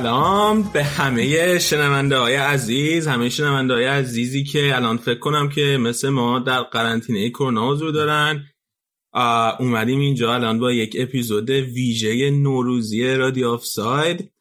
سلام 0.00 0.62
به 0.62 0.84
همه 0.84 1.58
شنونده 1.58 2.18
های 2.18 2.34
عزیز 2.34 3.08
همه 3.08 3.28
شنونده 3.28 3.74
های 3.74 3.84
عزیزی 3.84 4.44
که 4.44 4.76
الان 4.76 4.96
فکر 4.96 5.18
کنم 5.18 5.48
که 5.48 5.78
مثل 5.80 6.08
ما 6.08 6.38
در 6.38 6.62
قرنطینه 6.62 7.30
کرونا 7.30 7.70
حضور 7.70 7.90
دارن. 7.90 8.46
اومدیم 9.58 10.00
اینجا 10.00 10.34
الان 10.34 10.58
با 10.58 10.72
یک 10.72 10.96
اپیزود 10.98 11.50
ویژه 11.50 12.30
نوروزی 12.30 13.14
رادیو 13.14 13.48
آف 13.48 13.64
ساید 13.64 14.32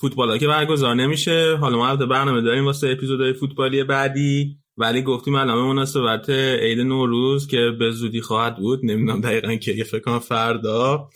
فوتبال 0.00 0.30
ها 0.30 0.38
که 0.38 0.46
برگزار 0.46 0.94
نمیشه. 0.94 1.56
حالا 1.56 1.76
ما 1.76 1.88
البته 1.88 2.06
برنامه 2.06 2.40
داریم 2.40 2.64
واسه 2.64 2.88
اپیزودهای 2.88 3.32
فوتبالی 3.32 3.84
بعدی 3.84 4.56
ولی 4.76 5.02
گفتیم 5.02 5.34
الان 5.34 5.56
به 5.56 5.62
مناسبت 5.62 6.30
عید 6.30 6.80
نوروز 6.80 7.46
که 7.46 7.70
به 7.78 7.90
زودی 7.90 8.20
خواهد 8.20 8.56
بود. 8.56 8.80
نمی‌دونم 8.84 9.20
دقیقا 9.20 9.54
که 9.54 9.84
فکر 9.84 10.00
کنم 10.00 10.18
فردا. 10.18 11.08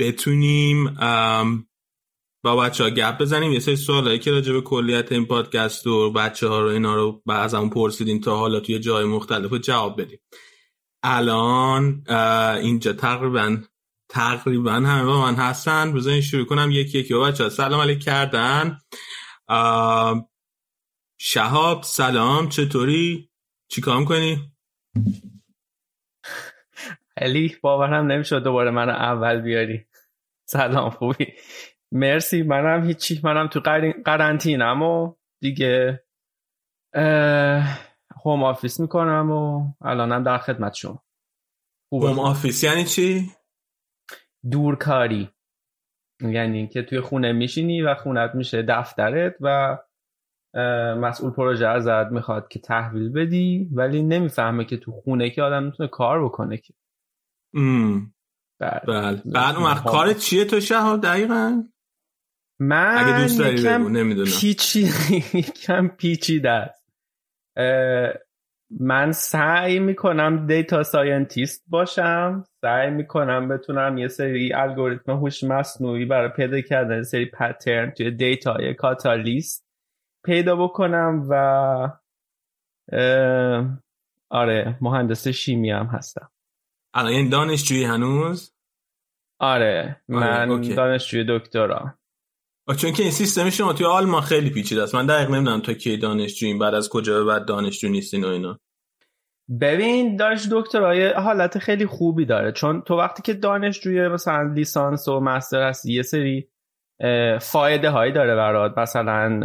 بتونیم 0.00 0.96
با 2.54 2.62
بچه 2.62 2.84
ها 2.84 2.90
گپ 2.90 3.18
بزنیم. 3.18 3.52
یه 3.52 3.58
سری 3.58 3.76
سوالایی 3.76 4.18
که 4.18 4.30
راجع 4.30 4.52
به 4.52 4.60
کلیت 4.60 5.12
این 5.12 5.26
پادکست 5.26 5.86
و 5.86 6.12
بچه 6.12 6.48
ها 6.48 6.60
رو 6.60 6.68
اینا 6.68 6.94
رو 6.94 7.22
از 7.28 7.54
همون 7.54 7.70
پرسیدیم 7.70 8.20
تا 8.20 8.36
حالا 8.36 8.60
توی 8.60 8.78
جای 8.78 9.04
مختلف 9.04 9.50
رو 9.50 9.58
جواب 9.58 10.00
بدیم. 10.00 10.20
الان 11.02 12.04
اینجا 12.60 12.92
تقریبا 12.92 13.56
تقریبا 14.08 14.72
همه 14.72 15.04
با 15.04 15.20
من 15.20 15.34
هستن. 15.34 15.92
بزنین 15.92 16.20
شروع 16.20 16.46
کنم. 16.46 16.70
یکی 16.70 16.98
یکی 16.98 17.14
بچه 17.14 17.44
ها 17.44 17.50
سلام 17.50 17.80
علیک 17.80 18.04
کردن. 18.04 18.78
شهاب 21.20 21.82
سلام. 21.82 22.48
چطوری؟ 22.48 23.30
چیکار 23.70 24.04
کنی؟ 24.04 24.52
علی 27.16 27.56
باورم 27.62 28.12
نمی‌شد 28.12 28.44
دوباره 28.44 28.70
من 28.70 28.90
اول 28.90 29.40
بیاری. 29.40 29.84
سلام 30.48 30.90
خوبی؟ 30.90 31.26
مرسی. 31.92 32.42
منم 32.42 32.86
هیچی. 32.86 33.20
منم 33.24 33.46
تو 33.46 33.60
قرنطینم 34.04 34.82
و 34.82 35.14
دیگه 35.42 36.04
home 38.24 38.44
office 38.44 38.80
می‌کنم 38.80 39.30
و 39.30 39.72
الانم 39.80 40.22
در 40.22 40.38
خدمت 40.38 40.74
شما. 40.74 41.04
home 41.92 42.18
office 42.18 42.64
یعنی 42.64 42.84
چی؟ 42.84 43.30
دورکاری. 44.50 45.30
یعنی 46.20 46.68
که 46.68 46.82
توی 46.82 47.00
خونه 47.00 47.32
میشینی 47.32 47.82
و 47.82 47.94
خونت 47.94 48.34
میشه 48.34 48.62
دفترت 48.62 49.34
و 49.40 49.78
مسئول 50.98 51.30
پروژه 51.30 51.66
ازت 51.66 52.12
می‌خواد 52.12 52.48
که 52.48 52.58
تحویل 52.58 53.12
بدی 53.12 53.68
ولی 53.72 54.02
نمی‌فهمه 54.02 54.64
که 54.64 54.76
تو 54.76 54.92
خونه 54.92 55.30
که 55.30 55.42
آدم 55.42 55.62
می‌تونه 55.62 55.88
کار 55.88 56.24
بکنه 56.24 56.56
که. 56.56 56.74
بله. 58.60 59.22
بعد 59.34 59.56
اون 59.56 59.64
وقت 59.64 59.84
کار 59.84 60.12
چیه 60.12 60.44
تو 60.44 60.60
شهاب 60.60 61.00
دقیقا؟ 61.00 61.62
من 62.60 62.94
اگه 62.98 63.22
دوست 63.22 63.38
داری 63.38 63.60
یکم 63.60 63.88
نمی‌دونم. 63.88 64.30
پیچی 64.40 64.80
یکم 65.34 65.88
پیچیده 65.88 66.50
است. 66.50 66.88
من 68.80 69.12
سعی 69.12 69.78
می‌کنم 69.78 70.46
data 70.46 70.82
scientist 70.82 71.64
باشم. 71.68 72.44
سعی 72.60 72.90
می‌کنم 72.90 73.48
بتونم 73.48 73.98
یه 73.98 74.08
سری 74.08 74.52
الگوریتم 74.52 75.12
هوش 75.12 75.44
مصنوعی 75.44 76.04
برای 76.04 76.28
پیدا 76.28 76.60
کردن 76.60 77.02
سری 77.02 77.26
pattern 77.26 77.90
توی 77.90 78.10
data 78.10 78.62
یه 78.62 78.74
کاتالیست 78.74 79.66
پیدا 80.24 80.56
بکنم 80.56 81.26
و 81.28 81.34
آره 84.30 84.78
مهندس 84.80 85.28
شیمی 85.28 85.70
هم 85.70 85.86
هستم. 85.86 86.30
الان 86.94 87.12
این 87.12 87.28
دانشجویی 87.28 87.84
هنوز؟ 87.84 88.54
آره 89.38 90.00
من 90.08 90.50
اوکی. 90.50 90.74
دانشجوی 90.74 91.24
دکترا 91.28 91.94
چون 92.76 92.92
که 92.92 93.02
این 93.02 93.12
سیستم 93.12 93.50
شما 93.50 93.72
توی 93.72 93.86
آلمان 93.86 94.22
خیلی 94.22 94.50
پیچیده 94.50 94.82
است. 94.82 94.94
من 94.94 95.06
دقیق 95.06 95.30
نمی‌دونم 95.30 95.60
تا 95.60 95.72
کی 95.72 95.96
دانشجوییم 95.96 96.58
بعد 96.58 96.74
از 96.74 96.88
کجا 96.88 97.18
به 97.18 97.24
بعد 97.24 97.44
دانشجو 97.44 97.88
نیستین 97.88 98.24
و 98.24 98.28
اینا. 98.28 98.58
ببین 99.60 100.16
دانش 100.16 100.48
دکترای 100.52 101.08
حالت 101.08 101.58
خیلی 101.58 101.86
خوبی 101.86 102.24
داره. 102.24 102.52
چون 102.52 102.82
تو 102.82 102.96
وقتی 102.96 103.22
که 103.22 103.34
دانشجوی 103.34 104.08
مثلا 104.08 104.42
لیسانس 104.42 105.08
و 105.08 105.20
مستر 105.20 105.68
هستی 105.68 105.92
یه 105.92 106.02
سری 106.02 106.48
فایده 107.40 107.90
هایی 107.90 108.12
داره 108.12 108.36
برات. 108.36 108.78
مثلا 108.78 109.40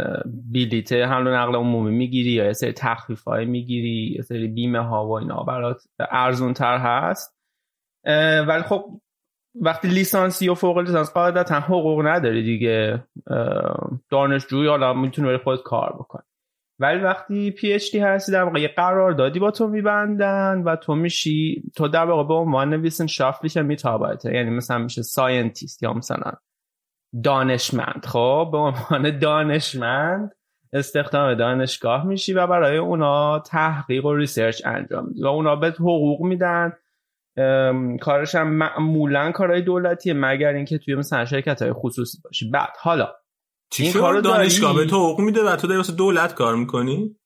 بیلیت 0.52 0.92
حمل 0.92 1.26
و 1.26 1.34
نقل 1.34 1.54
عمومی 1.54 1.90
می‌گیری 1.90 2.30
یا 2.30 2.44
یه 2.44 2.52
سری 2.52 2.72
تخفیف 2.72 3.24
های 3.24 3.44
می‌گیری 3.44 4.14
یه 4.16 4.22
سری 4.22 4.48
بیمه 4.48 4.80
ها 4.80 5.06
و 5.06 5.12
اینا 5.12 5.42
برات 5.42 5.82
ارزون 6.10 6.52
تر 6.52 6.78
هست 6.78 7.36
ولی 8.46 8.62
خب 8.62 9.00
وقتی 9.60 9.88
لیسانسی 9.88 10.48
و 10.48 10.54
فوق 10.54 10.78
لیسانس 10.78 11.12
قاعدتا 11.12 11.60
حقوق 11.60 12.06
نداری 12.06 12.42
دیگه. 12.42 13.04
دانشجوی 14.10 14.68
حالا 14.68 14.92
می‌تونی 14.92 15.26
برای 15.26 15.38
خودت 15.38 15.62
کار 15.62 15.92
بکنی 15.98 16.24
ولی 16.78 17.00
وقتی 17.00 17.50
PhD 17.50 17.98
هستی 17.98 18.32
در 18.32 18.42
واقع 18.42 18.60
یه 18.60 18.68
قراردادی 18.68 19.38
با 19.38 19.50
تو 19.50 19.68
میبندن 19.68 20.62
و 20.64 20.76
تو 20.76 20.94
میشی 20.94 21.62
تو 21.76 21.88
در 21.88 22.04
واقع 22.04 22.28
به 22.28 22.34
عنوان 22.34 22.74
wissenschaftliche 22.74 23.62
Mitarbeiter. 23.62 24.34
یعنی 24.34 24.50
مثلا 24.50 24.78
میشه 24.78 25.02
scientist 25.02 25.82
یا 25.82 25.92
مثلا 25.92 26.32
دانشمند. 27.24 28.04
خب 28.06 28.48
به 28.52 28.58
عنوان 28.58 29.18
دانشمند 29.18 30.30
استخدام 30.72 31.34
دانشگاه 31.34 32.06
میشی 32.06 32.32
و 32.32 32.46
برای 32.46 32.76
اونا 32.76 33.38
تحقیق 33.38 34.04
و 34.04 34.14
ریسرچ 34.14 34.62
انجام 34.64 35.06
میدی 35.06 35.22
و 35.22 35.26
اونا 35.26 35.56
به 35.56 35.70
حقوق 35.70 36.22
میدن. 36.22 36.72
کارش 38.00 38.34
هم 38.34 38.48
معمولا 38.48 39.32
کارهای 39.32 39.62
دولتیه 39.62 40.14
مگر 40.14 40.48
اینکه 40.48 40.78
توی 40.78 40.94
مثلا 40.94 41.24
شرکت 41.24 41.62
های 41.62 41.72
خصوصی 41.72 42.18
باشی. 42.24 42.50
بعد 42.50 42.72
حالا 42.80 43.14
چی 43.70 43.92
کارو 43.92 44.20
دانشگاه؟ 44.20 44.76
به 44.76 44.86
تو 44.86 44.96
حقوق 44.96 45.20
میده 45.20 45.42
و 45.42 45.56
تو 45.56 45.66
داری 45.66 45.76
واسه 45.76 45.92
دولت 45.92 46.34
کار 46.34 46.54
می‌کنی؟ 46.54 47.16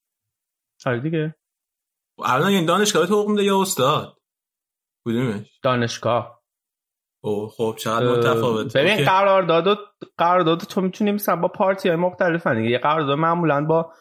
آره 0.87 1.01
دیگه. 1.01 1.35
الان 2.25 2.49
این 2.49 2.67
دانشگاه 2.67 3.03
به 3.03 3.09
تو 3.09 3.15
حقوق 3.15 3.31
میده 3.31 3.45
یا 3.45 3.61
استاد؟ 3.61 4.17
کدومش 5.07 5.61
دانشگاه. 5.63 6.43
اوه 7.25 7.51
خب 7.51 7.75
چقدر 7.79 8.07
متفاوت 8.07 8.77
ببین 8.77 9.05
قرارداد 9.05 9.79
قرارداد 10.19 10.59
تو 10.59 10.81
می‌تونی 10.81 11.13
مثلا 11.13 11.37
با 11.37 11.49
پارتی 11.49 11.89
های 11.89 11.99
مختلف 11.99 12.47
دیگه. 12.47 12.71
یه 12.71 12.79
قرارداد 12.79 13.19
معمولا 13.19 13.65
با 13.65 13.93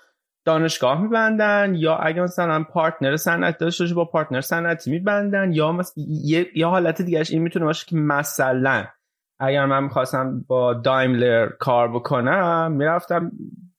دانشگاه 0.48 1.02
میبندن 1.02 1.76
یا 1.76 1.96
اگه 1.96 2.22
مثلا 2.22 2.64
پارتنر 2.64 3.16
صنعتی 3.16 3.58
داشته 3.60 3.84
باشی 3.84 3.94
با 3.94 4.06
پارتنر 4.06 4.42
صنعتی 4.42 4.92
میبندن 4.92 5.54
یا 5.54 5.72
مثلا 5.72 6.04
یه, 6.08 6.48
یه 6.56 6.68
حالت 6.68 7.02
دیگهش 7.02 7.32
این 7.32 7.42
می‌تونه 7.42 7.66
باشه 7.66 7.86
که 7.86 7.96
مثلا 7.96 8.86
اگر 9.40 9.66
من 9.66 9.84
می‌خواستم 9.84 10.46
با 10.48 10.74
دایملر 10.74 11.50
کار 11.60 11.88
بکنم 11.88 12.72
می‌رفتم 12.72 13.32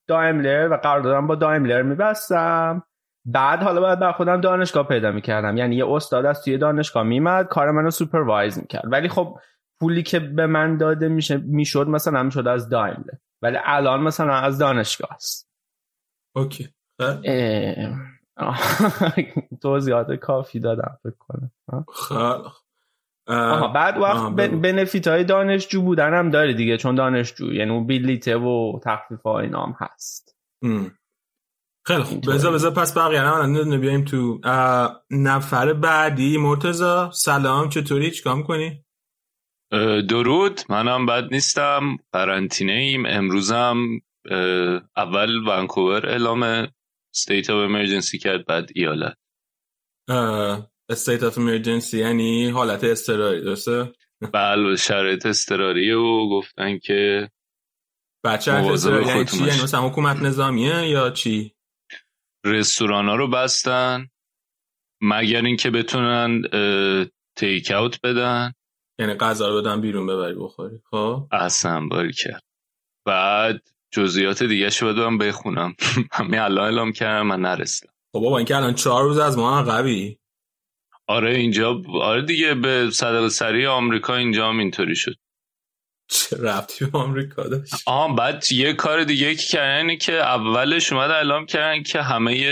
دایملر 0.08 0.68
و 0.70 0.76
قراردادم 0.76 1.26
با 1.26 1.34
دایملر 1.34 1.82
میبستم. 1.82 2.82
بعد 3.26 3.62
حالا 3.62 3.80
باید 3.80 3.98
بر 3.98 4.12
خودم 4.12 4.40
دانشگاه 4.40 4.88
پیدا 4.88 5.10
می‌کردم. 5.10 5.56
یعنی 5.56 5.76
یه 5.76 5.92
استاد 5.92 6.26
از 6.26 6.42
توی 6.44 6.58
دانشگاه 6.58 7.02
میمد 7.02 7.46
کار 7.46 7.70
منو 7.70 7.90
supervise 7.90 8.58
می‌کرد. 8.58 8.92
ولی 8.92 9.08
خب 9.08 9.38
پولی 9.80 10.02
که 10.02 10.20
به 10.20 10.46
من 10.46 10.76
داده 10.76 11.08
میشه 11.08 11.36
می‌شد 11.36 11.88
مثلا 11.88 12.22
می‌شد 12.22 12.48
از 12.48 12.68
دایملر. 12.68 13.14
ولی 13.42 13.58
الان 13.64 14.00
مثلا 14.00 14.34
از 14.34 14.58
دانشگاه 14.58 15.12
است. 15.12 15.47
OK. 16.38 16.68
توضیحات 19.62 20.12
کافی 20.12 20.60
دادم 20.60 20.98
فکر 21.02 21.16
کنم. 21.18 21.50
خب 23.28 23.72
بعد 23.74 23.98
وقت 23.98 24.32
benefit 24.36 25.08
های 25.08 25.24
دانشجو 25.24 25.82
بودن 25.82 26.14
هم 26.14 26.30
داره 26.30 26.54
دیگه 26.54 26.76
چون 26.76 26.94
دانشجو 26.94 27.52
یعنی 27.52 27.70
اون 27.70 27.86
بیلیته 27.86 28.36
و 28.36 28.80
تخفیف 28.84 29.22
های 29.22 29.48
اینام 29.48 29.76
هست. 29.80 30.36
خیلی 31.86 32.02
خوب. 32.02 32.32
بذار 32.32 32.52
بذار 32.52 32.70
پس 32.70 32.98
بقیه 32.98 33.20
هم 33.20 33.80
بیایم 33.80 34.04
تو 34.04 34.40
نفر 35.10 35.72
بعدی. 35.72 36.38
مرتزا 36.38 37.10
سلام 37.10 37.68
چطوری؟ 37.68 38.10
چیکار 38.10 38.42
کنی؟ 38.42 38.84
درود. 40.08 40.60
منم 40.68 41.06
بد 41.06 41.24
نیستم. 41.32 41.96
قرنطینه 42.12 42.72
ایم 42.72 43.06
امروزم 43.06 43.76
اول 44.96 45.48
ونکوور 45.48 46.06
اعلام 46.06 46.66
state 47.16 47.46
of 47.46 47.68
emergency 47.68 48.18
کرد 48.18 48.46
بعد 48.46 48.70
ایالت 48.74 49.16
state 50.92 51.22
of 51.22 51.34
emergency 51.36 51.94
یعنی 51.94 52.50
حالت 52.50 52.84
استراری 52.84 53.40
درسته؟ 53.40 53.92
بله 54.32 54.76
شرایط 54.76 55.26
استراری 55.26 55.92
و 55.92 56.28
گفتن 56.28 56.78
که 56.78 57.30
بچه 58.24 58.52
استراری 58.52 59.06
یعنی 59.06 59.24
چی؟ 59.24 59.44
یعنی 59.44 59.88
حکومت 59.88 60.16
نظامیه 60.16 60.88
یا 60.88 61.10
چی؟ 61.10 61.54
رستوران 62.44 63.08
ها 63.08 63.16
رو 63.16 63.28
بستن 63.28 64.08
مگر 65.02 65.44
اینکه 65.44 65.70
بتونن 65.70 66.42
تیک 67.36 67.70
اوت 67.70 68.00
بدن 68.02 68.52
یعنی 68.98 69.14
غذا 69.14 69.48
رو 69.48 69.62
بدن 69.62 69.80
بیرون 69.80 70.06
ببری 70.06 70.34
بخوری 70.34 70.80
خب 70.90 71.28
اصلا 71.32 71.86
باری 71.86 72.12
کرد 72.12 72.42
بعد 73.06 73.68
جزئیات 73.90 74.42
دیگه 74.42 74.70
شو 74.70 74.88
بدم 74.88 75.18
بخونم. 75.18 75.74
همین 76.12 76.38
الان 76.38 76.64
اعلام 76.64 76.92
کردم 76.92 77.26
من 77.26 77.40
نرسیدم. 77.40 77.92
خب 78.12 78.20
بابا 78.20 78.36
اینکه 78.36 78.56
الان 78.56 78.74
چهار 78.74 79.04
روز 79.04 79.18
از 79.18 79.38
ما 79.38 79.62
قوی 79.62 80.16
آره 81.06 81.34
اینجا 81.34 81.82
آره 82.00 82.22
دیگه 82.22 82.54
به 82.54 82.90
صدق 82.90 83.28
سری 83.28 83.66
آمریکا 83.66 84.16
اینجا 84.16 84.48
هم 84.48 84.58
اینطوری 84.58 84.96
شد. 84.96 85.14
چه 86.10 86.36
ربطی 86.36 86.84
به 86.84 86.98
آمریکا 86.98 87.42
داشت؟ 87.42 87.74
آها 87.86 88.14
بعد 88.14 88.44
یه 88.52 88.72
کار 88.72 89.04
دیگه 89.04 89.34
که 89.34 89.46
کردن 89.46 89.76
اینه 89.76 89.96
که 89.96 90.12
اولش 90.12 90.92
اومد 90.92 91.10
اعلام 91.10 91.46
کردن 91.46 91.82
که 91.82 92.02
همه 92.02 92.44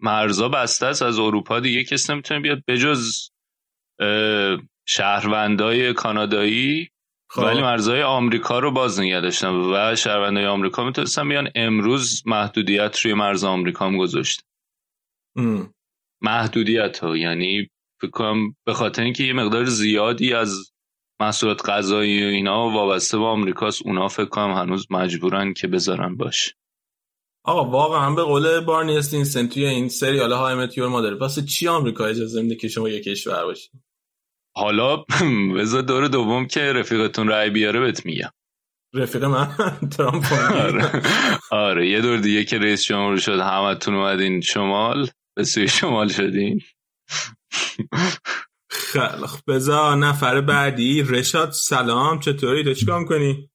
مرزا 0.00 0.48
بسته 0.48 0.86
است 0.86 1.02
از 1.02 1.18
اروپا. 1.18 1.60
دیگه 1.60 1.84
کسی 1.84 2.12
نمی‌تونه 2.12 2.40
بیاد. 2.40 2.62
بجز 2.68 3.30
شهروندای 4.86 5.92
کانادایی 5.92 6.90
خب. 7.30 7.42
ولی 7.42 7.62
مرزهای 7.62 8.02
آمریکا 8.02 8.58
رو 8.58 8.70
باز 8.70 9.00
نگه 9.00 9.20
داشتن 9.20 9.48
و 9.48 9.96
شهروندای 9.96 10.46
آمریکا 10.46 10.84
می‌تونستن 10.84 11.28
بیان 11.28 11.48
امروز 11.54 12.22
محدودیت 12.26 12.98
روی 13.00 13.14
مرز 13.14 13.44
آمریکا 13.44 13.86
هم 13.86 13.98
گذاشت. 13.98 14.42
محدودیت 16.22 16.98
ها 16.98 17.16
یعنی 17.16 17.68
کنم 18.12 18.56
به 18.66 18.74
خاطر 18.74 19.02
اینکه 19.02 19.24
یه 19.24 19.32
مقدار 19.32 19.64
زیادی 19.64 20.34
از 20.34 20.72
محصولات 21.20 21.68
غذایی 21.68 22.24
و 22.24 22.28
اینا 22.28 22.70
وابسته 22.70 23.18
به 23.18 23.24
آمریکاست 23.24 23.82
اونا 23.86 24.08
فکر 24.08 24.28
کنم 24.28 24.52
هنوز 24.52 24.86
مجبورن 24.90 25.52
که 25.52 25.66
بذارن 25.66 26.16
باش. 26.16 26.54
آقا 27.44 27.70
واقعا 27.70 28.14
به 28.14 28.22
قول 28.22 28.60
بارنی 28.60 28.96
استینسن 28.96 29.46
توی 29.46 29.64
این 29.64 29.88
سریال 29.88 30.32
های 30.32 30.54
متیور 30.54 30.88
مادر 30.88 31.14
واسه 31.14 31.42
چی 31.42 31.68
آمریکا 31.68 32.06
اجازه 32.06 32.42
میده 32.42 32.54
که 32.54 32.68
شما 32.68 32.88
یه 32.88 33.00
کشور 33.00 33.44
باشید 33.44 33.87
حالا 34.58 34.96
بذار 35.58 35.82
دور 35.82 36.08
دوم 36.08 36.46
که 36.46 36.60
رفیقتون 36.72 37.28
رای 37.28 37.50
بیاره 37.50 37.80
بهت 37.80 38.06
میگم. 38.06 38.30
رفیق 38.94 39.24
من؟ 39.24 39.48
ترامپ 39.96 40.32
آره. 40.52 41.02
آره 41.50 41.88
یه 41.88 42.00
دور 42.00 42.16
دیگه 42.16 42.44
که 42.44 42.58
رئیس 42.58 42.84
جمهور 42.84 43.16
شد 43.18 43.40
همتون 43.40 43.94
اومدین 43.94 44.40
شمال 44.40 45.08
به 45.36 45.44
سوی 45.44 45.68
شمال 45.68 46.08
شدین. 46.08 46.60
خیلی 48.70 49.26
بذار 49.46 49.96
نفر 49.96 50.40
بعدی. 50.40 51.02
رشاد 51.02 51.50
سلام 51.50 52.18
چطوری؟ 52.20 52.64
تو 52.64 52.74
چیکار 52.74 53.04
کنی 53.04 53.50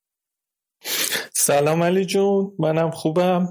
سلام 1.33 1.83
علی 1.83 2.05
جون 2.05 2.51
منم 2.59 2.91
خوبم. 2.91 3.47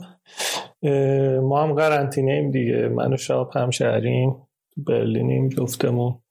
ما 1.43 1.62
هم 1.62 1.75
قرنطینه 1.75 2.32
ایم 2.32 2.50
دیگه. 2.50 2.88
من 2.88 3.12
و 3.12 3.16
شاب 3.16 3.50
همشهریم 3.56 4.48
برلینیم 4.76 5.48
جفتمون. 5.48 6.21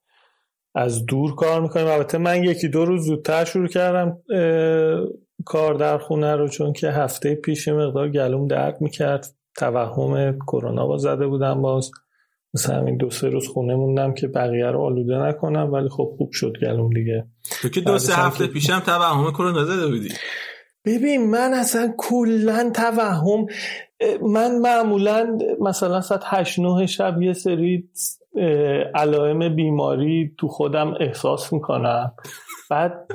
از 0.74 1.06
دور 1.06 1.34
کار 1.34 1.60
می‌کنیم. 1.60 1.86
البته 1.86 2.18
من 2.18 2.44
یکی 2.44 2.68
دو 2.68 2.84
روز 2.84 3.06
زودتر 3.06 3.44
شروع 3.44 3.68
کردم 3.68 4.18
کار 5.44 5.74
در 5.74 5.98
خونه 5.98 6.36
رو 6.36 6.48
چون 6.48 6.72
که 6.72 6.90
هفته 6.90 7.34
پیش 7.34 7.68
مقدار 7.68 8.08
گلوم 8.08 8.48
درد 8.48 8.80
می‌کرد. 8.80 9.26
توهم 9.56 10.38
کرونا 10.38 10.86
با 10.86 10.96
زده 10.96 11.26
بودم 11.26 11.62
باز. 11.62 11.90
مثلا 12.54 12.76
همین 12.76 12.96
دو 12.96 13.10
سه 13.10 13.28
روز 13.28 13.48
خونه 13.48 13.74
موندم 13.74 14.14
که 14.14 14.26
بقیه 14.26 14.66
رو 14.66 14.80
آلوده 14.80 15.18
نکنم 15.18 15.72
ولی 15.72 15.88
خب 15.88 16.14
خوب 16.16 16.32
شد 16.32 16.52
گلوم 16.62 16.90
دیگه. 16.90 17.26
تو 17.62 17.68
که 17.68 17.80
دو 17.80 17.98
سه 17.98 18.14
هفته 18.14 18.46
پیشم 18.46 18.80
توهم 18.80 19.30
کرونا 19.30 19.64
زده 19.64 19.86
بودی. 19.86 20.08
ببین 20.84 21.30
من 21.30 21.54
اصلا 21.54 21.94
کلا 21.98 22.70
توهم 22.74 23.46
من 24.22 24.58
معمولا 24.58 25.38
مثلا 25.60 26.00
ساعت 26.00 26.22
هشت 26.24 26.58
نه 26.58 26.86
شب 26.86 27.22
یه 27.22 27.32
سری 27.32 27.88
علائم 28.94 29.56
بیماری 29.56 30.34
تو 30.38 30.48
خودم 30.48 30.94
احساس 31.00 31.52
می‌کنم. 31.52 32.12
بعد 32.70 33.06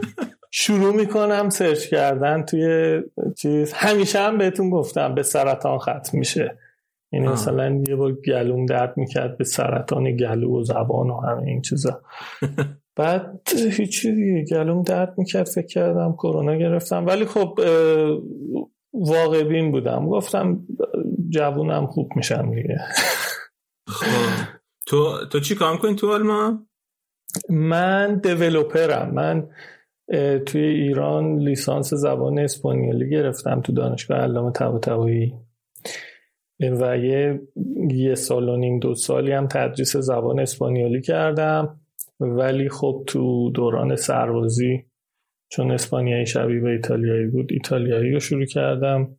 شروع 0.52 0.96
می‌کنم 0.96 1.50
سرچ 1.50 1.88
کردن 1.88 2.44
توی 2.44 3.02
چیز. 3.38 3.74
همیشه 3.74 4.20
هم 4.20 4.38
بهتون 4.38 4.70
گفتم 4.70 5.16
به 5.16 5.24
سرطان 5.24 5.78
ختم 5.78 6.10
میشه. 6.14 6.58
یعنی 7.12 7.28
مثلا 7.28 7.84
یه 7.88 7.96
با 7.96 8.12
گلوم 8.12 8.66
درد 8.66 8.98
می‌کرد 8.98 9.38
به 9.38 9.44
سرطان 9.44 10.16
گلو 10.18 10.60
و 10.60 10.64
زبان 10.64 11.10
و 11.10 11.20
همه 11.22 11.44
این 11.44 11.62
چیزا. 11.62 12.02
بعد 12.96 13.42
هیچی 13.72 14.16
دیگه 14.16 14.46
گلوم 14.56 14.84
درد 14.84 15.14
می‌کرد 15.18 15.48
فکر 15.48 15.68
کردم 15.68 16.14
کرونا 16.14 16.56
گرفتم. 16.56 17.06
ولی 17.06 17.26
خب 17.26 17.60
واقع 18.94 19.44
بین 19.44 19.72
بودم. 19.72 20.10
گفتم 20.10 20.60
جوونم 21.30 21.88
خوب 21.88 22.12
میشم 22.16 22.56
دیگه. 22.56 22.80
خب. 23.88 24.06
تو 24.88 25.26
تو 25.32 25.40
چی 25.40 25.56
کار 25.56 25.78
کنی 25.78 25.96
تو 25.96 26.12
آلمان؟ 26.14 26.68
من 27.50 28.16
دیولوپرم. 28.16 29.14
من 29.14 29.50
توی 30.46 30.64
ایران 30.64 31.40
لیسانس 31.40 31.94
زبان 31.94 32.40
اسپانیولی 32.40 33.10
گرفتم 33.10 33.62
تو 33.62 33.74
دانشگاه 33.74 34.18
علامه 34.18 34.52
طباطبایی. 34.52 35.34
و 36.60 36.98
یه 36.98 37.42
یه 37.92 38.16
سال 38.16 38.50
و 38.50 38.56
نیم 38.58 38.80
دو 38.80 38.96
سالی 38.96 39.32
هم 39.32 39.48
تدریس 39.48 39.98
زبان 39.98 40.40
اسپانیولی 40.40 41.02
کردم. 41.02 41.80
ولی 42.20 42.70
خب 42.70 43.04
تو 43.08 43.52
دوران 43.52 43.96
سربازی 43.96 44.86
چون 45.50 45.72
اسپانیایی 45.72 46.26
شبیه 46.26 46.60
به 46.60 46.70
ایتالیایی 46.70 47.28
بود 47.28 47.52
ایتالیایی 47.52 48.12
رو 48.12 48.20
شروع 48.20 48.46
کردم. 48.46 49.18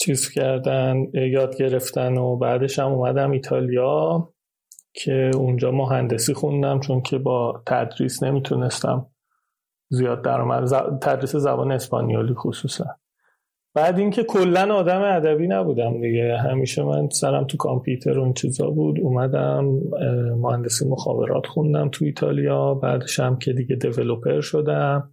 چیز 0.00 0.30
کردن 0.30 0.96
یاد 1.14 1.56
گرفتن 1.56 2.18
و 2.18 2.36
بعدش 2.36 2.78
هم 2.78 2.92
اومدم 2.92 3.30
ایتالیا. 3.30 4.31
که 4.94 5.30
اونجا 5.34 5.70
مهندسی 5.70 6.34
خوندم 6.34 6.80
چون 6.80 7.02
که 7.02 7.18
با 7.18 7.62
تدریس 7.66 8.22
نمی‌تونستم 8.22 9.06
زیاد 9.90 10.22
درآمد. 10.22 10.68
تدریس 10.98 11.36
زبان 11.36 11.72
اسپانیولی 11.72 12.34
خصوصا. 12.34 12.86
بعد 13.74 13.98
اینکه 13.98 14.24
کلا 14.24 14.74
آدم 14.74 15.02
ادبی 15.02 15.48
نبودم 15.48 16.00
دیگه. 16.00 16.36
همیشه 16.36 16.82
من 16.82 17.08
سرم 17.08 17.44
تو 17.44 17.56
کامپیوتر 17.56 18.18
و 18.18 18.22
این 18.22 18.34
چیزا 18.34 18.70
بود. 18.70 19.00
اومدم 19.00 19.64
مهندسی 20.36 20.88
مخابرات 20.88 21.46
خوندم 21.46 21.88
تو 21.88 22.04
ایتالیا. 22.04 22.74
بعدش 22.74 23.20
هم 23.20 23.38
که 23.38 23.52
دیگه 23.52 23.76
دیولوپر 23.76 24.40
شدم. 24.40 25.12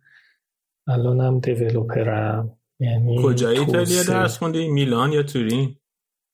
الانم 0.88 1.40
دیولوپرم. 1.40 2.58
یعنی 2.80 3.24
کجای 3.24 3.58
ایتالیا 3.58 4.04
درس 4.10 4.38
خوندی؟ 4.38 4.68
میلان 4.68 5.12
یا 5.12 5.24
تورین؟ 5.24 5.76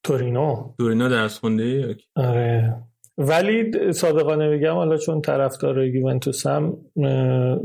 تورینو. 0.04 0.74
تورینو 0.78 1.10
درس 1.10 1.40
خوندی؟ 1.40 1.96
آره. 2.16 2.84
ولی 3.18 3.72
صادقانه 3.94 4.50
بگم 4.50 4.74
حالا 4.74 4.98
چون 4.98 5.22
طرفدار 5.22 5.86
یوونتوس 5.86 6.48
هم 6.48 6.78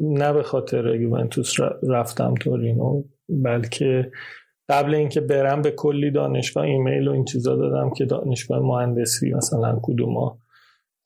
نه 0.00 0.32
به 0.32 0.42
خاطر 0.42 0.94
یوونتوس 0.94 1.54
رفتم 1.88 2.34
تورینو 2.34 3.02
بلکه 3.28 4.10
قبل 4.68 4.94
اینکه 4.94 5.20
برم 5.20 5.62
به 5.62 5.70
کلی 5.70 6.10
دانشگاه 6.10 6.64
ایمیل 6.64 7.08
و 7.08 7.12
این 7.12 7.24
چیزا 7.24 7.56
دادم 7.56 7.90
که 7.90 8.04
دانشگاه 8.04 8.58
مهندسی 8.58 9.32
مثلا 9.32 9.80
کدوما 9.82 10.38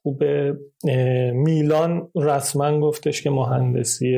خوبه 0.03 0.59
میلان 1.35 2.11
رسما 2.15 2.81
گفتش 2.81 3.23
که 3.23 3.31
مهندسی 3.31 4.17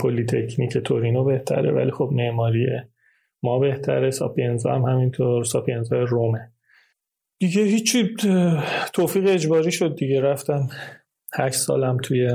پلیتکنیک 0.00 0.78
تورینو 0.78 1.24
بهتره 1.24 1.72
ولی 1.72 1.90
خب 1.90 2.10
معماری 2.12 2.66
ما 3.42 3.58
بهتره 3.58 4.10
ساپینزا 4.10 4.72
هم 4.72 4.82
همینطور 4.82 5.44
ساپینزا 5.44 5.96
رومه. 5.96 6.52
دیگه 7.38 7.62
هیچی 7.62 8.16
توفیق 8.92 9.24
اجباری 9.26 9.72
شد 9.72 9.96
دیگه. 9.96 10.20
رفتم 10.20 10.68
هشت 11.38 11.56
سالم 11.56 11.96
توی 11.96 12.30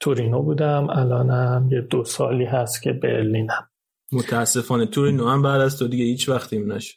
تورینو 0.00 0.42
بودم. 0.42 0.90
الانم 0.90 1.68
یه 1.72 1.80
دو 1.80 2.04
سالی 2.04 2.44
هست 2.44 2.82
که 2.82 2.92
برلینم. 2.92 3.70
متاسفانه 4.12 4.86
تورینو 4.86 5.28
هم 5.28 5.42
بعد 5.42 5.60
از 5.60 5.78
تو 5.78 5.88
دیگه 5.88 6.04
هیچ 6.04 6.28
وقتی 6.28 6.58
نشد. 6.58 6.94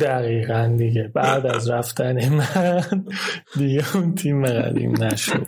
دقیقا 0.00 0.74
دیگه. 0.78 1.10
بعد 1.14 1.46
از 1.46 1.70
رفتن 1.70 2.28
من 2.28 3.04
دیگه 3.56 3.96
اون 3.96 4.14
تیم 4.14 4.46
قدیم 4.46 5.04
نشد. 5.04 5.46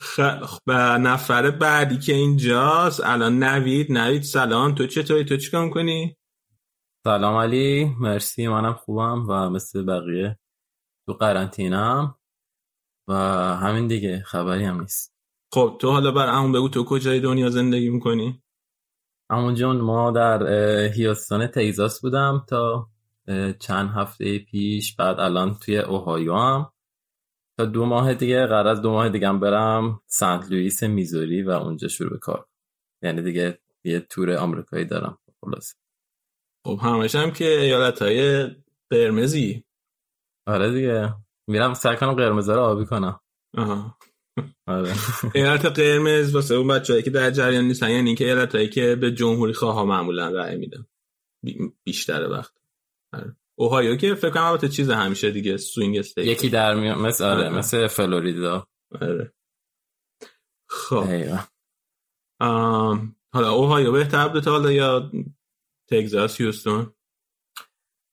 خب 0.00 0.70
نفر 1.00 1.50
بعدی 1.50 1.98
که 1.98 2.12
اینجاست 2.12 3.00
الان 3.04 3.42
نوید. 3.42 3.92
نوید 3.92 4.22
سلام. 4.22 4.74
تو 4.74 4.86
چطوری؟ 4.86 5.24
تو 5.24 5.36
چیکار 5.36 5.70
کنی 5.70 6.16
سلام 7.04 7.36
علی 7.36 7.96
مرسی 8.00 8.48
منم 8.48 8.72
خوبم 8.72 9.24
و 9.28 9.50
مثل 9.50 9.82
بقیه 9.82 10.38
تو 11.06 11.12
قرنطینم 11.12 12.14
و 13.08 13.14
همین 13.56 13.86
دیگه 13.86 14.22
خبری 14.22 14.64
هم 14.64 14.80
نیست. 14.80 15.14
خب 15.52 15.76
تو 15.80 15.90
حالا 15.90 16.12
بر 16.12 16.28
همون 16.28 16.52
بگو 16.52 16.68
تو 16.68 16.84
کجای 16.84 17.20
دنیا 17.20 17.50
زندگی 17.50 17.90
می‌کنی؟ 17.90 18.42
همون 19.30 19.54
جون 19.54 19.80
ما 19.80 20.10
در 20.10 20.46
هیوستان 20.88 21.46
تگزاس 21.46 22.00
بودم 22.00 22.44
تا 22.48 22.88
چند 23.58 23.90
هفته 23.90 24.38
پیش 24.38 24.96
بعد 24.96 25.20
الان 25.20 25.54
توی 25.54 25.78
اوهایو 25.78 26.34
هم. 26.34 26.72
تا 27.58 27.64
دو 27.64 27.84
ماه 27.84 28.14
دیگه 28.14 28.46
قرار 28.46 28.68
از 28.68 28.82
دو 28.82 28.90
ماه 28.92 29.08
دیگه 29.08 29.28
هم 29.28 29.40
برم 29.40 30.00
سنت 30.06 30.50
لوئیس 30.50 30.82
میزوری 30.82 31.42
و 31.42 31.50
اونجا 31.50 31.88
شروع 31.88 32.10
به 32.10 32.18
کار. 32.18 32.46
یعنی 33.02 33.22
دیگه 33.22 33.58
یه 33.84 34.00
تور 34.00 34.36
آمریکایی 34.36 34.84
دارم. 34.84 35.18
خلاص 35.40 35.74
خب 36.66 36.78
همش 36.82 37.14
هم 37.14 37.30
که 37.30 37.60
ایالت 37.60 38.02
های 38.02 38.46
قرمزی. 38.90 39.64
آره 40.46 40.72
دیگه. 40.72 41.14
میرم 41.48 41.74
سعی 41.74 41.96
کنم 41.96 42.14
قرمز 42.14 42.48
رو 42.48 42.60
آبی 42.60 42.84
کنم. 42.84 43.20
آها. 43.56 43.98
آره. 44.66 44.92
ایالت 45.34 45.66
قرمز 45.66 46.34
واسه 46.34 46.54
اون 46.54 46.68
بچه‌ای 46.68 47.02
که 47.02 47.10
در 47.10 47.30
جریان 47.30 47.64
نیستن 47.64 47.90
یعنی 47.90 48.06
اینکه 48.06 48.24
ایالت 48.24 48.54
هایی 48.54 48.68
که 48.68 48.96
به 48.96 49.12
جمهوری 49.12 49.52
خواه 49.52 49.84
معمولا 49.84 50.28
رأی 50.28 50.56
میدن 50.56 50.86
بیشتر 51.84 52.28
وقت. 52.28 52.52
آره. 53.12 53.36
اوهایو 53.58 53.96
که 53.96 54.14
فکر 54.14 54.30
کنم 54.30 54.42
البته 54.42 54.68
چیز 54.68 54.90
همیشه 54.90 55.30
دیگه 55.30 55.56
swing 55.56 55.98
state 55.98 56.26
یکی 56.26 56.48
در 56.48 56.74
میاد 56.74 56.98
مثل 56.98 57.24
آره 57.24 57.48
مثل 57.48 57.86
فلوریدا. 57.86 58.66
آره. 59.00 59.32
خب. 60.68 61.04
حالا 63.34 63.52
اوهایو 63.52 63.92
بهتر 63.92 64.28
بوده 64.28 64.40
تا 64.40 64.50
حالا 64.50 64.72
یا 64.72 65.10
تگزاس 65.90 66.40
هیوستون 66.40 66.94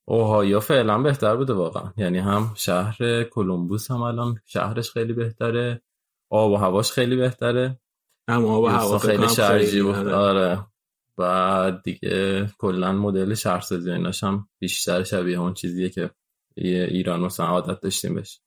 اوهایو 0.08 0.60
فعلا 0.60 0.98
بهتر 0.98 1.36
بوده 1.36 1.54
واقعا. 1.54 1.94
یعنی 1.98 2.18
هم 2.18 2.54
شهر 2.56 3.24
کلمبوس 3.24 3.92
هم 3.92 4.02
الان 4.02 4.42
شهرش 4.46 4.92
خیلی 4.92 5.14
بهتره. 5.14 5.82
آب 6.30 6.52
و 6.52 6.56
هواش 6.56 6.92
خیلی 6.92 7.16
بهتره. 7.16 7.80
هم 8.30 8.46
آب 8.46 8.64
و 8.64 8.68
هوا 8.68 9.00
خیلی 9.00 9.30
شرجی 9.30 9.82
بود. 9.82 9.96
آره. 9.96 10.66
بعد 11.18 11.84
دیگه 11.84 12.48
کلا 12.58 12.92
مدل 12.92 13.34
شهرسازی 13.34 13.92
ایناش 13.92 14.24
هم 14.24 14.50
بیشتر 14.60 15.04
شبیه 15.04 15.40
اون 15.40 15.54
چیزیه 15.54 15.90
که 15.90 16.12
ایران 16.58 17.20
مثلا 17.20 17.46
عادت 17.46 17.82
داشتیم 17.82 18.16
بشه 18.16 18.40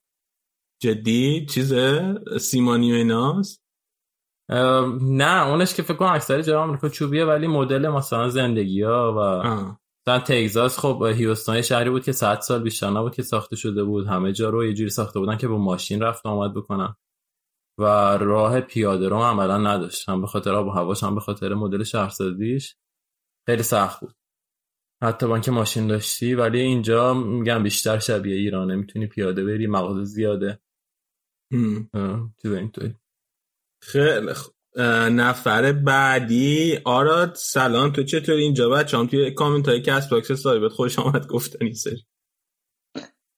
جدی؟ 0.79 1.45
چیزه؟ 1.45 2.15
سیمانی 2.39 2.91
و 2.91 2.95
ایناست؟ 2.95 3.62
نه 4.49 5.47
اونش 5.47 5.73
که 5.73 5.83
فکر 5.83 5.93
کنم 5.93 6.13
اکثر 6.13 6.41
جا 6.41 6.61
آمریکا 6.61 6.89
چوبیه 6.89 7.25
ولی 7.25 7.47
مدل 7.47 7.89
مثلا 7.89 8.29
زندگی 8.29 8.81
ها 8.81 9.13
و 9.17 9.43
مثلا 10.07 10.19
تگزاس 10.19 10.79
خب 10.79 11.03
هیوستان 11.15 11.61
شهری 11.61 11.89
بود 11.89 12.03
که 12.03 12.11
100 12.11 12.39
سال 12.39 12.63
بیشتر 12.63 12.89
نبود 12.89 13.15
که 13.15 13.23
ساخته 13.23 13.55
شده 13.55 13.83
بود. 13.83 14.07
همه 14.07 14.33
جا 14.33 14.49
رو 14.49 14.65
یه 14.65 14.73
جوری 14.73 14.89
ساخته 14.89 15.19
بودن 15.19 15.37
که 15.37 15.47
با 15.47 15.57
ماشین 15.57 16.01
رفت 16.01 16.25
آمد 16.25 16.53
بکنن. 16.53 16.95
و 17.79 17.83
راه 18.17 18.61
پیاده 18.61 19.09
رو 19.09 19.17
عملا 19.17 19.57
نداشت. 19.57 20.09
هم 20.09 20.21
به 20.21 20.27
خاطر 20.27 20.55
آب 20.55 20.67
و 20.67 20.69
هواش 20.69 21.03
هم 21.03 21.15
به 21.15 21.21
خاطر 21.21 21.53
مدل 21.53 21.83
شهرسازیش 21.83 22.75
خیلی 23.49 23.63
سخت 23.63 23.99
بود. 23.99 24.15
حتی 25.03 25.27
با 25.27 25.41
ماشین 25.47 25.87
داشتی 25.87 26.35
ولی 26.35 26.59
اینجا 26.59 27.13
میگم 27.13 27.63
بیشتر 27.63 27.99
شبیه 27.99 28.35
ایرانه. 28.35 28.75
می‌تونی 28.75 29.07
پیاده 29.07 29.43
بری 29.43 29.67
مغازه 29.67 30.03
زیاده. 30.03 30.59
چیز 32.41 32.51
اینطوری 32.51 32.95
خیلی 33.87 34.33
خوب 34.33 34.53
نفر 35.11 35.71
بعدی. 35.71 36.79
آراد 36.85 37.35
سلام 37.35 37.91
تو 37.91 38.03
چطور 38.03 38.35
اینجا 38.35 38.69
بچه 38.69 38.97
هم 38.97 39.07
توی 39.07 39.31
کامنت 39.31 39.67
های 39.67 39.81
Castbox 39.81 40.31
صاحبت 40.31 40.71
خوش 40.71 40.99
آمد 40.99 41.27
گفتنی 41.27 41.73
سری. 41.73 42.05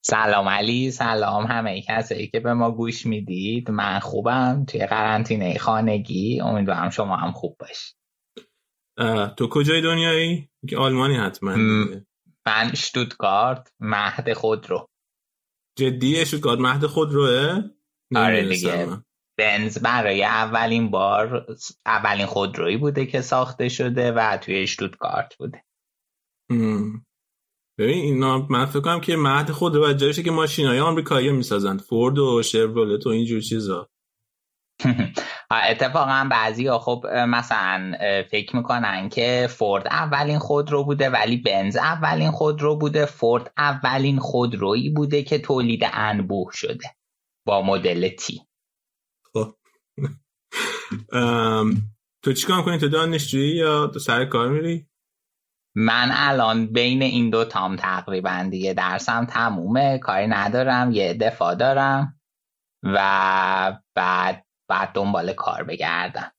سلام 0.06 0.50
علی 0.50 0.92
سلام 0.92 1.46
همه 1.46 1.82
کسایی 1.82 2.28
که 2.28 2.40
به 2.40 2.54
ما 2.54 2.72
گوش 2.72 3.06
می‌دید. 3.06 3.72
من 3.72 4.00
خوبم. 4.00 4.66
توی 4.68 4.86
قرنطینه 4.86 5.58
خانگی. 5.58 6.42
امیدوارم 6.42 6.90
شما 6.90 7.16
هم 7.16 7.32
خوب 7.32 7.58
باشید. 7.60 7.96
تو 9.38 9.50
کجای 9.50 9.82
دنیایی؟ 9.82 10.50
که 10.70 10.78
آلمانی 10.78 11.16
حتما. 11.16 11.56
من 12.46 12.74
شتوتگارت 12.76 13.74
مهد 13.80 14.34
خود 14.34 14.70
رو 14.70 14.88
جدیه 15.78 16.26
شتوتگارت 16.26 16.60
مهد 16.60 16.86
خود 16.86 17.12
روه؟ 17.12 17.62
آره 18.16 18.50
دیگه. 18.50 19.05
بنز 19.38 19.78
برای 19.78 20.24
اولین 20.24 20.92
بار 20.92 21.48
اولین 21.86 22.26
خودرویی 22.26 22.78
بوده 22.78 23.06
که 23.06 23.22
ساخته 23.22 23.70
شده 23.70 24.12
و 24.12 24.38
توی 24.38 24.68
شتوتگارت 24.68 25.36
بوده. 25.40 25.64
ببین 27.80 27.98
اینا 27.98 28.48
من 28.50 28.66
فکر 28.66 28.82
کنم 28.82 29.02
که 29.02 29.16
مهد 29.16 29.52
خود 29.52 29.76
رو 29.76 29.94
جایشه 29.94 30.24
که 30.24 30.32
ماشین 30.32 30.68
های 30.68 30.80
آمریکایی 30.80 31.32
می‌سازن 31.32 31.78
فورد 31.78 32.18
و 32.18 32.44
شورولت 32.44 33.08
و 33.08 33.10
اینجور 33.10 33.42
چیزا. 33.42 33.90
اتفاقا 35.70 36.28
بعضی 36.32 36.68
ها 36.68 36.80
خب 36.80 37.06
مثلا 37.28 37.94
فکر 38.32 38.56
می‌کنن 38.56 39.10
که 39.10 39.48
فورد 39.50 39.88
اولین 39.88 40.40
خودرو 40.40 40.84
بوده 40.84 41.10
ولی 41.10 41.38
بنز 41.38 41.76
اولین 41.76 42.32
خودرو 42.32 42.76
بوده. 42.76 43.06
فورد 43.06 43.54
اولین 43.58 44.20
خودرویی 44.20 44.90
بوده 44.90 45.24
که 45.24 45.40
تولید 45.40 45.82
انبوه 45.94 46.52
شده 46.54 46.96
با 47.46 47.62
مدل 47.62 48.08
تی. 48.08 48.42
تو 52.24 52.34
چیکار 52.34 52.62
کنی 52.62 52.78
تو 52.78 52.88
دانشجویی 52.88 53.56
یا 53.56 53.92
سر 54.00 54.26
کار 54.26 54.50
میری؟ 54.50 54.88
من 55.76 56.10
الان 56.14 56.68
بین 56.68 57.02
این 57.02 57.30
دو 57.30 57.46
تام 57.46 57.76
تقریبا 57.76 58.48
دیگه 58.52 58.74
درسم 58.74 59.26
تمومه 59.26 59.98
کاری 59.98 60.28
ندارم 60.28 60.92
یه 60.92 61.14
دفاع 61.14 61.56
دارم 61.56 62.20
و 62.84 63.80
بعد 63.96 64.46
بعد 64.70 64.92
دنبال 64.94 65.34
کار 65.34 65.64
بگردم. 65.64 66.32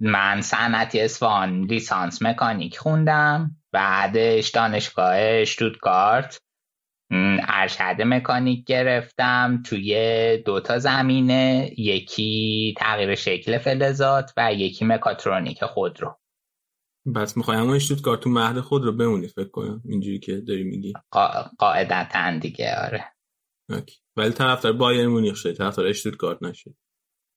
من 0.00 0.40
صنعتی 0.40 1.00
اصفهان 1.00 1.60
لیسانس 1.60 2.22
مکانیک 2.22 2.78
خوندم 2.78 3.56
بعدش 3.72 4.48
دانشگاه 4.48 5.44
شتوتگارت. 5.44 6.43
ارشد 7.48 8.02
مکانیک 8.02 8.66
گرفتم 8.66 9.62
توی 9.66 10.38
دوتا 10.46 10.78
زمینه 10.78 11.70
یکی 11.78 12.74
تغییر 12.78 13.14
شکل 13.14 13.58
فلزات 13.58 14.32
و 14.36 14.54
یکی 14.54 14.84
مکاترونیک 14.84 15.64
خودرو 15.64 16.18
بس 17.14 17.36
می‌خوای 17.36 17.56
همون 17.56 17.78
شتوتگارت 17.78 18.20
تو 18.20 18.30
مهد 18.30 18.60
خود 18.60 18.84
رو 18.84 18.92
بمونی 18.92 19.28
فکر 19.28 19.48
کنم 19.48 19.82
اینجوری 19.84 20.18
که 20.18 20.36
داری 20.36 20.64
میگی. 20.64 20.92
قا... 21.10 21.28
قاعدتا 21.58 22.38
دیگه 22.38 22.74
آره. 22.86 23.04
اوکی. 23.70 23.96
ولی 24.16 24.30
طرفدار 24.30 24.72
بایر 24.72 25.08
مونیخ 25.08 25.36
شد 25.36 25.52
طرفدار 25.52 25.92
شتوتگارت 25.92 26.42
نشد. 26.42 26.74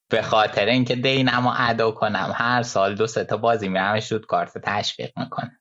به 0.09 0.21
خاطر 0.21 0.65
اینکه 0.65 0.95
دینمو 0.95 1.53
ادا 1.57 1.91
کنم 1.91 2.31
هر 2.35 2.63
سال 2.63 2.95
دو 2.95 3.07
سه 3.07 3.23
تا 3.23 3.37
بازی 3.37 3.67
میرم 3.67 3.99
شتوتگارت 3.99 4.57
تشویق 4.57 5.19
می‌کنم. 5.19 5.56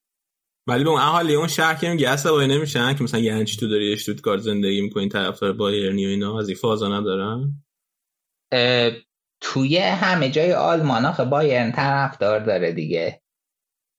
ولی 0.68 0.84
به 0.84 0.90
اون 0.90 1.00
اهالی 1.00 1.34
اون 1.34 1.48
شهر 1.48 1.74
که 1.74 1.88
میگه 1.88 2.08
اصلا 2.08 2.46
نمیشن 2.46 2.94
که 2.94 3.04
مثلا 3.04 3.20
یعنی 3.20 3.44
تو 3.44 3.68
داری 3.68 3.92
اشتوتگارت 3.92 4.40
زندگی 4.40 4.80
می‌کنی 4.80 5.08
طرفدار 5.08 5.52
بایرنی 5.52 6.06
و 6.06 6.08
اینا 6.08 6.38
از 6.38 6.48
این 6.48 6.58
فازا 6.58 6.88
ندارن؟ 6.88 7.64
توی 9.40 9.78
همه 9.78 10.30
جای 10.30 10.52
آلمان 10.52 11.04
آخه 11.04 11.24
بایرن 11.24 11.72
طرفدار 11.72 12.40
داره 12.40 12.72
دیگه. 12.72 13.22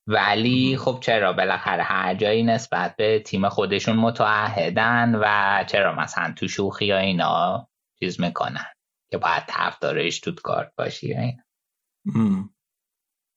ولی 0.07 0.77
خب 0.77 0.99
چرا؟ 1.01 1.33
بالاخره 1.33 1.83
هر 1.83 2.15
جایی 2.15 2.43
نسبت 2.43 2.95
به 2.95 3.19
تیم 3.19 3.49
خودشون 3.49 3.95
متعهدن 3.95 5.15
و 5.15 5.63
چرا 5.67 5.95
مثلا 5.95 6.33
تو 6.37 6.47
شوخی 6.47 6.85
یا 6.85 6.97
اینا 6.97 7.69
چیز 7.99 8.21
می‌کنن 8.21 8.65
که 9.11 9.17
باید 9.17 9.43
طرفدار 9.47 9.99
اشتوتگارت 9.99 10.71
باشی 10.77 11.07
یا 11.07 11.19
اینا. 11.19 11.43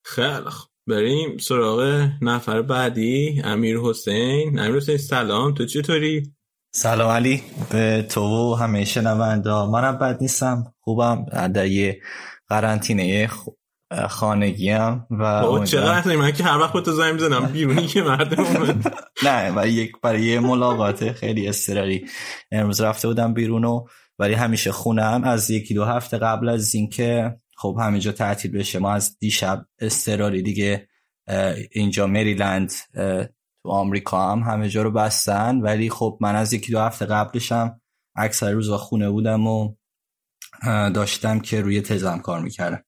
خیلی 0.04 0.50
خب 0.50 0.70
بریم 0.88 1.38
سراغ 1.38 2.08
نفر 2.22 2.62
بعدی 2.62 3.42
امیر 3.44 3.78
حسین. 3.78 4.58
امیر 4.58 4.76
حسین 4.76 4.96
سلام. 4.96 5.54
تو 5.54 5.66
چطوری؟ 5.66 6.32
سلام 6.75 7.10
علی. 7.10 7.42
به 7.70 8.06
تو 8.10 8.20
و 8.20 8.54
همه 8.54 8.84
شنونده 8.84 9.66
منم 9.66 9.99
بد 9.99 10.18
نیستم. 10.20 10.75
خوبم. 10.80 11.25
در 11.54 11.66
یه 11.66 12.00
قرنطینه 12.49 13.28
خانگی 14.08 14.70
هم 14.70 15.06
و 15.10 15.64
چقدر 15.64 16.16
من 16.16 16.32
که 16.32 16.44
هر 16.44 16.58
وقت 16.58 16.84
تو 16.84 16.92
زنگ 16.92 17.14
می‌زنم 17.14 17.46
بیرونی 17.46 17.87
که 17.87 18.02
مردم 18.02 18.44
نه 19.25 19.52
و 19.56 19.68
یک 19.68 19.92
برای 20.02 20.22
یه 20.22 20.40
ملاقات 20.40 21.12
خیلی 21.12 21.49
استراری 21.49 22.06
امروز 22.52 22.80
رفته 22.80 23.08
بودم 23.08 23.34
بیرون 23.34 23.84
ولی 24.18 24.34
همیشه 24.34 24.72
خونه 24.72 25.02
هم 25.02 25.25
از 25.25 25.50
یکی 25.50 25.75
دو 25.75 25.84
هفته 25.84 26.18
قبل 26.18 26.49
از 26.49 26.75
اینکه 26.75 27.37
خب 27.61 27.76
همینجا 27.81 28.12
تعطیل 28.12 28.52
بشه. 28.52 28.79
ما 28.79 28.93
از 28.93 29.19
دیشب 29.19 29.67
استراری 29.79 30.43
دیگه 30.43 30.88
اینجا 31.73 32.07
مریلند 32.07 32.73
تو 33.62 33.71
آمریکا 33.71 34.33
هم 34.33 34.38
همه 34.38 34.69
جا 34.69 34.83
رو 34.83 34.90
بستن. 34.90 35.61
ولی 35.61 35.90
خب 35.90 36.19
من 36.21 36.37
از 36.37 36.52
یکی 36.52 36.73
دو 36.73 36.81
هفته 36.81 37.07
قبلشم 37.07 37.81
اکثر 38.17 38.52
روزا 38.52 38.79
خونه 38.79 39.11
بودم 39.11 39.47
و 39.47 39.75
داشتم 40.95 41.40
که 41.40 41.61
روی 41.61 41.81
تزم 41.81 42.19
کار 42.19 42.40
می‌کردم. 42.40 42.85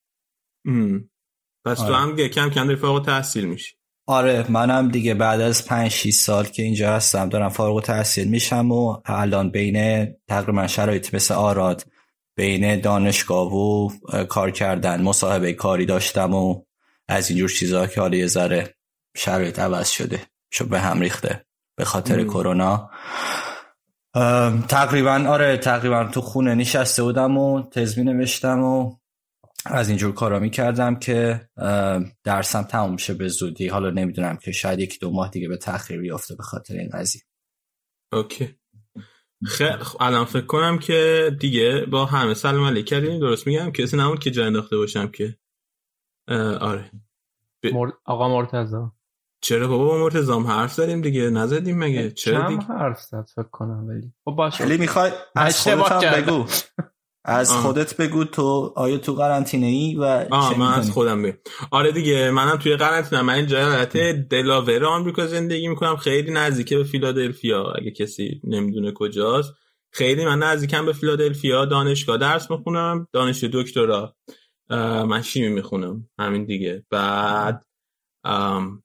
پس 1.65 1.81
آره. 1.81 1.89
تو 1.89 1.95
هم 1.95 2.17
کم 2.17 2.51
کم 2.51 2.65
داری 2.65 2.77
فارغ 2.77 3.07
تحصیل 3.07 3.45
میشی. 3.45 3.77
آره 4.07 4.51
منم 4.51 4.89
دیگه 4.89 5.15
بعد 5.15 5.41
از 5.41 5.67
5 5.67 5.91
6 5.91 6.11
سال 6.11 6.45
که 6.45 6.63
اینجا 6.63 6.93
هستم 6.93 7.29
دارم 7.29 7.49
فارغ 7.49 7.83
تحصیل 7.83 8.29
میشم 8.29 8.73
و 8.73 9.03
الان 9.05 9.51
بین 9.51 10.07
تقریبا 10.29 10.67
شرایط 10.67 11.15
مثل 11.15 11.35
آراد 11.35 11.85
بین 12.37 12.81
دانشگاه 12.81 13.55
و 13.55 13.89
کار 14.29 14.51
کردن. 14.51 15.03
مصاحبه 15.03 15.53
کاری 15.53 15.87
داشتم 15.87 16.35
و 16.35 16.63
از 17.09 17.31
اینجور 17.31 17.51
چیزها 17.51 17.87
که 17.87 18.01
حالا 18.01 18.17
یه 18.17 18.27
ذره 18.27 18.75
شرایط 19.17 19.59
عوض 19.59 19.89
شده 19.89 20.21
شو 20.51 20.67
به 20.67 20.81
هم 20.81 21.01
ریخته 21.01 21.47
به 21.77 21.85
خاطر 21.85 22.25
کرونا. 22.25 22.91
تقریبا 24.69 25.25
آره 25.29 25.57
تقریبا 25.57 26.05
تو 26.05 26.21
خونه 26.21 26.55
نشسته 26.55 27.03
بودم 27.03 27.39
و 27.39 27.63
تزمی 27.71 28.05
نوشتم 28.05 28.63
و 28.63 28.97
از 29.67 29.89
اینجور 29.89 30.15
کارا 30.15 30.39
می‌کردم 30.39 30.99
که 30.99 31.49
درسم 32.25 32.63
تموم 32.63 32.97
شه 32.97 33.15
به 33.15 33.29
زودی. 33.29 33.69
حالا 33.69 33.91
نمی‌دونم 33.91 34.37
که 34.37 34.53
شاید 34.53 34.79
یکی 34.79 34.99
دو 34.99 35.11
ماه 35.11 35.31
دیگه 35.31 35.49
به 35.49 35.57
تاخیر 35.57 36.01
بیفته 36.01 36.35
به 36.35 36.43
خاطر 36.43 36.75
این 36.75 36.91
قضیه. 36.93 37.23
اوکی. 38.13 38.55
خیلی 39.47 39.73
الان 40.01 40.25
فکر 40.25 40.47
کنم 40.47 40.79
که 40.79 41.31
دیگه 41.41 41.87
با 41.91 42.05
همه 42.05 42.35
سلام 42.35 42.65
علیک 42.65 42.87
کردیم 42.87 43.21
درست 43.21 43.47
میگم؟ 43.47 43.71
کسی 43.71 43.97
نمون 43.97 44.17
که 44.17 44.31
جای 44.31 44.47
انداخته 44.47 44.77
باشم 44.77 45.09
که. 45.09 45.37
آره. 46.61 46.91
ب... 47.63 47.67
آقا 48.05 48.29
مرتضی. 48.29 48.77
چرا 49.41 49.69
بابا 49.69 49.85
با 49.85 49.99
مرتضی 49.99 50.33
هم 50.33 50.47
حرف 50.47 50.73
زدیم 50.73 51.01
دیگه؟ 51.01 51.31
نزدیم 51.31 51.79
مگه؟ 51.79 52.11
چرا 52.11 52.49
دیگه؟ 52.49 52.63
حرف 52.63 53.01
زد؟ 53.01 53.27
فکر 53.35 53.49
کنم 53.49 53.89
ولی. 53.89 54.13
خب 54.25 54.31
باشه. 54.31 54.65
ولی 54.65 54.77
می‌خوای 54.77 55.11
از 55.37 55.61
خودت 55.69 56.15
بگو. 56.15 56.47
از 57.25 57.51
آه. 57.51 57.63
خودت 57.63 57.97
بگو 57.97 58.25
تو 58.25 58.73
آیا 58.77 58.99
تو 58.99 59.15
قرنطینه 59.15 59.67
ای 59.67 59.95
و 59.95 60.05
آه 60.31 60.59
من 60.59 60.75
از 60.75 60.91
خودم 60.91 61.23
بگم. 61.23 61.39
آره 61.71 61.93
دیگه 61.93 62.31
منم 62.31 62.57
توی 62.57 62.77
قرنطینه 62.77 63.23
من 63.23 63.35
اینجا 63.35 63.71
حالت 63.71 63.97
دلاور 64.29 64.85
آمریکا 64.85 65.27
زندگی 65.27 65.69
می‌کنم 65.69 65.97
خیلی 65.97 66.33
نزدیکه 66.33 66.77
به 66.77 66.85
فیلادلفیا 66.85 67.73
اگه 67.73 67.91
کسی 67.91 68.41
نمی‌دونه 68.45 68.93
کجاست. 68.93 69.53
خیلی 69.91 70.25
من 70.25 70.39
نزدیکم 70.39 70.87
به 70.87 70.93
فیلادلفیا 70.93 71.65
دانشگاه 71.65 72.17
درس 72.17 72.51
می‌خونم 72.51 73.09
دانش 73.13 73.45
دکترا. 73.45 74.17
من 75.09 75.23
شیمی 75.23 75.49
می‌خونم 75.49 76.09
همین 76.19 76.45
دیگه. 76.45 76.87
بعد 76.91 77.67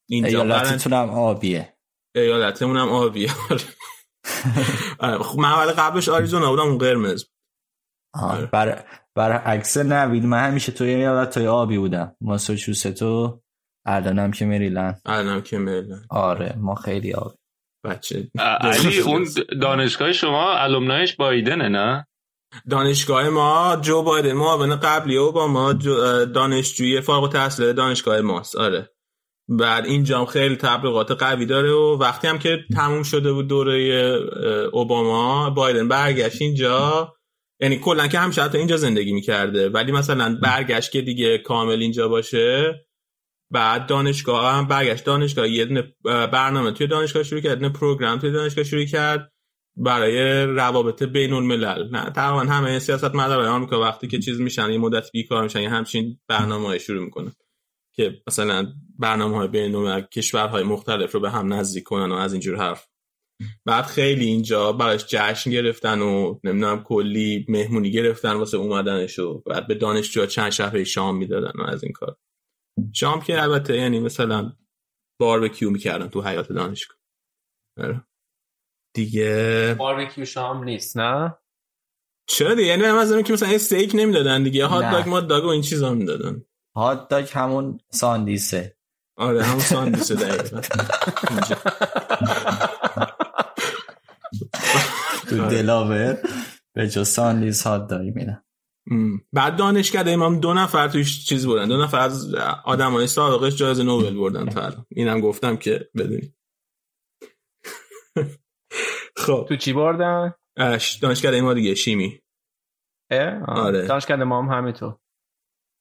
اینجا 0.10 0.42
ایالتتونم 0.42 1.10
آبیه. 1.10 1.74
ایالتمونم 2.16 2.90
آبیه. 2.90 3.30
آره. 5.00 5.18
خب 5.18 5.40
من 5.40 5.66
قبلش 5.66 6.10
آریزونا 6.10 6.50
بودم 6.50 6.64
اون 6.64 6.78
قرمز. 6.78 7.26
بر 8.52 8.84
بر 9.16 9.32
عکس 9.32 9.78
نوید 9.78 10.26
من 10.26 10.48
همیشه 10.48 10.72
توی 10.72 10.92
یادت 10.92 11.34
توی 11.34 11.48
آبی 11.48 11.78
بودم. 11.78 12.16
ماساچوست 12.22 13.02
و 13.02 13.42
الانم 13.86 14.32
که 14.32 14.46
مریلند. 14.46 15.02
الانم 15.06 15.42
که 15.42 15.58
مریلند. 15.58 16.06
آره 16.10 16.56
ما 16.58 16.76
خیلی 16.76 17.14
آبی 17.14 17.36
بچه. 17.86 18.32
علی 18.40 19.00
اون 19.00 19.28
دانشگاه 19.62 20.12
شما 20.12 20.54
الومنایش 20.54 21.16
بایدنه 21.16 21.70
نه؟ 21.70 22.08
دانشگاه 22.70 23.30
ما 23.30 23.78
جو 23.82 24.04
بایدن. 24.04 24.34
معاون 24.34 24.76
قبلی 24.76 25.18
و 25.18 25.32
با 25.32 25.48
ما 25.48 25.74
دانشجوی 26.26 27.02
فارغ 27.02 27.24
التحصیل 27.24 27.74
دانشگاه 27.74 28.22
ماست. 28.22 28.56
آره. 28.56 28.90
بعد 29.50 29.86
اینجا 29.86 30.26
خیلی 30.26 30.56
تبلیغات 30.56 31.12
قوی 31.12 31.46
داره 31.46 31.72
و 31.72 31.98
وقتی 31.98 32.28
هم 32.28 32.40
که 32.40 32.60
تموم 32.76 33.04
شده 33.04 33.34
بود 33.34 33.48
دوره 33.48 33.78
اوباما 34.74 35.50
بایدن 35.50 35.88
برگشت 35.88 36.42
اینجا 36.42 37.14
یعنی 37.60 37.78
کلا 37.78 38.08
که 38.08 38.20
همیشه 38.20 38.44
حتی 38.44 38.58
اینجا 38.58 38.78
زندگی 38.78 39.14
می‌کرده 39.14 39.70
ولی 39.70 39.92
مثلا 39.92 40.40
برگشت 40.44 40.92
که 40.92 41.02
دیگه 41.02 41.38
کامل 41.38 41.82
اینجا 41.82 42.08
باشه 42.08 42.74
بعد 43.52 43.88
دانشگاه 43.88 44.54
هم 44.54 44.68
برگشت 44.68 45.04
دانشگاه 45.04 45.50
یه 45.50 45.66
دونه 45.66 45.94
برنامه 46.04 46.72
توی 46.72 46.88
دانشگاه 46.88 47.24
شروع 47.24 47.42
کرد 47.42 47.62
یه 47.62 47.70
پروگرام 47.70 48.20
توی 48.20 48.32
دانشگاه 48.32 48.64
شروع 48.64 48.86
کرد 48.86 49.32
برای 49.78 50.44
روابط 50.44 51.04
بین 51.04 51.34
الملل 51.34 51.90
نه 51.92 52.10
تقریبا 52.10 52.54
همه 52.54 52.80
سیاست 52.80 53.16
مدارای 53.16 53.48
آمریکا 53.48 53.82
وقتی 53.82 54.08
که 54.08 54.20
چیز 54.20 54.40
میشن 54.40 54.72
یه 54.72 54.78
مدت 54.78 55.12
بیکار 55.12 55.44
میشن 55.44 55.62
یه 55.62 55.70
همچین 55.70 56.20
برنامه 56.28 56.78
شروع 56.78 57.04
می‌کنن 57.04 57.32
که 57.96 58.22
مثلا 58.28 58.74
برنامه 59.00 59.38
های 59.38 59.48
بین 59.48 60.02
کشورهای 60.02 60.64
مختلف 60.64 61.12
رو 61.12 61.20
به 61.20 61.32
هم 61.32 61.54
نزدیک 61.54 61.84
کنن 61.84 62.12
و 62.12 62.16
از 62.16 62.34
اینجور 62.34 62.58
حرف 62.58 62.88
بعد 63.66 63.86
خیلی 63.86 64.26
اینجا 64.26 64.72
براش 64.72 65.06
جشن 65.08 65.52
گرفتن 65.52 66.02
و 66.02 66.40
نمی‌دونم 66.44 66.84
کلی 66.84 67.46
مهمونی 67.50 67.92
گرفتن 67.92 68.34
واسه 68.34 68.58
اومدنش 68.58 69.20
و 69.20 69.40
بعد 69.46 69.68
به 69.68 69.76
دانشجو 69.76 70.26
چند 70.26 70.52
شهر 70.52 70.84
شام 70.84 71.18
می‌دادن 71.18 71.52
و 71.60 71.64
از 71.64 71.84
این 71.84 71.94
کار. 71.94 72.18
شام 72.94 73.22
که 73.22 73.42
البته 73.42 73.78
یعنی 73.78 74.00
مثلا 74.00 74.54
باربکیو 75.20 75.70
می‌کردن 75.70 76.08
تو 76.08 76.22
حیات 76.22 76.52
دانشگاه. 76.52 76.98
آره. 77.80 78.04
دیگه 78.96 79.76
باربکیو 79.80 80.26
شام 80.26 80.64
نیست 80.64 80.98
نه؟ 80.98 81.38
چرا 82.30 82.56
دیگه؟ 82.56 82.68
یعنی 82.68 82.82
من 82.82 83.24
که 83.24 83.34
مثلا 83.34 83.50
استیک 83.50 83.92
نمی‌دادن 83.96 84.44
دیگه. 84.44 84.66
هات 84.66 84.92
داگ 84.92 85.10
ما 85.10 85.20
داگ 85.20 85.44
و 85.44 85.48
این 85.48 85.62
چیزا 85.62 85.94
می‌دادن. 85.94 86.46
هات 86.76 87.08
داگ 87.10 87.30
همون 87.32 87.80
ساندیسه. 87.90 88.78
آره 89.18 89.44
همون 89.44 89.60
ساندیسه 89.60 90.16
دقیقا. 90.16 90.62
تو 95.30 95.42
آره. 95.42 95.50
دلاور 95.50 96.18
به 96.76 96.88
جا 96.88 97.04
ساندیز 97.04 97.64
هات 97.64 97.88
داری 97.88 98.12
میدن 98.12 98.44
بعد 99.34 99.56
دانشکده 99.56 100.12
امام 100.12 100.40
دو 100.40 100.54
نفر 100.54 100.88
توش 100.88 101.26
چیز 101.26 101.46
بودن. 101.46 101.68
دو 101.68 101.84
نفر 101.84 102.00
از 102.00 102.36
آدم 102.66 102.92
های 102.92 103.08
سابقش 103.08 103.56
جایزه 103.56 103.84
نوبل 103.84 104.18
بردن 104.18 104.46
تا 104.54 104.86
اینم 104.90 105.22
گفتم 105.22 105.58
که 105.58 105.90
بدونی. 105.96 106.34
خب. 109.26 109.46
تو 109.50 109.56
چی 109.56 109.74
بردن؟ 109.74 110.34
دانشکده 111.02 111.42
ما 111.42 111.54
دیگه 111.54 111.76
شیمی. 111.76 112.22
آره. 113.48 113.88
دانشکده 113.88 114.24
ما 114.24 114.44
هم 114.44 114.58
همینطور 114.58 114.98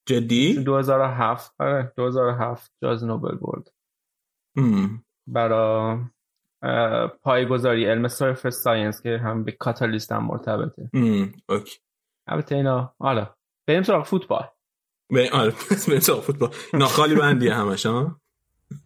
جدی؟ 0.08 0.54
2007 0.54 1.54
آره 1.58 1.92
2007 1.96 2.72
جایزه 2.82 3.06
نوبل 3.06 3.34
برد. 3.34 3.72
برای 5.26 5.98
پایه‌گذاری 7.22 7.84
علم 7.86 8.08
surface 8.08 8.62
science 8.62 9.02
که 9.02 9.18
هم 9.18 9.44
به 9.44 9.52
کاتالیست 9.52 10.12
هم 10.12 10.26
مرتبطه. 10.26 10.90
اوکی. 11.48 11.78
البته 12.26 12.54
اینا 12.54 12.94
حالا 12.98 13.34
بریم 13.68 13.82
سراغ 13.82 14.04
فوتبال. 14.06 14.44
بریم 15.10 15.32
آره 15.32 15.52
بریم 15.88 16.00
سراغ 16.00 16.20
فوتبال. 16.22 16.50
اینا 16.72 16.86
خالی 16.86 17.14
بندیه 17.14 17.54
همش 17.54 17.86
ها؟ 17.86 18.20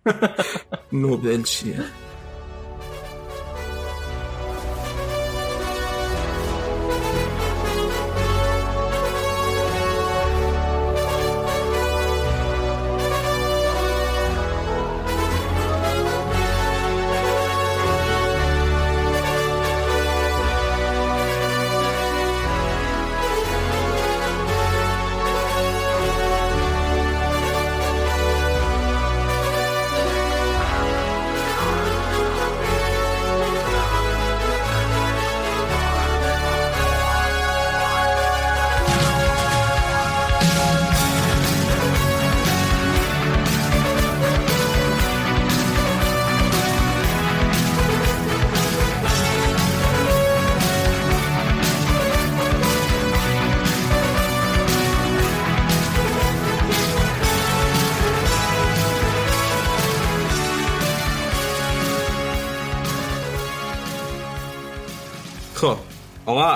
نوبل 0.93 1.43
چیه؟ 1.43 1.85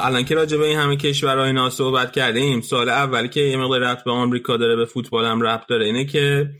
الان 0.04 0.24
که 0.24 0.34
راجع 0.34 0.56
به 0.56 0.64
این 0.66 0.78
همه 0.78 0.96
کشورهای 0.96 1.46
اینا 1.46 1.70
صحبت 1.70 2.12
کردیم 2.12 2.60
سال 2.60 2.88
اولی 2.88 3.28
که 3.28 3.40
یه 3.40 3.56
مقدار 3.56 3.80
رفت 3.80 4.04
به 4.04 4.10
آمریکا 4.10 4.56
داره 4.56 4.76
به 4.76 4.84
فوتبال 4.84 5.24
هم 5.24 5.40
رفت 5.42 5.68
داره 5.68 5.86
اینه 5.86 6.04
که 6.04 6.50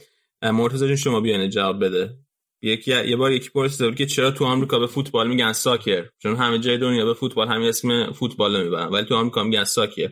مرتضی 0.42 0.86
جون 0.86 0.96
شما 0.96 1.20
بیانه 1.20 1.48
جواب 1.48 1.84
بده. 1.84 2.18
یکی 2.62 2.90
یه 2.90 3.16
بار 3.16 3.32
یکی 3.32 3.50
پرسیده 3.50 3.88
بود 3.88 3.96
که 3.96 4.06
چرا 4.06 4.30
تو 4.30 4.44
آمریکا 4.44 4.78
به 4.78 4.86
فوتبال 4.86 5.28
میگن 5.28 5.52
ساکر؟ 5.52 6.08
چون 6.18 6.36
همه 6.36 6.58
جای 6.58 6.78
دنیا 6.78 7.06
به 7.06 7.14
فوتبال 7.14 7.48
همین 7.48 7.68
اسم 7.68 8.12
فوتبال 8.12 8.64
می‌برن 8.64 8.88
ولی 8.88 9.04
تو 9.04 9.14
آمریکا 9.14 9.42
میگن 9.42 9.64
ساکر. 9.64 10.10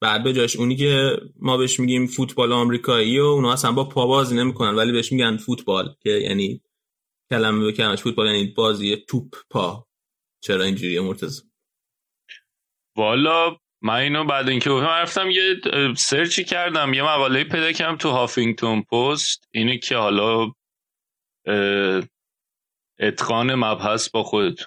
بعد 0.00 0.24
به 0.24 0.32
جاش 0.32 0.56
اونی 0.56 0.76
که 0.76 1.16
ما 1.40 1.56
بهش 1.56 1.80
میگیم 1.80 2.06
فوتبال 2.06 2.52
آمریکایی 2.52 3.18
و 3.18 3.24
اونا 3.24 3.52
اصلا 3.52 3.72
با 3.72 3.84
پا 3.84 4.06
بازی 4.06 4.36
نمی‌کنن 4.36 4.74
ولی 4.74 4.92
بهش 4.92 5.12
میگن 5.12 5.36
فوتبال 5.36 5.94
که 6.02 6.10
یعنی 6.10 6.62
کلمه 7.30 7.64
به 7.64 7.72
کلمش 7.72 8.02
فوتبال 8.02 8.26
یعنی 8.26 8.44
بازی 8.46 8.96
توپ 9.08 9.34
پا. 9.50 9.86
چرا 10.40 10.64
اینجوریه 10.64 11.00
مرتضی؟ 11.00 11.53
والا 12.96 13.56
من 13.82 13.94
اینو 13.94 14.24
بعد 14.24 14.48
اینکه 14.48 14.70
گفتم 14.70 14.86
رفتم 14.86 15.30
یه 15.30 15.60
سرچی 15.96 16.44
کردم 16.44 16.94
یه 16.94 17.02
مقاله 17.02 17.44
پیدا 17.44 17.72
کردم 17.72 17.96
تو 17.96 18.10
هافینگتون 18.10 18.82
پست 18.82 19.48
اینه 19.50 19.78
که 19.78 19.96
حالا 19.96 20.52
اتقان 23.00 23.54
مبحث 23.54 24.10
با 24.10 24.22
خودت. 24.22 24.58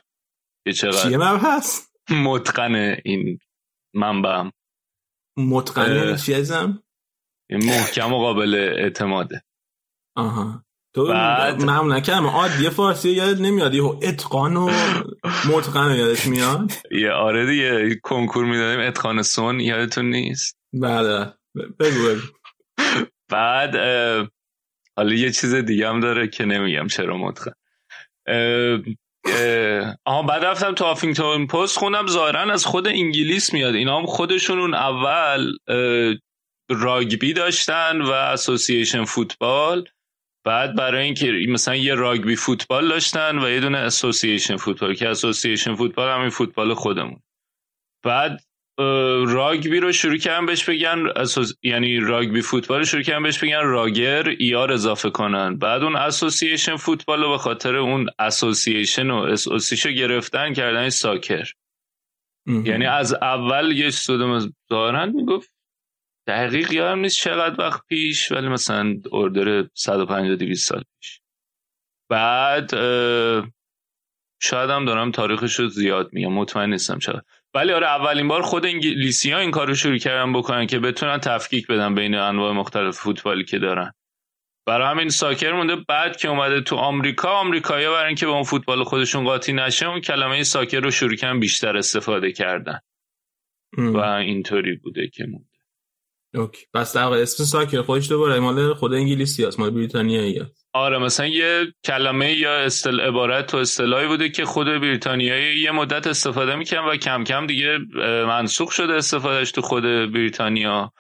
که 0.65 0.73
چقدر 0.73 1.09
چیه 1.09 1.17
مبحث؟ 1.17 1.87
متقن 2.09 2.75
این 3.05 3.39
منبعم. 3.93 4.51
متقن 5.37 6.15
چی 6.15 6.33
ازم؟ 6.33 6.83
محکم 7.49 8.13
و 8.13 8.17
قابل 8.17 8.55
اعتماده. 8.55 9.43
آها. 10.15 10.66
تو 10.93 11.07
بعد 11.07 11.63
معمولا 11.63 11.99
کلمه 11.99 12.31
عادی 12.31 12.69
فارسی 12.69 13.09
یاد 13.09 13.41
نمیاد؟ 13.41 13.73
یه 13.73 13.83
اتقان 13.83 14.57
و 14.57 14.69
متقن 15.49 15.95
یادش 15.95 16.25
میاد؟ 16.25 16.71
یه 16.91 17.11
آره 17.11 17.45
دیگه 17.45 17.99
کنکور 18.03 18.45
می‌دادیم 18.45 18.87
اتقان 18.87 19.21
سون 19.21 19.59
یادتون 19.59 20.05
نیست؟ 20.05 20.57
بله. 20.73 21.33
بگو 21.79 22.07
بگو. 22.07 22.21
بعد 23.29 23.75
حالا 24.97 25.13
یه 25.13 25.31
چیز 25.31 25.55
دیگه 25.55 25.89
هم 25.89 25.99
داره 25.99 26.27
که 26.27 26.45
نمیگم 26.45 26.87
چرا 26.87 27.17
متقن. 27.17 27.51
آها 30.05 30.23
بعد 30.23 30.45
رفتم 30.45 30.73
تو 30.73 30.85
آفینگتون 30.85 31.47
پست 31.47 31.77
خوندم. 31.77 32.07
ظاهرا 32.07 32.53
از 32.53 32.65
خود 32.65 32.87
انگلیس 32.87 33.53
میاد. 33.53 33.75
اینا 33.75 33.99
هم 33.99 34.05
خودشون 34.05 34.59
اون 34.59 34.73
اول 34.73 35.51
راگبی 36.69 37.33
داشتن 37.33 38.01
و 38.01 38.11
association 38.11 39.05
football 39.05 39.85
بعد 40.47 40.75
برای 40.75 41.05
اینکه 41.05 41.31
مثلا 41.49 41.75
یه 41.75 41.95
rugby 41.95 42.35
football 42.35 42.87
داشتن 42.87 43.39
و 43.39 43.49
یه 43.49 43.59
دونه 43.59 43.77
association 43.77 44.57
football 44.57 44.93
که 44.93 45.09
association 45.09 45.75
football 45.75 46.09
همین 46.09 46.29
فوتبال 46.29 46.73
خودمون. 46.73 47.19
بعد 48.03 48.43
راگبی 49.27 49.79
رو 49.79 49.91
شروع 49.91 50.17
کردن 50.17 50.45
بهش 50.45 50.63
بگن 50.63 51.03
یعنی 51.63 51.99
rugby 51.99 52.41
football 52.41 52.79
رو 52.79 52.85
شروع 52.85 53.03
کردن 53.03 53.23
بهش 53.23 53.43
بگن 53.43 53.63
rugger 53.63 54.29
ER 54.29 54.71
اضافه 54.71 55.09
کنن. 55.09 55.57
بعد 55.57 55.83
اون 55.83 55.95
association 55.95 56.75
football 56.75 57.23
رو 57.23 57.29
به 57.29 57.37
خاطر 57.37 57.75
اون 57.75 58.09
اسوسییشن 58.19 59.11
و 59.11 59.15
اسوسیشو 59.15 59.89
گرفتن 59.89 60.53
کردن 60.53 60.89
soccer. 60.89 61.51
یعنی 62.45 62.85
از 62.85 63.13
اول 63.13 63.71
یه 63.71 63.87
استودم 63.87 64.53
ظاهرا 64.69 65.05
می‌گفت 65.05 65.56
دقیق 66.27 66.71
یادم 66.71 66.99
نیست 66.99 67.17
چقدر 67.17 67.61
وقت 67.61 67.81
پیش 67.87 68.31
ولی 68.31 68.47
مثلا 68.47 68.95
اردر 69.11 69.67
150 69.73 70.35
200 70.35 70.69
سال 70.69 70.83
پیش. 70.99 71.21
بعد 72.09 72.71
شاید 74.41 74.69
هم 74.69 74.85
دارم 74.85 75.11
تاریخش 75.11 75.59
رو 75.59 75.67
زیاد 75.67 76.09
میگم 76.13 76.33
مطمئن 76.33 76.69
نیستم 76.69 76.99
چقدر. 76.99 77.21
ولی 77.53 77.73
آره 77.73 77.87
اولین 77.87 78.27
بار 78.27 78.41
خود 78.41 78.65
انگلیسی 78.65 79.31
ها 79.31 79.39
این 79.39 79.51
کار 79.51 79.67
رو 79.67 79.75
شروع 79.75 79.97
کردن 79.97 80.33
بکنن 80.33 80.67
که 80.67 80.79
بتونن 80.79 81.17
تفکیک 81.17 81.67
بدن 81.67 81.95
بین 81.95 82.15
انواع 82.15 82.53
مختلف 82.53 82.97
فوتبالی 82.97 83.43
که 83.43 83.59
دارن. 83.59 83.93
برای 84.67 84.87
همین 84.87 85.09
ساکر 85.09 85.51
مونده 85.51 85.75
بعد 85.75 86.17
که 86.17 86.27
اومده 86.27 86.61
تو 86.61 86.75
آمریکا 86.75 87.29
آمریکایی‌ها 87.29 87.93
برای 87.93 88.07
اینکه 88.07 88.25
به 88.25 88.31
اون 88.31 88.43
فوتبال 88.43 88.83
خودشون 88.83 89.23
قاطی 89.23 89.53
نشه 89.53 89.87
اون 89.87 90.01
کلمه 90.01 90.43
ساکر 90.43 90.79
رو 90.79 90.91
شروع 90.91 91.15
کردن 91.15 91.39
بیشتر 91.39 91.77
استفاده 91.77 92.31
کردن. 92.31 92.79
و 93.77 93.97
اینطوری 93.97 94.75
بوده 94.75 95.07
که 95.07 95.25
مونده. 95.25 95.56
اوکی. 96.37 96.65
پس 96.73 96.95
در 96.95 97.07
اسم 97.07 97.43
ساکر 97.43 97.81
خودش 97.81 98.09
دوباره 98.09 98.39
مال 98.39 98.73
خود 98.73 98.93
انگلیسی 98.93 99.45
هست 99.45 99.59
مال 99.59 99.69
بریتانیایی 99.69 100.41
آره 100.73 100.97
مثلا 100.97 101.27
یه 101.27 101.73
کلمه 101.85 102.33
یا 102.33 102.55
استل 102.55 102.99
عبارت 102.99 103.53
و 103.53 103.57
اصطلاحی 103.57 104.07
بوده 104.07 104.29
که 104.29 104.45
خود 104.45 104.67
بریتانیایی 104.67 105.59
یه 105.59 105.71
مدت 105.71 106.07
استفاده 106.07 106.55
می‌کنن 106.55 106.79
و 106.79 106.95
کم 106.95 107.23
کم 107.23 107.47
دیگه 107.47 107.77
منسوخ 108.27 108.71
شده 108.71 108.93
استفادهش 108.93 109.51
تو 109.51 109.61
خود 109.61 109.83
بریتانیا. 109.83 110.93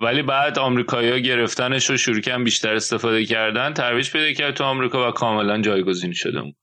ولی 0.00 0.22
بعد 0.22 0.58
آمریکایی‌ها 0.58 1.18
گرفتنش 1.18 1.90
رو 1.90 1.96
شروع 1.96 2.20
کردن 2.20 2.44
بیشتر 2.44 2.74
استفاده 2.74 3.24
کردن 3.24 3.72
ترویج 3.72 4.10
پیدا 4.10 4.32
کرد 4.32 4.54
تو 4.54 4.64
آمریکا 4.64 5.08
و 5.08 5.10
کاملا 5.10 5.60
جایگزین 5.60 6.12
شده 6.12 6.42
بود 6.42 6.56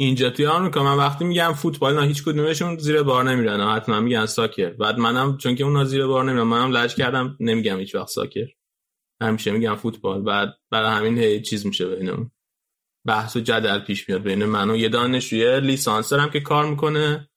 اینجا 0.00 0.30
توی 0.30 0.46
آمریکا 0.46 0.82
من 0.82 0.96
وقتی 0.96 1.24
میگم 1.24 1.52
فوتبال 1.52 2.00
نه 2.00 2.06
هیچ 2.06 2.24
کدومشون 2.24 2.76
زیر 2.76 3.02
بار 3.02 3.24
نمیرن. 3.24 3.60
حتما 3.60 4.00
میگن 4.00 4.26
ساکر. 4.26 4.70
بعد 4.70 4.98
منم 4.98 5.36
چون 5.36 5.54
که 5.54 5.64
اون 5.64 5.84
زیر 5.84 6.06
بار 6.06 6.24
نمیرن 6.24 6.42
منم 6.42 6.76
لج 6.76 6.94
کردم 6.94 7.36
نمیگم 7.40 7.78
هیچ 7.78 7.94
وقت 7.94 8.08
ساکر. 8.08 8.46
همیشه 9.22 9.50
میگم 9.50 9.74
فوتبال. 9.74 10.22
بعد 10.22 10.54
برای 10.70 10.90
همین 10.90 11.18
هی 11.18 11.42
چیز 11.42 11.66
میشه 11.66 11.86
بین 11.86 12.30
بحث 13.06 13.36
و 13.36 13.40
جدل 13.40 13.78
پیش 13.78 14.08
میاد 14.08 14.22
بین 14.22 14.44
من 14.44 14.70
و 14.70 14.76
یه 14.76 14.88
دانشجوی 14.88 15.60
لیسانس 15.60 16.08
دارم 16.08 16.30
که 16.30 16.40
کار 16.40 16.70
می‌کنه 16.70 17.30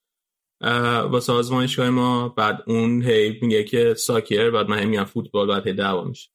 با 1.12 1.20
سازمانشگاه 1.20 1.90
ما. 1.90 2.30
بعد 2.30 2.64
اون 2.68 3.02
هی 3.02 3.40
میگه 3.42 3.64
که 3.64 3.94
ساکر 3.94 4.52
بعد 4.52 4.70
من 4.70 4.86
میگم 4.86 5.04
فوتبال 5.04 5.48
بعد 5.48 5.68
هی 5.68 5.74
دعوا 5.74 6.04
میشه. 6.04 6.30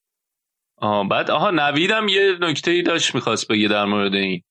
آه 0.76 1.08
بعد 1.08 1.30
آها 1.30 1.50
نویدم 1.50 2.08
یه 2.08 2.38
نکته 2.40 2.70
ای 2.70 2.82
داشت 2.82 3.14
می‌خواست 3.14 3.48
بگه 3.48 3.68
در 3.68 3.84
مورد 3.84 4.14
این. 4.14 4.42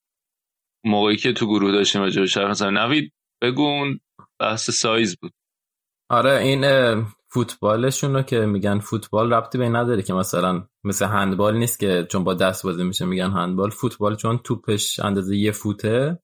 موقعی 0.85 1.15
که 1.15 1.33
تو 1.33 1.47
گروه 1.47 1.71
داشتیم 1.71 2.01
راجع 2.01 2.41
به 2.41 2.49
مثلا 2.49 2.69
نوید 2.69 3.13
بگون 3.41 3.99
بحث 4.39 4.69
سایز 4.69 5.17
بود. 5.17 5.31
آره 6.09 6.31
این 6.31 6.65
فوتبالشون 7.29 8.13
رو 8.13 8.21
که 8.21 8.39
میگن 8.39 8.79
فوتبال 8.79 9.33
ربطی 9.33 9.57
به 9.57 9.69
نداره 9.69 10.01
که 10.01 10.13
مثلا 10.13 10.67
مثل 10.83 11.05
هندبال 11.05 11.57
نیست 11.57 11.79
که 11.79 12.07
چون 12.09 12.23
با 12.23 12.33
دست 12.33 12.63
بازی 12.63 12.83
میشه 12.83 13.05
میگن 13.05 13.31
هندبال. 13.31 13.69
فوتبال 13.69 14.15
چون 14.15 14.37
توپش 14.37 14.99
اندازه 14.99 15.37
یه 15.37 15.51
فوته 15.51 16.19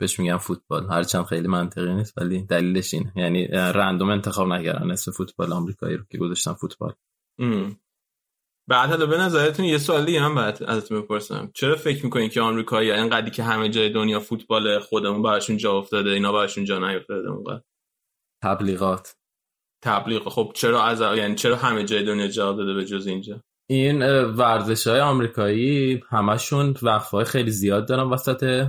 بهش 0.00 0.20
میگن 0.20 0.36
فوتبال. 0.36 0.86
هرچند 0.90 1.24
خیلی 1.24 1.48
منطقی 1.48 1.94
نیست 1.94 2.18
ولی 2.18 2.42
دلیلش 2.42 2.94
این 2.94 3.12
یعنی 3.16 3.46
رندوم 3.46 4.10
انتخاب 4.10 4.48
نکردن 4.48 4.90
اسم 4.90 5.12
فوتبال 5.12 5.52
آمریکایی 5.52 5.96
رو 5.96 6.04
که 6.10 6.18
گذاشتن 6.18 6.52
فوتبال. 6.52 6.94
بعد 8.68 8.90
حالا 8.90 9.06
به 9.06 9.18
نظرتون 9.18 9.64
یه 9.64 9.78
سوالی 9.78 10.16
هم 10.16 10.34
بعد 10.34 10.62
ازتون 10.62 11.00
بپرسم 11.00 11.50
چرا 11.54 11.76
فکر 11.76 12.04
می‌کنین 12.04 12.28
که 12.28 12.40
آمریکایی 12.40 12.90
اینقدری 12.90 13.30
که 13.30 13.42
همه 13.42 13.68
جای 13.68 13.88
دنیا 13.88 14.20
فوتبال 14.20 14.78
خودمون 14.78 15.22
براشون 15.22 15.56
جا 15.56 15.72
افتاده 15.72 16.10
اینا 16.10 16.32
براشون 16.32 16.64
جا 16.64 16.78
نیافتاده 16.78 17.30
اونقدر 17.30 17.62
تبلیغات. 18.44 19.16
تبلیغ. 19.84 20.28
خب 20.28 20.52
چرا 20.54 20.82
از 20.82 21.00
یعنی 21.00 21.34
چرا 21.34 21.56
همه 21.56 21.84
جای 21.84 22.04
دنیا 22.04 22.28
جواب 22.28 22.56
داده 22.56 22.74
به 22.74 22.84
جز 22.84 23.06
اینجا؟ 23.06 23.40
این 23.70 24.02
ورزش 24.24 24.86
های 24.86 25.00
آمریکایی 25.00 26.02
همشون 26.08 26.74
وقفه 26.82 27.24
خیلی 27.24 27.50
زیاد 27.50 27.88
دارن 27.88 28.10
وسط 28.10 28.68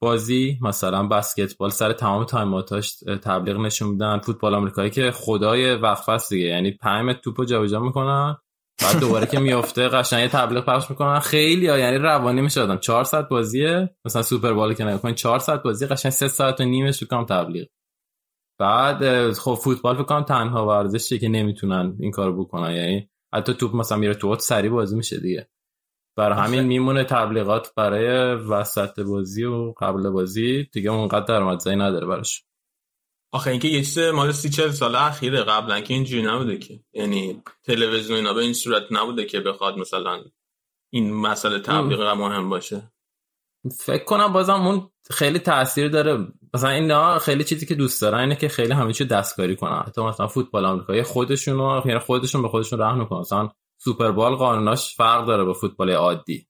بازی. 0.00 0.58
مثلا 0.62 1.08
بسکتبال 1.08 1.70
سر 1.70 1.92
تمام 1.92 2.24
timeout 2.24 2.80
اش 2.80 2.96
تبلیغ 3.22 3.56
نشون 3.56 3.88
میدن. 3.88 4.18
فوتبال 4.18 4.54
آمریکایی 4.54 4.90
که 4.90 5.10
خدای 5.10 5.74
وقفه 5.74 6.12
است 6.12 6.30
دیگه. 6.32 6.46
یعنی 6.46 6.70
5 6.70 7.16
توپو 7.24 7.44
جابجا 7.44 7.80
می‌کنن. 7.80 8.36
بعد 8.82 9.00
دوباره 9.00 9.26
که 9.26 9.38
میافته 9.38 9.88
قشنگ 9.88 10.20
یه 10.20 10.28
تبلیغ 10.28 10.64
پخش 10.64 10.90
می‌کنن. 10.90 11.18
خیلی 11.18 11.68
ها 11.68 11.78
یعنی 11.78 11.98
روانی 11.98 12.40
میشه 12.40 12.60
آدم. 12.60 12.76
4 12.76 13.04
ساعت 13.04 13.28
بازیه. 13.28 13.96
مثلا 14.04 14.22
Super 14.22 14.52
Bowl 14.52 14.74
که 14.74 14.84
نگاه 14.84 15.12
4 15.12 15.38
ساعت 15.38 15.62
بازی 15.62 15.86
قشنگ 15.86 16.12
3 16.12 16.28
ساعت 16.28 16.60
و 16.60 16.64
نیمه 16.64 16.92
کام 17.10 17.24
تبلیغ. 17.24 17.66
بعد 18.60 19.32
خب 19.32 19.54
فوتبال 19.54 19.94
فکر 19.94 20.04
کنم 20.04 20.22
تنها 20.22 20.66
ورزشیه 20.66 21.18
که 21.18 21.28
نمی‌تونن 21.28 21.96
این 22.00 22.10
کارو 22.10 22.44
بکنن. 22.44 22.74
یعنی 22.74 23.10
حتی 23.34 23.54
توپ 23.54 23.76
مثلا 23.76 23.98
میره 23.98 24.14
تو 24.14 24.38
سری 24.38 24.68
بازی 24.68 24.96
میشه 24.96 25.20
دیگه. 25.20 25.48
برای 26.16 26.38
همین 26.38 26.60
میمونه 26.60 27.04
تبلیغات 27.04 27.74
برای 27.74 28.34
وسط 28.34 29.00
بازی 29.00 29.44
و 29.44 29.72
قبل 29.80 30.10
بازی. 30.10 30.68
دیگه 30.72 30.90
اونقدر 30.90 31.24
درآمدزایی 31.24 31.76
نداره 31.76 32.06
براش. 32.06 32.44
آخه 33.34 33.50
اینکه 33.50 33.68
یه 33.68 33.82
چیز 33.82 33.98
مال 33.98 34.32
سی 34.32 34.50
چل 34.50 34.70
سال 34.70 34.94
اخیره 34.94 35.42
قبلا 35.42 35.80
که 35.80 35.94
اینجوری 35.94 36.22
نبوده 36.22 36.58
که. 36.58 36.80
یعنی 36.92 37.42
تلویزیون 37.64 38.16
اینا 38.16 38.34
به 38.34 38.40
این 38.40 38.52
صورت 38.52 38.82
نبوده 38.90 39.24
که 39.24 39.40
بخواد 39.40 39.78
مثلا 39.78 40.24
این 40.92 41.14
مسئله 41.14 41.58
تبلیغ 41.58 42.00
مهم 42.00 42.50
باشه. 42.50 42.92
فکر 43.84 44.04
کنم 44.04 44.32
بازم 44.32 44.66
اون 44.66 44.90
خیلی 45.10 45.38
تاثیر 45.38 45.88
داره. 45.88 46.26
مثلا 46.54 46.70
اینا 46.70 47.18
خیلی 47.18 47.44
چیزی 47.44 47.66
که 47.66 47.74
دوست 47.74 48.02
دارن 48.02 48.18
اینه 48.18 48.36
که 48.36 48.48
خیلی 48.48 48.72
همه 48.72 48.92
چی 48.92 49.04
دستکاری 49.04 49.56
کنن. 49.56 49.82
حتی 49.86 50.02
مثلا 50.02 50.26
فوتبال 50.26 50.64
آمریکایی 50.64 51.02
خودشون 51.02 51.58
رو 51.58 51.82
یعنی 51.84 51.98
خودشون 51.98 52.42
به 52.42 52.48
خودشون 52.48 52.80
رحم 52.80 52.98
می‌کنن. 52.98 53.20
مثلا 53.20 53.50
سوپربال 53.78 54.34
قانوناش 54.34 54.94
فرق 54.96 55.26
داره 55.26 55.44
با 55.44 55.52
فوتبال 55.52 55.90
عادی. 55.90 56.48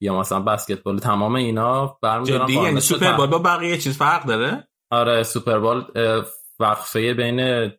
یا 0.00 0.20
مثلا 0.20 0.40
بسکتبال 0.40 0.98
تمام 0.98 1.34
اینا 1.34 1.98
برمی‌دارن 2.02 2.46
جدی؟ 2.46 2.54
یعنی 2.54 2.80
سوپربال 2.80 3.26
با 3.26 3.38
بقیه 3.38 3.78
چیز 3.78 3.98
فرق 3.98 4.26
داره؟ 4.26 4.68
آره 4.92 5.22
سوپربال 5.22 5.86
وقفه 6.60 7.14
بین 7.14 7.70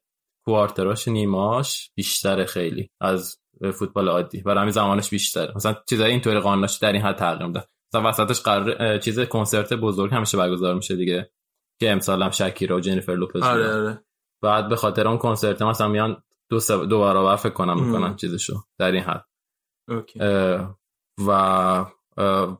کوارتراش 0.45 1.08
نیماش 1.08 1.91
بیشتره 1.95 2.45
خیلی 2.45 2.89
از 3.02 3.38
فوتبال 3.73 4.10
عادی 4.10 4.41
برای 4.41 4.60
همین 4.60 4.71
زمانش 4.71 5.10
بیشتره. 5.10 5.54
مثلا 5.56 5.76
چیزای 5.89 6.12
اینطوری 6.12 6.39
قانوناش 6.39 6.78
در 6.78 6.91
این 6.91 7.02
حد 7.02 7.15
تغییر 7.15 7.47
میده. 7.47 7.63
مثلا 7.93 8.10
وسطش 8.10 8.41
قرار 8.41 8.97
چیز 8.97 9.19
کنسرت 9.19 9.73
بزرگ 9.73 10.13
همیشه 10.13 10.38
برگزار 10.38 10.76
میشه 10.76 10.95
دیگه 10.95 11.32
که 11.80 11.91
امسال 11.91 12.23
هم 12.23 12.30
شکیرا 12.30 12.76
و 12.76 12.80
جنیفر 12.80 13.15
لوپز 13.15 13.41
آره 13.41 13.73
آره. 13.73 14.04
بعد 14.43 14.69
به 14.69 14.76
خاطر 14.76 15.08
اون 15.08 15.17
کنسرت 15.17 15.62
مثلا 15.62 15.88
میان 15.88 16.23
دو, 16.49 16.60
سب... 16.60 16.86
دو 16.86 16.99
برابر 16.99 17.36
فکر 17.36 17.54
کنم 17.54 17.86
می‌کنن 17.86 18.15
چیزشو 18.15 18.63
در 18.80 18.91
این 18.91 19.04
حد. 19.04 19.26
و 21.28 21.86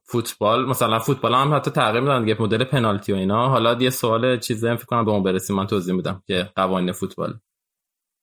فوتبال 0.04 0.66
مثلا 0.66 1.00
فوتبال 1.00 1.34
هم 1.34 1.56
حتی 1.56 1.72
تغییر 1.72 2.00
میدن 2.00 2.26
دیگه 2.26 2.42
مدل 2.42 2.64
پنالتی 2.64 3.14
و 3.14 3.16
اینا. 3.16 3.50
حالا 3.50 3.74
یه 3.74 3.90
سوال 3.90 4.40
چیزی 4.40 4.76
فکر 4.76 4.86
کنم 4.86 5.06
به 5.06 5.12
اون 5.12 5.24
برسیم. 5.24 5.56
من 5.56 5.68
توضیح 5.68 5.96
میدم 5.96 6.24
که 6.28 6.50
قوانین 6.56 6.92
فوتبال. 6.92 7.34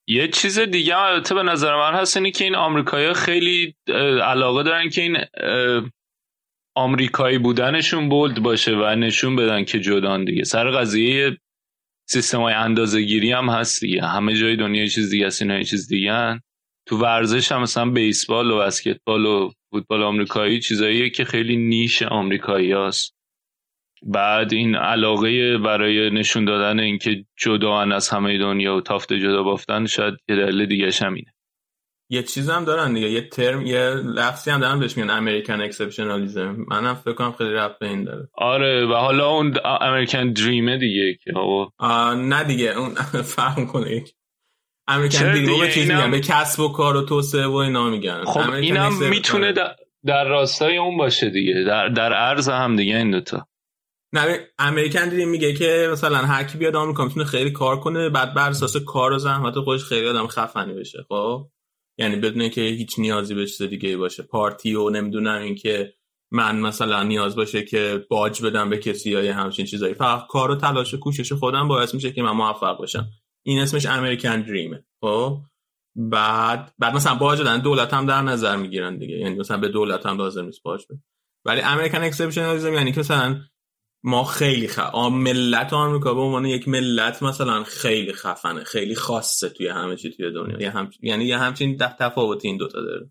یه 0.07 0.29
چیز 0.29 0.59
دیگه 0.59 0.99
البته 0.99 1.35
به 1.35 1.43
نظر 1.43 1.77
من 1.77 1.95
هست 1.95 2.16
اینه 2.16 2.31
که 2.31 2.45
این 2.45 2.55
آمریکایی 2.55 3.12
خیلی 3.12 3.75
علاقه 4.23 4.62
دارن 4.62 4.88
که 4.88 5.03
این 5.03 5.16
آمریکایی 6.75 7.38
بودنشون 7.38 8.09
بولد 8.09 8.43
باشه 8.43 8.77
و 8.77 8.95
نشون 8.95 9.37
بدن 9.37 9.64
که 9.64 9.81
جدان 9.81 10.25
دیگه. 10.25 10.45
سر 10.45 10.71
قضیه 10.71 11.38
سیستم 12.09 12.40
های 12.40 12.55
اندازه 12.55 13.03
گیری 13.03 13.33
هم 13.33 13.49
هست 13.49 13.81
دیگه. 13.81 14.03
همه 14.03 14.35
جای 14.35 14.57
دنیا 14.57 14.87
چیز 14.87 15.11
دیگه 15.11 15.27
است 15.27 15.43
اینا 15.43 15.62
چیز 15.62 15.88
دیگه 15.88 16.12
هن. 16.12 16.40
تو 16.90 16.96
ورزش 16.96 17.53
هم 17.53 17.62
مثلا 17.62 17.90
بیسبال 17.90 18.50
و 18.50 18.59
بسکتبال 18.59 19.26
و 19.26 19.50
فوتبال 19.70 20.03
آمریکایی 20.03 20.61
چیزاییه 20.61 21.11
که 21.11 21.24
خیلی 21.24 21.57
نیش 21.57 22.03
آمریکایی 22.03 22.72
هست. 22.72 23.14
بعد 24.03 24.53
این 24.53 24.74
علاقه 24.74 25.59
برای 25.59 26.11
نشون 26.11 26.44
دادن 26.44 26.81
اینکه 26.81 27.24
جدا 27.37 27.81
از 27.81 28.09
همه 28.09 28.38
دنیا 28.38 28.76
و 28.76 28.81
تافت 28.81 29.12
جدا 29.12 29.42
بافتن 29.42 29.87
شاید 29.87 30.14
یه 30.29 30.37
دلیل 30.37 30.66
دیگه 30.66 30.90
همینه 31.00 31.35
یه 32.11 32.22
چیز 32.22 32.50
هم 32.50 32.64
دارن 32.64 32.94
دیگه. 32.94 33.11
یه 33.11 33.29
ترم 33.29 33.66
یه 33.66 33.90
لفظی 33.90 34.50
هم 34.50 34.61
دارن 34.61 34.81
بهش 34.81 34.96
میگن 34.96 35.11
American 35.11 35.61
exceptionalism 35.61 36.57
منم 36.68 36.94
فکر 36.94 37.12
کنم 37.12 37.33
خیلی 37.33 37.53
ربط 37.53 37.77
به 37.81 37.88
این 37.88 38.05
داره. 38.05 38.29
آره 38.35 38.87
و 38.87 38.94
حالا 38.94 39.31
اون 39.31 39.55
American 39.81 40.33
dream 40.33 40.71
ه 40.71 40.79
دیگه 40.79 41.14
که 41.14 41.33
نه 42.16 42.44
دیگه. 42.44 42.79
اون 42.79 42.94
فکر 43.37 43.66
کنم 43.66 44.05
American 44.90 45.33
به 45.33 45.70
چیز 45.72 45.90
میگن 45.90 46.11
به 46.11 46.20
کسب 46.20 46.61
و 46.61 46.68
کار 46.68 46.96
و 46.96 47.03
توسعه 47.03 47.46
و 47.46 47.55
اینا 47.55 47.90
میگن. 47.90 48.24
خب 48.24 48.50
اینم 48.50 49.09
می‌تونه 49.11 49.53
در, 49.53 49.76
در 50.07 50.29
راستای 50.29 50.76
اون 50.76 50.96
باشه 50.96 51.31
دیگه. 51.31 51.64
در 51.66 51.88
در 51.88 52.12
عرض 52.12 52.48
هم 52.48 52.76
دیگه 52.76 52.96
این 52.96 53.11
دوتا. 53.11 53.46
نه 54.12 54.38
American 54.59 55.09
dream 55.09 55.29
میگه 55.29 55.55
که 55.55 55.88
مثلا 55.92 56.18
هر 56.18 56.44
کی 56.44 56.59
بیاد 56.59 56.76
آمریکا 56.76 57.05
می‌تونه 57.05 57.24
خیلی 57.24 57.50
کار 57.50 57.81
کنه 57.81 58.09
بعد 58.09 58.35
بر 58.35 58.50
اساس 58.50 58.76
کار 58.76 59.12
و 59.12 59.18
زحمت 59.18 59.55
خودش 59.55 59.85
خیلی 59.85 60.09
آدم 60.09 60.26
خفنی 60.26 60.74
بشه 60.74 60.98
خب؟ 61.09 61.46
یعنی 61.98 62.16
بدون 62.16 62.48
که 62.48 62.61
هیچ 62.61 62.98
نیازی 62.98 63.35
به 63.35 63.46
چیز 63.46 63.62
دیگه 63.62 63.96
باشه. 63.96 64.22
پارتی 64.22 64.74
و 64.74 64.90
نمی‌دونم 64.90 65.42
اینکه 65.42 65.92
من 66.33 66.61
مثلا 66.61 67.03
نیاز 67.03 67.37
باشه 67.37 67.64
که 67.64 68.07
باج 68.11 68.42
بدم 68.42 68.70
به 68.70 68.79
کسی 68.79 69.11
یا 69.11 69.35
همچین 69.35 69.66
چیزایی. 69.66 69.94
فقط 69.94 70.26
کار 70.26 70.50
و 70.50 70.57
تلاش 70.57 70.94
و 70.94 70.98
کوشش 70.98 71.33
خودم 71.33 71.68
باعث 71.68 71.94
میشه 71.94 72.12
که 72.12 72.22
من 72.22 72.33
موفق 72.33 72.79
باشم. 72.79 73.09
این 73.42 73.59
اسمش 73.59 73.87
امریکن 73.87 74.42
دریمه 74.42 74.85
خب؟ 75.00 75.40
بعد 75.96 76.74
بعد 76.79 76.94
مثلا 76.94 77.14
باج 77.14 77.38
دادن 77.38 77.59
دولت 77.59 77.94
هم 77.94 78.07
در 78.07 78.22
نظر 78.22 78.57
می‌گیرن 78.57 78.98
دیگه. 78.98 79.16
یعنی 79.16 79.35
مثلا 79.35 79.57
به 79.57 79.68
دولت 79.68 80.07
هم 80.07 80.18
لازم 80.18 80.44
نیست 80.44 80.62
باج 80.62 80.85
بده 80.90 81.00
ولی 81.44 81.61
امریکن 81.61 82.03
اکسپشنالیسم 82.03 82.74
یعنی 82.74 82.92
که 82.92 83.00
مثلا 83.00 83.40
ما 84.05 84.24
خیلی 84.24 84.68
خ... 84.68 84.79
ملت 85.12 85.72
آمریکا 85.72 86.14
به 86.14 86.20
عنوان 86.20 86.46
یک 86.46 86.68
ملت 86.68 87.22
مثلا 87.22 87.64
خیلی 87.64 88.12
خفنه 88.12 88.64
خیلی 88.64 88.94
خاصه 88.94 89.48
توی 89.48 89.68
همه 89.68 89.96
چی 89.96 90.11
توی 90.11 90.33
دنیا. 90.33 90.61
یه 90.61 90.70
هم... 90.70 90.90
یعنی 91.00 91.24
یه 91.24 91.38
همچین 91.38 91.76
تفاوت 91.76 92.44
این 92.44 92.57
دوتا 92.57 92.81
داره. 92.81 93.11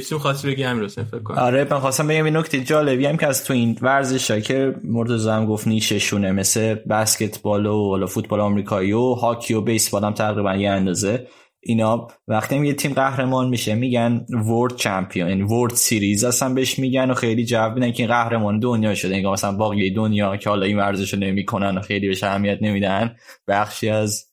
تو 0.00 0.18
خواستی 0.18 0.48
بگی 0.48 0.62
همین 0.62 0.88
فکر 0.88 1.18
کنم. 1.18 1.38
آره 1.38 1.66
من 1.70 1.78
خواستم 1.78 2.06
بگم 2.06 2.24
این 2.24 2.36
نکته 2.36 2.60
جالبی 2.60 3.06
هم 3.06 3.16
که 3.16 3.26
از 3.26 3.44
تو 3.44 3.52
این 3.52 3.78
ورزش 3.82 4.30
که 4.30 4.74
مرتضی 4.84 5.28
هم 5.28 5.46
گفت 5.46 5.66
نیششونه 5.66 6.32
مثل 6.32 6.74
بسکتبال 6.74 7.66
و 7.66 8.06
فوتبال 8.06 8.40
آمریکایی 8.40 8.92
و 8.92 9.14
هاکی 9.14 9.54
و 9.54 9.60
بیسبال 9.60 10.04
هم 10.04 10.12
تقریبا 10.12 10.56
یه 10.56 10.70
اندازه. 10.70 11.26
اینا 11.64 12.06
وقتی 12.28 12.66
یه 12.66 12.74
تیم 12.74 12.92
قهرمان 12.92 13.48
میشه 13.48 13.74
میگن 13.74 14.26
ورد 14.48 14.76
چمپیون 14.76 15.28
یعنی 15.28 15.42
ورد 15.42 15.74
سیریز. 15.74 16.24
اصلا 16.24 16.54
بهش 16.54 16.78
میگن 16.78 17.10
و 17.10 17.14
خیلی 17.14 17.44
جواب 17.44 17.74
میدن 17.74 17.92
که 17.92 18.06
قهرمان 18.06 18.58
دنیا 18.58 18.94
شده. 18.94 19.14
انگار 19.14 19.32
مثلا 19.32 19.52
باقی 19.52 19.90
دنیا 19.90 20.36
که 20.36 20.50
حالا 20.50 20.66
این 20.66 20.78
ورزشو 20.78 21.16
نمی‌کنن 21.16 21.78
و 21.78 21.80
خیلی 21.80 22.08
بهش 22.08 22.24
اهمیت 22.24 22.58
نمیدن 22.62 23.16
بخشی 23.48 23.88
از 23.88 24.24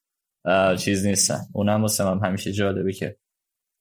چیز 0.78 1.06
نیستن. 1.06 1.40
اونم 1.54 1.82
واسه 1.82 2.04
من 2.04 2.26
همیشه 2.26 2.52
جالبه 2.52 2.94
که 2.94 3.18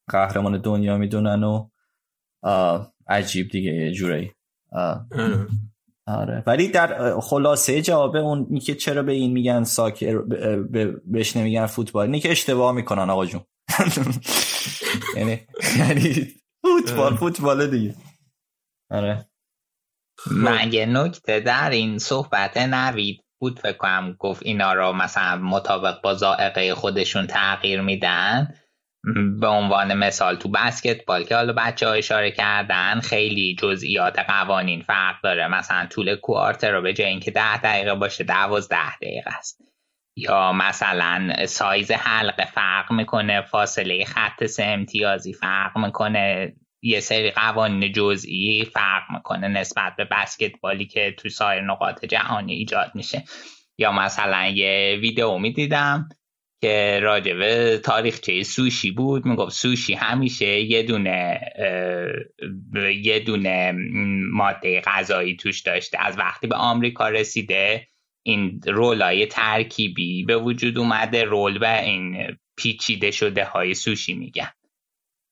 قهرمان 0.09 0.61
دنیا 0.61 0.97
می‌دونن 0.97 1.45
و 1.45 1.69
عجیب 3.09 3.49
دیگه 3.49 3.73
یه 3.73 3.93
جوری 3.93 4.33
آره. 6.07 6.43
ولی 6.47 6.69
در 6.69 7.21
خلاصه 7.21 7.83
جواب 7.83 8.17
اون 8.17 8.59
که 8.59 8.75
چرا 8.75 9.03
به 9.03 9.13
این 9.13 9.33
میگن 9.33 9.65
ساکر 9.65 10.19
بهش 11.05 11.37
نمیگن 11.37 11.67
فوتبال 11.67 12.07
اینه 12.07 12.21
که 12.21 12.31
اشتباه 12.31 12.73
می‌کنن 12.73 13.11
آقا 13.11 13.27
جون. 13.27 13.41
یعنی 15.17 15.41
یعنی 15.79 16.29
فوتبال 16.63 17.17
فوتبال 17.17 17.67
دیگه. 17.67 17.95
آره. 18.91 19.29
من 20.31 20.73
یه 20.73 20.87
نکته 20.87 21.41
در 21.41 21.71
این 21.71 21.99
صحبت 21.99 22.57
نوید 22.57 23.25
بود 23.41 23.61
فکر 23.61 23.77
کنم 23.77 24.17
گفت 24.19 24.43
اینا 24.43 24.73
را 24.73 24.93
مثلا 24.93 25.37
مطابق 25.37 26.01
با 26.03 26.15
زائقه 26.15 26.75
خودشون 26.75 27.27
تغییر 27.27 27.81
میدن؟ 27.81 28.55
به 29.41 29.47
عنوان 29.47 29.95
مثال 29.95 30.37
تو 30.37 30.49
بسکتبال 30.49 31.25
که 31.25 31.37
حالا 31.37 31.53
بچه 31.53 31.87
ها 31.87 31.93
اشاره 31.93 32.31
کردن 32.31 33.01
خیلی 33.01 33.57
جزئیات 33.59 34.19
قوانین 34.19 34.83
فرق 34.83 35.17
داره. 35.23 35.49
مثلا 35.49 35.87
طول 35.87 36.17
کوارتر 36.17 36.71
رو 36.73 36.83
به 36.83 36.93
جای 36.93 37.09
اینکه 37.09 37.31
ده 37.31 37.57
دقیقه 37.57 37.95
باشه 37.95 38.25
دوازده 38.25 38.97
دقیقه 38.97 39.31
است. 39.39 39.61
یا 40.17 40.53
مثلا 40.53 41.47
سایز 41.47 41.91
حلقه 41.91 42.45
فرق 42.45 42.93
می‌کنه 42.93 43.41
فاصله 43.41 44.05
خط 44.05 44.45
سه 44.45 44.65
امتیازی 44.65 45.33
فرق 45.33 45.79
می‌کنه 45.79 46.53
یه 46.83 47.01
سری 47.01 47.31
قوانین 47.31 47.93
جزئی 47.93 48.65
فرق 48.65 49.03
می‌کنه 49.15 49.49
نسبت 49.49 49.97
به 49.97 50.05
بسکتبالی 50.05 50.87
که 50.87 51.15
تو 51.19 51.29
سایر 51.29 51.63
نقاط 51.63 52.05
جهانی 52.05 52.53
ایجاد 52.55 52.91
میشه. 52.95 53.25
یا 53.79 53.93
مثلا 53.93 54.47
یه 54.47 54.99
ویدیو 55.01 55.39
می‌دیدم 55.39 56.09
که 56.63 57.01
راجبه 57.03 57.79
تاریخچه 57.85 58.43
سوشی 58.43 58.91
بود 58.91 59.27
می‌گفت 59.27 59.53
سوشی 59.53 59.95
همیشه 59.95 60.61
یه 60.61 60.83
دونه 60.83 61.41
یه 63.03 63.21
دونه 63.21 63.73
ماده 64.33 64.81
غذایی 64.81 65.37
توش 65.37 65.61
داشته. 65.61 65.99
از 66.01 66.19
وقتی 66.19 66.47
به 66.47 66.57
آمریکا 66.57 67.09
رسیده 67.09 67.87
این 68.23 68.61
رولای 68.67 69.27
ترکیبی 69.27 70.25
به 70.25 70.37
وجود 70.37 70.79
اومده 70.79 71.25
رول 71.25 71.59
به 71.59 71.83
این 71.83 72.37
پیچیده 72.57 73.11
شده 73.11 73.45
های 73.45 73.75
سوشی 73.75 74.15
میگن. 74.15 74.51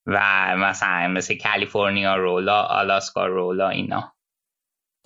و 0.07 0.21
مثلا 0.57 1.09
مثل 1.09 1.35
کالیفرنیا 1.39 2.17
رولا 2.17 2.62
آلاسکا 2.62 3.27
رولا 3.27 3.69
اینا. 3.69 4.12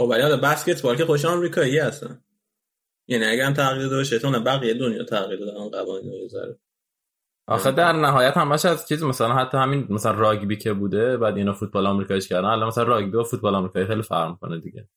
خب 0.01 0.05
ولی 0.05 0.23
بسکتبال 0.43 0.97
که 0.97 1.05
خوش 1.05 1.25
آمریکایی 1.25 1.79
هستن. 1.79 2.21
یعنی 3.11 3.25
اگر 3.25 3.45
هم 3.45 3.53
تغییر 3.53 3.89
داده 3.89 4.05
شیطان 4.05 4.45
بقیه 4.45 4.75
دنیا 4.75 5.05
تغییر 5.05 5.41
دادن 5.41 5.69
قوانین 5.69 6.13
رو 6.13 6.29
ذره. 6.29 6.59
آخه 7.49 7.71
در 7.71 7.93
نهایت 7.93 8.37
همش 8.37 8.65
از 8.65 8.89
چیز 8.89 9.03
مثلا 9.03 9.35
حتی 9.35 9.59
همین 9.59 9.87
مثلا 9.91 10.13
راگبی 10.13 10.57
که 10.57 10.73
بوده 10.73 11.17
بعد 11.17 11.37
اینا 11.37 11.53
فوتبال 11.53 11.87
آمریکاییش 11.87 12.29
کردن 12.29 12.49
الان 12.49 12.69
مثلا 12.69 12.85
راگبی 12.85 13.17
و 13.17 13.23
فوتبال 13.23 13.55
آمریکایی 13.55 13.87
خیلی 13.87 14.03
فرق 14.03 14.31
می‌کنه 14.31 14.61
دیگه. 14.61 14.89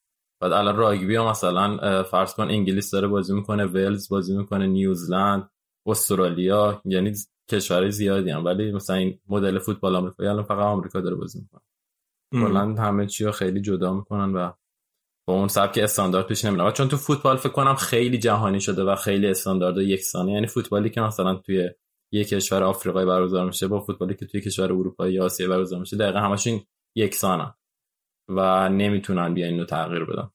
بعد 0.42 0.52
الان 0.52 0.76
راگبی 0.76 1.16
ها 1.16 1.30
مثلا 1.30 2.04
فرض 2.04 2.34
کن 2.34 2.44
انگلیس 2.44 2.92
داره 2.92 3.08
بازی 3.08 3.34
می‌کنه 3.34 3.66
ولز 3.66 4.10
بازی 4.10 4.38
می‌کنه 4.38 4.68
نیوزلند 4.68 5.50
استرالیا 5.86 6.82
یعنی 6.86 7.14
کشورهای 7.52 7.92
زیادی 7.92 8.30
هم. 8.30 8.46
ولی 8.46 8.72
مثلا 8.72 8.96
این 8.96 9.20
مدل 9.30 9.60
فوتبال 9.60 9.96
آمریکایی 9.96 10.30
الان 10.30 10.44
فقط 10.44 10.66
آمریکا 10.66 11.02
داره 11.02 11.16
بازی 11.16 11.40
می‌کنه. 11.40 11.62
کلا 12.32 12.84
همه 12.84 13.06
چی 13.06 13.32
خیلی 13.32 13.62
جدا 13.62 13.94
می‌کنن 13.94 14.34
و 14.34 14.52
با 15.28 15.34
اون 15.34 15.48
سبک 15.48 15.78
استاندارد 15.78 16.28
پیش 16.28 16.46
نمیره 16.46 16.72
چون 16.72 16.88
تو 16.88 16.98
فوتبال 16.98 17.38
فکر 17.38 17.50
کنم 17.50 17.76
خیلی 17.76 18.18
جهانی 18.18 18.62
شده 18.62 18.84
و 18.84 18.96
خیلی 18.96 19.28
استاندارد 19.28 19.78
یکسانه 19.78 20.32
یعنی 20.32 20.48
فوتبالی 20.48 20.90
که 20.90 21.02
مثلا 21.02 21.36
توی 21.36 21.70
یک 22.12 22.30
کشور 22.30 22.64
آفریقایی 22.64 23.08
برگزار 23.08 23.46
میشه 23.46 23.68
با 23.68 23.80
فوتبالی 23.80 24.16
که 24.16 24.26
توی 24.26 24.42
کشور 24.42 24.66
اروپایی 24.66 25.14
یا 25.14 25.26
آسیایی 25.26 25.50
برگزار 25.50 25.80
میشه 25.80 25.98
دقیقا 25.98 26.20
همشون 26.20 26.62
یکسانن 26.96 27.54
و 28.30 28.70
نمی‌تونن 28.70 29.34
بیان 29.34 29.50
اینو 29.50 29.66
تغییر 29.66 30.06
بدن. 30.06 30.30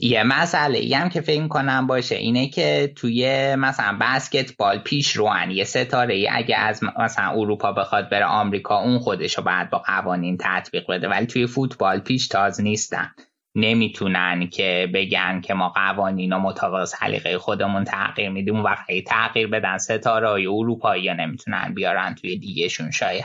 یه 0.00 0.22
مسئله 0.22 0.96
هم 0.96 1.08
که 1.08 1.20
فکر 1.20 1.48
کنم 1.48 1.86
باشه 1.86 2.14
اینه 2.14 2.48
که 2.48 2.92
توی 2.96 3.54
مثلا 3.56 3.98
بسکتبال 4.00 4.78
پیش 4.78 5.16
روان 5.16 5.50
یه 5.50 5.64
ستاره 5.64 6.14
ای 6.14 6.28
اگه 6.32 6.56
از 6.56 6.80
مثلا 6.98 7.30
اروپا 7.30 7.72
بخواد 7.72 8.10
بره 8.10 8.24
آمریکا 8.24 8.80
اون 8.80 8.98
خودش 8.98 9.38
رو 9.38 9.44
بعد 9.44 9.70
با 9.70 9.78
قوانین 9.78 10.36
تطبیق 10.40 10.90
بده. 10.90 11.08
ولی 11.08 11.26
توی 11.26 11.46
فوتبال 11.46 11.98
پیش 11.98 12.28
تاز 12.28 12.60
نیستن. 12.60 13.14
نمی‌تونن 13.58 14.48
که 14.48 14.90
بگن 14.94 15.40
که 15.40 15.54
ما 15.54 15.68
قوانین 15.68 16.32
و 16.32 16.38
مطابق 16.38 16.84
سلیقه 16.84 17.38
خودمون 17.38 17.84
تغییر 17.84 18.28
میدیم 18.28 18.56
و 18.56 18.62
وقتی 18.62 19.02
تغییر 19.02 19.46
بدن. 19.46 19.78
ستاره 19.78 20.28
های 20.28 20.46
اروپایی 20.46 21.02
یا 21.02 21.14
نمی‌تونن 21.14 21.74
بیارن 21.74 22.14
توی 22.14 22.38
دیگهشون 22.38 22.90
شاید. 22.90 23.24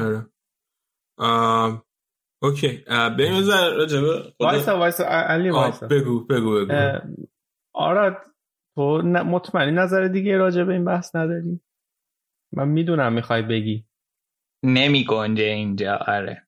آره. 0.00 0.26
اوکی. 2.42 2.84
بریم 2.88 3.34
از 3.34 3.48
راجبه 3.48 4.34
وایسا 4.40 4.78
وایسا. 4.78 5.04
علی 5.04 5.50
وایسا. 5.50 5.88
بگو 5.88 6.24
بگو 6.24 6.66
بگو. 6.66 6.98
آراد 7.74 8.16
تو 8.76 9.02
مطمئنی 9.02 9.72
نظر 9.72 10.08
دیگه 10.08 10.36
راجبه 10.36 10.72
این 10.72 10.84
بحث 10.84 11.16
نداری؟ 11.16 11.60
من 12.52 12.68
می‌دونم 12.68 13.12
می‌خوای 13.12 13.42
بگی. 13.42 13.84
نمی 14.64 15.04
گنجه 15.04 15.44
اینجا. 15.44 15.96
آره. 16.06 16.47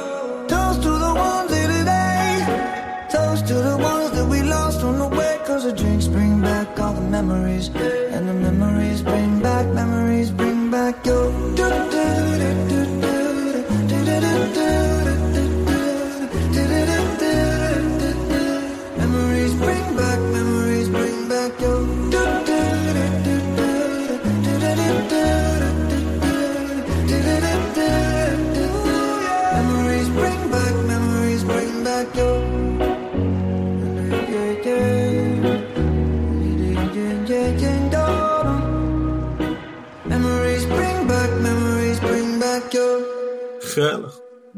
lose 7.69 7.90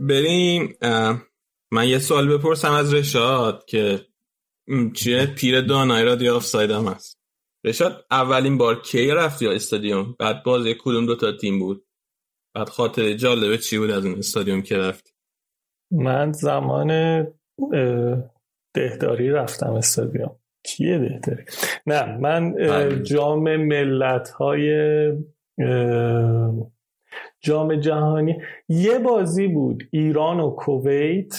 بریم 0.09 0.77
من 1.71 1.87
یه 1.87 1.99
سوال 1.99 2.37
بپرسم 2.37 2.71
از 2.71 2.93
رشاد 2.93 3.65
که 3.65 3.99
چیه؟ 4.93 5.25
پیر 5.25 5.61
دانای 5.61 6.03
رادیو 6.03 6.33
آف 6.33 6.45
سایدم 6.45 6.87
هست. 6.87 7.19
رشاد 7.65 8.05
اولین 8.11 8.57
بار 8.57 8.81
کی 8.81 9.11
رفتی 9.11 9.47
استادیوم؟ 9.47 10.15
بعد 10.19 10.43
بازی 10.43 10.75
کدوم 10.79 11.05
دوتا 11.05 11.31
تیم 11.31 11.59
بود؟ 11.59 11.85
بعد 12.55 12.69
خاطر 12.69 13.13
جالبه 13.13 13.57
چی 13.57 13.77
بود 13.77 13.91
از 13.91 14.05
این 14.05 14.17
استادیوم 14.17 14.61
که 14.61 14.77
رفتی؟ 14.77 15.11
من 15.91 16.31
زمان 16.31 16.87
دهداری 18.73 19.29
رفتم 19.29 19.73
استادیوم. 19.73 20.35
کیه 20.65 20.97
دهداری؟ 20.97 21.43
نه 21.87 22.17
من 22.17 22.55
جام 23.03 23.55
ملت 23.55 24.29
های 24.29 24.71
جام 27.43 27.75
جهانی. 27.75 28.41
یه 28.69 28.99
بازی 28.99 29.47
بود 29.47 29.83
ایران 29.91 30.39
و 30.39 30.49
کویت 30.49 31.35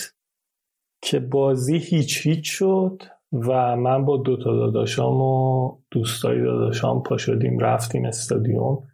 که 1.03 1.21
بازی 1.21 1.79
هیچ 1.79 2.27
هیچ 2.27 2.51
شد 2.51 3.03
و 3.33 3.77
من 3.77 4.05
با 4.05 4.17
دوتا 4.17 4.57
داداشام 4.57 5.21
و 5.21 5.73
دوستای 5.91 6.43
داداشام 6.43 7.03
پا 7.03 7.17
شدیم 7.17 7.59
رفتیم 7.59 8.05
استادیوم. 8.05 8.87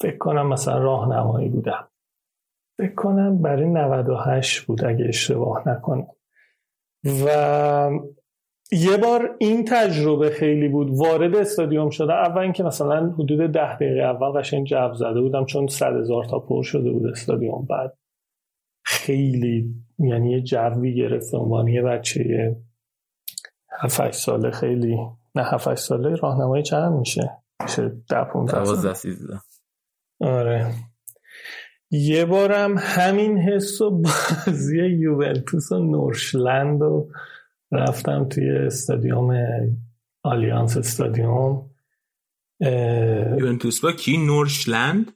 فکر 0.00 0.18
کنم 0.18 0.48
مثلا 0.48 0.78
راهنمایی 0.78 1.48
بودم. 1.48 1.88
فکر 2.78 2.94
کنم 2.94 3.42
برای 3.42 3.66
98 3.66 4.60
بود 4.60 4.84
اگه 4.84 5.04
اشتباه 5.08 5.68
نکنم. 5.68 6.06
و 7.04 7.90
یه 8.72 8.96
بار 8.96 9.36
این 9.38 9.64
تجربه 9.64 10.30
خیلی 10.30 10.68
بود. 10.68 10.90
وارد 10.90 11.36
استادیوم 11.36 11.90
شده. 11.90 12.12
اول 12.12 12.42
اینکه 12.42 12.62
مثلا 12.62 13.10
حدود 13.10 13.52
ده 13.52 13.76
دقیقه 13.76 14.00
اول 14.00 14.40
قشنگ 14.40 14.66
جو 14.66 14.94
زده 14.94 15.20
بودم 15.20 15.44
چون 15.44 15.66
صد 15.66 15.96
هزار 15.96 16.24
تا 16.24 16.38
پر 16.38 16.62
شده 16.62 16.90
بود 16.90 17.06
استادیوم. 17.06 17.66
بعد 17.70 17.98
خیلی 18.84 19.74
یعنی 19.98 20.32
یه 20.32 20.40
جوی 20.40 20.94
گرفت 20.94 21.34
عنوان 21.34 21.68
یه 21.68 21.82
بچه 21.82 22.56
7 23.80 24.10
ساله. 24.10 24.50
خیلی 24.50 24.96
نه 25.34 25.42
7 25.42 25.74
ساله 25.74 26.14
راهنمایی 26.14 26.62
چند 26.62 26.92
میشه؟ 26.92 27.30
میشه 27.62 27.92
10 28.10 28.24
15 28.32 28.94
13 28.94 29.40
آره. 30.20 30.72
یه 31.90 32.24
بارم 32.24 32.74
همین 32.78 33.38
حس 33.38 33.80
و 33.80 33.90
بازی 33.90 34.86
یوونتوس 34.86 35.72
و 35.72 35.78
نورشلند 35.78 36.82
و 36.82 37.08
رفتم 37.72 38.28
توی 38.28 38.50
استادیوم 38.50 39.34
آلیانس 40.22 40.76
استادیوم 40.76 41.70
یوونتوس 42.60 43.80
با 43.80 43.92
کی؟ 43.92 44.16
نورشلند؟ 44.16 45.12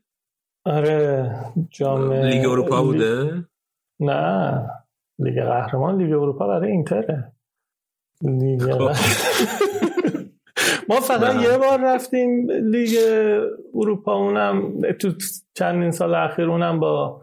آره 0.65 1.35
جام 1.71 2.13
لیگ 2.13 2.49
اروپا 2.49 2.83
بوده؟ 2.83 3.45
نه 4.01 4.67
لیگ 5.19 5.43
قهرمان 5.43 6.03
لیگ 6.03 6.13
اروپا 6.13 6.47
برای 6.47 6.71
اینتره. 6.71 7.33
لیگ 8.23 8.63
ما 10.89 11.01
فقط 11.01 11.43
یه 11.43 11.59
بار 11.59 11.81
رفتیم 11.81 12.51
لیگ 12.51 12.99
اروپا 13.75 14.15
اونم 14.15 14.81
تو 14.93 15.13
چندین 15.55 15.91
سال 15.91 16.15
اخیر 16.15 16.45
اونم 16.45 16.81
با 16.81 17.23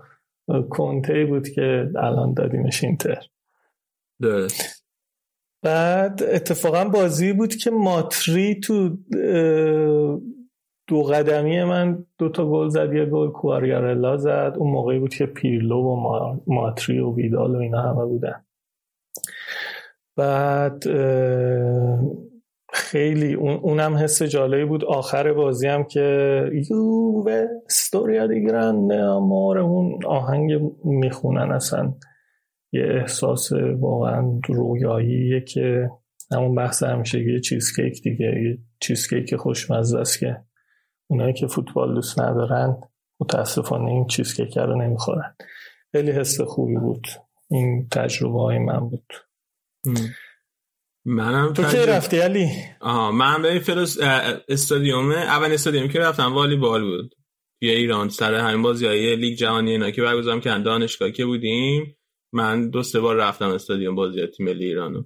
کنته 0.70 1.26
بود 1.26 1.50
که 1.50 1.92
الان 1.96 2.34
دادیمش 2.34 2.84
اینتر. 2.84 3.20
درست. 4.22 4.77
بعد 5.64 6.24
اتفاقا 6.24 6.84
بازی 6.84 7.34
بود 7.34 7.56
که 7.56 7.72
ماتری 7.72 8.60
تو 8.60 8.98
دو 10.88 11.04
قدمی 11.04 11.64
من 11.64 12.06
دو 12.18 12.30
تا 12.30 12.50
گل 12.50 12.70
زد 12.70 12.94
یه 12.94 13.06
گل 13.06 13.30
کواریارلا 13.30 14.18
زد. 14.18 14.54
اون 14.58 14.72
موقعی 14.72 15.00
بود 15.00 15.14
که 15.14 15.26
پیرلو 15.26 15.82
و 15.82 15.96
ماتری 16.48 17.00
و 17.00 17.16
ویدال 17.16 17.56
و 17.56 17.60
اینا 17.60 17.82
همه 17.82 18.06
بودن. 18.06 18.46
بعد 20.18 20.84
خیلی 22.74 23.34
اونم 23.34 23.96
حس 23.96 24.24
جالبی 24.24 24.66
بود. 24.66 24.86
آخر 24.86 25.34
بازی 25.34 25.68
هم 25.68 25.84
که 25.84 26.42
یووه 26.70 27.46
ستوریا 27.70 28.28
دی 28.28 28.46
گرانده 28.46 29.04
آمار 29.04 29.58
اون 29.58 30.00
آهنگ 30.06 30.52
می‌خونن 30.84 31.52
اصلا. 31.52 31.94
یه 32.78 33.02
احساس 33.02 33.52
واقعا 33.80 34.40
رویاییه 34.50 35.42
که 35.42 35.90
همون 36.32 36.56
بحث 36.56 36.84
همیشه 36.84 37.40
چیزکیک 37.40 38.02
دیگه 38.04 38.26
یه 38.26 38.58
چیزکیک 38.80 39.36
خوشمزه 39.36 40.00
است 40.00 40.20
که 40.20 40.38
اونایی 41.10 41.34
که 41.34 41.48
فوتبال 41.48 41.96
دوست 41.96 42.20
ندارن 42.20 42.78
متاسفانه 43.20 43.92
این 43.92 44.08
چیزکیک 44.08 44.58
رو 44.58 44.82
نمی‌خورن. 44.82 45.36
خیلی 45.92 46.12
حس 46.12 46.42
خوبی 46.42 46.76
بود. 46.76 47.08
این 47.50 47.88
تجربه 47.92 48.40
های 48.40 48.60
من 48.60 48.80
بود. 48.80 49.14
منم 51.06 51.54
تو 51.54 51.64
کی 51.64 51.78
رفتی 51.78 52.20
علی؟ 52.20 52.50
آها 52.82 53.12
من 53.12 53.42
به 53.42 53.60
فرس 53.60 53.98
استادیوم 54.50 55.12
اول 55.12 55.54
استادیومی 55.54 55.90
که 55.90 56.00
رفتم 56.00 56.34
والیبال 56.34 56.84
بود. 56.84 57.16
توی 57.60 57.70
ایران 57.70 58.10
سر 58.10 58.34
همین 58.34 58.62
بازیای 58.62 59.16
لیگ 59.16 59.38
جهانی 59.38 59.72
اینا 59.72 59.92
که 59.92 60.02
برگزار 60.02 60.40
کردن 60.40 60.64
دانشگاه 60.64 61.12
که 61.12 61.26
بودیم. 61.26 61.97
من 62.38 62.70
دو 62.70 62.84
سه 62.84 63.00
بار 63.00 63.16
رفتم 63.16 63.50
استادیوم 63.50 63.96
بازی 63.96 64.28
تیم 64.28 64.46
ملی 64.46 64.66
ایرانو. 64.66 65.04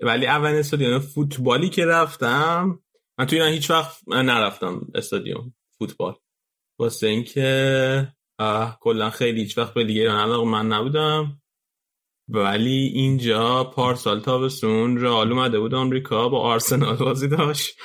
ولی 0.00 0.26
اول 0.26 0.50
استادیوم 0.50 0.98
فوتبالی 0.98 1.68
که 1.68 1.86
رفتم 1.86 2.80
من 3.18 3.26
توی 3.26 3.38
ایران 3.38 3.52
هیچ 3.52 3.70
وقت 3.70 4.08
نرفتم 4.08 4.86
استادیوم 4.94 5.54
فوتبال. 5.78 6.14
واسه 6.78 7.06
اینکه 7.06 8.08
کلا 8.80 9.10
خیلی 9.10 9.40
هیچ 9.40 9.58
وقت 9.58 9.74
به 9.74 9.84
لیگ 9.84 9.96
ایران 9.96 10.20
علاقه 10.20 10.48
من 10.48 10.66
نبودم. 10.66 11.42
ولی 12.28 12.90
اینجا 12.94 13.64
پارسال 13.64 14.20
تابستون 14.20 15.00
رئال 15.00 15.32
اومده 15.32 15.60
بود 15.60 15.74
آمریکا 15.74 16.28
با 16.28 16.40
آرسنال 16.40 16.96
بازی 16.96 17.28
داشت. 17.28 17.80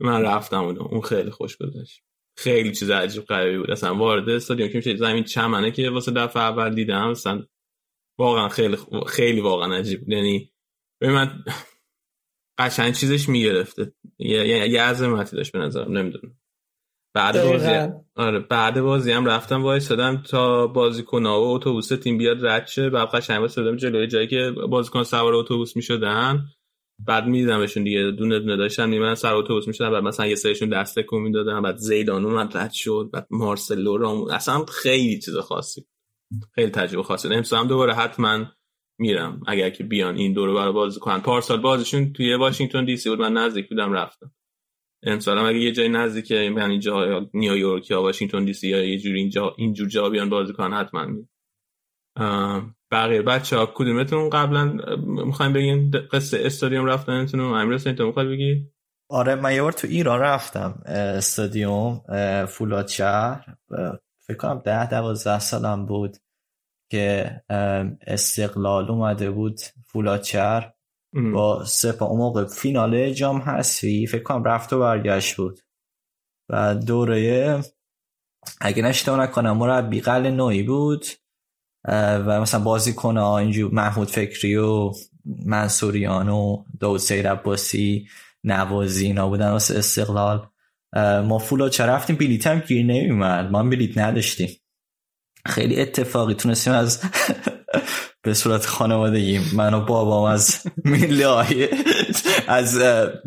من 0.00 0.22
رفتم 0.22 0.64
بودم 0.64 0.82
اون 0.82 1.00
خیلی 1.00 1.30
خوش 1.30 1.56
گذشت. 1.56 2.02
خیلی 2.38 2.72
چیز 2.72 2.90
عجیب 2.90 3.24
غریبی 3.24 3.58
بود. 3.58 3.70
اصلا 3.70 3.94
وارد 3.94 4.28
استادیوم 4.28 4.68
که 4.68 4.78
میشه 4.78 4.96
زمین 4.96 5.24
چمنه 5.24 5.70
که 5.70 5.90
واسه 5.90 6.12
دفعه 6.12 6.42
اول 6.42 6.74
دیدم. 6.74 7.08
اصلا 7.08 7.46
واقعا 8.18 8.48
خیلی 8.48 8.76
خیلی 9.06 9.40
واقعا 9.40 9.74
عجیب. 9.76 10.08
یعنی 10.08 10.52
به 11.00 11.12
من 11.12 11.44
قشنگ 12.58 12.94
چیزش 12.94 13.28
می‌گرفته. 13.28 13.92
یه 14.18 14.68
یه 14.70 14.82
عظمتی 14.82 15.36
داشت 15.36 15.52
به 15.52 15.58
نظرم 15.58 15.98
نمی‌دونم. 15.98 16.36
بعد 17.14 17.44
بازی 17.44 17.92
آره 18.14 18.38
بعد 18.38 18.80
بازی 18.80 19.12
هم 19.12 19.26
رفتم 19.26 19.62
وایسادم 19.62 20.22
تا 20.22 20.66
بازیکن‌ها 20.66 21.42
و 21.42 21.54
اتوبوس 21.54 21.88
تیم 21.88 22.18
بیاد 22.18 22.46
رد 22.46 22.66
شه. 22.66 22.90
بعد 22.90 23.08
قشنگ 23.08 23.38
وایسادم 23.38 23.76
جلوی 23.76 24.06
جایی 24.06 24.26
که 24.26 24.50
بازیکن 24.70 25.02
سوار 25.02 25.34
اتوبوس 25.34 25.76
می‌شدن. 25.76 26.44
بعد 27.06 27.26
میدیدمشون 27.26 27.84
دیگه 27.84 28.10
دونه 28.10 28.38
دونه 28.38 28.56
داشتن 28.56 28.88
میمدن 28.88 29.14
سر 29.14 29.34
اتوبوس 29.34 29.66
می‌شدن. 29.68 29.90
بعد 29.90 30.02
مثلا 30.02 30.26
یه 30.26 30.34
سریشون 30.34 30.68
دسته 30.68 31.02
کن 31.02 31.18
می‌دادن. 31.18 31.62
بعد 31.62 31.76
زیدان 31.76 32.24
اومد 32.24 32.56
رد 32.56 32.72
شد. 32.72 33.10
بعد 33.12 33.26
مارسلو 33.30 33.96
رام 33.96 34.24
اصلا 34.30 34.64
خیلی 34.64 35.18
چیز 35.18 35.36
خاصی. 35.36 35.86
خیلی 36.54 36.70
تجربه 36.70 37.02
خاصی 37.02 37.28
امسال 37.28 37.60
هم 37.60 37.66
دوباره 37.66 37.94
حتما 37.94 38.46
میرم. 38.98 39.40
اگر 39.46 39.70
که 39.70 39.84
بیان 39.84 40.16
این 40.16 40.32
دورو 40.32 40.54
برای 40.54 40.72
بازی 40.72 41.00
کنن. 41.00 41.20
پارسال 41.20 41.60
بازشون 41.60 42.12
توی 42.12 42.34
واشنگتن 42.34 42.84
دی 42.84 42.96
سی 42.96 43.08
بود. 43.08 43.20
من 43.20 43.32
نزدیک 43.32 43.68
بودم 43.68 43.92
رفتم. 43.92 44.32
امسال 45.02 45.38
هم 45.38 45.44
اگه 45.44 45.58
یه 45.58 45.72
جای 45.72 45.88
نزدیک 45.88 46.30
یعنی 46.30 46.78
جا 46.78 47.26
نیویورک 47.34 47.90
یا 47.90 48.02
واشنگتن 48.02 48.44
دی 48.44 48.52
سی 48.52 48.68
یا 48.68 48.84
یه 48.84 48.98
جوری 48.98 49.18
اینجا 49.18 49.54
اینجور 49.58 49.88
جا 49.88 50.10
بیان 50.10 50.30
بازی 50.30 50.52
کنن 50.52 50.76
حتما 50.76 51.06
میرم. 51.06 51.28
بقیه 52.90 53.22
بچه 53.22 53.56
ها 53.56 53.72
کدومتون 53.74 54.30
قبلا 54.30 54.64
می‌خوایم 55.06 55.52
بگین؟ 55.52 55.90
قصه 55.90 56.40
استادیوم 56.44 56.86
رفتنتون 56.86 57.40
امیر 57.40 57.74
حسین 57.74 57.94
تو 57.94 58.06
می‌خوای 58.06 58.28
بگی؟ 58.28 58.70
آره 59.10 59.34
من 59.34 59.54
یه 59.54 59.62
بار 59.62 59.72
تو 59.72 59.86
ایران 59.86 60.20
رفتم 60.20 60.82
استادیوم 60.86 62.00
فولاد 62.48 62.88
شهر. 62.88 63.56
فکر 64.26 64.36
کنم 64.36 64.62
ده 64.64 64.90
دوازده 64.90 65.38
سالم 65.38 65.86
بود 65.86 66.16
که 66.90 67.30
استقلال 68.00 68.90
اومده 68.90 69.30
بود 69.30 69.60
فولاد 69.84 70.22
شهر. 70.22 70.72
با 71.34 71.64
سپا 71.64 72.06
اون 72.06 72.18
موقع 72.18 72.44
فینال 72.44 73.12
جام 73.12 73.38
هستی 73.38 74.06
فکر 74.06 74.22
کنم 74.22 74.44
رفت 74.44 74.72
و 74.72 74.80
برگشت 74.80 75.36
بود. 75.36 75.60
و 76.48 76.74
دوره 76.74 77.60
اگه 78.60 78.82
نشته 78.82 79.16
نکنم 79.16 79.56
مربی 79.56 80.00
قل 80.00 80.30
نوعی 80.30 80.62
بود 80.62 81.06
و 81.88 82.40
مثلا 82.40 82.60
بازی 82.60 82.94
کنه 82.94 83.24
اینجور 83.24 83.74
محمود 83.74 84.08
فکری 84.08 84.56
و 84.56 84.92
منصوریان 85.24 86.28
و 86.28 86.64
داود 86.80 87.00
سیر 87.00 87.30
عباسی 87.30 88.08
نوازی 88.44 89.06
اینا 89.06 89.28
بودن. 89.28 89.50
واسه 89.50 89.78
استقلال. 89.78 90.48
ما 91.22 91.38
فولا 91.38 91.68
چه 91.68 91.86
رفتیم؟ 91.86 92.16
بلیت 92.16 92.46
هم 92.46 92.58
گیر 92.58 92.86
نمیمد 92.86 93.50
ما 93.50 93.62
بلیت 93.62 93.98
نداشتیم. 93.98 94.48
خیلی 95.46 95.80
اتفاقی 95.80 96.34
تونستیم 96.34 96.72
از 96.72 97.00
به 98.22 98.34
صورت 98.34 98.66
خانوادگی 98.66 99.40
من 99.54 99.74
و 99.74 99.80
بابام 99.80 100.24
از 100.24 100.60
میله 100.84 101.68
از 102.48 102.78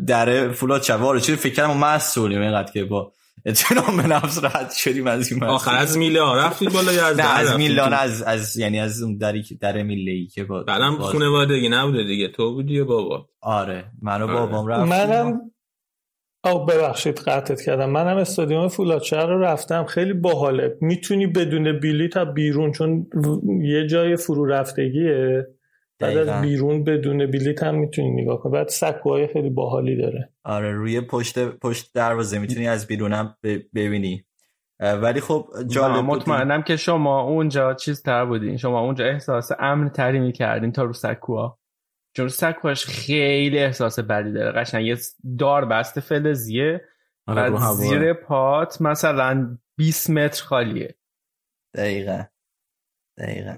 در 0.06 0.52
فولاد 0.52 0.80
چوار 0.80 1.20
چون 1.20 1.36
فکر 1.36 1.66
ما 1.66 1.74
مسئولیم 1.74 2.40
اینقدر 2.40 2.72
که 2.72 2.84
با 2.84 3.12
اطمینان 3.44 3.96
به 3.96 4.06
نفس 4.06 4.44
رد 4.44 4.72
شدیم 4.72 5.06
از 5.06 5.32
این 5.32 5.44
آخر 5.44 5.76
از 5.76 5.98
میله 5.98 6.22
ها 6.22 6.36
رفتید 6.36 6.72
بالا 6.72 6.92
یا 6.92 7.06
از 7.06 7.16
نه 7.16 7.38
از 7.38 7.56
میلان 7.56 7.92
از 7.92 8.22
از 8.22 8.56
یعنی 8.56 8.80
از 8.80 9.02
اون 9.02 9.16
دری 9.16 9.58
در 9.60 9.82
میله 9.82 10.12
ای 10.12 10.26
که 10.26 10.44
با 10.44 10.62
بعدم 10.62 10.98
خانوادگی 10.98 11.68
نبوده 11.68 12.04
دیگه 12.04 12.28
تو 12.28 12.54
بودی 12.54 12.80
و 12.80 12.84
بابا؟ 12.84 13.28
آره 13.40 13.84
من 14.02 14.22
و 14.22 14.26
بابام 14.26 14.66
رفتیم 14.66 14.88
منم 14.88 15.40
او 16.44 16.66
ببخشید 16.66 17.18
قطعت 17.18 17.62
کردم. 17.62 17.90
منم 17.90 18.16
استادیوم 18.16 18.68
فولادشهر 18.68 19.26
رو 19.26 19.40
رفتم. 19.40 19.84
خیلی 19.84 20.12
باحاله. 20.12 20.76
می‌تونی 20.80 21.26
بدون 21.26 21.80
بلیط 21.80 22.12
تا 22.14 22.24
بیرون 22.24 22.72
چون 22.72 23.06
یه 23.62 23.86
جای 23.86 24.16
فرو 24.16 24.46
رفتگیه. 24.46 25.46
بعد 26.00 26.16
از 26.16 26.42
بیرون 26.42 26.84
بدون 26.84 27.18
بلیط 27.30 27.62
هم 27.62 27.74
می‌تونی 27.74 28.22
نگاه 28.22 28.40
کنی. 28.40 28.52
بعد 28.52 28.68
سکوهای 28.68 29.26
خیلی 29.26 29.50
باحالی 29.50 29.96
داره. 29.96 30.32
آره 30.44 30.72
روی 30.72 31.00
پشت 31.00 31.38
پشت 31.38 31.94
دروازه 31.94 32.38
می‌تونی 32.38 32.68
از 32.68 32.86
بیرونم 32.86 33.36
ببینی. 33.74 34.24
ولی 34.80 35.20
خب 35.20 35.46
جالب 35.66 36.04
مطمئنم 36.04 36.62
که 36.62 36.76
شما 36.76 37.20
اونجا 37.22 37.74
چیز 37.74 38.02
تر 38.02 38.24
بودین. 38.24 38.56
شما 38.56 38.80
اونجا 38.80 39.04
احساس 39.04 39.50
امن 39.58 39.88
تری 39.88 40.18
می‌کردین 40.18 40.72
تا 40.72 40.82
رو 40.82 40.92
سکوها. 40.92 41.59
چون 42.16 42.28
سکوهاش 42.28 42.86
خیلی 42.86 43.58
احساس 43.58 43.98
بدی 43.98 44.32
داره. 44.32 44.52
قشنگ 44.52 44.86
یه 44.86 44.98
دار 45.38 45.64
بست 45.64 46.00
فلزیه. 46.00 46.88
و 47.26 47.74
زیر 47.74 48.12
پات 48.12 48.80
مثلا 48.80 49.58
20 49.76 50.10
متر 50.10 50.44
خالیه. 50.44 50.94
دقیقا. 51.74 52.24
دقیقا. 53.18 53.56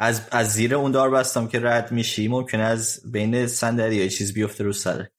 از, 0.00 0.28
از 0.32 0.52
زیر 0.52 0.74
اون 0.74 0.90
دار 0.90 1.10
بستم 1.10 1.48
که 1.48 1.60
رد 1.60 1.92
میشی 1.92 2.28
ممکنه 2.28 2.62
از 2.62 3.12
بین 3.12 3.46
صندلی 3.46 3.96
یه 3.96 4.08
چیز 4.08 4.34
بیفته 4.34 4.64
رو 4.64 4.72
سره 4.72 5.12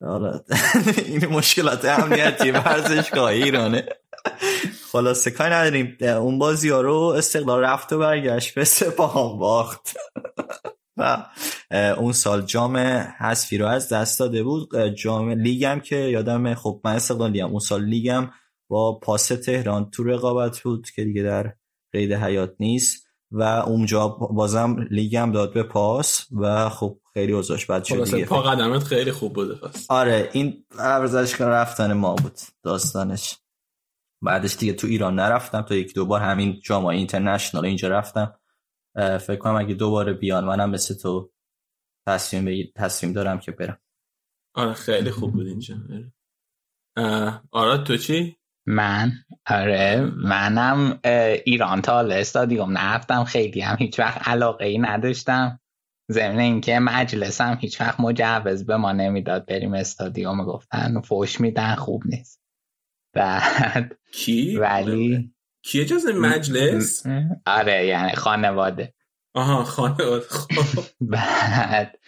این 1.06 1.26
مشکلات 1.26 1.84
امنیتی 1.84 2.50
ورزشگاه 2.50 3.30
ایرانه. 3.30 3.86
خلاصه 4.92 5.30
کاری 5.30 5.54
نداریم. 5.54 5.96
اون 6.00 6.38
بازی 6.38 6.68
ها 6.68 6.80
رو 6.80 6.94
استقلال 6.94 7.60
رفت 7.60 7.92
و 7.92 7.98
برگشت 7.98 8.54
به 8.54 8.64
سپاهان 8.64 9.38
باخت. 9.38 9.96
و 10.98 11.26
اون 11.98 12.12
سال 12.12 12.42
جام 12.42 12.76
حذفی 13.18 13.58
رو 13.58 13.66
از 13.66 13.88
دست 13.88 14.20
داده 14.20 14.42
بود. 14.42 14.76
جام 14.86 15.30
لیگم 15.30 15.80
که 15.80 15.96
یادم 15.96 16.54
خب 16.54 16.80
من 16.84 16.94
استقلالی 16.94 17.42
اون 17.42 17.58
سال 17.58 17.84
لیگم 17.84 18.30
با 18.68 18.98
پاس 18.98 19.28
تهران 19.28 19.90
تو 19.90 20.04
رقابت 20.04 20.60
بود 20.60 20.90
که 20.90 21.04
دیگه 21.04 21.22
در 21.22 21.54
قید 21.92 22.12
حیات 22.12 22.54
نیست 22.60 23.08
و 23.30 23.42
اونجا 23.42 24.08
بازم 24.08 24.76
لیگم 24.90 25.32
داد 25.32 25.54
به 25.54 25.62
پاس 25.62 26.26
و 26.32 26.68
خب 26.68 26.98
خیلی 27.14 27.32
اوضاعش 27.32 27.66
بد 27.66 27.84
شد 27.84 28.04
دیگه. 28.04 28.24
پا 28.24 28.42
قدمت 28.42 28.84
خیلی 28.84 29.12
خوب 29.12 29.32
بوده 29.32 29.54
پس. 29.54 29.86
آره 29.88 30.28
این 30.32 30.64
ورزشگاه 30.78 31.48
رفتن 31.48 31.92
ما 31.92 32.14
بود 32.14 32.38
داستانش. 32.62 33.36
بعدش 34.22 34.56
دیگه 34.56 34.72
تو 34.72 34.86
ایران 34.86 35.14
نرفتم 35.14 35.62
تا 35.62 35.74
یک 35.74 35.94
دو 35.94 36.06
بار 36.06 36.20
همین 36.20 36.60
جام 36.64 36.86
اینترنشنال 36.86 37.64
اینجا 37.64 37.88
رفتم. 37.88 38.34
فکر 38.96 39.36
کنم 39.36 39.56
اگه 39.56 39.74
دوباره 39.74 40.12
بیان 40.12 40.44
منم 40.44 40.70
مثل 40.70 40.94
تو 40.94 41.30
تصمیم 42.08 42.72
تصمیم 42.76 43.12
دارم 43.12 43.38
که 43.38 43.52
برم. 43.52 43.78
آره 44.54 44.72
خیلی 44.72 45.10
خوب 45.10 45.32
بود 45.32 45.46
اینجا. 45.46 45.76
آره 47.50 47.84
تو 47.84 47.96
چی؟ 47.96 48.36
من؟ 48.66 49.12
آره 49.46 50.00
منم 50.16 51.00
ایران 51.44 51.82
تا 51.82 52.00
استادیوم 52.00 52.78
نرفتم 52.78 53.24
خیلی 53.24 53.60
هم 53.60 53.76
هیچ 53.78 53.98
وقت 53.98 54.28
علاقه 54.28 54.64
ای 54.64 54.78
نداشتم. 54.78 55.60
ضمن 56.12 56.38
اینکه 56.38 56.78
مجلسم 56.78 57.58
هیچ 57.60 57.80
وقت 57.80 58.00
مجوز 58.00 58.66
به 58.66 58.76
ما 58.76 58.92
نمی‌داد 58.92 59.46
بریم 59.46 59.74
استادیوم. 59.74 60.44
گفتن 60.44 61.00
فوش 61.00 61.40
میدن 61.40 61.74
خوب 61.74 62.02
نیست. 62.06 62.42
بعد 63.14 63.98
کی؟ 64.12 64.56
ولی 64.56 65.34
کی 65.62 65.80
اجازه 65.80 66.12
مجلس؟ 66.12 67.06
آره 67.46 67.86
یعنی 67.86 68.12
خانواده. 68.12 68.94
آها 69.34 69.64
خانواده. 69.64 70.24
خب. 70.28 70.84
بعد 71.00 71.98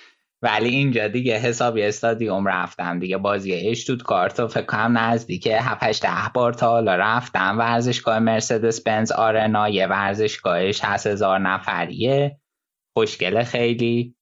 ولی 0.42 0.68
اینجا 0.68 1.08
دیگه 1.08 1.38
حسابی 1.38 1.82
استادیوم 1.82 2.46
رفتم 2.48 2.98
دیگه 2.98 3.16
بازی 3.16 3.54
اشتود 3.54 4.02
کارت 4.02 4.40
و 4.40 4.48
فکر 4.48 4.62
کنم 4.66 4.98
نزدیک 4.98 5.46
7 5.46 6.02
ده 6.02 6.30
بار 6.34 6.52
تا 6.52 6.68
حالا 6.68 6.94
رفتم. 6.94 7.58
ورزشگاه 7.58 8.18
مرسدس 8.18 8.80
بنز 8.82 9.12
آرنا 9.12 9.68
یه 9.68 9.86
ورزشگاهش 9.86 10.80
هست 10.84 11.06
هزار 11.06 11.38
نفریه. 11.38 12.40
خوشگله 12.96 13.44
خیلی. 13.44 14.14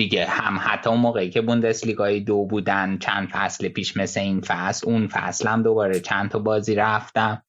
دیگه 0.00 0.26
هم 0.26 0.58
حتی 0.62 0.90
اون 0.90 1.00
موقعی 1.00 1.30
که 1.30 1.40
بوندسلیگای 1.40 2.20
دو 2.20 2.44
بودن 2.44 2.98
چند 2.98 3.28
فصل 3.28 3.68
پیش 3.68 3.96
مثل 3.96 4.20
این 4.20 4.40
فصل 4.40 4.90
اون 4.90 5.08
فصل 5.08 5.48
هم 5.48 5.62
دوباره 5.62 6.00
چند 6.00 6.30
تا 6.30 6.38
بازی 6.38 6.74
رفتم. 6.74 7.42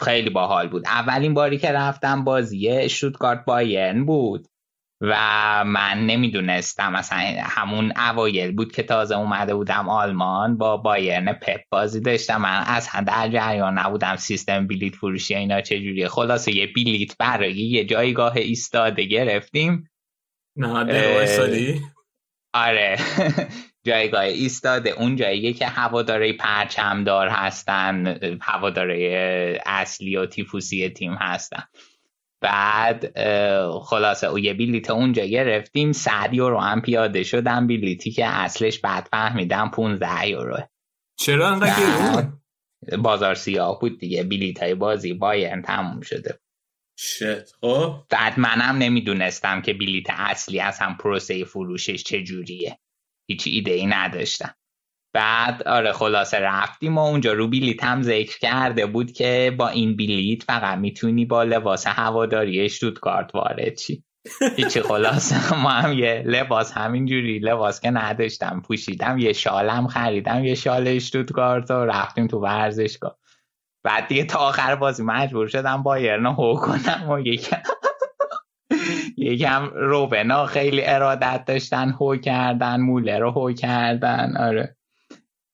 خیلی 0.00 0.30
باحال 0.30 0.68
بود. 0.68 0.86
اولین 0.86 1.34
باری 1.34 1.58
که 1.58 1.72
رفتم 1.72 2.24
بازی 2.24 2.68
اشتوتگارت 2.68 3.44
بایرن 3.44 4.04
بود 4.04 4.46
و 5.00 5.14
من 5.66 6.06
نمی‌دونستم 6.06 6.92
مثلا 6.92 7.18
همون 7.42 7.92
اوایل 7.96 8.56
بود 8.56 8.72
که 8.72 8.82
تازه 8.82 9.16
اومده 9.16 9.54
بودم 9.54 9.88
آلمان 9.88 10.58
با 10.58 10.76
بایرن 10.76 11.32
پپ 11.32 11.60
بازی 11.70 12.00
داشتم. 12.00 12.40
من 12.40 12.62
اصلا 12.66 13.00
در 13.00 13.28
جریان 13.28 13.78
نبودم 13.78 14.16
سیستم 14.16 14.66
بلیت 14.66 14.94
فروشی 14.94 15.34
اینا 15.34 15.60
چجوریه. 15.60 16.08
خلاصه 16.08 16.56
یه 16.56 16.72
بلیت 16.76 17.16
برای 17.18 17.52
یه 17.52 17.84
جایگاه 17.84 18.36
ایستاده 18.36 19.04
گرفتیم. 19.04 19.87
نه 20.58 20.84
آره. 22.54 22.96
جایگاه 23.86 24.20
ایستاده. 24.22 24.90
اون 24.90 25.16
جاییه 25.16 25.52
که 25.52 25.66
هواداره 25.66 26.32
پرچمدار 26.32 27.28
هستن 27.28 28.18
هواداره 28.42 29.58
اصلی 29.66 30.16
و 30.16 30.26
تیفوسی 30.26 30.88
تیم 30.88 31.14
هستن. 31.14 31.62
بعد 32.40 33.18
خلاصه 33.80 34.26
او 34.26 34.38
یه 34.38 34.54
بلیت 34.54 34.90
اونجا 34.90 35.24
گرفتیم. 35.24 35.92
100 35.92 36.30
یورو 36.32 36.58
هم 36.60 36.80
پیاده 36.80 37.22
شدم 37.22 37.66
بلیتی 37.66 38.10
که 38.10 38.26
اصلش 38.26 38.78
بعد 38.78 39.08
فهمیدم 39.10 39.70
15 39.74 40.28
یورو. 40.28 40.58
چرا 41.18 41.48
انقدر 41.48 42.28
بازار 43.04 43.34
سیاه 43.34 43.78
بود 43.80 43.98
دیگه. 43.98 44.24
بلیت 44.24 44.62
های 44.62 44.74
بازی 44.74 45.12
بایرن 45.12 45.62
تموم 45.62 46.00
شده. 46.00 46.40
شت. 46.98 47.54
خب. 47.60 47.94
بعد 48.10 48.38
منم 48.40 48.76
نمی‌دونستم 48.78 49.62
که 49.62 49.72
بلیت 49.72 50.06
اصلی 50.10 50.60
از 50.60 50.78
هم 50.78 50.96
پروسه 50.96 51.44
فروشش 51.44 52.02
چجوریه. 52.02 52.78
هیچ 53.30 53.42
ایده 53.46 53.72
ای 53.72 53.86
نداشتم. 53.86 54.54
بعد 55.14 55.62
آره 55.62 55.92
خلاصه 55.92 56.38
رفتیم 56.38 56.98
و 56.98 57.00
اونجا 57.00 57.32
رو 57.32 57.48
بلیت 57.48 57.84
هم 57.84 58.02
ذکر 58.02 58.38
کرده 58.38 58.86
بود 58.86 59.12
که 59.12 59.54
با 59.58 59.68
این 59.68 59.96
بلیت 59.96 60.42
فقط 60.42 60.78
می‌تونی 60.78 61.24
با 61.24 61.42
لباس 61.42 61.86
هواداری 61.86 62.68
کارت 63.00 63.34
وارد 63.34 63.74
چی 63.74 64.04
هیچی 64.56 64.80
خلاص 64.80 65.52
ما 65.52 65.70
هم 65.70 65.92
یه 65.92 66.22
لباس 66.26 66.72
همینجوری 66.72 67.38
لباس 67.38 67.80
که 67.80 67.90
نداشتم 67.90 68.62
پوشیدم 68.66 69.18
یه 69.18 69.32
شالم 69.32 69.86
خریدم 69.86 70.44
یه 70.44 70.54
شال 70.54 70.88
اشتوتگارت 70.88 71.70
و 71.70 71.84
رفتیم 71.84 72.26
تو 72.26 72.38
ورزشگاه. 72.38 73.18
بعد 73.84 74.08
دیگه 74.08 74.24
تا 74.24 74.38
آخر 74.38 74.74
بازی 74.74 75.02
مجبور 75.02 75.46
شدم 75.46 75.82
بایرن 75.82 76.26
هو 76.26 76.54
کنم 76.54 77.10
و 77.10 77.20
یکم 77.20 77.62
یکم 79.16 79.70
روبنا 79.74 80.46
خیلی 80.46 80.82
ارادت 80.84 81.44
داشتن 81.46 81.90
هو 81.90 82.16
کردن 82.16 82.80
موله 82.80 83.18
رو 83.18 83.30
هو 83.30 83.52
کردن 83.52 84.36
آره. 84.36 84.76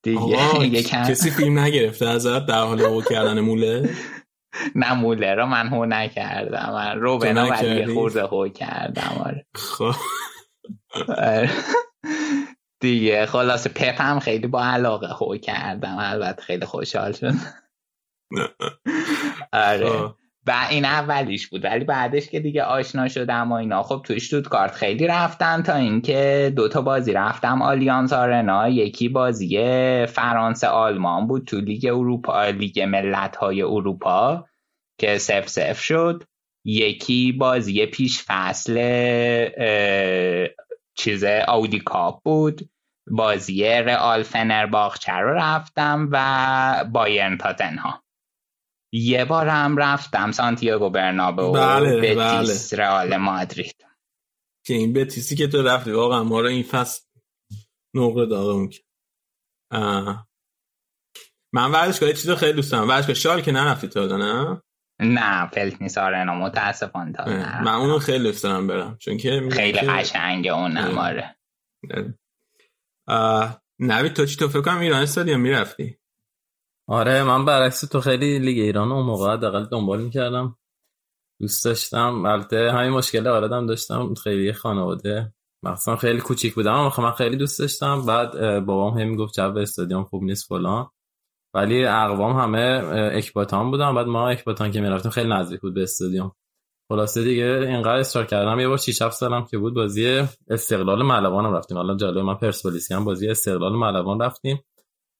دیگه 0.02 0.66
یکم 0.78 1.02
کسی 1.02 1.30
فیلم 1.30 1.58
نگرفته 1.58 2.08
ازت 2.08 2.46
در 2.46 2.60
حال 2.60 2.80
هو 2.80 3.02
کردن 3.02 3.40
موله 3.40 3.90
نه 4.76 4.94
موله 4.94 5.34
رو 5.34 5.46
من 5.46 5.68
هو 5.68 5.84
نکردم. 5.84 6.72
من 6.72 7.00
روبنا 7.00 7.46
ولی 7.46 7.94
خورده 7.94 8.22
هو 8.22 8.48
کردم 8.48 9.22
آره. 9.24 9.46
خب. 9.54 9.94
آره. 11.08 11.50
دیگه 12.80 13.26
خلاصه 13.26 13.70
پپ 13.70 14.00
هم 14.00 14.20
خیلی 14.20 14.46
با 14.46 14.64
علاقه 14.64 15.06
هو 15.06 15.36
کردم 15.36 15.96
البته 15.98 16.42
خیلی 16.42 16.66
خوشحال 16.66 17.12
شد 17.12 17.34
آره. 19.52 20.14
و 20.46 20.66
این 20.70 20.84
اولیش 20.84 21.46
بود. 21.48 21.64
ولی 21.64 21.84
بعدش 21.84 22.28
که 22.28 22.40
دیگه 22.40 22.62
آشنا 22.62 23.08
شدم 23.08 23.52
و 23.52 23.54
اینا 23.54 23.82
خب 23.82 24.02
توی 24.06 24.42
کارت 24.42 24.74
خیلی 24.74 25.06
رفتن 25.06 25.62
تا 25.62 25.74
اینکه 25.74 26.52
دوتا 26.56 26.82
بازی 26.82 27.12
رفتم. 27.12 27.62
Allianz 27.62 28.12
Arena 28.12 28.68
یکی 28.68 29.08
بازی 29.08 29.58
فرانسه 30.06 30.66
آلمان 30.66 31.26
بود 31.26 31.46
تو 31.46 31.60
لیگ 31.60 31.86
اروپا 31.86 32.44
لیگ 32.44 32.80
ملت 32.80 33.36
های 33.36 33.62
اروپا 33.62 34.44
که 34.98 35.18
صفر 35.18 35.48
صفر 35.48 35.80
شد. 35.80 36.24
یکی 36.64 37.32
بازی 37.32 37.86
پیش 37.86 38.24
فصل 38.26 38.74
چیز 40.96 41.24
Audi 41.48 41.78
Cup 41.78 42.22
بود. 42.22 42.70
بازی 43.10 43.64
رئال 43.64 44.22
فنرباخچه 44.22 45.12
رو 45.12 45.34
رفتم 45.34 46.08
و 46.12 46.84
بایرن 46.92 47.38
تاتنهام 47.38 48.03
یه 48.96 49.24
بار 49.24 49.48
هم 49.48 49.76
رفتم 49.76 50.32
سانتیاگو 50.32 50.90
برنابو 50.90 51.52
بله 51.52 52.00
بتیس 52.00 52.74
بله. 52.74 52.84
رئال 52.84 53.16
مادرید. 53.16 53.86
که 54.66 54.74
این 54.74 54.92
بتیسی 54.92 55.36
که 55.36 55.46
تو 55.46 55.62
رفتی. 55.62 55.90
واقعا 55.90 56.24
ما 56.24 56.40
رو 56.40 56.46
این 56.46 56.62
فصل 56.62 57.02
نقره 57.94 58.26
داغمون 58.26 58.68
کرد 58.68 58.84
من 61.52 61.70
ورزشگاه 61.70 62.12
چیز 62.12 62.30
خیلی 62.30 62.52
دوست 62.52 62.72
دارم. 62.72 62.88
ورزشگاه 62.88 63.14
شال 63.14 63.40
که 63.40 63.52
نرفتی 63.52 63.88
تو 63.88 64.16
نه؟ 64.16 64.62
نه 65.00 65.46
فلت 65.46 65.82
نیست 65.82 65.98
آرنا 65.98 66.34
متاسفانه 66.34 67.12
تا 67.12 67.24
من 67.64 67.68
اونو 67.68 67.98
خیلی 67.98 68.24
دوست 68.24 68.42
دارم 68.42 68.66
برم. 68.66 68.96
چون 68.98 69.16
که 69.16 69.48
خیلی 69.52 69.80
قشنگه 69.80 70.50
اون 70.50 70.78
آره. 70.78 71.36
نوید 73.78 74.12
تو 74.12 74.26
چی 74.26 74.36
تو 74.36 74.48
فکر 74.48 74.62
کنم 74.62 74.78
ایران 74.78 75.02
استادیوم 75.02 75.40
می‌رفتی؟ 75.40 75.98
آره 76.88 77.22
من 77.22 77.44
برعکس 77.44 77.80
تو 77.80 78.00
خیلی 78.00 78.38
لیگ 78.38 78.58
ایران 78.58 78.92
اون 78.92 79.06
موقع 79.06 79.36
دقیق 79.36 79.68
دنبال 79.68 80.02
می‌کردم 80.02 80.56
دوست 81.40 81.64
داشتم. 81.64 82.24
البته 82.26 82.72
همین 82.72 82.90
مشکل 82.90 83.26
آردم 83.26 83.66
داشتم. 83.66 84.14
خیلی 84.14 84.52
خانواده. 84.52 85.32
مثلا 85.62 85.96
خیلی 85.96 86.20
کوچیک 86.20 86.54
بودم. 86.54 86.72
اما 86.74 86.92
من 86.98 87.10
خیلی 87.10 87.36
دوست 87.36 87.58
داشتم. 87.58 88.06
بعد 88.06 88.32
بابام 88.64 88.98
هم 88.98 89.08
می‌گفت 89.08 89.34
جو 89.34 89.58
استادیوم 89.58 90.04
خوب 90.04 90.22
نیست 90.22 90.48
فلان. 90.48 90.90
ولی 91.54 91.84
اقوام 91.84 92.32
همه 92.32 92.90
اکباتان 93.12 93.70
بودن. 93.70 93.94
بعد 93.94 94.06
ما 94.06 94.28
اکباتان 94.28 94.70
که 94.70 94.80
می‌رفتیم 94.80 95.10
خیلی 95.10 95.28
نزدیک 95.28 95.60
بود 95.60 95.74
به 95.74 95.82
استادیوم. 95.82 96.32
خلاصه 96.88 97.24
دیگه 97.24 97.44
اینقدر 97.44 97.98
استار 97.98 98.24
کردم. 98.26 98.60
یه 98.60 98.68
بار 98.68 98.78
6 98.78 99.02
7 99.02 99.16
سالم 99.16 99.44
که 99.44 99.58
بود 99.58 99.74
بازی 99.74 100.22
استقلال 100.50 101.02
ملوان 101.02 101.54
رفتیم. 101.54 101.76
حالا 101.76 101.96
جالب 101.96 102.18
من 102.18 102.34
پرسپولیسی 102.34 102.94
هم 102.94 103.04
بازی 103.04 103.28
استقلال 103.28 103.72
ملوان 103.72 104.20
رفتیم. 104.20 104.64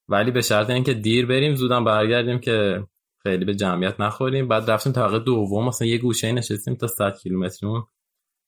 ولی 0.08 0.30
به 0.30 0.42
شرط 0.42 0.70
اینکه 0.70 0.94
دیر 0.94 1.26
بریم 1.26 1.54
زودم 1.54 1.84
برگردیم 1.84 2.38
که 2.38 2.86
خیلی 3.22 3.44
به 3.44 3.54
جمعیت 3.54 4.00
نخوریم. 4.00 4.48
بعد 4.48 4.70
رفتیم 4.70 4.92
طبقه 4.92 5.18
دوم 5.18 5.68
مثلا 5.68 5.88
یه 5.88 5.98
گوشه 5.98 6.32
نشستیم 6.32 6.74
تا 6.74 6.86
100 6.86 7.16
کیلومتر 7.22 7.66
اون 7.66 7.86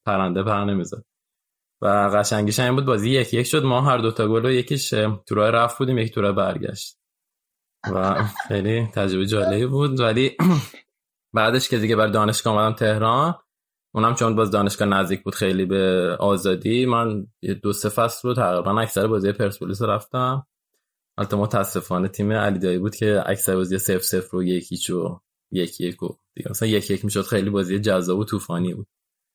پرنده 0.07 0.43
پر 0.43 0.65
نمی‌زد. 0.65 1.05
و 1.83 1.87
قشنگیش 2.15 2.61
این 2.61 2.75
بود 2.75 2.85
بازی 2.85 3.11
یک 3.11 3.35
یک 3.35 3.47
شد. 3.47 3.65
ما 3.65 3.81
هر 3.81 3.99
دوتا 3.99 4.29
گل 4.29 4.47
و 4.47 4.51
یکیش 4.51 4.91
تو 5.27 5.35
راه 5.35 5.51
رفت 5.51 5.79
بودیم 5.79 5.99
یک 5.99 6.15
تو 6.15 6.21
راه 6.21 6.33
برگشت. 6.33 6.99
و 7.95 8.25
خیلی 8.49 8.87
تجربه 8.87 9.27
جالبی 9.27 9.67
بود. 9.67 10.01
ولی 10.01 10.37
بعدش 11.35 11.69
که 11.69 11.79
دیگه 11.79 11.97
بر 11.97 12.07
دانشگاه 12.07 12.55
آمدم 12.55 12.77
تهران 12.77 13.35
اونم 13.95 14.15
چون 14.15 14.37
باز 14.37 14.51
دانشگاه 14.51 14.89
نزدیک 14.89 15.23
بود 15.23 15.35
خیلی 15.35 15.65
به 15.65 16.17
آزادی 16.21 16.87
من 16.87 17.27
دو 17.63 17.73
سه 17.73 17.89
فصل 17.89 18.29
رو 18.29 18.35
تقریبا 18.35 18.81
اکثر 18.81 19.07
بازی 19.07 19.33
پرسپولیس 19.33 19.83
رفتم. 19.83 20.47
البته 21.19 21.37
متاسفانه 21.37 22.09
تیم 22.09 22.33
علی 22.33 22.59
دایی 22.59 22.79
بود 22.79 22.97
که 22.97 23.23
اکثر 23.27 23.57
بازی 23.57 23.79
سف 23.79 24.03
سف 24.03 24.31
رو 24.31 24.45
یکی 24.45 24.77
چو 24.77 25.21
یک 25.53 25.81
یک 25.81 26.03
و 26.03 26.09
دیگه. 26.37 26.51
مثلا 26.51 26.69
یک 26.69 26.91
یک 26.91 27.05
می‌شد 27.05 27.23
خیلی 27.23 27.51
بازی 27.51 27.79
جذاب 27.79 28.19
و 28.19 28.25
طوفانی 28.25 28.75
بود. 28.75 28.87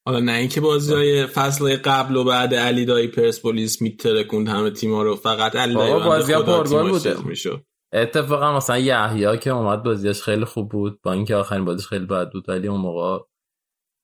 حالا 0.07 0.19
نه 0.19 0.32
اینکه 0.32 0.61
بازی 0.61 0.93
های 0.93 1.25
فصل 1.25 1.77
قبل 1.77 2.15
و 2.15 2.23
بعد 2.23 2.53
علی 2.53 2.86
دایی 2.86 3.07
پرسپولیس 3.07 3.82
میترکوند 3.82 4.49
همه 4.49 4.69
تیما 4.69 5.03
رو 5.03 5.15
فقط 5.15 5.55
علی 5.55 5.73
دایی 5.73 5.93
بازی 5.93 6.34
پرگل 6.34 6.89
بود 6.89 7.25
می‌شد. 7.25 7.65
اتفاقا 7.93 8.57
مثلا 8.57 8.77
یحیی 8.77 9.38
که 9.38 9.49
اومد 9.49 9.84
بازیش 9.84 10.21
خیلی 10.21 10.45
خوب 10.45 10.69
بود. 10.69 11.01
با 11.01 11.13
اینکه 11.13 11.36
آخرین 11.36 11.65
بازیش 11.65 11.88
خیلی 11.88 12.05
بد 12.05 12.32
بود 12.32 12.49
ولی 12.49 12.67
اون 12.67 12.82
موقع 12.82 13.25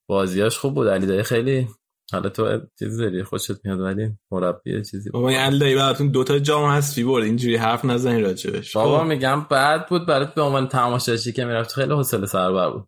بازیاش 0.09 0.57
خوب 0.57 0.75
بود. 0.75 0.87
علی 0.87 1.05
دایی 1.05 1.23
خیلی 1.23 1.67
حالا 2.11 2.29
تو 2.29 2.61
چیزی 2.79 2.97
داری 2.97 3.23
خوشت 3.23 3.65
میاد 3.65 3.79
ولی 3.79 4.17
مربی 4.31 4.83
چیزی 4.83 5.09
بابا 5.09 5.29
این 5.29 5.37
علی 5.37 5.75
براتون 5.75 6.07
دوتا 6.07 6.39
جام 6.39 6.71
هست 6.71 6.99
برد 6.99 7.23
اینجوری 7.23 7.55
حرف 7.55 7.85
نزنی 7.85 8.21
راجبش 8.21 8.75
بابا 8.75 8.99
خب. 8.99 9.05
میگم 9.05 9.45
بعد 9.49 9.87
بود 9.89 10.05
برات 10.05 10.33
به 10.33 10.41
عنوان 10.41 10.67
تماشاچی 10.67 11.31
که 11.31 11.45
می‌رفت 11.45 11.73
خیلی 11.73 11.93
حوصله 11.93 12.25
سربر 12.25 12.69
بود. 12.69 12.87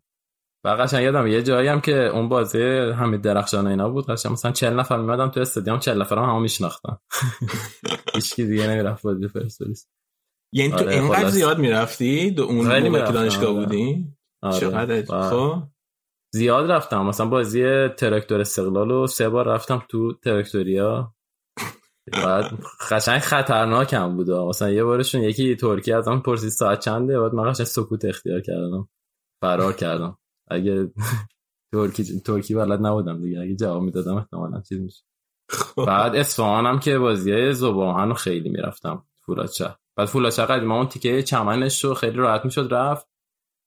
و 0.64 0.68
قشنگ 0.68 1.02
یادم 1.02 1.26
یه 1.26 1.42
جایی 1.42 1.68
هم 1.68 1.80
که 1.80 1.92
اون 1.92 2.28
بازی 2.28 2.62
همین 2.92 3.20
درخشان 3.20 3.66
اینا 3.66 3.88
بود 3.88 4.06
قشنگ 4.06 4.32
مثلا 4.32 4.52
40 4.52 4.80
نفر 4.80 4.96
میمدم 4.96 5.28
تو 5.28 5.40
استادیوم 5.40 5.78
40 5.78 6.00
نفر 6.00 6.18
هم 6.18 6.24
همو 6.24 6.40
میشناختم 6.40 7.00
هیچ 8.14 8.34
کی 8.34 8.46
دیگه 8.46 8.66
نمی‌رفت 8.66 9.02
بازی 9.02 9.28
پرسپولیس. 9.28 9.88
یعنی 10.52 10.70
تو 10.70 10.78
آره، 10.78 10.94
اینقدر 10.94 11.28
زیاد 11.28 11.58
می‌رفتی؟ 11.58 12.30
دو 12.30 12.42
اون 12.42 12.56
موقع 12.88 13.06
که 13.06 13.12
دانشگاه 13.12 13.50
آره. 13.50 13.60
بودی؟ 13.60 14.06
آره. 14.42 14.60
چقدر؟ 14.60 15.30
خب. 15.30 15.62
زیاد 16.32 16.70
رفتم. 16.70 17.06
مثلا 17.06 17.26
بازی 17.26 17.88
تراکتور 17.88 18.40
استقلال 18.40 18.90
و 18.90 19.06
سه 19.06 19.28
بار 19.28 19.48
رفتم 19.48 19.82
تو 19.88 20.12
تراکتوریا. 20.14 21.14
بعد 22.12 22.58
قشنگ 22.90 23.18
خطرناکم 23.18 24.16
بود 24.16 24.30
مثلا 24.30 24.70
یه 24.70 24.84
بارشون 24.84 25.22
یکی 25.22 25.56
ترکی 25.56 25.92
ازم 25.92 26.18
پرسید 26.18 26.50
ساعت 26.50 26.80
چنده؟ 26.80 27.20
بعد 27.20 27.34
من 27.34 27.50
قشنگ 27.50 27.66
سکوت 27.66 28.04
اختیار 28.04 28.40
کردم. 28.40 28.88
فرار 29.42 29.72
کردم. 29.72 30.18
اگه 30.48 30.92
ترکی 31.72 32.20
ترکی 32.20 32.54
بلد 32.54 32.86
نبودم 32.86 33.22
دیگه. 33.22 33.40
اگه 33.40 33.56
جواب 33.56 33.82
می‌دادم 33.82 34.14
احتمالاً 34.14 34.60
چیز 34.60 34.80
میشه 34.80 35.04
خب. 35.50 35.84
بعد 35.86 36.16
اصفهانم 36.16 36.78
که 36.78 36.98
بازی 36.98 37.52
زباهن 37.52 38.14
خیلی 38.14 38.48
می‌رفتم. 38.48 39.04
فولاد 39.26 39.50
بعد 39.96 40.08
فولاد 40.08 40.32
قدیم 40.32 40.72
اون 40.72 40.88
تیکه 40.88 41.22
چمنش 41.22 41.84
رو 41.84 41.94
خیلی 41.94 42.16
راحت 42.16 42.44
می‌شد 42.44 42.68
رفت. 42.74 43.09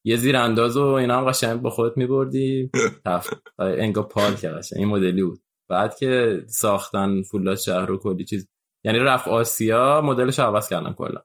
یه 0.06 0.16
زیر 0.16 0.38
انداز 0.38 0.78
و 0.78 0.84
اینا 0.84 1.18
هم 1.18 1.26
قشنگ 1.26 1.62
با 1.62 1.70
خودت 1.70 1.98
میبردی. 1.98 2.72
تف 3.06 3.34
انگا 3.60 4.04
پارک 4.04 4.46
قشنگ. 4.46 4.80
این 4.80 4.88
مدلی 4.88 5.24
بود. 5.24 5.42
بعد 5.70 5.98
که 5.98 6.44
ساختن 6.48 7.22
فولاد 7.24 7.58
شهر 7.58 7.92
و 7.92 7.98
کلی 7.98 8.26
چیز. 8.26 8.48
یعنی 8.86 9.00
رفت 9.00 9.28
آسیا 9.28 10.02
مدلش 10.02 10.40
عوض 10.40 10.70
کردن 10.70 10.94
کلا. 10.94 11.22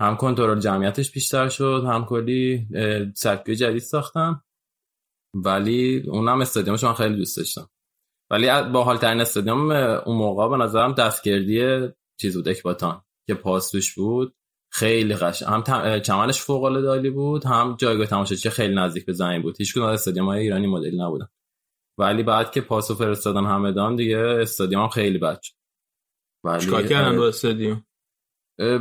هم 0.00 0.16
کنترل 0.16 0.60
جمعیتش 0.60 1.12
بیشتر 1.12 1.48
شد 1.48 1.84
هم 1.86 2.04
کلی 2.04 2.68
سرکوی 3.14 3.56
جدید 3.56 3.82
ساختن. 3.82 4.40
ولی 5.34 6.02
اونم 6.08 6.40
استادیومش 6.40 6.84
من 6.84 6.92
خیلی 6.92 7.16
دوست 7.16 7.36
داشتم. 7.36 7.70
ولی 8.30 8.46
با 8.72 8.84
حال 8.84 8.96
ترین 8.96 9.20
استادیوم 9.20 9.70
اون 10.06 10.16
موقع 10.16 10.48
به 10.48 10.64
نظرم 10.64 10.92
دستگردی 10.92 11.88
چیز 12.20 12.36
بود 12.36 12.48
اکباتان 12.48 13.02
که 13.26 13.34
پاس 13.34 13.94
بود. 13.96 14.34
خیلی 14.74 15.14
قشنگ 15.14 15.48
هم 15.48 16.00
چمنش 16.00 16.40
فوق 16.40 16.62
العاده 16.62 16.88
عالی 16.88 17.10
بود 17.10 17.44
هم 17.44 17.76
جایگاه 17.78 18.06
تماشاچی 18.06 18.50
خیلی 18.50 18.74
نزدیک 18.74 19.06
به 19.06 19.12
زمین 19.12 19.42
بود. 19.42 19.56
هیچ 19.58 19.74
کدوم 19.74 19.84
از 19.84 20.00
استادیوم 20.00 20.26
های 20.26 20.40
ایرانی 20.40 20.66
مدلی 20.66 20.96
نبودن. 20.96 21.28
ولی 21.98 22.22
بعد 22.22 22.50
که 22.50 22.60
پاسو 22.60 22.94
فرستادن 22.94 23.44
همدان 23.44 23.96
دیگه 23.96 24.18
استادیوم 24.18 24.88
خیلی 24.88 25.18
بد 25.18 25.40
شد. 25.42 25.54
ولی 26.44 26.64
چیکار 26.64 26.82
کردن 26.86 27.16
با 27.16 27.28
استادیوم؟ 27.28 27.86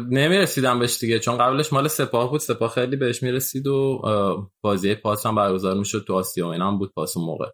نمی‌رسیدم 0.10 0.80
بهش 0.80 1.00
دیگه 1.00 1.20
چون 1.20 1.38
قبلش 1.38 1.74
مال 1.74 1.88
سپاه 1.88 2.30
بود. 2.30 2.39
سپاه 2.39 2.70
خیلی 2.70 2.96
بهش 2.96 3.24
می‌رسید 3.24 3.68
و 3.68 4.02
بازی 4.64 4.96
پاس 4.96 5.26
هم 5.26 5.36
برگزار 5.36 5.78
می‌شد. 5.78 6.04
تو 6.08 6.14
آسیا 6.14 6.48
و 6.48 6.52
اینا 6.52 6.68
هم 6.68 6.78
بود 6.78 6.94
پاس 6.94 7.18
موقع. 7.18 7.50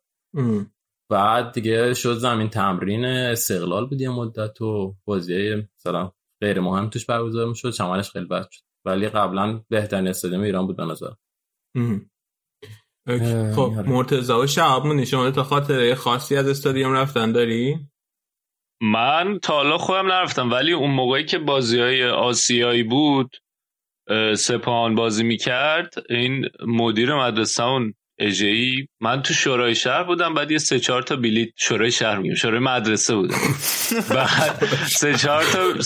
بعد 1.12 1.52
دیگه 1.52 1.94
شد 1.94 2.14
زمین 2.14 2.50
تمرین 2.50 3.06
استقلال 3.06 3.86
بود 3.86 4.02
یه 4.02 4.10
مدت 4.10 4.62
و 4.62 4.96
بازی 5.06 5.56
مثلا 5.76 6.12
غیر 6.42 6.60
مهم 6.60 6.90
توش 6.90 7.06
برگزار 7.06 7.48
می‌شد 7.48 7.72
چمنش 7.72 8.12
خیلی 8.12 8.26
بد 8.26 8.50
شد. 8.52 8.62
ولی 8.86 9.10
قبلا 9.10 9.62
بهترین 9.70 10.08
استادیوم 10.08 10.42
ایران 10.42 10.68
بود 10.68 10.78
به 10.78 10.86
نظر 10.86 11.10
خب 13.56 13.74
مرتضا 13.88 14.40
و 14.40 14.48
شعب 14.48 15.04
شما 15.04 15.32
تا 15.32 15.44
خاطر 15.44 15.96
خاصی 15.96 16.36
از 16.36 16.48
استادیوم 16.48 16.94
رفتن 16.94 17.32
داری؟ 17.32 17.80
من 18.82 19.40
تا 19.42 19.54
حالا 19.54 19.78
خودم 19.78 20.08
نرفتم 20.08 20.52
ولی 20.52 20.72
اون 20.72 20.92
موقعی 20.92 21.26
که 21.26 21.40
بازی 21.40 21.80
های 21.80 22.06
آسیایی 22.06 22.84
بود 22.84 23.38
سپاهان 24.38 24.96
بازی 24.96 25.24
می‌کرد 25.24 25.94
این 26.10 26.46
مدیر 26.68 27.16
مدرسه 27.16 27.64
اون 27.64 27.94
اجهی 28.20 28.88
من 29.02 29.22
تو 29.22 29.34
شورای 29.34 29.76
شهر 29.76 30.04
بودم 30.04 30.34
بعد 30.34 30.52
یه 30.52 30.58
سه 30.58 30.80
چهار 30.80 31.02
تا 31.02 31.16
بلیت 31.16 31.50
شورای 31.58 31.92
شهر 31.92 32.18
میگم 32.18 32.36
شورای 32.36 32.60
مدرسه 32.60 33.16
بودم. 33.16 33.38
بعد 34.16 34.66
سه 34.88 35.16
چهار 35.16 35.44
تا 35.44 35.82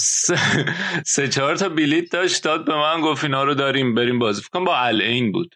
سه 1.06 1.28
چهار 1.28 1.56
تا 1.56 1.70
بلیت 1.70 2.12
داشت. 2.12 2.44
داد 2.44 2.66
به 2.66 2.76
من 2.76 3.02
گفت 3.02 3.24
اینا 3.24 3.44
رو 3.44 3.54
داریم 3.54 3.96
بریم 3.96 4.20
بازی. 4.20 4.42
کنم 4.54 4.66
با 4.66 4.78
العین 4.78 5.32
بود. 5.32 5.56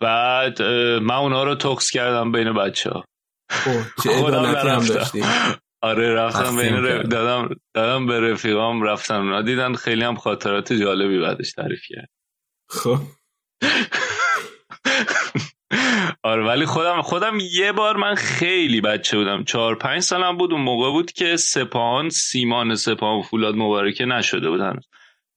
بعد 0.00 0.62
من 1.02 1.14
اونا 1.14 1.44
رو 1.44 1.54
توکس 1.54 1.90
کردم 1.90 2.32
بین 2.32 2.52
بچه 2.52 2.90
ها 2.90 3.04
خودم 3.98 4.42
رفتم 4.44 5.30
آره 5.82 6.14
رفتم 6.14 6.56
بین 6.56 7.02
دادم 7.02 7.54
دادم 7.74 8.06
به 8.06 8.20
رفیقام 8.20 8.82
رفتم. 8.82 9.14
اونا 9.22 9.42
دیدن 9.42 9.74
خیلی 9.74 10.04
هم 10.04 10.14
خاطرات 10.16 10.72
جالبی 10.72 11.20
بعدش 11.20 11.52
تعریف 11.52 11.82
کرد. 11.88 12.08
خب. 12.68 12.98
آره 16.22 16.44
ولی 16.44 16.66
خودم 16.66 17.02
خودم 17.02 17.38
یه 17.52 17.72
بار 17.72 17.96
من 17.96 18.14
خیلی 18.14 18.80
بچه 18.80 19.18
بودم. 19.18 19.44
چهار 19.44 19.74
پنج 19.74 20.00
سالم 20.00 20.36
بود 20.36 20.52
اون 20.52 20.62
موقع 20.62 20.90
بود 20.90 21.12
که 21.12 21.36
سپاهان 21.36 22.08
سیمان 22.10 22.74
سپاهان 22.74 23.22
فولاد 23.22 23.54
مبارکه 23.54 24.04
نشده 24.04 24.50
بودن. 24.50 24.80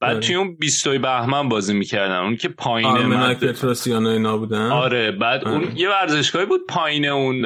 بعد 0.02 0.16
آره. 0.16 0.20
توی 0.20 0.36
اون 0.36 0.56
بیستوی 0.56 0.98
بهمن 0.98 1.50
بازی 1.50 1.74
می‌کردن 1.74 2.16
اون 2.16 2.36
که 2.36 2.50
پایین 2.50 2.92
مد... 2.92 3.44
اینا 3.88 4.38
بودن؟ 4.38 4.72
آره 4.72 5.12
بعد 5.12 5.44
آره. 5.44 5.56
اون 5.56 5.78
یه 5.78 5.90
ورزشگاهی 5.90 6.46
بود 6.46 6.62
پایین 6.70 7.06
اون 7.06 7.46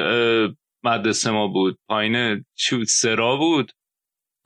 مدرسه 0.84 1.30
ما 1.30 1.48
بود. 1.48 1.78
پایین 1.88 2.44
چی 2.54 2.84
سرا 2.84 3.36
بود. 3.36 3.72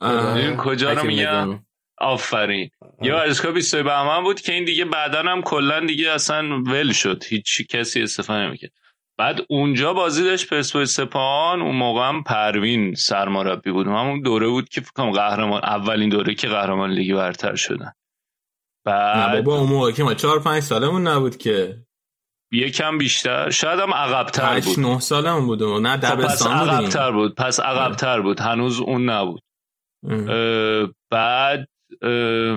این 0.01 0.57
کجا 0.57 0.93
رو 0.93 1.03
میگم؟ 1.03 1.59
آفرین. 2.01 2.69
یه 3.01 3.13
ورزشگاه 3.13 3.51
20 3.51 3.75
بهمن 3.75 4.23
بود 4.23 4.41
که 4.41 4.53
این 4.53 4.65
دیگه 4.65 4.85
بعدا 4.85 5.19
هم 5.19 5.41
کلا 5.41 5.79
دیگه 5.79 6.11
اصلا 6.11 6.61
ول 6.61 6.91
شد. 6.91 7.23
هیچ 7.27 7.67
کسی 7.69 8.01
استفاده 8.01 8.39
نمی‌کرد. 8.39 8.71
بعد 9.17 9.41
اونجا 9.49 9.93
بازی 9.93 10.23
داشت 10.23 10.49
پرسپولیس 10.49 10.95
سپاهان. 10.95 11.61
اون 11.61 11.75
موقع 11.75 12.07
هم 12.07 12.23
پروین 12.23 12.95
سرمربی 12.95 13.71
بود. 13.71 13.87
همون 13.87 14.21
دوره 14.21 14.47
بود 14.47 14.69
که 14.69 14.81
فکر 14.81 15.11
قهرمان 15.11 15.61
اولین 15.63 16.09
دوره 16.09 16.35
که 16.35 16.47
قهرمان 16.47 16.91
لیگ 16.91 17.15
برتر 17.15 17.55
شدن. 17.55 17.93
بعد 18.85 19.43
بابا 19.45 19.59
اون 19.59 19.69
موقع 19.69 19.91
که 19.91 20.03
ما 20.03 20.13
4 20.13 20.39
5 20.39 20.63
سالمون 20.63 21.07
نبود 21.07 21.37
که. 21.37 21.77
یکم 22.51 22.97
بیشتر. 22.97 23.49
شاید 23.49 23.79
هم 23.79 23.93
عقبتر 23.93 24.59
بود. 24.59 24.79
9 24.79 24.99
سالمون 24.99 25.45
بود 25.45 25.63
نه 25.63 25.97
خب 25.97 26.15
دبستان 26.15 26.57
پس 26.57 26.69
عقبتر 26.69 27.11
بود. 27.11 27.35
پس 27.35 27.59
عقبتر 27.59 28.21
بود. 28.21 28.39
هنوز 28.39 28.79
اون 28.79 29.09
نبود. 29.09 29.41
بعد 31.11 31.67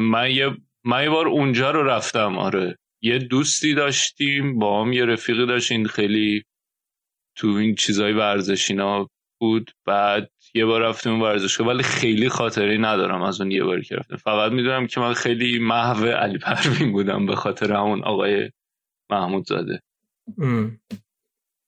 من 0.01 0.31
یه 0.31 0.57
من 0.85 1.03
یه 1.03 1.11
بار 1.11 1.29
اونجا 1.29 1.71
رو 1.71 1.83
رفتم 1.83 2.39
آره. 2.39 2.79
یه 3.03 3.19
دوستی 3.19 3.75
داشتیم 3.75 4.59
با 4.59 4.85
هم 4.85 4.93
یه 4.93 5.05
رفیقی 5.05 5.47
داشتیم 5.47 5.87
خیلی 5.87 6.45
تو 7.37 7.49
این 7.49 7.75
چیزای 7.75 8.13
ورزشینا 8.13 9.09
بود. 9.41 9.71
بعد 9.87 10.31
یه 10.55 10.65
بار 10.65 10.81
رفتیم 10.83 11.23
ورزشگاه 11.23 11.67
ولی 11.67 11.83
خیلی 11.83 12.29
خاطری 12.29 12.79
ندارم 12.79 13.23
از 13.23 13.41
اون 13.41 13.51
یه 13.51 13.65
باری 13.65 13.83
که 13.83 13.97
رفتم. 13.97 14.17
فقط 14.17 14.53
می‌دونم 14.53 14.87
که 14.87 15.01
من 15.01 15.13
خیلی 15.13 15.59
محو 15.59 16.05
علی 16.07 16.39
پروین 16.39 16.93
بودم 16.93 17.27
به 17.27 17.37
خاطر 17.37 17.73
همون 17.73 18.05
آقای 18.05 18.51
محمود 19.11 19.47
زاده. 19.47 19.81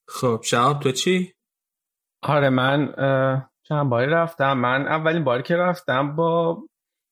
خب 0.08 0.40
شعب 0.44 0.80
تو 0.80 0.92
چی؟ 0.92 1.32
آره 2.22 2.50
من 2.50 2.92
چند 3.68 3.90
باری 3.90 4.10
رفتم. 4.10 4.52
من 4.52 4.86
اولین 4.86 5.24
باری 5.24 5.42
که 5.42 5.56
رفتم 5.56 6.16
با 6.16 6.62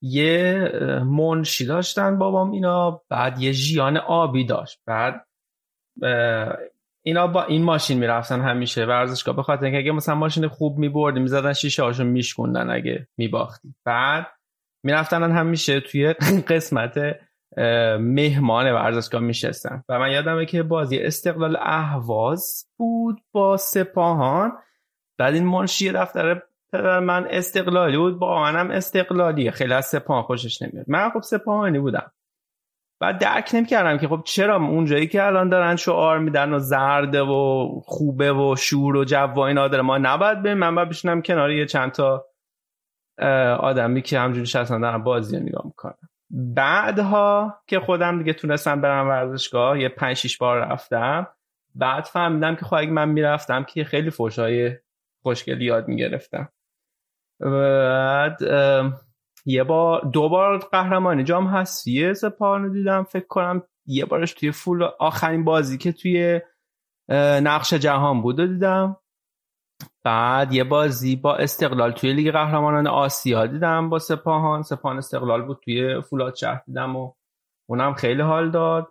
یه 0.02 0.68
منشی 1.04 1.66
داشتن 1.66 2.18
بابام 2.18 2.50
اینا 2.50 3.02
بعد 3.08 3.40
یه 3.40 3.52
ژیان 3.52 3.96
آبی 3.96 4.44
داشت. 4.44 4.80
بعد 4.86 5.26
اینا 7.04 7.26
با 7.26 7.44
این 7.44 7.62
ماشین 7.62 7.98
می‌رفتن 7.98 8.40
همیشه 8.40 8.84
ورزشگاه 8.84 9.36
به 9.36 9.42
خاطر 9.42 9.64
اینکه 9.64 9.78
اگه 9.78 9.92
مثلا 9.92 10.14
ماشین 10.14 10.48
خوب 10.48 10.78
میبردی 10.78 11.20
می‌زدن 11.20 11.52
شیشه 11.52 11.82
هاشون 11.82 12.06
میشکوندن 12.06 12.70
اگه 12.70 13.08
میباختی. 13.16 13.74
بعد 13.84 14.26
می‌رفتن 14.84 15.32
همیشه 15.32 15.80
توی 15.80 16.12
قسمت 16.50 16.98
مهمان 17.98 18.72
ورزشگاه 18.72 19.20
میشستن. 19.20 19.84
و 19.88 19.98
من 19.98 20.10
یادمه 20.10 20.46
که 20.46 20.62
بازی 20.62 20.98
استقلال 20.98 21.56
اهواز 21.60 22.66
بود 22.76 23.20
با 23.32 23.56
سپاهان. 23.56 24.52
بعد 25.18 25.34
این 25.34 25.44
منشی 25.44 25.92
دفتر 25.92 26.42
پدر 26.72 27.00
من 27.00 27.26
استقلالی 27.30 27.96
بود 27.96 28.18
با 28.18 28.40
منم 28.40 28.70
استقلالیه. 28.70 29.50
خیلی 29.50 29.74
از 29.74 29.86
سپاهان 29.86 30.22
خوشش 30.22 30.62
نمیاد. 30.62 30.84
من 30.88 31.10
خب 31.10 31.20
سپاهانی 31.22 31.78
بودم. 31.78 32.12
بعد 33.00 33.18
درک 33.18 33.50
نمی‌کردم 33.54 33.98
که 33.98 34.08
خب 34.08 34.22
چرا 34.24 34.56
اونجایی 34.56 35.06
که 35.06 35.26
الان 35.26 35.48
دارن 35.48 35.76
شعار 35.76 36.18
میدن 36.18 36.52
و 36.52 36.58
زرده 36.58 37.22
و 37.22 37.68
خوبه 37.84 38.32
و 38.32 38.56
شور 38.58 38.96
و 38.96 39.04
جو 39.04 39.16
و 39.16 39.40
اینا 39.40 39.68
داره 39.68 39.82
ما 39.82 39.98
نباید 39.98 40.42
بریم. 40.42 40.58
من 40.58 40.74
باید 40.74 40.88
بشینم 40.88 41.22
کنار 41.22 41.50
یه 41.50 41.66
چند 41.66 41.92
تا 41.92 42.26
آدمی 43.58 44.02
که 44.02 44.18
همجوری 44.18 44.46
شستن 44.46 44.80
دارن 44.80 45.02
بازی 45.02 45.40
نگاه 45.40 45.62
می‌کنم 45.64 45.98
بعدها 46.30 47.60
که 47.66 47.80
خودم 47.80 48.18
دیگه 48.18 48.32
تونستم 48.32 48.80
برم 48.80 49.08
ورزشگاه 49.08 49.80
یه 49.80 49.88
پنج 49.88 50.16
شیش 50.16 50.38
بار 50.38 50.58
رفتم. 50.58 51.26
بعد 51.74 52.04
فهمیدم 52.04 52.56
که 52.56 52.64
خب 52.64 52.74
اگه 52.74 52.90
من 52.90 53.08
می‌رفتم 53.08 53.64
که 53.64 53.84
خیلی 53.84 54.10
فوشای 54.10 54.76
خوشگلی 55.22 55.64
یاد 55.64 55.88
می‌گرفتم. 55.88 56.48
بعد 57.42 58.40
یه 59.46 59.64
بار 59.64 60.10
دو 60.12 60.28
بار 60.28 60.58
قهرمانی 60.58 61.24
جام 61.24 61.46
هستی 61.46 62.14
سپاهان 62.14 62.72
دیدم 62.72 63.02
فکر 63.02 63.26
کنم 63.26 63.62
یه 63.86 64.04
بارش 64.04 64.32
توی 64.32 64.52
فول 64.52 64.82
آخرین 65.00 65.44
بازی 65.44 65.78
که 65.78 65.92
توی 65.92 66.40
نقش 67.42 67.74
جهان 67.74 68.22
بود 68.22 68.40
دیدم. 68.40 68.96
بعد 70.04 70.52
یه 70.52 70.64
بازی 70.64 71.16
با 71.16 71.36
استقلال 71.36 71.92
توی 71.92 72.12
لیگ 72.12 72.32
قهرمانان 72.32 72.86
آسیا 72.86 73.46
دیدم 73.46 73.88
با 73.88 73.98
سپاهان. 73.98 74.62
سپاهان 74.62 74.98
استقلال 74.98 75.42
بود 75.42 75.60
توی 75.64 76.00
فولاد 76.00 76.34
شهر 76.34 76.62
دیدم 76.66 76.96
و 76.96 77.12
اونم 77.68 77.94
خیلی 77.94 78.22
حال 78.22 78.50
داد. 78.50 78.88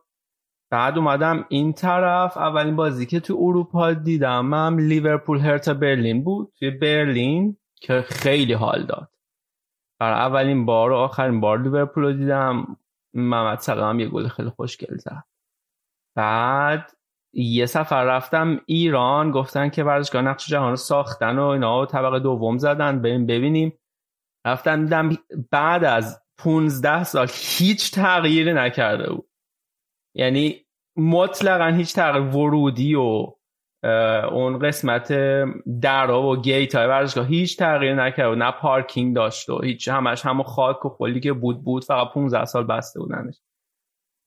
بعد 0.72 0.98
اومدم 0.98 1.46
این 1.50 1.74
طرف. 1.74 2.38
اولین 2.38 2.76
بازی 2.76 3.06
که 3.06 3.20
توی 3.20 3.36
اروپا 3.40 3.94
دیدم 3.94 4.54
هم 4.54 4.80
لیورپول 4.80 5.40
هرتا 5.40 5.74
برلین 5.74 6.24
بود. 6.24 6.54
توی 6.60 6.72
برلین 6.72 7.58
که 7.82 8.02
خیلی 8.02 8.54
حال 8.54 8.84
داد. 8.84 9.10
برای 10.00 10.20
اولین 10.20 10.66
بار 10.66 10.92
و 10.92 10.96
آخرین 10.96 11.40
بار 11.40 11.62
لیورپول 11.62 12.04
رو 12.04 12.14
دیدم. 12.14 12.78
محمد 13.14 13.60
سلام 13.60 14.00
یه 14.00 14.08
گل 14.08 14.28
خیلی 14.28 14.50
خوشگل 14.50 14.98
زد. 14.98 15.24
بعد 16.16 16.92
یه 17.34 17.66
سفر 17.66 18.06
رفتم 18.06 18.62
ایران. 18.66 19.32
گفتن 19.32 19.70
که 19.70 19.84
ورزشگاه 19.84 20.22
نقش 20.22 20.48
جهان 20.48 20.70
رو 20.70 20.76
ساختن 20.76 21.40
و 21.40 21.46
اینا 21.46 21.86
طبقه 21.86 22.20
دوم 22.20 22.58
زدن. 22.58 23.02
بریم 23.02 23.26
ببینیم. 23.26 23.80
رفتن 24.46 24.84
دیدم 24.84 25.10
بعد 25.52 25.84
از 25.84 26.22
15 26.38 27.04
سال 27.04 27.28
هیچ 27.34 27.92
تغییری 27.92 28.54
نکرده 28.54 29.10
بود. 29.14 29.30
یعنی 30.16 30.66
مطلقا 30.96 31.68
هیچ 31.68 31.96
تغییر 31.96 32.36
ورودی 32.36 32.96
و 32.96 33.36
اون 34.32 34.60
قسمت 34.60 35.14
درا 35.82 36.24
و 36.24 36.42
گیت 36.42 36.76
های 36.76 36.88
ورزشگاه 36.88 37.28
هیچ 37.28 37.58
تغییر 37.58 37.96
نکرد 37.96 38.38
نه 38.38 38.52
پارکینگ 38.52 39.16
داشت 39.16 39.50
و 39.50 39.62
هیچ 39.62 39.88
همش 39.88 40.26
همون 40.26 40.44
خاک 40.44 40.86
و 40.86 40.90
خلی 40.90 41.20
که 41.20 41.34
بود 41.34 41.64
بود 41.64 41.84
فقط 41.84 42.14
15 42.14 42.46
سال 42.46 42.64
بسته 42.64 43.00
بودنش. 43.00 43.42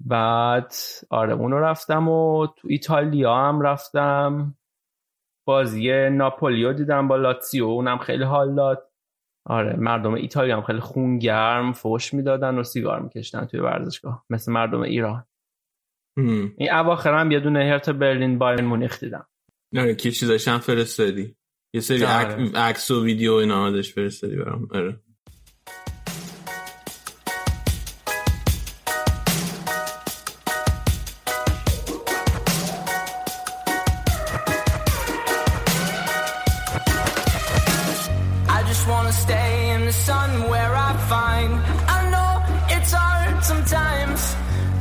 بعد 0.00 0.72
آره 1.10 1.32
اونو 1.34 1.58
رفتم 1.58 2.08
و 2.08 2.46
تو 2.46 2.68
ایتالیا 2.70 3.34
هم 3.36 3.60
رفتم. 3.60 4.54
بازی 5.46 6.10
ناپولیو 6.10 6.72
دیدم 6.72 7.08
با 7.08 7.16
لاتسیو 7.16 7.64
اونم 7.64 7.98
خیلی 7.98 8.24
حال 8.24 8.54
داد. 8.54 8.90
آره 9.46 9.76
مردم 9.76 10.14
ایتالیا 10.14 10.56
هم 10.56 10.62
خیلی 10.62 10.80
خونگرم 10.80 11.72
فوش 11.72 12.14
می‌دادن 12.14 12.58
و 12.58 12.62
سیگار 12.62 13.00
میکشتن 13.00 13.44
توی 13.44 13.60
ورزشگاه 13.60 14.24
مثل 14.30 14.52
مردم 14.52 14.80
ایران. 14.80 15.24
این 16.56 16.72
اواخر 16.72 17.14
هم 17.14 17.30
یه 17.30 17.40
دونه 17.40 17.70
هرت 17.70 17.90
برلین 17.90 18.38
باین 18.38 18.64
مونیخ 18.64 19.00
دیدم. 19.00 19.26
آره 19.76 19.94
کی 19.94 20.12
چیزاش 20.12 20.48
هم 20.48 20.58
فرستادی 20.58 21.36
یه 21.74 21.80
سری 21.80 22.04
آره. 22.04 22.50
عکس 22.54 22.90
و 22.90 23.04
ویدیو 23.04 23.32
اینا 23.32 23.66
ازش 23.66 23.92
فرستادی 23.92 24.36
برام 24.36 24.68
آره 24.70 25.00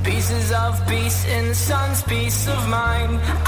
Pieces 0.04 0.52
of 0.52 0.88
peace 0.88 1.26
in 1.26 1.48
the 1.50 1.56
sun's 1.56 2.02
peace 2.04 2.48
of 2.48 2.68
mind. 2.68 3.43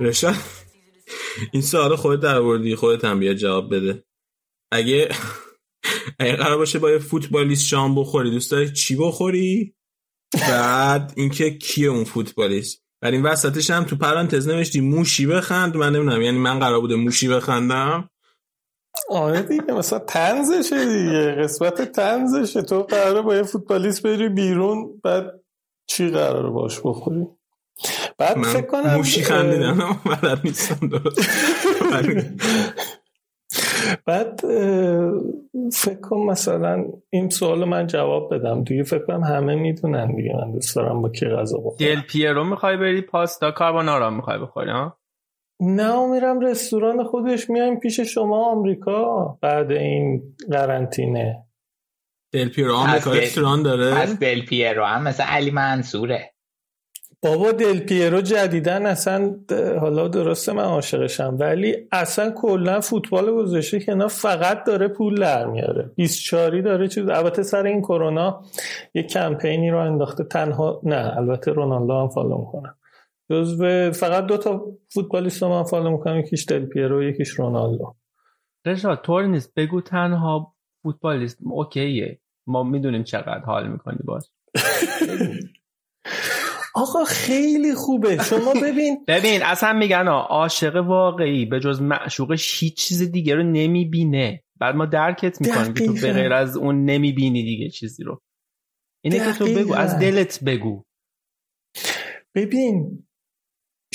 رشا؟ 0.00 0.34
این 1.52 1.62
سوال 1.62 1.96
خودت 1.96 2.22
در 2.22 2.38
آوردی 2.38 2.74
خودت 2.74 3.04
هم 3.04 3.34
جواب 3.34 3.74
بده. 3.74 4.04
اگه 4.72 5.08
اگه 6.18 6.36
قرار 6.36 6.56
باشه 6.56 6.78
با 6.78 6.90
یه 6.90 6.98
فوتبالیست 6.98 7.66
شام 7.66 7.94
بخوری 7.94 8.30
دوست 8.30 8.50
داری 8.50 8.72
چی 8.72 8.96
بخوری؟ 8.96 9.74
بعد 10.48 11.12
اینکه 11.16 11.58
کیه 11.58 11.88
اون 11.88 12.04
فوتبالیست؟ 12.04 12.82
بعد 13.02 13.14
این 13.14 13.22
وسطش 13.22 13.70
هم 13.70 13.84
تو 13.84 13.96
پرانتز 13.96 14.48
نوشتی 14.48 14.80
موشی 14.80 15.26
بخند 15.26 15.76
من 15.76 15.92
نمی‌دونم. 15.92 16.22
یعنی 16.22 16.38
من 16.38 16.58
قرار 16.58 16.80
بوده 16.80 16.94
موشی 16.94 17.28
بخندم؟ 17.28 18.10
آره 19.10 19.42
دیگه 19.42 19.72
مثلا 19.72 19.98
تنزشه 19.98 20.84
دیگه. 20.84 21.36
قسمت 21.42 21.92
تنزشه 21.92 22.62
تو 22.62 22.82
قراره 22.82 23.22
با 23.22 23.36
یه 23.36 23.42
فوتبالیست 23.42 24.02
بری 24.02 24.28
بیرون 24.28 25.00
بعد 25.04 25.40
چی 25.88 26.08
قراره 26.08 26.50
باش 26.50 26.80
بخوری؟ 26.84 27.26
بعد 28.18 28.38
من 28.38 28.48
فکر 28.48 28.66
کنم 28.66 28.94
موشی 28.96 29.22
خندیدم 29.22 30.00
بلد 30.22 30.40
نیستم 30.44 30.88
درست. 30.88 31.30
بعد 34.06 34.40
فکر 35.72 36.00
کن 36.00 36.16
مثلا 36.16 36.84
این 37.10 37.30
سوال 37.30 37.64
من 37.64 37.86
جواب 37.86 38.34
بدم. 38.34 38.64
دیگه 38.64 38.82
فکر 38.82 39.06
کنم 39.06 39.24
همه 39.24 39.54
می‌دونن 39.54 40.16
دیگه. 40.16 40.36
من 40.36 40.52
دوست 40.52 40.76
دارم 40.76 41.02
با 41.02 41.08
کی 41.08 41.26
غذا 41.26 41.58
بخورم. 41.58 41.76
دل 41.80 42.00
پیرو 42.00 42.44
می‌خوای 42.44 42.76
بری 42.76 43.00
پاستا 43.00 43.50
کاربونارا 43.50 44.10
می‌خوای 44.10 44.38
بخوری 44.38 44.70
ها؟ 44.70 44.98
نه 45.60 46.06
میرم 46.10 46.40
رستوران 46.40 47.04
خودش 47.04 47.50
میایم 47.50 47.80
پیش 47.80 48.00
شما 48.00 48.50
آمریکا. 48.50 49.38
بعد 49.42 49.70
این 49.70 50.22
قرنطینه. 50.50 51.46
دل 52.32 52.48
پیرو 52.48 52.74
آمریکا 52.74 53.12
رستوران 53.12 53.62
داره؟ 53.62 53.84
از 53.84 54.18
دل 54.18 54.44
پیرو 54.44 54.84
هم 54.84 55.02
مثل 55.02 55.22
علی 55.22 55.50
منصوره. 55.50 56.35
بابا 57.26 57.52
دل 57.52 57.78
پیرو 57.80 58.20
جدیداً 58.20 58.86
اصلا 58.86 59.34
حالا 59.80 60.08
درسته 60.08 60.52
من 60.52 60.62
عاشقشم 60.62 61.36
ولی 61.40 61.76
اصلا 61.92 62.30
کلا 62.30 62.80
فوتبال 62.80 63.32
گذاشته 63.32 63.80
که 63.80 63.92
اینا 63.92 64.08
فقط 64.08 64.64
داره 64.64 64.88
پول 64.88 65.20
در 65.20 65.46
میاره. 65.46 65.90
24 65.96 66.60
داره 66.60 66.88
چیز 66.88 67.08
البته 67.08 67.42
سر 67.42 67.62
این 67.62 67.82
کرونا 67.82 68.42
یه 68.94 69.02
کمپینی 69.02 69.70
رو 69.70 69.78
انداخته 69.78 70.24
تنها 70.24 70.80
نه 70.82 71.16
البته 71.16 71.52
رونالدو 71.52 71.92
هم 71.92 72.08
follow 72.08 72.38
می‌کنم 72.38 72.74
جزو 73.30 73.92
فقط 73.92 74.26
دو 74.26 74.36
تا 74.36 74.66
فوتبالیست 74.88 75.42
رو 75.42 75.48
من 75.48 75.62
follow 75.64 75.90
می‌کنم 75.90 76.18
یکیش 76.18 76.46
دل 76.48 76.66
پیرو 76.66 77.02
یکیش 77.02 77.30
رونالدو. 77.30 77.94
رشا 78.66 78.96
طور 78.96 79.26
نیست. 79.26 79.54
بگو 79.54 79.80
تنها 79.80 80.54
فوتبالیست 80.82 81.38
اوکیه. 81.44 82.18
ما 82.46 82.62
می‌دونیم 82.62 83.02
چقدر 83.04 83.44
حال 83.44 83.68
می‌کنی 83.68 83.98
باش 84.04 84.22
آقا 86.76 87.04
خیلی 87.04 87.74
خوبه. 87.74 88.22
شما 88.22 88.52
ببین. 88.64 89.04
ببین 89.08 89.42
اصلا 89.42 89.72
میگن 89.72 90.08
عاشق 90.08 90.76
واقعی. 90.76 91.44
به 91.46 91.60
جز 91.60 91.82
معشوقش 91.82 92.62
هیچ 92.62 92.76
چیز 92.76 93.02
دیگه 93.12 93.34
رو 93.34 93.42
نمی‌بینه. 93.42 94.42
بعد 94.60 94.74
ما 94.74 94.86
درکت 94.86 95.40
می‌کنیم 95.40 95.74
که 95.74 95.86
تو 95.86 95.92
به. 95.92 96.12
غیر 96.12 96.32
از 96.32 96.56
اون 96.56 96.84
نمی‌بینی 96.84 97.42
دیگه 97.42 97.70
چیزی 97.70 98.04
رو. 98.04 98.20
اینه 99.04 99.18
که 99.18 99.32
تو 99.32 99.44
بگو. 99.44 99.74
از 99.74 99.98
دلت 99.98 100.44
بگو. 100.44 100.82
ببین 102.34 103.06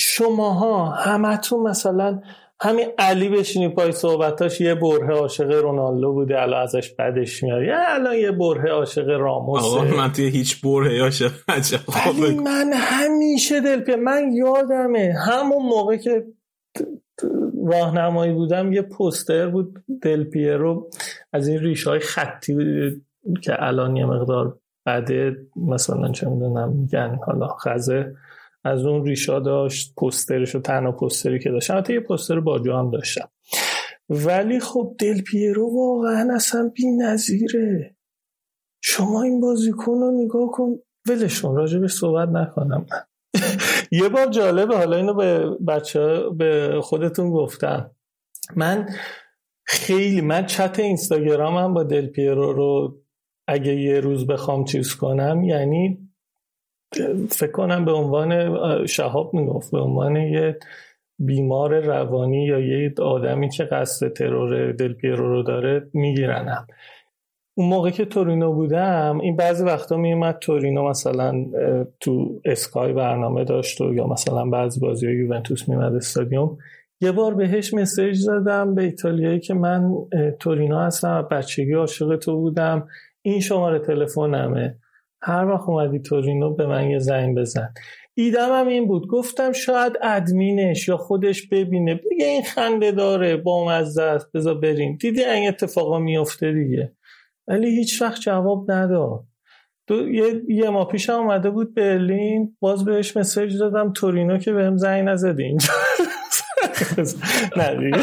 شماها 0.00 0.90
همتون 0.90 1.70
مثلا 1.70 2.20
همین 2.62 2.88
علی 2.98 3.28
بشینی 3.28 3.68
پای 3.68 3.92
صحبتاش 3.92 4.60
یه 4.60 4.74
بره 4.74 5.14
عاشق 5.14 5.50
رونالدو 5.50 6.12
بوده 6.12 6.42
الان 6.42 6.62
ازش 6.62 6.90
بدش 6.98 7.42
میاد. 7.42 7.62
یا 7.62 7.76
الان 7.88 8.14
یه 8.14 8.30
بره 8.30 8.70
عاشق 8.70 9.08
آقا 9.08 9.16
راموسه 9.16 9.96
من 9.96 10.12
توی 10.12 10.28
هیچ 10.28 10.60
بره 10.60 10.96
خب 11.76 12.18
ولی 12.22 12.34
من 12.34 12.72
همیشه 12.74 13.60
دل 13.60 13.80
پی- 13.80 13.94
من 13.96 14.32
یادمه 14.32 15.14
همون 15.26 15.62
موقع 15.66 15.96
که 15.96 16.24
راهنمایی 17.66 18.32
بودم 18.32 18.72
یه 18.72 18.82
پوستر 18.82 19.48
بود 19.48 19.84
دل 20.02 20.24
پیرو 20.24 20.90
از 21.32 21.48
این 21.48 21.58
ریش 21.60 21.86
های 21.86 22.00
خطی 22.00 22.54
که 23.42 23.52
الان 23.58 23.96
یه 23.96 24.06
مقدار 24.06 24.58
بده 24.86 25.36
مثلا 25.56 26.08
چه 26.08 26.28
می‌دونم 26.28 26.72
میگن 26.72 27.18
حالا 27.26 27.48
خزه 27.48 28.14
از 28.64 28.84
اون 28.84 29.04
ریشا 29.04 29.40
داشت 29.40 29.94
پوسترش 29.96 30.54
و 30.54 30.60
تنها 30.60 30.92
پوستری 30.92 31.38
که 31.38 31.50
داشتم 31.50 31.78
حتی 31.78 31.92
یه 31.92 32.00
پوستر 32.00 32.40
باجو 32.40 32.72
هم 32.72 32.90
داشتم. 32.90 33.28
ولی 34.08 34.60
خب 34.60 34.94
دل 34.98 35.22
پیرو 35.22 35.70
واقعا 35.76 36.34
اصلا 36.34 36.70
بی 36.74 36.86
نظیره. 36.86 37.96
شما 38.82 39.22
این 39.22 39.40
بازیکن 39.40 39.92
رو 39.92 40.24
نگاه 40.24 40.50
کن. 40.52 40.78
ولشون 41.08 41.56
راجبش 41.56 41.92
صحبت 41.92 42.28
نکنم. 42.28 42.86
یه 44.02 44.08
بار 44.08 44.26
جالبه 44.26 44.76
حالا 44.76 44.96
اینو 44.96 45.14
به 45.14 45.50
بچه 45.68 46.30
به 46.38 46.80
خودتون 46.82 47.30
گفتم. 47.30 47.90
من 48.56 48.88
خیلی 49.64 50.20
من 50.20 50.46
چت 50.46 50.78
اینستاگرامم 50.78 51.74
با 51.74 51.82
دل 51.82 52.06
پیرو 52.06 52.52
رو 52.52 53.02
اگه 53.48 53.80
یه 53.80 54.00
روز 54.00 54.26
بخوام 54.26 54.64
چیز 54.64 54.94
کنم 54.94 55.44
یعنی 55.44 56.11
فکر 57.30 57.52
کنم 57.52 57.84
به 57.84 57.92
عنوان 57.92 58.56
شهاب 58.86 59.34
می‌گفت 59.34 59.70
به 59.70 59.78
عنوان 59.78 60.16
یه 60.16 60.58
بیمار 61.18 61.80
روانی 61.80 62.44
یا 62.44 62.58
یه 62.58 62.94
آدمی 63.02 63.48
که 63.48 63.64
قصد 63.64 64.12
ترور 64.12 64.72
دل 64.72 64.92
پیرو 64.92 65.28
رو 65.28 65.42
داره 65.42 65.90
میگیرنم. 65.94 66.66
اون 67.56 67.68
موقع 67.68 67.90
که 67.90 68.04
تورینو 68.04 68.52
بودم 68.52 69.18
این 69.22 69.36
بعضی 69.36 69.64
وقتا 69.64 69.96
میومد 69.96 70.38
تورینو 70.38 70.88
مثلا 70.88 71.44
تو 72.00 72.40
اسکای 72.44 72.92
برنامه 72.92 73.44
داشت 73.44 73.80
و 73.80 73.94
یا 73.94 74.06
مثلا 74.06 74.44
بعضی 74.44 74.80
بازی 74.80 75.10
یوونتوس 75.10 75.68
میومد 75.68 75.94
استادیوم. 75.94 76.58
یه 77.00 77.12
بار 77.12 77.34
بهش 77.34 77.74
مسیج 77.74 78.16
زدم 78.16 78.74
به 78.74 78.82
ایتالیایی 78.82 79.40
که 79.40 79.54
من 79.54 79.92
تورینو 80.40 80.78
هستم 80.78 81.28
بچگی 81.30 81.72
عاشق 81.72 82.16
تو 82.16 82.36
بودم. 82.36 82.88
این 83.22 83.40
شماره 83.40 83.78
تلفنمه. 83.78 84.78
هر 85.22 85.46
وقت 85.46 85.68
اومدی 85.68 85.98
تورینو 85.98 86.54
به 86.54 86.66
من 86.66 86.90
یه 86.90 86.98
زنگ 86.98 87.38
بزن. 87.38 87.74
ایدم 88.14 88.52
هم 88.52 88.68
این 88.68 88.86
بود. 88.86 89.06
گفتم 89.08 89.52
شاید 89.52 89.98
ادمینش 90.02 90.88
یا 90.88 90.96
خودش 90.96 91.48
ببینه. 91.48 91.94
بگه 91.94 92.26
این 92.26 92.42
خنده 92.42 92.92
داره 92.92 93.36
با 93.36 93.68
مزه 93.68 94.02
است. 94.02 94.32
بذار 94.32 94.54
بریم. 94.54 94.96
دیدی 95.00 95.24
این 95.24 95.48
اتفاقا 95.48 95.98
میفته 95.98 96.52
دیگه. 96.52 96.92
ولی 97.48 97.76
هیچ 97.76 98.02
وقت 98.02 98.20
جواب 98.20 98.70
نداد. 98.70 99.24
دو 99.86 100.08
یه, 100.08 100.42
یه 100.48 100.70
ماه 100.70 100.88
پیش 100.88 101.10
هم 101.10 101.16
اومده 101.16 101.50
بود 101.50 101.74
برلین. 101.74 102.56
باز 102.60 102.84
بهش 102.84 103.16
مسیج 103.16 103.58
دادم. 103.58 103.92
تورینو 103.92 104.38
که 104.38 104.52
بهم 104.52 104.76
زنگ 104.76 105.08
نزدی 105.08 105.42
اینجا. 105.42 105.68
نه 107.56 107.90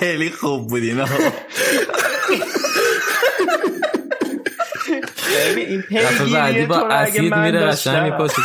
خیلی 0.00 0.30
خوب 0.30 0.66
بود 0.66 0.82
اینا 0.82 1.04
این 5.56 5.84
دفعه 5.90 6.32
بعدی 6.32 6.66
با 6.66 6.88
اسید 6.88 7.34
میره 7.34 7.60
قشنگ 7.60 8.12
میپاشه 8.12 8.42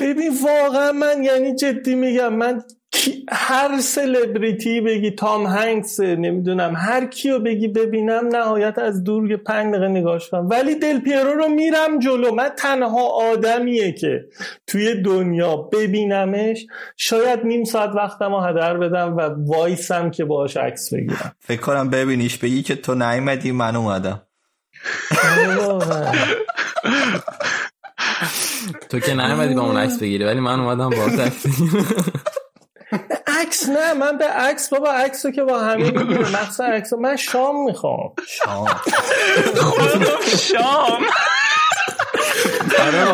ببین 0.00 0.32
واقعا 0.42 0.92
من 0.92 1.24
یعنی 1.24 1.54
جدی 1.54 1.94
میگم 1.94 2.34
من 2.34 2.62
هر 3.30 3.80
سلبریتی 3.80 4.80
بگی 4.80 5.10
تام 5.10 5.46
هنگس 5.46 6.00
نمی‌دونم 6.00 6.74
هر 6.76 7.06
کیو 7.06 7.38
بگی 7.38 7.68
ببینم 7.68 8.28
نهایت 8.28 8.78
از 8.78 9.04
دور 9.04 9.30
یه 9.30 9.36
پنج 9.36 9.74
دقیقه 9.74 9.88
نگاش 9.88 10.30
کنم. 10.30 10.48
ولی 10.48 10.74
دل 10.74 11.00
پیرو 11.00 11.34
رو 11.34 11.48
میرم 11.48 11.98
جلو. 11.98 12.34
من 12.34 12.48
تنها 12.48 13.02
آدمیه 13.32 13.92
که 13.92 14.24
توی 14.66 15.02
دنیا 15.02 15.56
ببینمش. 15.56 16.66
شاید 16.96 17.40
نیم 17.44 17.64
ساعت 17.64 17.90
وقتم 17.90 18.30
رو 18.34 18.40
هدر 18.40 18.76
بدم 18.76 19.16
و 19.16 19.20
وایسم 19.20 20.10
که 20.10 20.24
باهاش 20.24 20.56
عکس 20.56 20.94
بگیرم. 20.94 21.34
فکر 21.40 21.60
کنم 21.60 21.90
ببینیش. 21.90 22.38
بگی 22.38 22.62
که 22.62 22.76
تو 22.76 22.94
نیومدی 22.94 23.52
من 23.52 23.76
اومدم. 23.76 24.22
تو 28.90 29.00
که 29.00 29.14
نیومدی 29.14 29.54
با 29.54 29.60
اون 29.60 29.76
عکس 29.76 29.98
بگیری 29.98 30.24
ولی 30.24 30.40
من 30.40 30.60
اومدم 30.60 30.90
با 30.90 31.22
عکس 31.24 31.46
عکس 33.40 33.68
نه 33.68 33.94
من 33.94 34.18
به 34.18 34.24
عکس 34.24 34.68
بابا 34.68 34.92
عکس 34.92 35.26
رو 35.26 35.32
که 35.32 35.42
با 35.42 35.60
همه 35.60 35.90
مقصد 36.38 36.64
عکس 36.64 36.92
من 36.92 37.16
شام 37.16 37.64
می‌خوام. 37.64 38.12
شام. 38.28 38.66
شام. 40.38 41.02
آره 42.78 43.08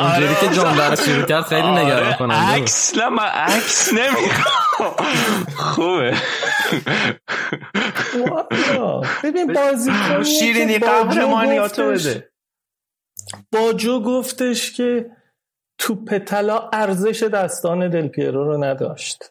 اونجوری 0.00 0.34
که 0.40 0.48
جمله 0.48 0.90
رو 0.90 0.96
شروع 0.96 1.26
کرد 1.26 1.44
خیلی 1.44 1.68
نگران 1.68 2.12
کننده 2.12 2.52
بود. 2.54 2.62
عکس؟ 2.62 2.96
نه 2.96 3.08
من 3.08 3.24
عکس 3.24 3.92
نمی‌خوام. 3.92 4.94
خوبه. 5.56 6.14
ببین 9.24 9.52
بازی 9.52 9.92
شیرینی 10.38 10.78
قهرمانیاتو 10.78 11.86
بده. 11.90 12.28
باجو 13.52 14.00
گفتش 14.00 14.72
که 14.72 15.10
توپ 15.82 16.18
طلا 16.18 16.70
ارزش 16.72 17.22
دستان 17.22 17.88
دل 17.90 18.08
پیرو 18.08 18.44
رو 18.44 18.64
نداشت. 18.64 19.24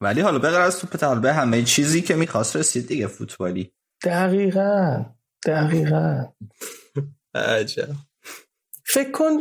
ولی 0.00 0.20
حالا 0.20 0.38
بغیر 0.38 0.58
از 0.58 0.80
توپ 0.80 0.96
طلا 0.96 1.20
به 1.20 1.32
همه 1.32 1.62
چیزی 1.62 2.02
که 2.02 2.14
می‌خواست 2.14 2.56
رسید 2.56 2.88
دیگه 2.88 3.06
فوتبالی. 3.06 3.72
دقیقا 4.04 5.04
دقیقا. 5.46 6.24
عجب. 7.34 7.88
فکر 8.84 9.10
کن 9.10 9.32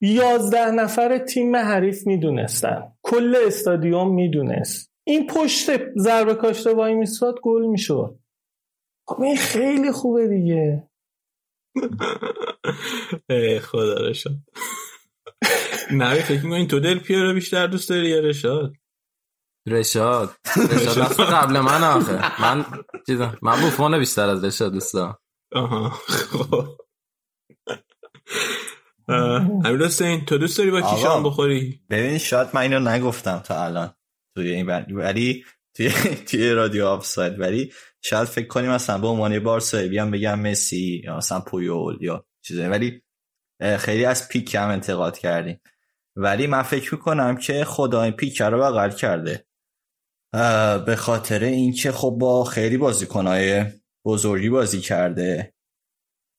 یازده 0.00 0.70
نفر 0.70 1.18
تیم 1.18 1.56
حریف 1.56 2.06
می‌دونستن. 2.06 2.92
کل 3.02 3.36
استادیوم 3.46 4.14
می‌دونست. 4.14 4.92
این 5.06 5.26
پشت 5.26 5.70
ضربه 5.98 6.34
کاشته 6.34 6.74
وای 6.74 6.94
میساد 6.94 7.34
گل 7.42 7.66
می‌شد. 7.66 8.18
خب 9.08 9.22
این 9.22 9.36
خیلی 9.36 9.92
خوبه 9.92 10.28
دیگه. 10.28 10.88
ای 13.30 13.60
خدا 13.60 14.06
رو 14.06 14.14
شد 14.14 14.36
نه 15.90 16.14
فکر 16.14 16.44
می‌کنی 16.44 16.66
تو 16.66 16.80
دل 16.80 16.98
پیرو 16.98 17.34
بیشتر 17.34 17.66
دوست 17.66 17.88
داری 17.88 18.08
یا 18.08 18.20
رشاد؟ 18.20 18.72
رشاد. 19.68 20.36
رشاد 20.56 20.98
دست 20.98 21.20
قبل 21.20 21.60
من 21.60 21.84
آخه. 21.84 22.42
من 22.42 22.64
چیزا 23.06 23.36
من 23.42 23.60
بوفون 23.60 23.98
بیشتر 23.98 24.28
از 24.28 24.44
رشاد 24.44 24.72
دوست 24.72 24.94
دارم. 24.94 25.18
آها. 25.52 25.88
خب. 25.88 26.68
امیر 29.08 29.84
حسین 29.84 30.24
تو 30.24 30.38
دوست 30.38 30.58
داری 30.58 30.70
با 30.70 30.80
کی 30.80 30.86
آقا. 30.86 31.02
شام 31.02 31.22
بخوری؟ 31.22 31.80
ببین 31.90 32.18
شاید 32.18 32.48
من 32.54 32.60
اینو 32.60 32.78
نگفتم 32.80 33.38
تا 33.38 33.64
الان 33.64 33.94
توی 34.36 34.50
این 34.52 34.66
ولی 34.96 35.44
توی 35.76 35.90
توی 36.28 36.50
رادیو 36.50 36.86
آفساید. 36.86 37.40
ولی 37.40 37.72
شاید 38.02 38.28
فکر 38.28 38.46
کنیم 38.46 38.70
مثلا 38.70 38.98
به 38.98 39.06
عنوان 39.06 39.38
بارسایی 39.38 39.88
بیام 39.88 40.10
بگم 40.10 40.40
مسی 40.40 41.02
یا 41.04 41.16
مثلا 41.16 41.40
پویول 41.40 41.98
یا 42.00 42.26
چیزایی. 42.44 42.68
ولی 42.68 43.02
خیلی 43.60 44.04
از 44.04 44.28
پیک 44.28 44.54
هم 44.54 44.68
انتقاد 44.68 45.18
کردیم. 45.18 45.60
ولی 46.16 46.46
من 46.46 46.62
فکر 46.62 46.94
می‌کنم 46.94 47.36
که 47.36 47.64
خدا 47.64 48.02
این 48.02 48.12
پیک 48.12 48.42
رو 48.42 48.58
بغل 48.58 48.90
کرده. 48.90 49.46
به 50.86 50.96
خاطر 50.96 51.44
اینکه 51.44 51.92
خب 51.92 52.16
با 52.20 52.44
خیلی 52.44 52.76
بازیکنهای 52.76 53.64
بزرگی 54.04 54.48
بازی 54.48 54.80
کرده. 54.80 55.54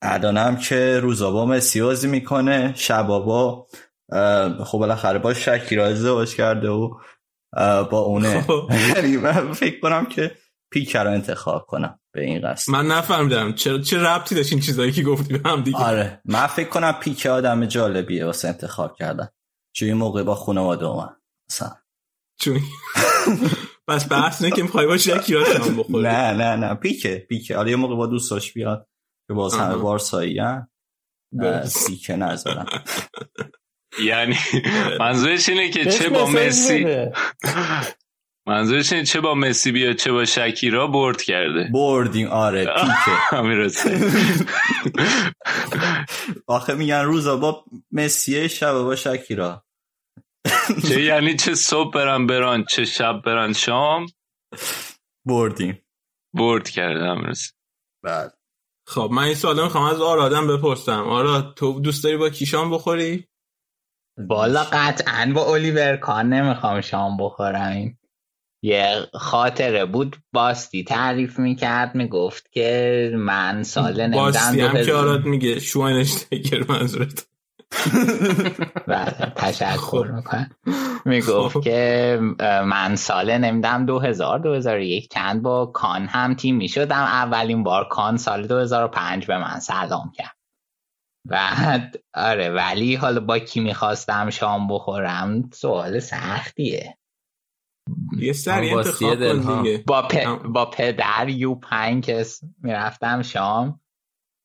الانم 0.02 0.58
که 0.58 1.00
روزا 1.00 1.32
با 1.32 1.46
مسی 1.46 1.82
بازی 1.82 2.08
می‌کنه 2.08 2.74
شبا 2.76 3.20
با 3.20 3.68
اه، 4.12 4.64
خب 4.64 4.78
بالاخره 4.78 5.20
با 5.20 5.34
شکیرا 5.34 5.86
ازدواج 5.86 6.36
کرده 6.36 6.70
و 6.70 7.00
با 7.84 8.00
اونه. 8.00 8.42
خب. 8.42 8.70
یعنی 8.96 9.18
من 9.18 9.54
فکر 9.54 9.80
کنم 9.80 10.06
که 10.06 10.32
پیک 10.72 10.96
رو 10.96 11.12
انتخاب 11.12 11.66
کنم. 11.66 12.00
به 12.14 12.24
این 12.24 12.42
قصد. 12.48 12.72
من 12.72 12.88
نفهمیدم. 12.88 13.54
چه 13.54 13.82
چه 13.82 14.00
ربطی 14.00 14.36
داشت 14.36 14.52
این 14.52 14.62
چیزایی 14.62 14.92
که 14.92 15.04
گفتی 15.04 15.38
به 15.38 15.50
هم 15.50 15.62
دیگه؟ 15.62 15.78
آره. 15.78 16.22
من 16.26 16.48
فکر 16.48 16.70
کنم 16.70 16.92
پیک 16.92 17.26
آدم 17.26 17.66
جالبیه 17.66 18.26
واسه 18.26 18.48
انتخاب 18.48 18.96
کردن. 18.96 19.28
چون 19.76 19.88
این 19.88 19.98
موقع 19.98 20.24
با 20.24 20.36
خانواده 20.36 20.86
اومد 20.86 21.16
مثلا. 21.50 21.72
چون 22.40 22.60
بس 23.88 24.12
بحث 24.12 24.42
نه 24.42 24.52
که 24.52 24.64
می‌خوای 24.64 24.88
با 24.88 24.98
شکیرا 24.98 25.46
شام 25.46 25.78
بخوری. 25.78 26.04
نه 26.04 26.32
نه 26.32 26.56
نه. 26.56 26.74
پیکه 26.74 27.26
پیکه. 27.30 27.58
حالا 27.58 27.70
یه 27.70 27.76
موقع 27.76 27.96
با 27.96 28.06
دوستاش 28.06 28.54
بیاد 28.54 28.88
که 29.28 29.34
باز 29.34 29.54
همه. 29.54 29.76
بارسایی 29.76 30.40
هم. 30.40 30.70
پیکه 31.88 32.16
نذارم. 32.16 32.66
یعنی 34.04 34.36
منظورش 35.00 35.50
اینه 35.50 35.70
که 35.70 35.86
چه 35.86 36.10
با 36.10 36.26
مسی. 36.26 36.86
منظورش 38.48 38.94
اینه 38.94 39.06
چه 39.06 39.22
با 39.22 39.36
مسی 39.36 39.72
بیاد 39.72 39.96
چه 39.96 40.12
با 40.12 40.26
شکیرا 40.26 40.88
برد 40.88 41.22
کرده. 41.22 41.70
بردیم 41.74 42.28
آره 42.28 42.66
پیکه. 42.66 43.38
آخه 46.48 46.74
میگن 46.74 47.02
روزا 47.02 47.38
با 47.38 47.66
مسی 47.92 48.50
شب 48.50 48.74
با 48.74 48.96
شکیرا. 48.96 49.66
چه 50.88 51.02
یعنی 51.02 51.36
چه 51.36 51.56
صبح 51.56 51.94
برن 51.94 52.28
بران 52.28 52.66
چه 52.66 52.86
شب 52.86 53.22
برن 53.26 53.54
شام؟ 53.54 54.06
بردیم. 55.26 55.82
برد 56.34 56.70
کرده 56.70 57.30
رسه 57.30 57.52
بعد. 58.04 58.38
خب 58.88 59.10
من 59.12 59.24
این 59.24 59.36
سوال 59.36 59.64
می‌خوام 59.64 59.84
از 59.84 60.02
آرادم 60.02 60.48
بپرسم. 60.48 61.04
آراد 61.04 61.54
تو 61.56 61.80
دوست 61.80 62.04
داری 62.04 62.18
با 62.18 62.30
کی 62.30 62.46
شام 62.46 62.72
بخوری؟ 62.72 63.28
بالا 64.28 64.64
قطعا 64.64 65.32
با 65.36 65.56
الیور 65.56 65.98
کان 65.98 66.30
نمی‌خوام 66.30 66.82
شام 66.82 67.18
بخورم. 67.18 67.72
این 67.72 67.98
یه 68.66 69.08
خاطره 69.14 69.86
بود 69.86 70.18
باستی 70.34 70.84
تعریف 70.84 71.40
می‌کرد 71.40 71.96
می‌گفت 71.96 72.52
که 72.52 73.12
من 73.16 73.64
سال 73.64 74.02
نمیدن 74.02 74.22
باستی 74.22 74.62
هم 74.62 74.86
که 74.86 74.94
آراد 74.94 75.26
میگه 75.26 75.60
شواینشتگر 75.60 76.64
منظورت. 76.70 77.26
بله 78.88 79.34
تشکر 79.36 79.76
خب. 79.78 80.06
می‌کنم 80.06 80.50
می‌گفت 81.06 81.54
خب. 81.54 81.62
که 81.64 82.20
من 82.66 82.96
سال 82.96 83.38
نمیدم 83.38 83.86
2000 83.86 84.40
2001 84.40 85.10
چند 85.10 85.42
با 85.42 85.66
کان 85.66 86.06
هم 86.08 86.34
تیم 86.34 86.56
می‌شدم. 86.56 86.96
اولین 87.04 87.64
بار 87.64 87.88
کان 87.88 88.18
سال 88.18 88.48
2005 88.48 89.26
به 89.26 89.38
من 89.38 89.60
سلام 89.60 90.12
کرد. 90.16 90.36
بعد 91.30 91.96
آره 92.14 92.50
ولی 92.50 92.96
حالا 92.96 93.20
با 93.20 93.40
کی 93.40 93.60
می‌خواستم 93.60 94.30
شام 94.30 94.68
بخورم؟ 94.68 95.50
سوال 95.54 96.00
سختیه. 96.00 96.98
یه 98.20 98.34
سری 98.34 98.70
انتخاب 98.70 99.44
کن. 99.44 99.64
دیگه. 99.64 99.84
با, 99.88 100.02
پ... 100.02 100.44
با 100.44 100.66
پدر 100.66 101.30
یو 101.30 101.56
پنج 101.56 102.06
که 102.06 102.26
می‌رفتم 102.62 103.22
شام. 103.22 103.82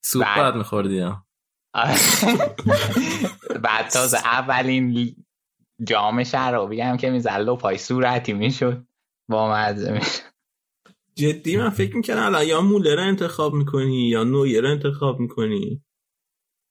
سوپ 0.04 0.24
بعد- 0.24 0.36
باید 0.38 0.54
میخوردی 0.54 1.00
بعد 3.64 3.88
تازه 3.88 4.18
اولین 4.18 5.16
جام 5.84 6.24
شرابی 6.24 6.80
هم 6.80 6.96
که 6.96 7.10
می‌زد 7.10 7.30
لو 7.40 7.56
پای 7.56 7.78
صورتی 7.78 8.32
می‌شد. 8.32 8.86
با 9.30 9.50
مزه 9.52 9.92
می‌شد 9.92 10.22
جدی 11.14 11.56
من 11.56 11.70
فکر 11.70 11.96
می‌کنم 11.96 12.22
الان 12.22 12.46
یا 12.46 12.60
مولر 12.60 12.94
رو 12.96 13.02
انتخاب 13.02 13.54
می‌کنی 13.54 14.08
یا 14.08 14.24
نویر 14.24 14.60
رو 14.62 14.70
انتخاب 14.70 15.20
می‌کنی؟ 15.20 15.82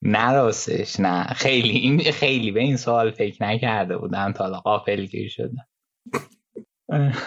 نه 0.03 0.32
راستش 0.32 0.99
نه. 0.99 1.24
خیلی 1.24 1.70
این 1.70 2.11
خیلی 2.11 2.51
به 2.51 2.59
این 2.59 2.78
سوال 2.78 3.11
فکر 3.11 3.43
نکرده 3.43 3.97
بودم 3.97 4.32
تا 4.32 4.43
حالا 4.43 4.59
قافل 4.59 5.05
گیر 5.05 5.30
شدم. 5.30 5.68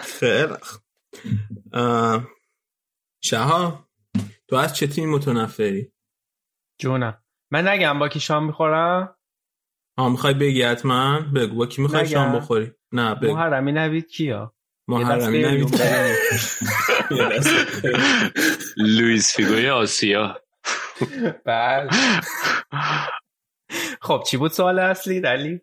خیلی 0.01 0.53
شها 3.23 3.87
تو 4.47 4.55
از 4.55 4.75
چه 4.75 4.87
تیم 4.87 5.09
متنفری؟ 5.09 5.91
جونم. 6.79 7.23
من 7.51 7.67
نگم 7.67 7.99
با 7.99 8.09
کی 8.09 8.19
شام 8.19 8.45
می‌خورم؟ 8.45 9.15
آه 9.97 10.11
می‌خوای 10.11 10.33
بگی 10.33 10.61
حتما؟ 10.63 11.19
بگو. 11.35 11.55
با 11.55 11.65
کی 11.65 11.81
می‌خوای. 11.81 12.07
شام 12.07 12.35
بخوری؟ 12.35 12.71
نه 12.91 13.15
بگو. 13.15 13.33
محرمی 13.33 13.71
نوید 13.71 14.07
کیا 14.07 14.53
محرمی 14.87 15.41
نوید. 15.41 15.81
لوئیس 18.77 19.35
فیگوی 19.35 19.69
آسیا. 19.69 20.41
بله. 21.45 21.89
خب 24.01 24.23
چی 24.27 24.37
بود 24.37 24.51
سوال 24.51 24.79
اصلی؟ 24.79 25.21
دلی 25.21 25.61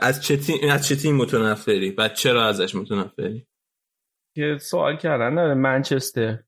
از 0.00 0.22
چه 0.22 0.36
تیم 0.36 0.70
از 0.70 0.86
چه 0.86 0.96
تیم 0.96 1.16
متنفری؟ 1.16 1.90
و 1.90 2.08
چرا 2.08 2.46
ازش 2.46 2.74
متنفری؟ 2.74 3.46
که 4.34 4.58
سوال 4.60 4.96
کردن 4.96 5.34
داره 5.34 5.54
منچستر. 5.54 6.38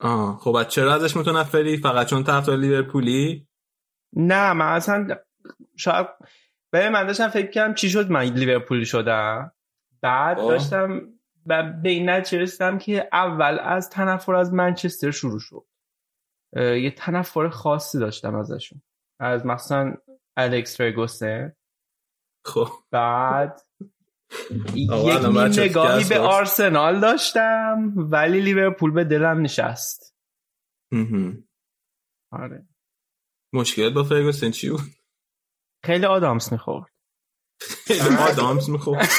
آه 0.00 0.38
خب 0.38 0.54
از 0.54 0.68
چرا 0.68 0.94
ازش 0.94 1.16
متنفری؟ 1.16 1.76
فقط 1.76 2.06
چون 2.06 2.24
طرفدار 2.24 2.56
لیورپولی؟ 2.56 3.48
نه 4.16 4.52
من 4.52 4.72
اصلا 4.72 5.16
شاید 5.76 6.06
به 6.70 6.90
من 6.90 7.06
داشتم 7.06 7.28
فکر 7.28 7.50
کنم 7.50 7.74
چی 7.74 7.90
شد 7.90 8.10
من 8.10 8.22
لیورپولی 8.22 8.84
شدم. 8.84 9.52
بعد 10.00 10.38
آه. 10.38 10.48
داشتم 10.48 11.00
و 11.46 11.62
به 11.82 11.88
این 11.88 12.08
رسیدم 12.08 12.78
که 12.78 13.08
اول 13.12 13.58
از 13.58 13.90
تنفر 13.90 14.34
از 14.34 14.52
منچستر 14.52 15.10
شروع 15.10 15.40
شد. 15.40 15.66
یه 16.56 16.90
تنفر 16.90 17.48
خاصی 17.48 17.98
داشتم 17.98 18.34
ازشون. 18.34 18.82
از 19.20 19.46
مثلا 19.46 19.94
الکس 20.36 20.76
فرگوسن. 20.76 21.52
خب. 22.44 22.68
بعد 22.90 23.60
یک 24.74 24.90
نگاهی 25.58 26.08
به. 26.08 26.18
آرسنال 26.18 27.00
داشتم 27.00 27.92
ولی 27.96 28.40
لیورپول 28.40 28.90
به 28.90 29.04
دلم 29.04 29.40
نشست. 29.40 30.16
آره. 32.32 32.66
مشکلت 33.52 33.92
با 33.92 34.04
فرگوسن 34.04 34.50
چی 34.50 34.70
بود؟ 34.70 34.80
خیلی 35.84 36.06
آدامس 36.06 36.52
می‌خورد. 36.52 36.90
خیلی 37.60 38.16
آدامس 38.30 38.68
می‌خورد. 38.68 39.08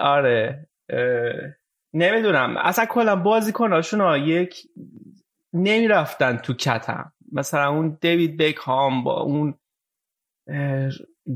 آره. 0.00 0.68
نمی‌دونم. 1.94 2.56
اصلا 2.56 2.86
کلا 2.86 3.16
بازیکناشون 3.16 4.00
ها 4.00 4.18
یک 4.18 4.66
نمی‌رفتن 5.52 6.36
تو 6.36 6.54
کتم. 6.54 7.12
مثلا 7.32 7.68
اون 7.68 7.98
دیوید 8.00 8.36
بیک 8.36 8.56
هام 8.56 9.04
با 9.04 9.20
اون 9.20 9.58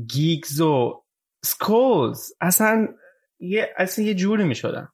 گیگز 0.07 0.61
و 0.61 1.03
سکولز 1.45 2.31
اصلا 2.41 2.87
یه 3.39 3.73
اصلا 3.77 4.05
یه 4.05 4.13
جوری 4.13 4.43
می‌شدن. 4.43 4.87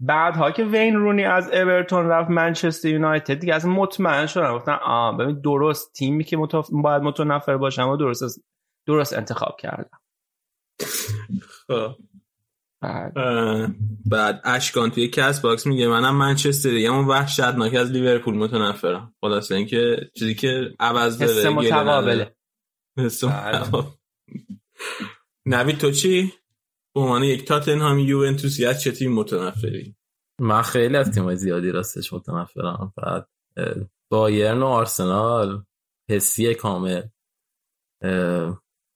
بعدها 0.00 0.50
که 0.50 0.64
وین 0.64 0.96
رونی 0.96 1.24
از 1.24 1.50
اورتون 1.50 2.06
رفت 2.06 2.30
منچستر 2.30 2.88
یونایتد 2.88 3.34
دیگه 3.34 3.54
از 3.54 3.66
مطمئن 3.66 4.26
شدن. 4.26 4.52
گفتن 4.52 4.78
آ 4.84 5.12
ببین 5.12 5.40
درست 5.40 5.92
تیمی 5.92 6.24
که 6.24 6.36
متف... 6.36 6.68
باید 6.72 7.02
متنفر 7.02 7.56
باشم 7.56 7.88
و 7.88 7.96
درست 7.96 8.44
درست 8.86 9.12
انتخاب 9.12 9.56
کردم 9.60 10.00
خب. 11.66 11.94
بعد. 12.80 13.12
بعد 14.10 14.40
اشکان 14.44 14.90
توی 14.90 15.08
Castbox 15.08 15.66
میگه 15.66 15.88
منم 15.88 16.16
منچستر 16.16 16.70
دیگه 16.70 16.90
اون 16.90 17.04
وحشتناک 17.04 17.74
از 17.74 17.90
لیورپول 17.90 18.34
متنفرم. 18.34 19.14
خلاص 19.20 19.52
اینکه 19.52 19.96
چیزی 20.18 20.34
که 20.34 20.70
عوض 20.80 21.18
داره 21.18 21.32
حس 21.32 21.46
متقابله. 21.46 22.34
نوید 25.46 25.78
تو 25.78 25.90
چی؟ 25.90 26.32
به 26.94 27.00
عنوان 27.00 27.22
یک 27.22 27.44
تاتنهام 27.44 27.98
یوونتوسی 27.98 28.66
از 28.66 28.82
چه 28.82 28.92
تیم 28.92 29.12
متنفری؟ 29.12 29.96
من 30.40 30.62
خیلی 30.62 30.96
از 30.96 31.10
تیمای 31.10 31.36
زیادی 31.36 31.70
راستش 31.70 32.12
متنفرم. 32.12 32.92
بعد 32.96 33.28
بایرن 34.10 34.62
و 34.62 34.66
آرسنال 34.66 35.64
حسی 36.10 36.54
کامل. 36.54 37.02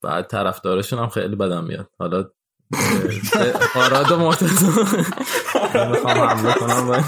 بعد 0.02 0.26
طرفدارشون 0.26 0.98
هم 0.98 1.08
خیلی 1.08 1.36
بدم 1.36 1.64
میاد. 1.64 1.90
حالا 1.98 2.30
آراد 3.74 4.12
و 4.12 4.18
مرتضی. 4.18 4.66
می‌خوام 5.74 6.18
حمله 6.18 6.54
کنم 6.54 7.04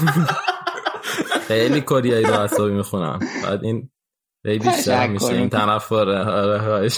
خیلی 1.47 1.81
کوریایی 1.81 2.25
رو 2.25 2.33
اصابی 2.33 2.73
می‌خونم. 2.73 3.19
بعد 3.43 3.63
این 3.63 3.91
خیلی 4.45 4.59
بیشتر 4.59 5.07
میشه 5.07 5.25
این 5.25 5.49
تنفره 5.49 6.23
آره 6.23 6.89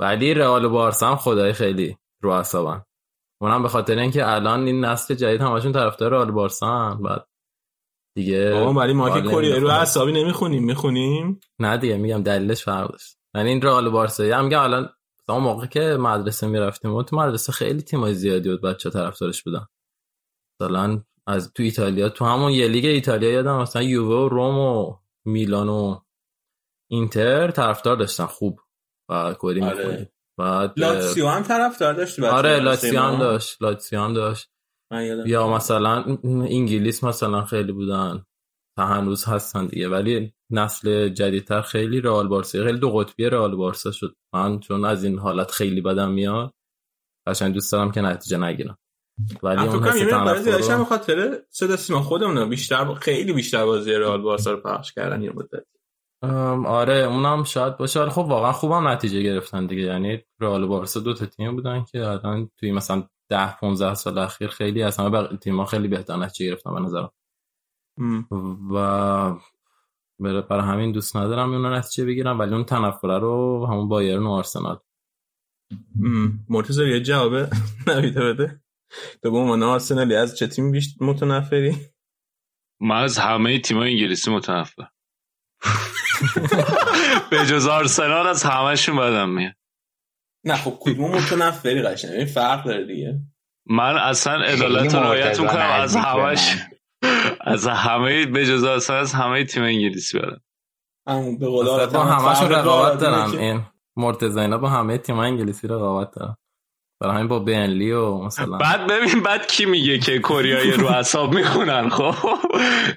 ولی 0.00 0.34
رئال 0.34 0.64
و 0.64 0.70
بارسا 0.70 1.08
هم 1.08 1.16
خدای 1.16 1.52
خیلی 1.52 1.96
رو 2.22 2.30
اعصابن. 2.30 2.84
اونم 3.42 3.62
به 3.62 3.68
خاطر 3.68 3.98
اینکه 3.98 4.28
الان 4.28 4.66
این 4.66 4.84
نسل 4.84 5.14
جدید 5.14 5.40
همشون 5.40 5.72
طرفدار 5.72 6.10
رئال 6.10 6.30
بارسا 6.30 6.94
بعد 6.94 7.26
دیگه 8.16 8.50
بابا 8.50 8.72
ولی 8.80 8.92
ما 8.92 9.20
که 9.20 9.28
کره 9.28 9.58
رو 9.58 9.68
اعصابی 9.68 10.12
نمی‌خونیم. 10.12 10.64
می‌خونیم؟ 10.64 11.40
نه 11.58 11.76
دیگه 11.76 11.96
میگم 11.96 12.22
دلیلش 12.22 12.64
فرق 12.64 12.90
داشت. 12.90 13.18
یعنی 13.34 13.48
این 13.48 13.62
رئال 13.62 13.90
بارسا 13.90 14.24
هم 14.24 14.44
میگم 14.44 14.60
الان 14.60 14.90
اون 15.28 15.42
موقع 15.42 15.66
که 15.66 15.80
مدرسه 15.80 16.46
می‌رفتیم 16.46 16.94
و 16.94 17.02
تو 17.02 17.16
مدرسه 17.16 17.52
خیلی 17.52 17.82
تیمای 17.82 18.14
زیادی 18.14 18.50
بود 18.50 18.60
بچه 18.62 18.90
طرفدارش 18.90 19.42
بودن. 19.42 19.66
مثلا 20.60 21.02
از 21.26 21.52
تو 21.52 21.62
ایتالیا 21.62 22.08
تو 22.08 22.24
همون 22.24 22.52
یه 22.52 22.68
لیگ 22.68 22.84
ایتالیا 22.84 23.30
یادم 23.30 23.60
مثلا 23.60 23.82
یووه 23.82 24.16
و 24.16 24.28
روم 24.28 24.58
و 24.58 24.96
میلان 25.26 25.68
و 25.68 26.00
اینتر 26.90 27.50
طرفدار 27.50 27.96
داشتن 27.96 28.26
خوب. 28.26 28.60
و 29.10 29.34
کوری 29.34 29.62
آره. 29.62 30.12
بعد 30.38 30.72
لاتسیو 30.76 31.28
هم 31.28 31.42
طرفدار 31.42 31.94
داشت 31.94 32.20
آره 32.20 32.60
لاتسیو 32.60 33.00
هم 33.00 33.18
داشت 33.18 33.62
لاتسیو 33.62 34.00
هم 34.00 34.12
داشت. 34.12 34.50
یا 35.26 35.48
مثلا 35.48 36.04
انگلیس 36.24 37.04
مثلا 37.04 37.44
خیلی 37.44 37.72
بودن 37.72 38.24
تا 38.78 38.86
هنوز 38.86 39.24
هستن 39.24 39.66
دیگه. 39.66 39.88
ولی 39.88 40.34
نسل 40.50 41.08
جدیدتر 41.08 41.60
خیلی 41.62 42.00
رئال 42.00 42.28
بارسا 42.28 42.64
خیلی 42.64 42.78
دو 42.78 42.90
قطبی 42.90 43.24
رئال 43.24 43.56
بارسا 43.56 43.90
شد. 43.90 44.16
من 44.34 44.60
چون 44.60 44.84
از 44.84 45.04
این 45.04 45.18
حالت 45.18 45.50
خیلی 45.50 45.80
بدم 45.80 46.10
میاد. 46.10 46.54
قشنگ 47.26 47.54
دوست 47.54 47.72
دارم 47.72 47.92
که 47.92 48.00
نتیجه 48.00 48.38
نگیرم. 48.38 48.78
ولی 49.42 49.66
اون 49.66 49.84
حس 49.84 49.98
تنفر 50.10 50.76
رو 50.76 50.84
خاطر 50.84 51.38
صدا 51.50 51.76
سیما 51.76 52.00
خودمون 52.00 52.48
بیشتر 52.48 52.94
خیلی 52.94 53.32
بیشتر 53.32 53.64
بازی 53.64 53.92
رئال 53.92 54.22
بارسا 54.22 54.52
رو 54.52 54.60
پخش 54.60 54.92
کردن 54.92 55.22
یه 55.22 55.32
مدت. 55.32 55.64
آره 56.66 56.94
اونم 56.94 57.44
شاید 57.44 57.76
باشه. 57.76 58.00
ولی 58.00 58.10
خب 58.10 58.18
واقعا 58.18 58.52
خوبم 58.52 58.88
نتیجه 58.88 59.22
گرفتن 59.22 59.66
دیگه. 59.66 59.82
یعنی 59.82 60.24
رئال 60.40 60.66
بارسا 60.66 61.00
دو 61.00 61.14
تا 61.14 61.26
تیم 61.26 61.56
بودن 61.56 61.84
که 61.84 62.06
الان 62.06 62.50
توی 62.56 62.72
مثلا 62.72 63.08
10 63.28 63.56
15 63.60 63.94
سال 63.94 64.18
اخیر 64.18 64.48
خیلی 64.48 64.82
از 64.82 64.96
همه 64.96 65.36
تیم‌ها 65.36 65.64
خیلی 65.64 65.88
بهتر 65.88 66.16
نتیجه 66.16 66.50
گرفتن 66.50 66.74
به 66.74 66.80
نظرم. 66.80 67.10
و 68.74 69.36
برای 70.20 70.62
همین 70.62 70.92
دوست 70.92 71.16
ندارم 71.16 71.52
اون 71.52 71.66
نتیجه 71.66 72.04
بگیرم 72.04 72.38
ولی 72.38 72.54
اون 72.54 72.64
تنفره 72.64 73.18
رو 73.18 73.66
همون 73.66 73.88
بایرن 73.88 74.22
و 74.22 74.30
آرسنال. 74.30 74.78
مرتضی 76.48 76.84
یه 76.84 77.00
جواب 77.00 77.32
نویده 77.86 78.20
بده. 78.20 78.63
تو 79.22 79.30
به 79.30 79.38
عنوان 79.38 79.62
آرسنالی 79.62 80.16
از 80.16 80.38
چه 80.38 80.46
تیم 80.46 80.72
بیشتر 80.72 81.04
متنفری؟ 81.04 81.76
من 82.80 83.02
از 83.02 83.18
همه 83.18 83.58
تیم 83.58 83.78
انگلیسی 83.78 84.30
متنفر 84.30 84.88
به 87.30 87.46
جز 87.46 87.66
آرسنال 87.66 88.26
از 88.26 88.42
همشون 88.42 88.96
بدم 88.96 89.28
میاد. 89.28 89.54
نه 90.44 90.56
خب 90.56 90.78
کدوم 90.80 91.10
متنفری 91.10 91.82
قشنگ؟ 91.82 92.12
این 92.12 92.26
فرق 92.26 92.64
داره 92.64 92.86
دیگه. 92.86 93.20
من 93.66 93.96
اصلا 93.96 94.44
عدالت 94.44 94.94
رعایت 94.94 95.40
می‌کنم 95.40 95.70
از 95.70 95.96
همش 95.96 96.56
از 97.40 97.66
همه 97.66 98.26
به 98.26 98.46
جز 98.46 98.64
آرسنال 98.64 99.00
از 99.00 99.12
همه 99.12 99.44
تیم 99.44 99.62
انگلیسی 99.62 100.18
بدم 100.18 100.40
به 101.38 101.46
قول 101.46 101.86
با 101.86 102.04
همشون 102.04 102.50
رقابت 102.50 103.00
دارن. 103.00 103.38
این 103.38 103.62
مرتضی 103.96 104.40
اینا 104.40 104.58
با 104.58 104.68
همه 104.68 104.98
تیم 104.98 105.18
انگلیسی 105.18 105.68
رقابت 105.68 106.10
دارن. 106.10 106.36
برای 107.00 107.14
همین 107.14 107.28
با 107.28 107.38
بنلی 107.38 107.92
و 107.92 108.18
مثلا 108.18 108.58
بعد 108.58 108.86
ببین 108.86 109.22
بعد 109.22 109.46
کی 109.46 109.66
میگه 109.66 109.98
که 109.98 110.18
کوریایی 110.18 110.72
رو 110.72 110.86
اعصاب 110.86 111.34
می‌خونن 111.34 111.88
خب؟ 111.88 112.14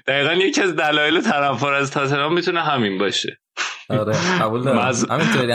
دقیقا 0.06 0.32
یکی 0.32 0.62
از 0.62 0.76
دلایل 0.76 1.20
طرفدار 1.20 1.74
از 1.74 1.90
تاتنهام 1.90 2.34
می‌تونه 2.34 2.62
همین 2.62 2.98
باشه. 2.98 3.38
آره 3.90 4.16
قبول 4.40 4.62
دارم. 4.62 4.88
مز... 4.88 5.10
همینطوری 5.10 5.52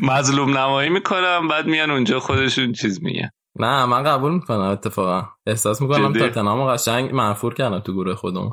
مظلوم 0.00 0.58
نمایی 0.58 0.90
می‌کنم 0.90 1.48
بعد 1.48 1.66
میان 1.66 1.90
اونجا 1.90 2.20
خودشون 2.20 2.72
چیز 2.72 3.02
میگن. 3.02 3.30
نه 3.58 3.86
من 3.86 4.02
قبول 4.02 4.32
می‌کنم 4.32 4.60
اتفاقا. 4.60 5.28
احساس 5.46 5.82
می‌کنم 5.82 6.12
تاتنهام 6.12 6.72
قشنگ 6.72 7.14
منفور 7.14 7.54
کردم 7.54 7.80
تو 7.80 7.92
گروه 7.92 8.14
خودمون. 8.14 8.52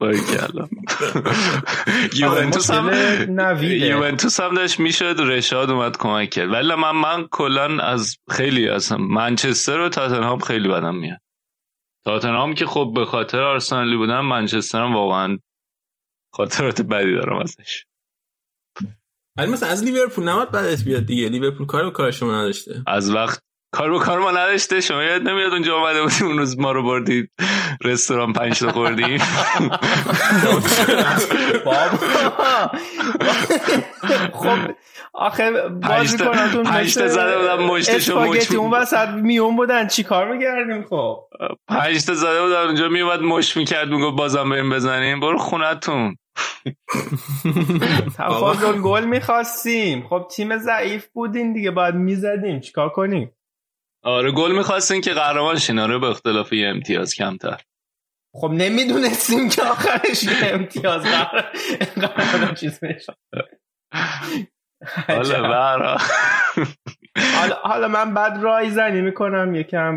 یوونتوس 2.20 2.70
هم 2.70 2.90
یوونتوس 3.62 4.40
هم 4.40 4.54
داشت 4.54 4.80
می‌شد 4.80 5.16
رشاد 5.18 5.70
اومد 5.70 5.96
کمک 5.96 6.30
کرد. 6.30 6.52
ولی 6.52 6.74
من 6.74 6.90
من 6.90 7.28
کلا 7.30 7.82
از 7.82 8.16
خیلی 8.30 8.68
اصلا 8.68 8.98
منچستر 8.98 9.80
و 9.80 9.88
تاتنهام 9.88 10.38
خیلی 10.38 10.68
بدم 10.68 10.94
میاد. 10.94 11.20
تاتنهام 12.04 12.54
که 12.54 12.66
خب 12.66 12.92
به 12.94 13.04
خاطر 13.04 13.42
آرسنالی 13.42 13.96
بودن 13.96 14.20
منچستر 14.20 14.82
هم 14.82 14.94
واقعا 14.94 15.38
خاطرات 16.32 16.82
بدی 16.82 17.14
دارم 17.14 17.38
ازش. 17.38 17.84
ولی 19.36 19.52
مثلا 19.52 19.68
از 19.68 19.84
لیورپول 19.84 20.28
نماد 20.28 20.50
بعدش 20.50 20.84
بیاد 20.84 21.06
دیگه. 21.06 21.28
لیورپول 21.28 21.66
کار 21.66 21.84
به 21.84 21.90
کار 21.90 22.10
شما 22.10 22.40
نداشته. 22.40 22.82
از 22.86 23.10
وقت 23.10 23.45
کار 23.76 23.90
با 23.90 23.98
کار 23.98 24.18
ما 24.18 24.30
نداشته. 24.30 24.80
شما 24.80 25.02
یاد 25.02 25.22
نمیاد 25.22 25.52
اونجا 25.52 25.76
آمده 25.76 26.02
بودیم 26.02 26.26
اون 26.26 26.38
روز 26.38 26.58
ما 26.58 26.72
رو 26.72 26.82
بردید 26.82 27.30
رستوران 27.84 28.32
پنج 28.32 28.58
تا 28.58 28.72
خوردیم. 28.72 29.18
خب 34.32 34.58
آخه 35.12 35.50
باز 35.68 36.12
می‌کنم 36.12 36.62
پنج 36.62 36.94
تا 36.94 37.08
زده 37.08 37.38
بودم 37.38 37.62
مشتشو 37.62 38.20
مچ 38.20 38.52
اون 38.52 38.70
وسط 38.70 39.08
میون 39.08 39.56
بودن 39.56 39.86
چی 39.86 40.02
کار 40.02 40.32
میگردیم 40.32 40.82
خب؟ 40.90 41.18
پنج 41.68 42.04
تا 42.04 42.14
زده 42.14 42.42
بودم 42.42 42.66
اونجا 42.66 42.88
میومد 42.88 43.20
مش 43.20 43.56
می‌کرد 43.56 43.88
می‌گفت 43.88 44.16
بازم 44.16 44.50
بریم 44.50 44.70
بزنیم. 44.70 45.20
برو 45.20 45.38
خونتون 45.38 46.16
تفاضل 48.18 48.80
گل 48.80 49.04
می‌خواستیم. 49.04 50.06
خب 50.10 50.26
تیم 50.36 50.58
ضعیف 50.58 51.06
بودین 51.06 51.52
دیگه 51.52 51.70
باید 51.70 51.94
می‌زدیم. 51.94 52.60
چیکار 52.60 52.88
کنیم؟ 52.88 53.32
آره 54.06 54.32
گل 54.32 54.52
می‌خواستین 54.52 55.00
که 55.00 55.14
قهرمان 55.14 55.58
شین. 55.58 55.78
آره 55.78 55.98
به 55.98 56.06
اختلاف 56.06 56.52
یه 56.52 56.68
امتیاز 56.68 57.14
کمتر. 57.14 57.60
خب 58.34 58.50
نمی‌دونستیم 58.50 59.48
که 59.48 59.62
آخرش 59.62 60.24
یه 60.24 60.32
امتیاز 60.42 61.02
قرار 61.02 62.54
چیز 62.54 62.80
حالا 67.36 67.54
حالا 67.62 67.88
من 67.88 68.14
بعد 68.14 68.42
رای 68.42 68.70
زنی 68.70 69.00
می‌کنم 69.00 69.54
یکم 69.54 69.94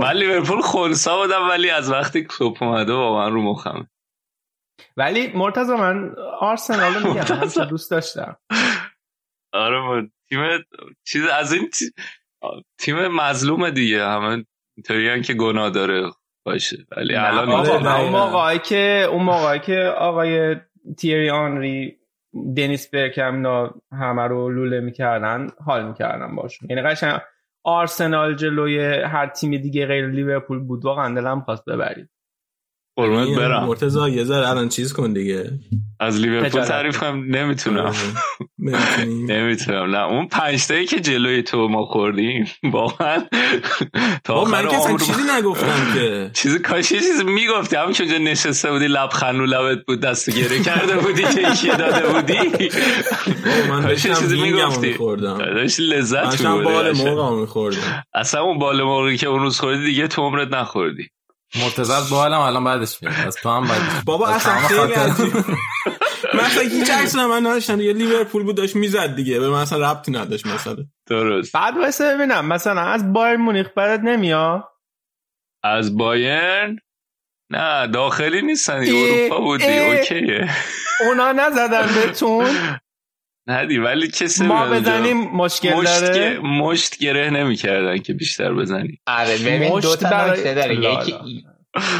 من 0.00 0.12
لیورپول 0.12 0.60
خونسا 0.60 1.16
بودم 1.22 1.48
ولی 1.48 1.70
از 1.70 1.90
وقتی 1.90 2.26
توپ 2.26 2.62
اومده 2.62 2.92
واقعا 2.92 3.28
رو 3.28 3.42
مخم 3.42 3.88
ولی 4.96 5.32
مرتضی 5.32 5.72
من 5.72 6.14
آرسنال 6.40 6.94
رو 6.94 7.08
میگم 7.08 7.64
دوست 7.64 7.90
داشتم. 7.90 8.36
آره 9.52 10.10
تیم 10.28 10.40
چیز 11.06 11.26
از 11.26 11.52
این 11.52 11.70
تیم 12.78 12.96
مظلوم 13.06 13.70
دیگه 13.70 14.06
همه 14.06 14.44
اینطوری 14.76 15.22
که 15.22 15.34
گناه 15.34 15.70
داره 15.70 16.10
باشه. 16.46 16.76
ولی 16.96 17.14
الان 17.14 17.50
اون 17.50 18.08
موقعی 18.08 18.58
که 18.58 19.08
اون 19.10 19.22
موقعی 19.22 19.58
که 19.58 19.78
آقای 19.98 20.56
تیری 20.98 21.30
آنری 21.30 21.96
دنیس 22.56 22.90
برکم 22.90 23.42
همه 23.92 24.22
رو 24.22 24.50
لوله 24.50 24.80
می‌کردن 24.80 25.48
حال 25.64 25.88
می‌کردن 25.88 26.36
باشون. 26.36 26.70
یعنی 26.70 26.82
قشنگ 26.82 27.20
آرسنال 27.64 28.34
جلوی 28.34 28.78
هر 28.86 29.26
تیم 29.26 29.56
دیگه 29.56 29.86
غیر 29.86 30.06
لیورپول 30.06 30.58
بود 30.58 30.84
واقعا 30.84 31.14
دلم 31.14 31.40
خواست 31.40 31.64
ببرید. 31.64 32.08
قربونت 32.98 33.38
برم. 33.38 33.64
مرتضی 33.64 34.10
یه 34.10 34.24
ذره 34.24 34.48
الان 34.48 34.68
چیز 34.68 34.92
کن 34.92 35.12
دیگه. 35.12 35.50
از 36.00 36.20
لیورپول 36.20 36.62
تعریف 36.62 36.98
کنم 36.98 37.24
نمی‌تونم. 37.36 37.92
نمی‌تونم. 39.06 39.96
نه 39.96 40.04
اون 40.04 40.28
پنج 40.28 40.66
تایی 40.66 40.86
که 40.86 41.00
جلوی 41.00 41.42
تو 41.42 41.68
ما 41.68 41.84
خوردیم 41.84 42.50
واقعا 42.62 43.24
تا 44.24 44.44
من 44.44 44.68
که 44.68 45.04
چیزی 45.04 45.22
نگفتم 45.38 45.94
که. 45.94 46.30
چیزی 46.34 46.58
کاش 46.58 46.92
یه 46.92 47.00
چیزی 47.00 47.24
می‌گفتی. 47.24 47.76
همون 47.76 47.92
که 47.92 48.02
اونجا 48.02 48.18
نشسته 48.18 48.70
بودی 48.70 48.86
لب 48.86 49.08
خنو 49.08 49.46
لبت 49.46 49.84
بود 49.86 50.00
دست 50.00 50.30
گره 50.30 50.62
کرده 50.62 50.96
بودی 50.96 51.22
که 51.22 51.50
یکی 51.52 51.68
داده 51.68 52.06
بودی. 52.06 52.68
من 53.68 53.80
داشتم 53.80 54.14
چیزی 54.14 54.40
می‌گفتی. 54.40 54.96
داشت 55.38 55.80
لذت 55.80 56.40
میبردی 56.40 56.64
بال 56.64 56.92
مرغ 56.92 57.32
میخوردم. 57.32 58.04
اصلا 58.14 58.42
اون 58.42 58.58
بال 58.58 58.82
مرغی 58.82 59.16
که 59.16 59.26
اون 59.26 59.40
روز 59.40 59.60
خوردی 59.60 59.84
دیگه 59.84 60.08
تو 60.08 60.22
عمرت 60.22 60.48
نخوردی. 60.48 61.08
مرتضی 61.54 62.10
با 62.10 62.16
حالم 62.16 62.40
الان 62.40 62.64
بعدش 62.64 63.02
میاد 63.02 63.14
از 63.26 63.36
تو 63.36 63.50
هم 63.50 63.62
بعدش. 63.62 64.04
بابا 64.06 64.28
اصلا 64.28 64.56
خیلی 64.56 64.78
مثلا 66.36 66.62
هیچ 66.62 66.90
عکس 66.90 67.14
من 67.14 67.46
نداشتم 67.46 67.80
یه 67.80 67.92
لیورپول 67.92 68.42
بود 68.42 68.56
داشت 68.56 68.76
می‌زد 68.76 69.16
دیگه. 69.16 69.40
به 69.40 69.50
مثلا 69.50 69.90
ربطی 69.90 70.12
نداشت 70.12 70.46
مثلا. 70.46 70.76
درست. 71.06 71.52
بعد 71.52 71.76
واسه 71.76 72.14
ببینم 72.14 72.46
مثلا 72.46 72.80
از 72.80 73.12
بایرن 73.12 73.40
مونیخ 73.40 73.66
برات 73.76 74.00
نمیاد؟ 74.00 74.64
از 75.64 75.96
بایرن؟ 75.96 76.78
نه 77.50 77.86
داخلی 77.86 78.42
نیستن. 78.42 78.84
اروپا 78.86 79.40
بودی. 79.40 79.78
اوکیه. 79.78 80.48
اونا 81.08 81.32
نزدن 81.32 81.86
بهتون؟ 81.94 82.46
ندی 83.48 83.78
ولی 83.78 84.08
کسی 84.08 84.44
ما 84.44 84.66
بزنیم 84.66 85.16
مشکل 85.16 85.74
مشت 85.74 86.00
داره؟ 86.00 86.38
مشت 86.38 86.98
گره 86.98 87.30
نمی‌کردن 87.30 87.98
که 87.98 88.12
بیشتر 88.12 88.54
بزنی. 88.54 89.00
آره 89.06 89.38
ببین 89.38 89.80
دو 89.80 89.96
تا 89.96 90.34
داره. 90.34 90.74
یکی 90.74 91.46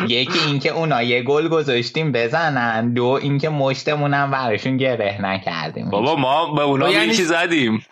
یکی 0.08 0.38
اینکه 0.46 0.70
اونا 0.70 1.02
یه 1.02 1.22
گل 1.22 1.48
گذاشتیم 1.48 2.12
بزنن 2.12 2.92
دو 2.92 3.04
اینکه 3.04 3.48
مشتمون 3.48 4.14
هم 4.14 4.30
براشون 4.30 4.76
گره 4.76 5.18
نکردیم. 5.22 5.90
بابا 5.90 6.16
ما 6.16 6.54
به 6.54 6.62
اونا 6.62 6.90
یعنی... 6.90 7.06
یکی 7.06 7.24
زدیم. 7.24 7.86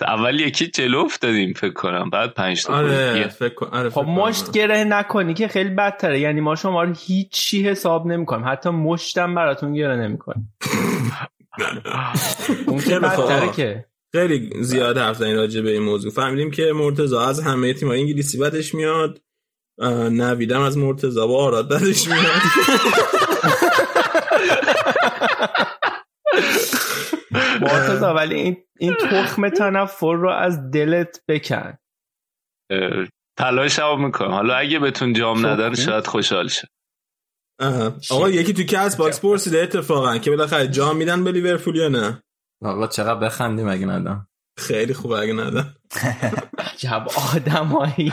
اول 0.00 0.40
یکی 0.40 0.66
جلو 0.66 0.98
افتادیم 0.98 1.52
فکر 1.52 1.72
کنم. 1.72 2.10
بعد 2.10 2.34
پنج 2.34 2.64
تا 2.64 2.74
آره 2.74 3.28
فکر 3.28 3.54
کنم 3.54 3.70
آره 3.70 3.90
خب 3.90 4.04
مشت 4.04 4.52
گره 4.52 4.84
نکنی 4.84 5.34
که 5.34 5.48
خیلی 5.48 5.70
بدتره. 5.70 6.20
یعنی 6.20 6.40
ما 6.40 6.54
شما 6.54 6.82
رو 6.82 6.94
هیچی 7.06 7.68
حساب 7.68 8.06
نمی‌کنیم. 8.06 8.48
حتی 8.48 8.70
مشتم 8.70 9.34
براتون 9.34 9.74
گره 9.74 9.96
نمی‌کنیم 9.96 10.54
اون 12.66 12.80
که 12.80 12.98
بدتره 12.98 13.52
که. 13.52 13.84
خیلی 14.12 14.50
زیاد 14.60 14.98
حرف 14.98 15.16
زدین 15.16 15.36
راجع 15.36 15.60
به 15.60 15.70
این 15.70 15.82
موضوع. 15.82 16.12
فهمیدیم 16.12 16.50
که 16.50 16.72
مرتضی 16.74 17.16
از 17.16 17.42
همه 17.42 17.74
تیم‌های 17.74 18.00
انگلیسی 18.00 18.38
بدش 18.38 18.74
میاد. 18.74 19.20
نویدم 20.10 20.60
از 20.60 20.78
مرتضی 20.78 21.20
با 21.20 21.44
آراد 21.44 21.68
بدش 21.68 22.08
میاد. 22.08 22.24
مرتضی 27.60 28.04
ولی 28.04 28.34
این 28.34 28.56
این 28.78 28.94
تخم 28.94 29.48
تنفر 29.48 30.14
رو 30.14 30.30
از 30.30 30.70
دلت 30.70 31.20
بکن. 31.28 31.78
تلاش 33.38 33.78
هم 33.78 34.04
می‌کنم. 34.04 34.30
حالا 34.30 34.54
اگه 34.54 34.78
بهتون 34.78 35.12
جام 35.12 35.46
نداره 35.46 35.74
شاید 35.74 36.06
خوشحال 36.06 36.48
شه 36.48 36.68
آقا 38.10 38.30
یکی 38.30 38.52
تو 38.52 38.62
Castbox 38.62 39.20
پرسیده 39.20 39.62
اتفاقا 39.62 40.18
که 40.18 40.30
بالاخره 40.30 40.68
جام 40.68 40.96
میدن 40.96 41.24
به 41.24 41.32
لیورپول 41.32 41.76
یا 41.76 41.88
نه؟ 41.88 42.22
آقا 42.62 42.86
چقدر 42.86 43.20
بخندیم 43.20 43.68
اگه 43.68 43.86
ندن 43.86 44.26
خیلی 44.56 44.94
خوبه 44.94 45.18
اگه 45.18 45.32
ندن 45.32 45.74
عجب 46.58 47.06
آدمایی 47.34 48.12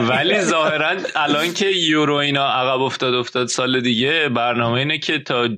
ولی 0.00 0.40
ظاهرا 0.40 0.96
الان 1.16 1.54
که 1.54 1.66
یورو 1.66 2.14
اینا 2.14 2.46
عقب 2.46 2.80
افتاد 2.80 3.14
افتاد 3.14 3.46
سال 3.46 3.80
دیگه 3.80 4.28
برنامه 4.28 4.78
اینه 4.78 4.98
که 4.98 5.18
تا 5.18 5.48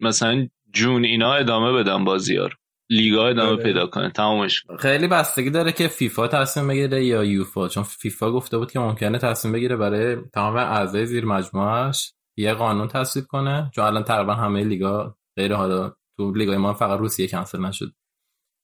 مثلا 0.00 0.48
جون 0.74 1.04
اینا 1.04 1.34
ادامه 1.34 1.72
بدن 1.72 2.04
بازیار 2.04 2.56
لیگا 2.90 3.28
ادامه 3.28 3.52
آره. 3.52 3.62
پیدا 3.62 3.86
کنه. 3.86 4.10
تمامش 4.10 4.64
خیلی 4.78 5.08
بستگی 5.08 5.50
داره 5.50 5.72
که 5.72 5.88
فیفا 5.88 6.28
تصمیم 6.28 6.68
بگیره 6.68 7.04
یا 7.04 7.24
یوفا. 7.24 7.68
چون 7.68 7.82
فیفا 7.82 8.30
گفته 8.30 8.58
بود 8.58 8.72
که 8.72 8.78
ممکنه 8.78 9.18
تصمیم 9.18 9.54
بگیره 9.54 9.76
برای 9.76 10.16
تمام 10.34 10.56
اعضای 10.56 11.06
زیر 11.06 11.24
مجموعهش 11.24 12.12
یه 12.36 12.54
قانون 12.54 12.88
تصویب 12.88 13.26
کنه. 13.26 13.70
چون 13.74 13.84
الان 13.84 14.04
تقریبا 14.04 14.34
همه 14.34 14.64
لیگا 14.64 15.16
غیر 15.36 15.54
حالا 15.54 15.92
تو 16.16 16.34
لیگای 16.34 16.56
ما 16.56 16.74
فقط 16.74 16.98
روسیه 16.98 17.28
کنسل 17.28 17.60
نشد 17.60 17.92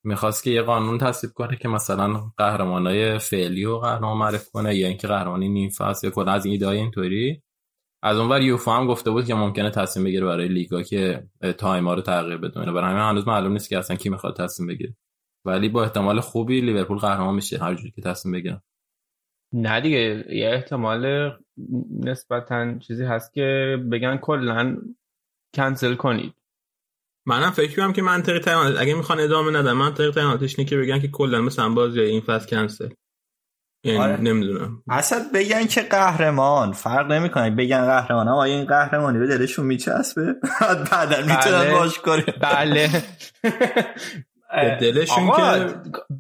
می‌خواست 0.05 0.44
که 0.44 0.50
یه 0.50 0.62
قانون 0.62 0.98
تصویب 0.98 1.32
کنه 1.32 1.57
که 1.57 1.68
مثلا 1.68 2.20
قهرمانای 2.36 3.18
فعلی 3.18 3.64
رو 3.64 3.78
قهرمان 3.78 4.18
معرفی 4.18 4.50
کنه 4.52 4.76
یا 4.76 4.88
اینکه 4.88 5.09
قهرمانی 5.09 5.48
نیم 5.48 5.70
فصل 5.70 6.07
یا 6.07 6.12
کلا 6.12 6.32
از 6.32 6.44
این 6.44 6.52
ایده 6.52 6.68
اینطوری. 6.68 7.42
از 8.02 8.18
اونور 8.18 8.42
یوفا 8.42 8.72
هم 8.72 8.86
گفته 8.86 9.11
بود 9.11 9.26
که 9.26 9.34
ممکنه 9.34 9.70
تصمیم 9.70 10.07
بگیره 10.07 10.26
برای 10.26 10.48
لیگا 10.48 10.82
که 10.82 11.26
تایما 11.59 11.94
رو 11.94 12.02
تغییر 12.02 12.36
بده. 12.36 12.72
برای 12.72 12.90
همین 12.90 13.02
هنوز 13.02 13.28
معلوم 13.28 13.52
نیست 13.52 13.68
که 13.68 13.78
اصلا 13.78 13.96
کی 13.96 14.09
می‌خواد 14.09 14.36
تصمیم 14.36 14.68
بگیره. 14.68 14.96
ولی 15.44 15.68
با 15.68 15.82
احتمال 15.82 16.20
خوبی 16.20 16.61
لیورپول 16.61 16.98
قهرمان 16.98 17.34
میشه 17.34 17.59
هر 17.59 17.74
جوری 17.74 17.90
که 17.90 18.02
تصمیم 18.02 18.34
بگیره 18.34 18.62
نه 19.52 19.80
دیگه 19.80 20.24
یه 20.28 20.50
احتمال 20.50 21.32
نسبتا 22.00 22.78
چیزی 22.78 23.05
هست 23.05 23.32
که 23.32 23.78
بگن 23.92 24.16
کلا 24.16 24.76
کنسل 25.55 25.94
کنید. 25.94 26.34
منم 27.27 27.51
فکر 27.51 27.77
کنم 27.77 27.93
که 27.93 28.03
منطقی 28.03 28.39
ترین 28.39 28.57
اگه 28.79 28.95
می‌خوان 28.95 29.20
ادامه 29.20 29.59
ندن 29.59 29.72
منطقی 29.72 30.11
ترین 30.11 30.27
اینه 30.27 30.64
که 30.70 30.77
بگن 30.77 31.01
که 31.01 31.09
کلا 31.09 31.41
مثلا 31.41 31.68
بازی 31.68 32.01
این 32.01 32.20
فصل 32.20 32.47
کنسل. 32.47 32.89
یعنی 33.85 33.99
آره. 33.99 34.20
نمی‌دونم. 34.20 34.83
اصلا 34.89 35.25
بگن 35.35 35.66
که 35.66 35.83
قهرمان. 35.83 36.72
فرق 36.72 37.12
نمی‌کنه. 37.12 37.51
بگن 37.51 37.87
قهرمان. 37.87 38.29
آیا 38.29 38.55
این 38.55 38.64
قهرمانی 38.64 39.18
به 39.27 39.27
دلشون 39.27 39.66
میچسبه. 39.66 40.35
بعدا 40.91 41.16
می‌تونن 41.27 41.70
باش 41.70 41.99
کنیم 41.99 42.35
بله. 42.41 42.91
دلشون 44.81 45.31
که 45.31 45.75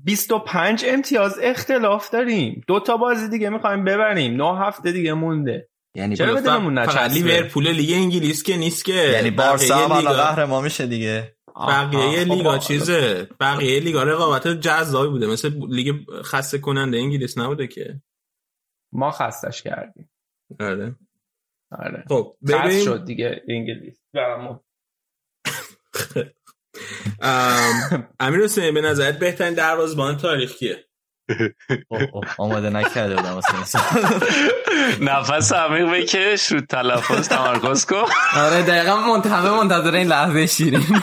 25 0.04 0.84
امتیاز 0.88 1.38
اختلاف 1.42 2.10
داریم. 2.10 2.64
دو 2.66 2.80
تا 2.80 2.96
بازی 2.96 3.28
دیگه 3.28 3.48
می‌خوایم 3.48 3.84
ببریم. 3.84 4.42
نه 4.42 4.58
هفته 4.58 4.92
دیگه 4.92 5.12
مونده. 5.14 5.68
یعنی 5.94 6.16
چرا 6.16 6.34
بدونمون 6.34 6.86
فقط 6.86 7.10
لیورپول 7.10 7.68
لیگ 7.68 7.92
انگلیس 7.92 8.42
که 8.42 8.56
نیست 8.56 8.84
که. 8.84 8.92
یعنی 8.92 9.30
بارسا 9.30 9.76
هم 9.76 9.92
الان 9.92 10.16
قهرمان 10.16 10.64
میشه 10.64 10.86
دیگه. 10.86 11.36
بقیه 11.68 12.24
لیگا 12.24 12.58
چیزه. 12.58 13.28
بقیه 13.40 13.80
لیگا 13.80 14.02
رقابت 14.02 14.48
جذابی 14.48 15.08
بوده. 15.08 15.26
مثل 15.26 15.66
لیگ 15.68 15.94
خسته 16.22 16.58
کننده 16.58 16.98
انگلیس 16.98 17.38
نبوده 17.38 17.66
که. 17.66 18.02
ما 18.92 19.10
خستش 19.10 19.62
کردیم. 19.62 20.10
آره. 20.60 20.96
آره. 21.70 22.04
خب 22.08 22.36
ببین 22.48 22.84
شد 22.84 23.04
دیگه 23.04 23.42
انگلیس. 23.48 24.00
برامون. 24.12 24.60
امیر 28.20 28.40
حسین 28.44 28.74
به 28.74 28.80
نظرت 28.80 29.18
بهترین 29.18 29.54
دروازه‌بان 29.54 30.16
تاریخ 30.16 30.56
کیه؟ 30.56 30.84
آماده 32.38 32.70
نکرده 32.70 33.16
بودم 33.16 33.34
واسه 33.34 33.78
نفس 35.00 35.52
عمیق 35.52 35.90
بکش 35.90 36.52
رو 36.52 36.60
تلفظ 36.60 37.28
تمرکز 37.28 37.84
کن. 37.84 38.04
آره 38.36 38.62
دقیقا 38.62 38.96
منتظر 38.96 39.50
منتظر 39.50 39.94
این 39.94 40.08
لحظه 40.08 40.46
شیرین. 40.46 41.02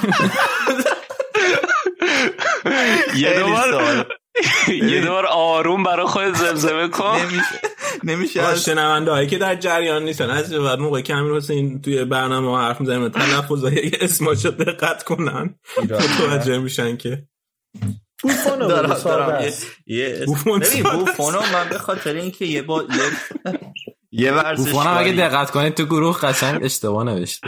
یه 3.15 3.39
دوبار 3.39 4.05
یه 4.67 5.01
دوبار 5.01 5.25
آروم 5.25 5.83
برای 5.83 6.05
خود 6.05 6.33
زمزمه 6.33 6.87
کن. 6.87 7.19
نمیشه 8.03 8.41
از 8.41 8.65
شنونده 8.65 9.11
هایی 9.11 9.27
که 9.27 9.37
در 9.37 9.55
جریان 9.55 10.03
نیستن 10.03 10.29
از 10.29 10.53
بعد 10.53 10.79
موقع 10.79 11.01
که 11.01 11.15
امیر 11.15 11.33
حسین 11.33 11.81
توی 11.81 12.05
برنامه 12.05 12.57
حرف 12.57 12.81
می‌زنیم 12.81 13.09
تلفظ 13.09 13.63
های 13.63 13.91
اسماشو 14.01 14.49
دقت 14.49 15.03
کنن. 15.03 15.55
متوجه 15.77 16.57
میشن 16.57 16.97
که 16.97 17.23
بوفونو 18.23 18.67
دارم 18.67 18.93
دارم. 18.93 19.51
یه 19.85 20.25
ببین 20.61 20.83
بوفونو 20.83 21.41
من 21.53 21.69
به 21.69 21.77
خاطر 21.77 22.13
اینکه 22.13 22.45
یه 22.45 22.61
با 22.61 22.83
یه 24.11 24.31
ورزش 24.31 24.71
بوفونو 24.71 24.97
اگه 24.97 25.11
دقت 25.11 25.51
کنید 25.51 25.73
تو 25.73 25.85
گروه 25.85 26.19
قشنگ 26.19 26.63
اشتباه 26.63 27.03
نوشته. 27.03 27.47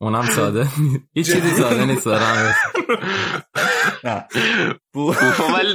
اونم 0.00 0.26
ساده 0.26 0.68
هیچ 1.14 1.32
چیزی 1.32 1.56
ساده 1.56 1.84
نیست 1.84 2.04
دارم 2.04 2.54
بوفون 4.92 5.54
ولی 5.54 5.74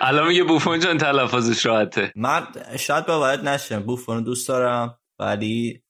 الان 0.00 0.28
میگه 0.28 0.44
بوفون 0.44 0.80
جان 0.80 0.98
تلفظش 0.98 1.66
راحته. 1.66 2.12
من 2.16 2.46
شاید 2.78 3.06
باورت 3.06 3.44
نشه. 3.44 3.78
بوفون 3.78 4.22
دوست 4.22 4.48
دارم 4.48 4.98
ولی 5.18 5.82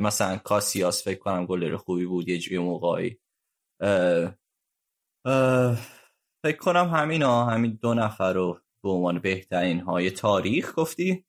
مثلا 0.00 0.36
کاسیاس 0.36 1.04
فکر 1.04 1.18
کنم 1.18 1.46
گلر 1.46 1.76
خوبی 1.76 2.06
بود 2.06 2.28
یه 2.28 2.38
جوی 2.38 2.58
موقعی. 2.58 3.18
فکر 6.46 6.56
کنم 6.56 6.88
همین 6.88 7.22
ها 7.22 7.44
همین 7.44 7.78
دو 7.82 7.94
نفر 7.94 8.32
رو 8.32 8.60
به 8.82 8.88
عنوان 8.88 9.18
بهترین 9.18 9.80
های 9.80 10.10
تاریخ 10.10 10.72
گفتی؟ 10.76 11.24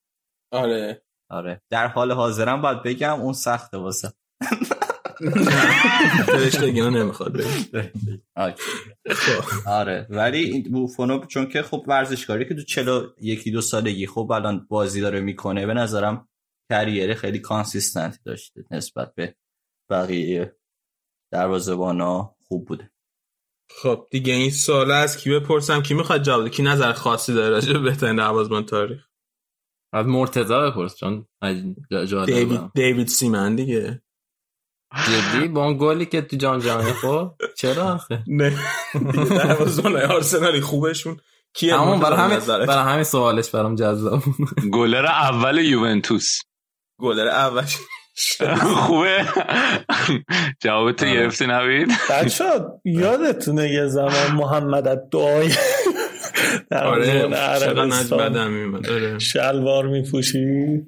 آره. 0.51 1.01
آره. 1.29 1.61
در 1.69 1.87
حال 1.87 2.11
حاضرم 2.11 2.61
باید 2.61 2.83
بگم 2.83 3.19
اون 3.21 3.33
سخته 3.33 3.77
واسه. 3.77 4.13
فرشتگی 6.25 6.81
نمی‌خواد 6.81 7.41
خب. 9.09 9.69
آره. 9.69 10.07
ولی 10.09 10.61
بوفونو 10.61 11.25
چون 11.25 11.45
که 11.45 11.61
خب 11.61 11.85
ورزشکاری 11.87 12.47
که 12.47 12.55
تو 12.55 12.61
چلو 12.61 13.07
یکی 13.21 13.51
دو 13.51 13.61
سالگی 13.61 14.07
خب 14.07 14.31
الان 14.31 14.67
بازی 14.69 15.01
داره 15.01 15.19
می‌کنه 15.19 15.65
به 15.65 15.73
نظرم 15.73 16.27
کریره 16.71 17.13
خیلی 17.13 17.39
کانسیستنت 17.39 18.19
داشته 18.25 18.65
نسبت 18.71 19.15
به 19.15 19.35
بقیه 19.89 20.55
دروازه‌بانا 21.31 22.35
خوب 22.47 22.65
بوده. 22.67 22.91
خب 23.71 24.07
دیگه 24.11 24.33
این 24.33 24.51
سال 24.51 24.91
از 24.91 25.17
کی 25.17 25.29
بپرسم؟ 25.29 25.81
کی 25.81 25.93
می‌خواد 25.93 26.23
جواب 26.23 26.47
کی 26.47 26.63
نظر 26.63 26.93
خاصی 26.93 27.33
داره 27.33 27.49
راجع 27.49 27.73
به 27.73 27.79
بهترین 27.79 28.15
دروازه‌بان 28.15 28.65
تاریخ؟ 28.65 29.07
از 29.93 30.05
مرتضی 30.05 30.53
بپرس 30.53 30.95
چون 30.95 31.27
دیوید 32.25 32.71
دیوید 32.75 33.07
سیمن 33.07 33.55
دیگه. 33.55 34.01
جدی؟ 35.07 35.47
با 35.47 35.65
اون 35.65 35.77
گلی 35.79 36.05
که 36.05 36.21
تو 36.21 36.35
جام 36.37 36.59
جهانی 36.59 36.93
خب؟ 36.93 37.31
چرا 37.57 37.93
آخه؟ 37.93 38.23
نه. 38.39 38.57
دروازه‌بان 39.29 39.95
آرسنالی 40.01 40.61
خوبشون. 40.61 41.17
کیه 41.53 41.77
همون 41.77 41.99
برای 41.99 42.17
همین 42.17 42.39
برای 42.39 42.93
همین 42.93 43.03
سوالش 43.03 43.49
برام 43.49 43.75
جذاب 43.75 44.23
گلر 44.73 45.05
اول 45.05 45.57
یوونتوس. 45.57 46.39
گلر 47.01 47.27
اول. 47.27 47.65
خوبه؟ 48.57 49.25
جواب 50.61 50.91
تو 50.91 51.05
آره. 51.05 51.15
گرفتی 51.15 51.47
نوید؟ 51.47 51.87
بچه 52.09 52.45
یادتونه 52.85 53.69
یه 53.69 53.87
زمان 53.87 54.31
محمد 54.31 55.09
دعای 55.09 55.49
در 56.69 56.83
آره 56.83 57.35
عربستان 57.35 59.19
شلوار 59.19 59.87
میپوشی؟ 59.87 60.85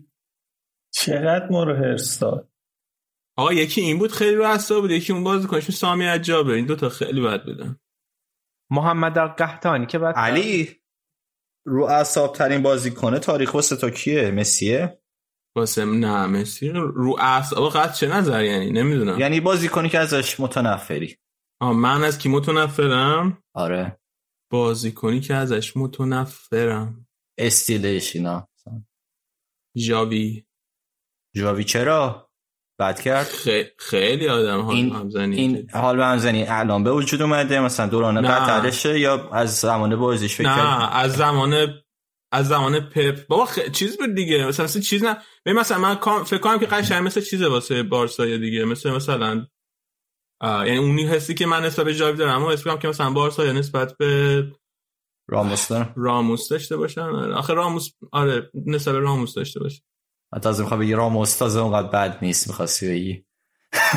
چقدر 0.93 1.47
ما 1.51 1.63
رو 1.63 1.75
هرس 1.75 2.19
داد 2.19 2.49
آقا 3.37 3.53
یکی 3.53 3.81
این 3.81 3.99
بود 3.99 4.11
خیلی 4.11 4.35
رو 4.35 4.81
بود 4.81 4.91
یکی 4.91 5.13
اون 5.13 5.23
بازی 5.23 5.47
کنشون 5.47 5.75
سامی 5.75 6.05
عجابه. 6.05 6.53
این 6.53 6.65
دوتا 6.65 6.89
خیلی 6.89 7.21
بد 7.21 7.45
بودن. 7.45 7.79
محمد 8.71 9.17
قحطانی 9.17 9.85
که 9.85 9.99
بعد 9.99 10.15
علی 10.15 10.69
رو 11.65 11.83
اعصاب 11.83 12.35
ترین 12.35 12.61
بازیکن 12.61 13.19
تاریخ 13.19 13.53
واسه 13.53 13.75
تا 13.75 13.89
کیه؟ 13.89 14.31
مسیه؟ 14.31 14.98
واسه 15.59 15.85
نه 15.85 16.25
مسی 16.25 16.69
رو 16.69 17.15
اعصاب 17.19 17.71
قد 17.73 17.93
چه 17.93 18.07
نظر 18.07 18.43
یعنی؟ 18.43 18.71
نمی‌دونم. 18.71 19.19
یعنی 19.19 19.39
بازیکنی 19.39 19.89
که 19.89 19.99
ازش 19.99 20.39
متنفری. 20.39 21.17
آه 21.61 21.73
من 21.73 22.03
از 22.03 22.17
کی 22.17 22.29
متنفرم؟ 22.29 23.43
آره. 23.53 23.99
بازیکنی 24.51 25.19
که 25.19 25.35
ازش 25.35 25.77
متنفرم. 25.77 27.07
استیلش 27.39 28.15
اینا. 28.15 28.49
جاوی 29.77 30.45
جاوی 31.35 31.63
چرا؟ 31.63 32.29
بد 32.79 32.99
کرد. 32.99 33.27
خیلی 33.79 34.27
آدم 34.27 34.61
حال 34.61 34.75
این 34.75 34.91
همزنی 34.95 35.35
این 35.35 35.69
حال 35.73 36.01
همزنی 36.01 36.43
الان 36.47 36.83
به 36.83 36.91
وجود 36.91 37.21
اومده 37.21 37.59
مثلا 37.59 37.87
دوران 37.87 38.21
قطرشه 38.21 38.99
یا 38.99 39.29
از 39.29 39.59
زمان 39.59 39.95
بازیش 39.95 40.35
فکر 40.35 40.47
نه 40.47 40.95
از 40.95 41.13
زمان 41.13 41.67
از 42.31 42.47
زمان 42.47 42.79
پپ. 42.79 43.27
بابا 43.27 43.45
خ... 43.45 43.59
چیز 43.59 43.97
بود 43.97 44.15
دیگه. 44.15 44.45
مثلا 44.45 44.63
مثل 44.63 44.79
چیز 44.79 45.03
نه. 45.03 45.17
مثلا 45.45 45.77
من 45.77 46.23
فکر 46.23 46.37
کنم 46.37 46.59
که 46.59 46.65
قشنگ 46.65 47.05
مثل 47.05 47.21
چیزه 47.21 47.47
واسه 47.47 47.83
بارسا 47.83 48.25
دیگه. 48.25 48.65
مثل 48.65 48.91
مثلا 48.91 49.47
یعنی 50.43 50.77
اونی 50.77 51.07
حسی 51.07 51.33
که 51.33 51.45
من 51.45 51.65
نسبت 51.65 51.85
به 51.85 51.95
جاوی 51.95 52.17
دارم. 52.17 52.35
اما 52.35 52.51
حس 52.51 52.67
که 52.67 52.87
مثلا 52.87 53.09
بارسا 53.09 53.45
یا 53.45 53.51
نسبت 53.51 53.97
به 53.97 54.43
راموس 55.27 55.67
دارم 55.67 55.93
راموس 55.97 56.49
داشته 56.49 56.77
باشن. 56.77 57.01
آخه 57.31 57.53
راموس 57.53 57.89
آره 58.11 58.51
نسبت 58.65 58.93
به 58.93 58.99
راموس 58.99 59.33
داشته 59.33 59.59
باشه. 59.59 59.81
تازه 60.41 60.63
می‌خوام 60.63 60.79
بگی 60.79 60.93
راموس 60.93 61.37
تازه 61.37 61.59
اونقدر 61.59 61.87
بد 61.87 62.17
نیست. 62.21 62.47
می‌خواستی 62.47 62.89
بگی؟ 62.89 63.25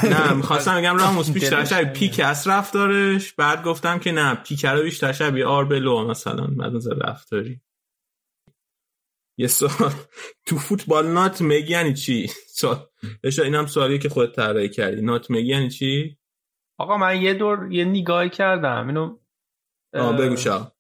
نه 0.03 0.33
می‌خواستم 0.33 0.79
بگم 0.81 0.97
راموس 0.97 1.31
بیشتر 1.39 1.65
شبیه 1.65 1.93
پیکس 1.93 2.47
رفتارش 2.47 3.33
بعد 3.33 3.65
گفتم 3.65 3.99
که 3.99 4.13
نه 4.13 4.35
پیک 4.35 4.67
رو 4.67 4.83
بیشتر 4.83 5.13
شبیه 5.13 5.47
آربلو 5.47 6.09
مثلا. 6.09 6.47
بعد 6.47 6.73
نظر 6.73 6.95
رفتاری. 6.95 7.61
یه 9.39 9.47
سوال. 9.47 9.93
تو 10.47 10.57
فوتبال 10.57 11.07
نات 11.07 11.41
میگی 11.41 11.73
یعنی 11.73 11.95
چی؟ 11.95 12.27
سوال. 12.49 12.87
اینم 13.45 13.67
سوالی 13.67 13.99
که 13.99 14.09
خودت 14.09 14.37
طراحی 14.37 14.69
کردی. 14.69 15.03
نات 15.03 15.31
میگی 15.31 15.49
یعنی 15.49 15.69
چی؟ 15.69 16.19
آقا 16.79 16.97
من 16.97 17.23
یه 17.23 17.35
دور 17.35 17.73
یه 17.73 17.85
نگاهی 17.85 18.31
کردم. 18.31 18.87
اینو 18.87 19.19
آه 19.95 20.17
بگو 20.17 20.37
شا 20.37 20.73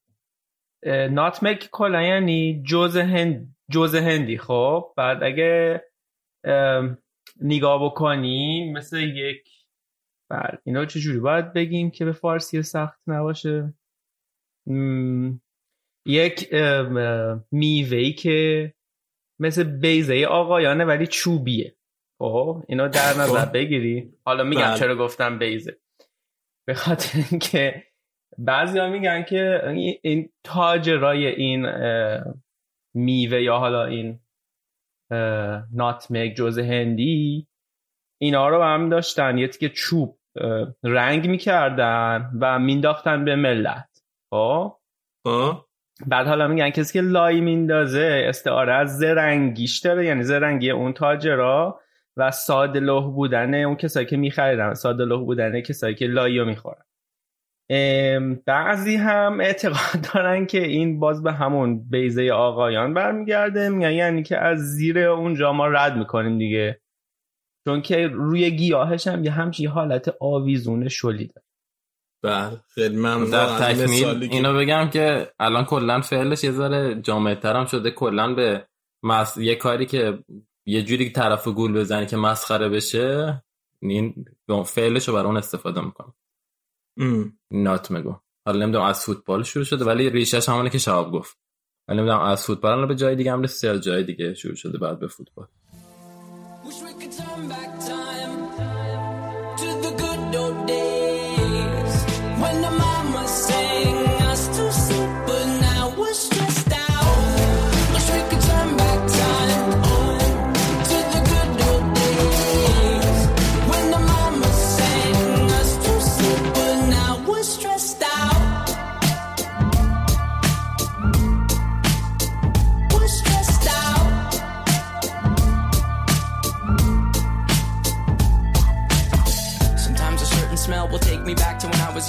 ناتمک 1.10 1.68
کلا 1.72 2.02
یعنی 2.02 2.62
جز 2.66 2.96
هند 2.96 3.56
جز 3.70 3.94
هندی. 3.94 4.38
خب 4.38 4.94
بعد 4.96 5.22
اگه 5.22 5.84
نگاه 7.40 7.84
بکنی 7.84 8.72
مثل 8.72 8.98
یک 8.98 9.48
بعد 10.30 10.62
اینا 10.64 10.86
چجوری 10.86 11.18
باید 11.18 11.52
بگیم 11.52 11.90
که 11.90 12.04
به 12.04 12.12
فارسی 12.12 12.62
سخت 12.62 13.00
نباشه؟ 13.06 13.74
یک 16.06 16.54
میوهی 17.50 18.12
که 18.12 18.74
مثل 19.40 19.62
بیزه 19.62 20.24
آقایانه 20.24 20.84
ولی 20.84 21.06
چوبیه 21.06 21.76
خب 22.18 22.64
اینا 22.68 22.88
در 22.88 23.10
نظر 23.10 23.44
خب. 23.44 23.52
بگیری 23.52 24.12
حالا 24.24 24.44
میگم 24.44 24.62
بله. 24.62 24.78
چرا 24.78 24.96
گفتم 24.96 25.38
بیزه 25.38 25.78
به 26.66 26.74
خاطر 26.74 27.18
اینکه 27.30 27.84
بعضی 28.38 28.78
ها 28.78 28.88
میگن 28.88 29.22
که 29.22 29.60
این 30.02 30.32
تاجرای 30.44 31.26
این 31.26 31.66
میوه 32.94 33.42
یا 33.42 33.58
حالا 33.58 33.84
این 33.84 34.20
ناتمگ 35.72 36.34
جز 36.34 36.58
هندی 36.58 37.48
اینا 38.20 38.48
رو 38.48 38.62
هم 38.62 38.88
داشتن 38.88 39.38
یه 39.38 39.48
که 39.48 39.68
چوب 39.68 40.18
رنگ 40.82 41.28
می‌کردن 41.28 42.30
و 42.40 42.58
مینداختن 42.58 43.24
به 43.24 43.36
ملت 43.36 44.02
خب, 44.32 44.76
خب. 45.26 45.64
بعد 46.06 46.26
حالا 46.26 46.48
میگن 46.48 46.70
کسی 46.70 46.92
که 46.92 47.00
لای 47.00 47.40
میندازه 47.40 48.24
استعاره 48.28 48.74
از 48.74 48.98
زرنگیش 48.98 49.78
داره 49.78 50.06
یعنی 50.06 50.22
زرنگی 50.22 50.70
اون 50.70 50.92
تاجرا 50.92 51.80
و 52.16 52.30
ساده 52.30 52.80
لوح 52.80 53.14
بودن 53.14 53.54
اون 53.54 53.76
کسایی 53.76 54.06
که 54.06 54.16
میخریدن. 54.16 54.74
ساده 54.74 55.04
لوح 55.04 55.24
بودن 55.24 55.60
کسایی 55.60 55.94
که 55.94 56.06
لایی 56.06 56.38
رو 56.38 56.44
می‌خورن 56.44 56.84
بعضی 58.46 58.96
هم 58.96 59.40
اعتقاد 59.40 60.08
دارن 60.14 60.46
که 60.46 60.62
این 60.62 61.00
باز 61.00 61.22
به 61.22 61.32
همون 61.32 61.88
بیزه 61.88 62.30
آقایان 62.30 62.94
برمیگرده. 62.94 63.68
میگن 63.68 63.92
یعنی 63.92 64.22
که 64.22 64.38
از 64.38 64.58
زیر 64.58 64.98
اونجا 64.98 65.52
ما 65.52 65.68
رد 65.68 65.96
می‌کنیم 65.96 66.38
دیگه. 66.38 66.80
چون 67.68 67.82
که 67.82 68.08
روی 68.08 68.50
گیاهش 68.50 69.06
هم 69.06 69.24
یه 69.24 69.30
همچی 69.30 69.66
حالت 69.66 70.14
آویزون 70.20 70.88
شلی 70.88 71.26
داره 71.26 71.46
بله 72.22 72.60
خیلی 72.74 72.96
من 72.96 73.24
در 73.24 73.58
تکمیل 73.58 74.28
اینو 74.32 74.58
بگم 74.58 74.90
که 74.92 75.32
الان 75.40 75.64
کلا 75.64 76.00
فعلش 76.00 76.44
یه 76.44 76.52
ذره 76.52 77.00
جامعتر 77.00 77.56
هم 77.56 77.66
شده. 77.66 77.90
کلا 77.90 78.34
به 78.34 78.66
مس... 79.02 79.36
یه 79.36 79.54
کاری 79.54 79.86
که 79.86 80.24
یه 80.66 80.82
جوری 80.82 81.10
طرف 81.10 81.48
گول 81.48 81.72
بزنی 81.72 82.06
که 82.06 82.16
مسخره 82.16 82.68
بشه 82.68 83.42
این 83.82 84.24
فعلش 84.66 85.08
رو 85.08 85.14
برای 85.14 85.26
اون 85.26 85.36
استفاده 85.36 85.80
می‌کنم. 85.80 86.14
نات 87.50 87.90
مگو 87.90 88.16
حالا 88.46 88.58
نمی‌دونم 88.58 88.84
از 88.84 89.04
فوتبال 89.04 89.42
شروع 89.42 89.64
شده 89.64 89.84
ولی 89.84 90.10
ریشش 90.10 90.48
همونه 90.48 90.70
که 90.70 90.78
شهاب 90.78 91.12
گفت. 91.12 91.38
ولی 91.88 91.98
نمی‌دونم 91.98 92.20
از 92.20 92.46
فوتبال 92.46 92.86
به 92.86 92.94
جای 92.94 93.16
دیگه 93.16 93.32
هم 93.32 93.42
رسید 93.42 93.76
جای 93.76 94.04
دیگه 94.04 94.34
شروع 94.34 94.54
شده 94.54 94.78
بعد 94.78 95.00
به 95.00 95.06
فوتبال. 95.08 95.46
when 102.42 102.64
I'm 102.64 102.91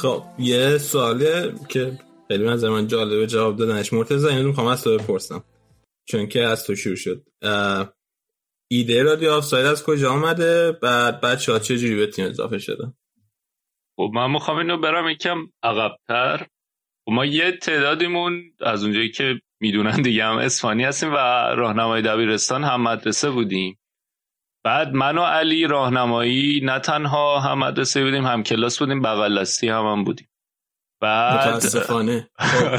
خب 0.00 0.22
یه 0.38 0.78
سواله 0.78 1.54
که 1.68 1.98
خیلی 2.28 2.44
من 2.44 2.68
من 2.68 2.86
جالبه 2.86 3.26
جواب 3.26 3.56
دادنش. 3.56 3.92
مرتضی 3.92 4.28
اینو 4.28 4.48
می‌خوام 4.48 4.66
از 4.66 4.84
تو 4.84 4.98
بپرسم. 4.98 5.44
چون 6.08 6.26
که 6.26 6.42
از 6.42 6.66
تو 6.66 6.74
شروع 6.74 6.96
شد. 6.96 7.22
ایده 8.70 9.02
رادیو 9.02 9.30
آفساید 9.30 9.66
از 9.66 9.84
کجا 9.84 10.12
آمده 10.12 10.72
بعد 10.72 11.20
بچه 11.20 11.52
ها 11.52 11.58
چجوری 11.58 11.96
به 11.96 12.06
تیم 12.06 12.26
اضافه 12.26 12.58
شده؟ 12.58 12.92
خب 13.96 14.10
من 14.14 14.30
می‌خوام 14.30 14.58
اینو 14.58 14.78
برم 14.78 15.08
یکم 15.08 15.38
عقبتر. 15.62 16.46
خب 17.04 17.12
ما 17.12 17.24
یه 17.24 17.52
تعدادیمون 17.52 18.52
از 18.60 18.84
اونجایی 18.84 19.10
که 19.10 19.40
می‌دونن 19.60 20.02
دیگه 20.02 20.24
هم 20.24 20.36
اسفانی 20.36 20.84
هستیم 20.84 21.12
و 21.12 21.16
راهنمای 21.56 22.02
دبیرستان 22.02 22.64
هم 22.64 22.82
مدرسه 22.82 23.30
بودیم. 23.30 23.79
بعد 24.64 24.92
من 24.92 25.18
و 25.18 25.22
علی 25.22 25.66
راهنمایی 25.66 26.60
نه 26.64 26.78
تنها 26.78 27.40
هم 27.40 27.58
مدرسه 27.58 28.04
بودیم 28.04 28.26
هم 28.26 28.42
کلاس 28.42 28.78
بودیم 28.78 29.02
بغل 29.02 29.44
هم, 29.62 29.86
هم 29.86 30.04
بودیم. 30.04 30.30
بعد. 31.02 31.62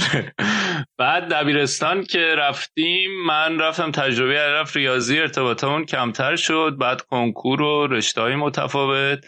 بعد 0.99 1.33
دبیرستان 1.33 2.03
که 2.03 2.35
رفتیم 2.37 3.11
من 3.25 3.59
رفتم 3.59 3.91
تجربه 3.91 4.39
رفت 4.39 4.77
ریاضی 4.77 5.19
ارتباطمون 5.19 5.85
کمتر 5.85 6.35
شد. 6.35 6.75
بعد 6.79 7.01
کنکور 7.01 7.61
و 7.61 7.87
رشته 7.87 8.21
های 8.21 8.35
متفاوت. 8.35 9.25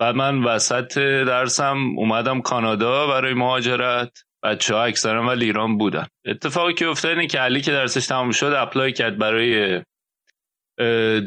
بعد 0.00 0.14
من 0.14 0.44
وسط 0.44 0.98
درسم 0.98 1.78
اومدم 1.96 2.40
کانادا 2.40 3.06
برای 3.06 3.34
مهاجرت. 3.34 4.24
بچه 4.42 4.74
ها 4.74 4.84
اکثرا 4.84 5.26
ولی 5.26 5.44
ایران 5.44 5.78
بودن. 5.78 6.06
اتفاقی 6.26 6.74
که 6.74 6.88
افتاد 6.88 7.10
اینه 7.10 7.26
که 7.26 7.38
علی 7.38 7.60
که 7.60 7.70
درسش 7.70 8.06
تموم 8.06 8.30
شد 8.30 8.54
اپلای 8.56 8.92
کرد 8.92 9.18
برای 9.18 9.82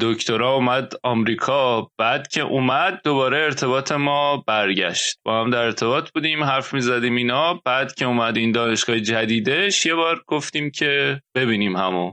دکترا 0.00 0.54
اومد 0.54 0.92
آمریکا. 1.02 1.90
بعد 1.98 2.28
که 2.28 2.40
اومد 2.40 3.00
دوباره 3.04 3.38
ارتباط 3.38 3.92
ما 3.92 4.44
برگشت. 4.46 5.18
با 5.24 5.40
هم 5.40 5.50
در 5.50 5.58
ارتباط 5.58 6.10
بودیم 6.10 6.44
حرف 6.44 6.74
می‌زدیم 6.74 7.16
اینا. 7.16 7.54
بعد 7.54 7.94
که 7.94 8.04
اومد 8.04 8.36
این 8.36 8.52
دانشگاه 8.52 9.00
جدیدش 9.00 9.86
یه 9.86 9.94
بار 9.94 10.24
گفتیم 10.26 10.70
که 10.70 11.20
ببینیم 11.36 11.76
همو. 11.76 12.12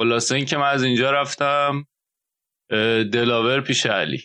خلاصه 0.00 0.34
این 0.34 0.44
که 0.44 0.56
من 0.56 0.68
از 0.68 0.82
اینجا 0.82 1.10
رفتم 1.10 1.86
دلاور 3.12 3.60
پیش 3.60 3.86
علی. 3.86 4.24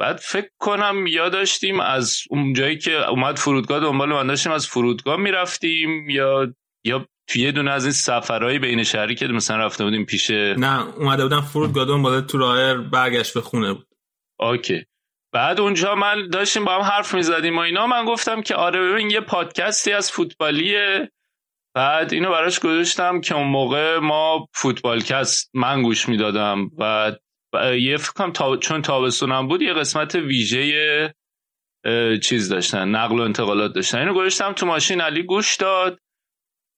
بعد 0.00 0.16
فکر 0.16 0.50
کنم 0.60 1.06
یاداشتیم 1.06 1.80
از 1.80 2.18
اون 2.30 2.52
جایی 2.52 2.78
که 2.78 3.08
اومد 3.08 3.36
فرودگاه 3.36 3.80
دنبال 3.80 4.08
من 4.08 4.26
داشتیم 4.26 4.52
از 4.52 4.66
فرودگاه 4.66 5.16
می‌رفتیم 5.16 6.10
یا 6.10 6.54
یا 6.84 7.06
توی 7.26 7.42
یه 7.42 7.52
دونه 7.52 7.70
از 7.70 7.84
این 7.84 7.92
سفرهای 7.92 8.58
بین 8.58 8.82
شهری 8.82 9.14
که 9.14 9.26
مثلا 9.26 9.56
رفته 9.56 9.84
بودیم 9.84 10.04
پیش 10.04 10.30
نه 10.30 10.86
اومده 10.96 11.22
بودم 11.22 11.40
فرودگاه 11.40 11.84
دنبال 11.84 12.20
تو 12.20 12.38
راه 12.38 12.74
برگشت 12.74 13.34
به 13.34 13.40
خونه 13.40 13.72
بود. 13.72 13.86
اوکی. 14.40 14.84
بعد 15.32 15.60
اونجا 15.60 15.94
من 15.94 16.28
داشتیم 16.28 16.64
با 16.64 16.74
هم 16.74 16.80
حرف 16.80 17.14
می‌زدیم 17.14 17.58
و 17.58 17.60
اینا. 17.60 17.86
من 17.86 18.04
گفتم 18.04 18.42
که 18.42 18.54
آره 18.54 18.80
ببین 18.80 19.10
یه 19.10 19.20
پادکستی 19.20 19.92
از 19.92 20.10
فوتبالیه. 20.10 21.12
بعد 21.74 22.12
اینو 22.12 22.30
براش 22.30 22.60
گذاشتم 22.60 23.20
که 23.20 23.34
اون 23.34 23.46
موقع 23.46 23.98
ما 23.98 24.48
فوتبالکست 24.54 25.50
من 25.54 25.82
گوش 25.82 26.08
می‌دادم. 26.08 26.70
و 26.78 27.12
یه 27.78 27.96
فکرم 27.96 28.32
تا... 28.32 28.56
چون 28.56 28.82
تابستونم 28.82 29.48
بود 29.48 29.62
یه 29.62 29.72
قسمت 29.72 30.14
ویژه 30.14 31.14
چیز 32.22 32.48
داشتن 32.48 32.88
نقل 32.88 33.18
و 33.18 33.22
انتقالات 33.22 33.72
داشتن. 33.72 33.98
اینو 33.98 34.14
گذاشتم 34.14 34.52
تو 34.52 34.66
ماشین 34.66 35.00
علی 35.00 35.22
گوش 35.22 35.56
داد. 35.56 35.98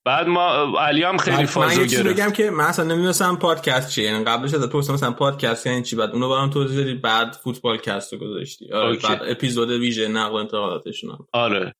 بعد 0.05 0.27
ما 0.27 0.75
علی 0.81 1.03
هم 1.03 1.17
خیلی 1.17 1.47
فازو 1.47 1.85
گرفت. 1.85 2.07
بگم 2.07 2.31
که 2.31 2.51
من 2.51 2.65
اصلا 2.65 2.85
نمی‌دونستم 2.85 3.37
پادکست 3.37 3.91
چیه. 3.91 4.05
یعنی 4.05 4.25
قبلش 4.25 4.55
از 4.55 4.71
تو 4.71 4.79
مثلا 4.79 5.13
پادکست 5.13 5.67
یعنی 5.67 5.83
چی؟ 5.83 5.97
بعد 5.97 6.11
اونو 6.11 6.29
برام 6.29 6.51
توضیح 6.51 6.77
دادی 6.77 6.95
بعد 6.95 7.33
فوتبال 7.45 7.77
کست 7.77 8.13
رو 8.13 8.19
گذاشتی. 8.19 8.73
آره 8.73 8.97
بعد 8.97 9.23
اپیزود 9.29 9.71
ویژه 9.71 10.09
نقل 10.09 10.33
و 10.33 10.35
انتقالاتشون 10.35 11.19
آره. 11.33 11.75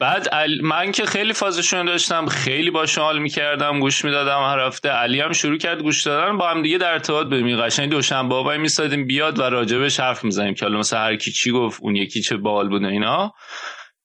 بعد 0.00 0.34
من 0.62 0.92
که 0.92 1.06
خیلی 1.06 1.32
فازشون 1.32 1.86
داشتم 1.86 2.26
خیلی 2.26 2.70
با 2.70 2.86
حال 2.96 3.18
می‌کردم 3.18 3.80
گوش 3.80 4.04
می‌دادم 4.04 4.38
هر 4.38 4.58
هفته. 4.58 4.88
علی 4.88 5.20
هم 5.20 5.32
شروع 5.32 5.58
کرد 5.58 5.82
گوش 5.82 6.02
دادن 6.02 6.38
با 6.38 6.48
هم 6.48 6.62
دیگه 6.62 6.78
در 6.78 6.92
ارتباط 6.92 7.26
بودیم 7.26 7.56
قشنگ 7.56 7.90
دوشنبه 7.90 8.34
وای 8.34 8.58
میسادیم 8.58 9.06
بیاد 9.06 9.38
و 9.38 9.42
راجبش 9.42 10.00
حرف 10.00 10.24
می‌زنیم 10.24 10.54
که 10.54 10.64
حالا 10.64 10.78
مثلا 10.78 10.98
هر 10.98 11.16
کی 11.16 11.32
چی 11.32 11.50
گفت 11.50 11.80
اون 11.82 11.96
یکی 11.96 12.22
چه 12.22 12.36
بال 12.36 12.68
بود 12.68 12.84
اینا. 12.84 13.34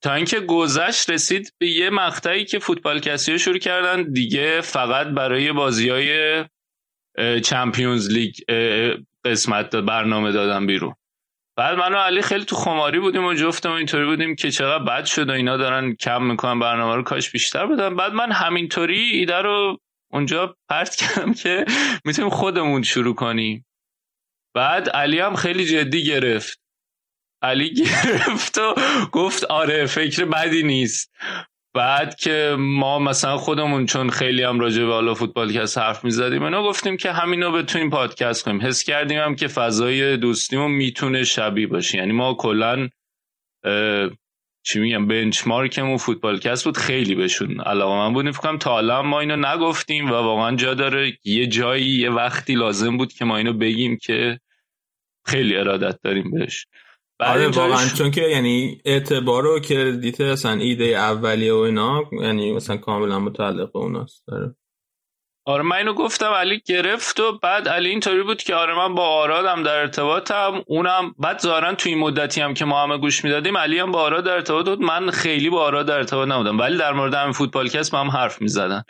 تا 0.04 0.14
اینکه 0.14 0.40
گذشت 0.40 1.10
رسید 1.10 1.54
به 1.58 1.68
یه 1.68 1.90
مقطعی 1.90 2.46
که 2.46 2.60
فوتبال 2.60 3.00
کسی 3.00 3.40
شروع 3.40 3.58
کردن. 3.58 4.12
دیگه 4.12 4.62
فقط 4.62 5.08
برای 5.08 5.52
بازی 5.52 5.90
های 5.90 6.46
چمپیونز 7.44 8.12
لیگ 8.12 8.36
قسمت 9.26 9.76
برنامه 9.76 10.32
دادن 10.32 10.68
بیرون. 10.68 10.96
بعد 11.58 11.78
من 11.78 11.94
و 11.94 11.98
علی 11.98 12.22
خیلی 12.22 12.46
تو 12.46 12.56
خماری 12.56 13.00
بودیم 13.00 13.26
و 13.26 13.34
جفتم 13.34 13.72
اینطوری 13.72 14.06
بودیم 14.06 14.36
که 14.36 14.52
چقدر 14.52 14.84
بد 14.84 15.06
شد 15.06 15.30
و 15.30 15.32
اینا 15.32 15.58
دارن 15.58 15.96
کم 15.96 16.24
می‌کنن 16.24 16.60
برنامه 16.60 16.96
رو 16.96 17.04
کاش 17.04 17.32
بیشتر 17.32 17.66
بدن. 17.66 17.96
بعد 17.96 18.14
من 18.14 18.32
همینطوری 18.32 19.00
ایده 19.00 19.38
رو 19.38 19.78
اونجا 20.12 20.56
پرت 20.70 20.96
کردم 20.96 21.34
که 21.34 21.66
می‌تونیم 22.06 22.30
خودمون 22.30 22.84
شروع 22.84 23.16
کنیم. 23.16 23.66
بعد 24.56 24.90
علی 24.90 25.20
هم 25.20 25.36
خیلی 25.36 25.66
جدی 25.66 26.04
گرفت. 26.04 26.63
علی 27.44 27.74
گرفت 27.74 28.58
و 28.58 28.76
گفت 29.12 29.44
آره 29.44 29.86
فکر 29.86 30.26
بدی 30.26 30.64
نیست. 30.64 31.12
بعد 31.76 32.16
که 32.16 32.56
ما 32.60 33.00
مثلا 33.00 33.38
خودمون 33.38 33.86
چون 33.86 34.10
خیلی 34.10 34.44
هم 34.44 34.60
راجع 34.60 34.86
به 34.86 34.94
حالا 34.94 35.14
فوتبال 35.14 35.52
که 35.52 35.80
حرف 35.80 36.04
می‌زدیم 36.04 36.44
اینا 36.44 36.64
گفتیم 36.64 36.98
که 36.98 37.12
همینو 37.12 37.52
بتونیم 37.52 37.90
پادکست 37.90 38.46
کنیم. 38.46 38.62
حس 38.62 38.84
کردیم 38.84 39.20
هم 39.20 39.36
که 39.36 39.48
فضای 39.48 40.18
دوستیمون 40.18 40.72
می‌تونه 40.72 41.24
شبیه 41.24 41.68
باشه. 41.68 41.98
یعنی 41.98 42.12
ما 42.12 42.34
کلا 42.34 42.90
چی 44.66 44.80
میگم 44.80 45.08
بنچمارکمون 45.08 45.98
فوتبال 45.98 46.40
کست 46.40 46.66
بود 46.66 46.78
خیلی 46.78 47.16
بهشون 47.16 47.62
علاقه 47.62 47.96
من 47.96 48.14
بودیم 48.14 48.32
فکرم 48.32 48.58
تا 48.58 48.78
الان 48.78 49.06
ما 49.06 49.20
اینو 49.20 49.36
نگفتیم 49.36 50.06
و 50.06 50.14
واقعا 50.14 50.56
جا 50.56 50.74
داره. 50.74 51.18
یه 51.24 51.48
جایی 51.48 51.86
یه 51.86 52.10
وقتی 52.10 52.54
لازم 52.54 52.98
بود 52.98 53.14
که 53.14 53.26
ما 53.26 53.38
اینو 53.38 53.54
بگیم 53.54 53.98
که 53.98 54.40
خیلی 55.26 55.58
ارادت 55.58 56.00
داریم 56.04 56.32
بهش. 56.32 56.66
آره 57.24 57.48
واقعا. 57.48 57.88
چون 57.98 58.12
که 58.12 58.22
یعنی 58.22 58.82
اعتبار 58.86 59.46
و 59.46 59.60
کردیت 59.60 60.22
اصلا 60.22 60.52
ایده 60.52 60.86
اولیه 60.86 61.54
و 61.54 61.58
اینا 61.58 62.04
یعنی 62.22 62.54
مثلا 62.54 62.78
کاملا 62.78 63.20
متعلق 63.20 63.72
به 63.72 63.80
اوناست. 63.80 64.24
داره 64.28 64.56
آره 65.46 65.64
من 65.64 65.76
اینو 65.76 65.94
گفتم 65.94 66.32
علی 66.32 66.62
گرفت 66.66 67.20
و 67.20 67.38
بعد 67.38 67.68
علی 67.68 67.90
اینطوری 67.90 68.24
بود 68.24 68.44
که 68.44 68.56
آره 68.56 68.76
من 68.76 68.96
با 68.96 69.08
آرادم 69.08 69.64
در 69.64 69.78
ارتباطم 69.78 70.64
اونم 70.68 71.16
بعد 71.20 71.40
ظاهرا 71.40 71.76
توی 71.76 71.92
این 71.92 72.02
مدتی 72.02 72.42
هم 72.42 72.54
که 72.54 72.66
ما 72.66 72.84
همه 72.84 72.98
گوش 72.98 73.24
می‌دادیم 73.24 73.58
علی 73.58 73.80
هم 73.80 73.92
با 73.92 74.02
آراد 74.02 74.24
در 74.24 74.34
ارتباط 74.34 74.70
بود 74.70 74.82
من 74.82 75.12
خیلی 75.12 75.50
با 75.50 75.64
آراد 75.64 75.86
در 75.86 75.98
ارتباط 75.98 76.28
نبودم 76.28 76.60
ولی 76.60 76.78
در 76.78 76.94
مورد 76.94 77.14
همین 77.14 77.34
فوتبال 77.34 77.70
کس 77.70 77.94
ما 77.94 78.00
هم 78.00 78.12
حرف 78.12 78.42
می‌زدن. 78.42 78.84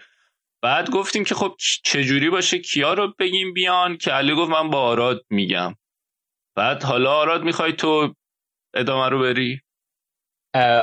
بعد 0.62 0.90
گفتیم 0.90 1.24
که 1.24 1.36
خب 1.36 1.56
چجوری 1.84 2.30
باشه 2.30 2.60
کیا 2.60 2.94
رو 2.94 3.14
بگیم 3.20 3.54
بیان؟ 3.54 3.98
که 3.98 4.12
علی 4.12 4.36
گفت 4.36 4.52
من 4.52 4.70
با 4.70 4.82
آراد 4.82 5.26
میگم. 5.30 5.76
بعد 6.56 6.84
حالا 6.84 7.12
آراد 7.12 7.44
می‌خوای 7.44 7.74
تو 7.74 8.16
ادامه 8.74 9.10
رو 9.10 9.20
بری؟ 9.20 9.60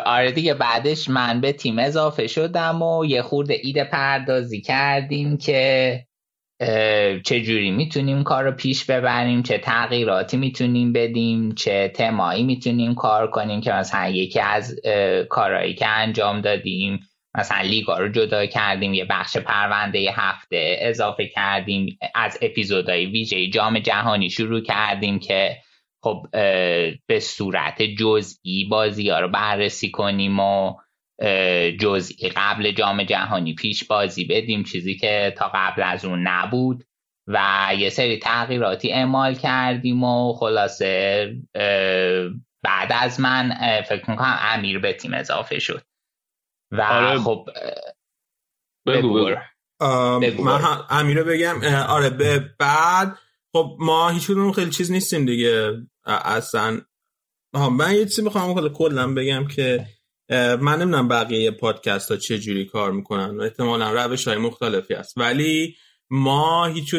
آره 0.06 0.32
دیگه 0.32 0.54
بعدش 0.54 1.08
من 1.08 1.40
به 1.40 1.52
تیم 1.52 1.78
اضافه 1.78 2.26
شدم 2.26 2.82
و 2.82 3.04
یه 3.04 3.22
خورده 3.22 3.56
ایده 3.62 3.84
پردازی 3.84 4.60
کردیم 4.60 5.36
که 5.36 6.06
چه 7.24 7.40
جوری 7.40 7.70
می‌تونیم 7.70 8.22
کار 8.22 8.44
رو 8.44 8.52
پیش 8.52 8.84
ببریم 8.84 9.42
چه 9.42 9.58
تغییراتی 9.58 10.36
می‌تونیم 10.36 10.92
بدیم 10.92 11.52
چه 11.52 11.88
تمایی 11.88 12.42
می‌تونیم 12.42 12.94
کار 12.94 13.30
کنیم 13.30 13.60
که 13.60 13.72
مثلا 13.72 14.08
یکی 14.08 14.40
از 14.40 14.76
کارهایی 15.28 15.74
که 15.74 15.86
انجام 15.86 16.40
دادیم 16.40 17.00
مثلا 17.34 17.60
لیگا 17.60 17.98
رو 17.98 18.08
جدا 18.08 18.46
کردیم 18.46 18.94
یه 18.94 19.04
بخش 19.04 19.36
پرونده 19.36 20.12
هفته 20.12 20.76
اضافه 20.80 21.28
کردیم 21.28 21.98
از 22.14 22.38
اپیزودهای 22.42 23.06
ویژه 23.06 23.48
جام 23.48 23.78
جهانی 23.78 24.30
شروع 24.30 24.60
کردیم 24.60 25.18
که 25.18 25.56
خب 26.02 26.26
به 27.06 27.20
صورت 27.20 27.82
جزئی 27.82 28.64
بازی 28.70 29.10
ها 29.10 29.20
رو 29.20 29.28
بررسی 29.28 29.90
کنیم 29.90 30.40
و 30.40 30.74
جزئی 31.80 32.28
قبل 32.36 32.72
جام 32.72 33.02
جهانی 33.02 33.54
پیش 33.54 33.84
بازی 33.84 34.24
بدیم 34.24 34.62
چیزی 34.62 34.96
که 34.96 35.34
تا 35.36 35.50
قبل 35.54 35.82
از 35.82 36.04
اون 36.04 36.28
نبود 36.28 36.84
و 37.26 37.68
یه 37.78 37.90
سری 37.90 38.18
تغییراتی 38.18 38.92
اعمال 38.92 39.34
کردیم 39.34 40.04
و 40.04 40.32
خلاصه 40.32 41.36
بعد 42.62 42.92
از 42.92 43.20
من 43.20 43.56
فکر 43.88 44.10
می‌کنم 44.10 44.38
امیر 44.40 44.78
به 44.78 44.92
تیم 44.92 45.14
اضافه 45.14 45.58
شد 45.58 45.82
و 46.72 46.82
آره 46.82 47.18
خب 47.18 47.48
بگو, 48.86 49.14
بگو. 49.14 49.36
بگو. 50.22 50.44
من 50.44 50.60
امیر 50.90 51.22
بگم 51.22 51.64
آره 51.88 52.10
به 52.10 52.38
بعد 52.58 53.18
خب 53.52 53.76
ما 53.78 54.10
هیچ 54.10 54.26
خیلی 54.54 54.70
چیز 54.70 54.90
نیستیم 54.90 55.26
دیگه. 55.26 55.72
اصلا 56.06 56.80
من 57.72 57.94
یه 57.94 58.04
چیزی 58.04 58.22
می‌خوام 58.22 58.68
کلا 58.68 59.14
بگم 59.14 59.46
که 59.46 59.86
من 60.60 60.82
نمی‌دونم 60.82 61.08
بقیه 61.08 61.50
پادکست 61.50 62.10
ها 62.10 62.16
چه 62.16 62.38
جوری 62.38 62.64
کار 62.64 62.92
می‌کنن. 62.92 63.36
و 63.36 63.40
احتمالا 63.40 64.04
روش 64.04 64.28
های 64.28 64.36
مختلفی 64.36 64.94
هست. 64.94 65.18
ولی 65.18 65.76
ما 66.10 66.66
هیچ 66.66 66.94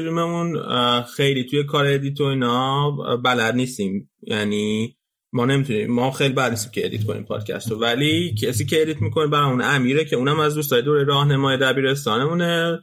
خیلی 1.16 1.44
توی 1.44 1.64
کار 1.64 1.86
edit 1.86 2.22
و 2.22 2.24
اینا 2.24 2.92
بلد 3.18 3.56
نیستیم. 3.56 4.12
یعنی 4.22 4.98
ما 5.34 5.46
نمی‌تونیم 5.46 5.92
ما 5.92 6.12
خیلی 6.12 6.34
بعد 6.34 6.72
که 6.72 6.86
edit 6.86 7.04
کنیم 7.04 7.24
پادکست 7.24 7.72
رو 7.72 7.80
ولی 7.80 8.36
کسی 8.36 8.66
که 8.66 8.82
edit 8.82 9.02
می‌کنه 9.02 9.28
برامون 9.28 9.62
امیره 9.62 10.06
که 10.06 10.16
اونم 10.16 10.40
از 10.40 10.56
دوستای 10.56 10.82
دوره 10.82 11.04
راهنمایی 11.04 11.58
دبیرستانمونه 11.58 12.80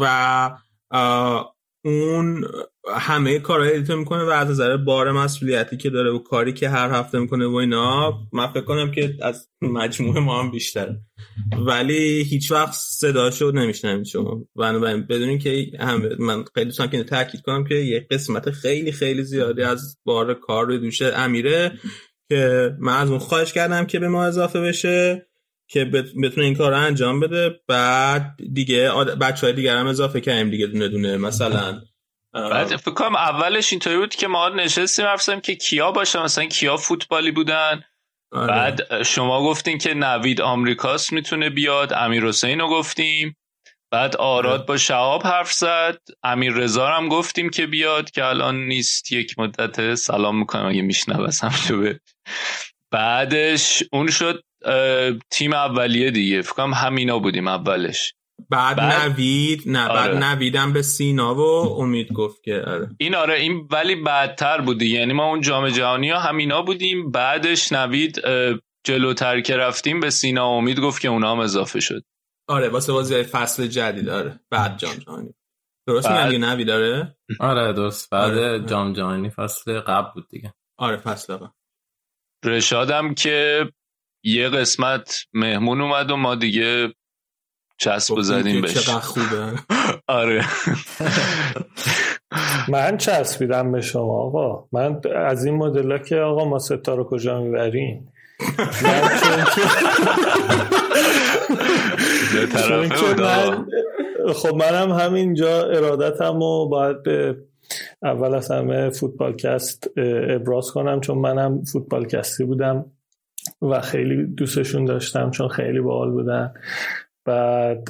و 0.00 0.50
اون 1.84 2.44
همه 2.94 3.38
کارهای 3.38 3.76
edit 3.76 3.90
می‌کنه 3.90 4.24
و 4.24 4.30
از 4.30 4.50
نظر 4.50 4.76
بار 4.76 5.12
مسئولیتی 5.12 5.76
که 5.76 5.90
داره 5.90 6.10
و 6.10 6.18
کاری 6.18 6.52
که 6.52 6.68
هر 6.68 6.90
هفته 6.90 7.18
می‌کنه 7.18 7.46
و 7.46 7.54
اینا 7.54 8.18
من 8.32 8.46
فکر 8.46 8.64
کنم 8.64 8.90
که 8.90 9.14
از 9.22 9.48
مجموعه 9.62 10.20
ما 10.20 10.42
هم 10.42 10.50
بیشتره. 10.50 11.00
ولی 11.66 12.22
هیچ 12.22 12.52
وقت 12.52 12.74
صداشو 12.74 13.52
نمیشنوین 13.54 14.04
شما. 14.04 14.44
و 14.56 14.80
بدونین 15.08 15.38
که 15.38 15.66
من 16.18 16.44
خیلی 16.54 16.66
دوستم 16.66 16.86
که 16.86 17.04
تاکید 17.04 17.40
کنم 17.40 17.64
که 17.64 17.74
یه 17.74 18.06
قسمت 18.10 18.50
خیلی 18.50 18.92
خیلی 18.92 19.22
زیادی 19.22 19.62
از 19.62 19.98
بار 20.04 20.34
کار 20.34 20.66
رو 20.66 20.78
دوشه 20.78 21.12
امیره 21.16 21.72
که 22.28 22.70
من 22.78 22.96
از 22.96 23.10
اون 23.10 23.18
خواهش 23.18 23.52
کردم 23.52 23.84
که 23.84 23.98
به 23.98 24.08
ما 24.08 24.24
اضافه 24.24 24.60
بشه. 24.60 25.26
که 25.68 25.84
بتونه 26.22 26.46
این 26.46 26.54
کار 26.54 26.70
رو 26.70 26.78
انجام 26.78 27.20
بده. 27.20 27.60
بعد 27.68 28.36
دیگه 28.52 28.90
بچه 29.20 29.46
های 29.46 29.56
دیگر 29.56 29.76
هم 29.76 29.86
اضافه 29.86 30.20
کردیم 30.20 30.50
دیگه 30.50 30.66
دونه 30.66 30.88
دونه. 30.88 31.16
مثلا 31.16 31.82
بعد 32.32 32.76
فکر 32.76 32.90
کنم 32.90 33.16
اولش 33.16 33.72
اینطوری 33.72 33.96
بود 33.96 34.14
که 34.14 34.28
ما 34.28 34.48
نشستیم 34.48 35.06
حرف 35.06 35.30
که 35.42 35.54
کیا 35.54 35.92
باشه 35.92 36.22
مثلا 36.22 36.44
کیا 36.44 36.76
فوتبالی 36.76 37.30
بودن. 37.30 37.84
آره. 38.32 38.46
بعد 38.46 39.02
شما 39.02 39.42
گفتین 39.42 39.78
که 39.78 39.94
نوید 39.94 40.40
آمریکاست 40.40 41.12
می‌تونه 41.12 41.50
بیاد 41.50 41.92
امیر 41.92 42.24
حسین 42.24 42.60
رو 42.60 42.68
گفتیم. 42.68 43.36
بعد 43.90 44.16
آراد 44.16 44.58
آره. 44.58 44.66
با 44.66 44.76
شهاب 44.76 45.26
حرف 45.26 45.52
زد. 45.52 45.98
امیر 46.22 46.52
رضا 46.52 46.86
هم 46.86 47.08
گفتیم 47.08 47.50
که 47.50 47.66
بیاد 47.66 48.10
که 48.10 48.24
الان 48.24 48.56
نیست 48.56 49.12
یک 49.12 49.38
مدت 49.38 49.94
سلام 49.94 50.38
می‌کنم 50.38 50.66
اگه 50.66 50.82
میشنوسم 50.82 51.52
به. 51.80 52.00
بعدش 52.90 53.82
اون 53.92 54.10
شد 54.10 54.42
تیم 55.30 55.52
اولیه 55.52 56.10
دیگه. 56.10 56.42
فکر 56.42 56.52
کنم 56.52 56.74
همینا 56.74 57.18
بودیم 57.18 57.48
اولش. 57.48 58.14
بعد, 58.50 58.76
بعد؟ 58.76 59.10
نوید 59.10 59.62
نه 59.66 59.88
بعد 59.88 60.10
آره. 60.10 60.18
نویدم 60.18 60.72
به 60.72 60.82
سینا 60.82 61.34
و 61.34 61.40
امید 61.80 62.12
گفت 62.12 62.42
که 62.42 62.62
آره. 62.66 62.90
این 62.98 63.14
آره 63.14 63.34
این 63.34 63.68
ولی 63.70 63.96
بعدتر 63.96 64.60
بودی 64.60 64.86
یعنی 64.86 65.12
ما 65.12 65.24
اون 65.28 65.40
جام 65.40 65.68
جهانی 65.68 66.10
ها 66.10 66.18
همینا 66.18 66.62
بودیم. 66.62 67.10
بعدش 67.10 67.72
نوید 67.72 68.20
جلوتر 68.84 69.40
که 69.40 69.56
رفتیم 69.56 70.00
به 70.00 70.10
سینا 70.10 70.50
و 70.50 70.52
امید 70.52 70.80
گفت 70.80 71.02
که 71.02 71.08
اونا 71.08 71.32
هم 71.32 71.38
اضافه 71.38 71.80
شد. 71.80 72.04
آره 72.48 72.68
واسه 72.68 72.92
بازی 72.92 73.22
فصل 73.22 73.66
جدید 73.66 74.04
داره 74.04 74.40
بعد 74.50 74.78
جام 74.78 74.94
جهانی. 74.94 75.34
درست 75.86 76.08
بعد... 76.08 76.26
میگی 76.26 76.38
نوید 76.38 76.66
داره 76.66 77.16
آره 77.40 77.72
درست. 77.72 78.10
بعد 78.10 78.30
آره. 78.30 78.60
جام 78.60 78.92
جهانی 78.92 79.30
فصل 79.30 79.80
قبل 79.80 80.10
بود 80.14 80.28
دیگه. 80.28 80.54
آره 80.78 80.96
فصل 80.96 81.36
قبل. 81.36 81.46
رشادم 82.44 83.14
که 83.14 83.64
یه 84.24 84.48
قسمت 84.48 85.24
مهمون 85.32 85.80
اومد 85.80 86.10
و 86.10 86.16
ما 86.16 86.34
دیگه 86.34 86.94
چسب 87.78 88.20
زدیم 88.20 88.60
بهش. 88.60 88.74
چقدر 88.74 89.00
خوبه. 89.00 89.52
آره. 90.08 90.44
من 92.68 92.96
چسبیدم 92.96 93.72
به 93.72 93.80
شما 93.80 94.22
آقا. 94.22 94.68
من 94.72 95.00
از 95.16 95.44
این 95.44 95.54
مدل 95.54 95.98
که 95.98 96.16
آقا 96.16 96.44
ما 96.44 96.58
ستا 96.58 96.94
رو 96.94 97.04
کجا 97.04 97.40
می‌بریم؟ 97.40 98.12
من 102.44 102.88
خب 104.34 104.54
منم 104.54 104.92
همینجا 104.92 105.62
ارادتم 105.62 106.42
و 106.42 106.68
باید 106.68 107.02
به 107.02 107.36
اول 108.02 108.34
از 108.34 108.50
همه 108.50 108.90
فوتبالکست 108.90 109.90
ابراز 110.30 110.70
کنم 110.70 111.00
چون 111.00 111.18
منم 111.18 111.64
فوتبالکستی 111.64 112.44
بودم. 112.44 112.84
و 113.62 113.80
خیلی 113.80 114.26
دوستشون 114.26 114.84
داشتم 114.84 115.30
چون 115.30 115.48
خیلی 115.48 115.80
باحال 115.80 116.10
بودن. 116.10 116.54
بعد 117.26 117.84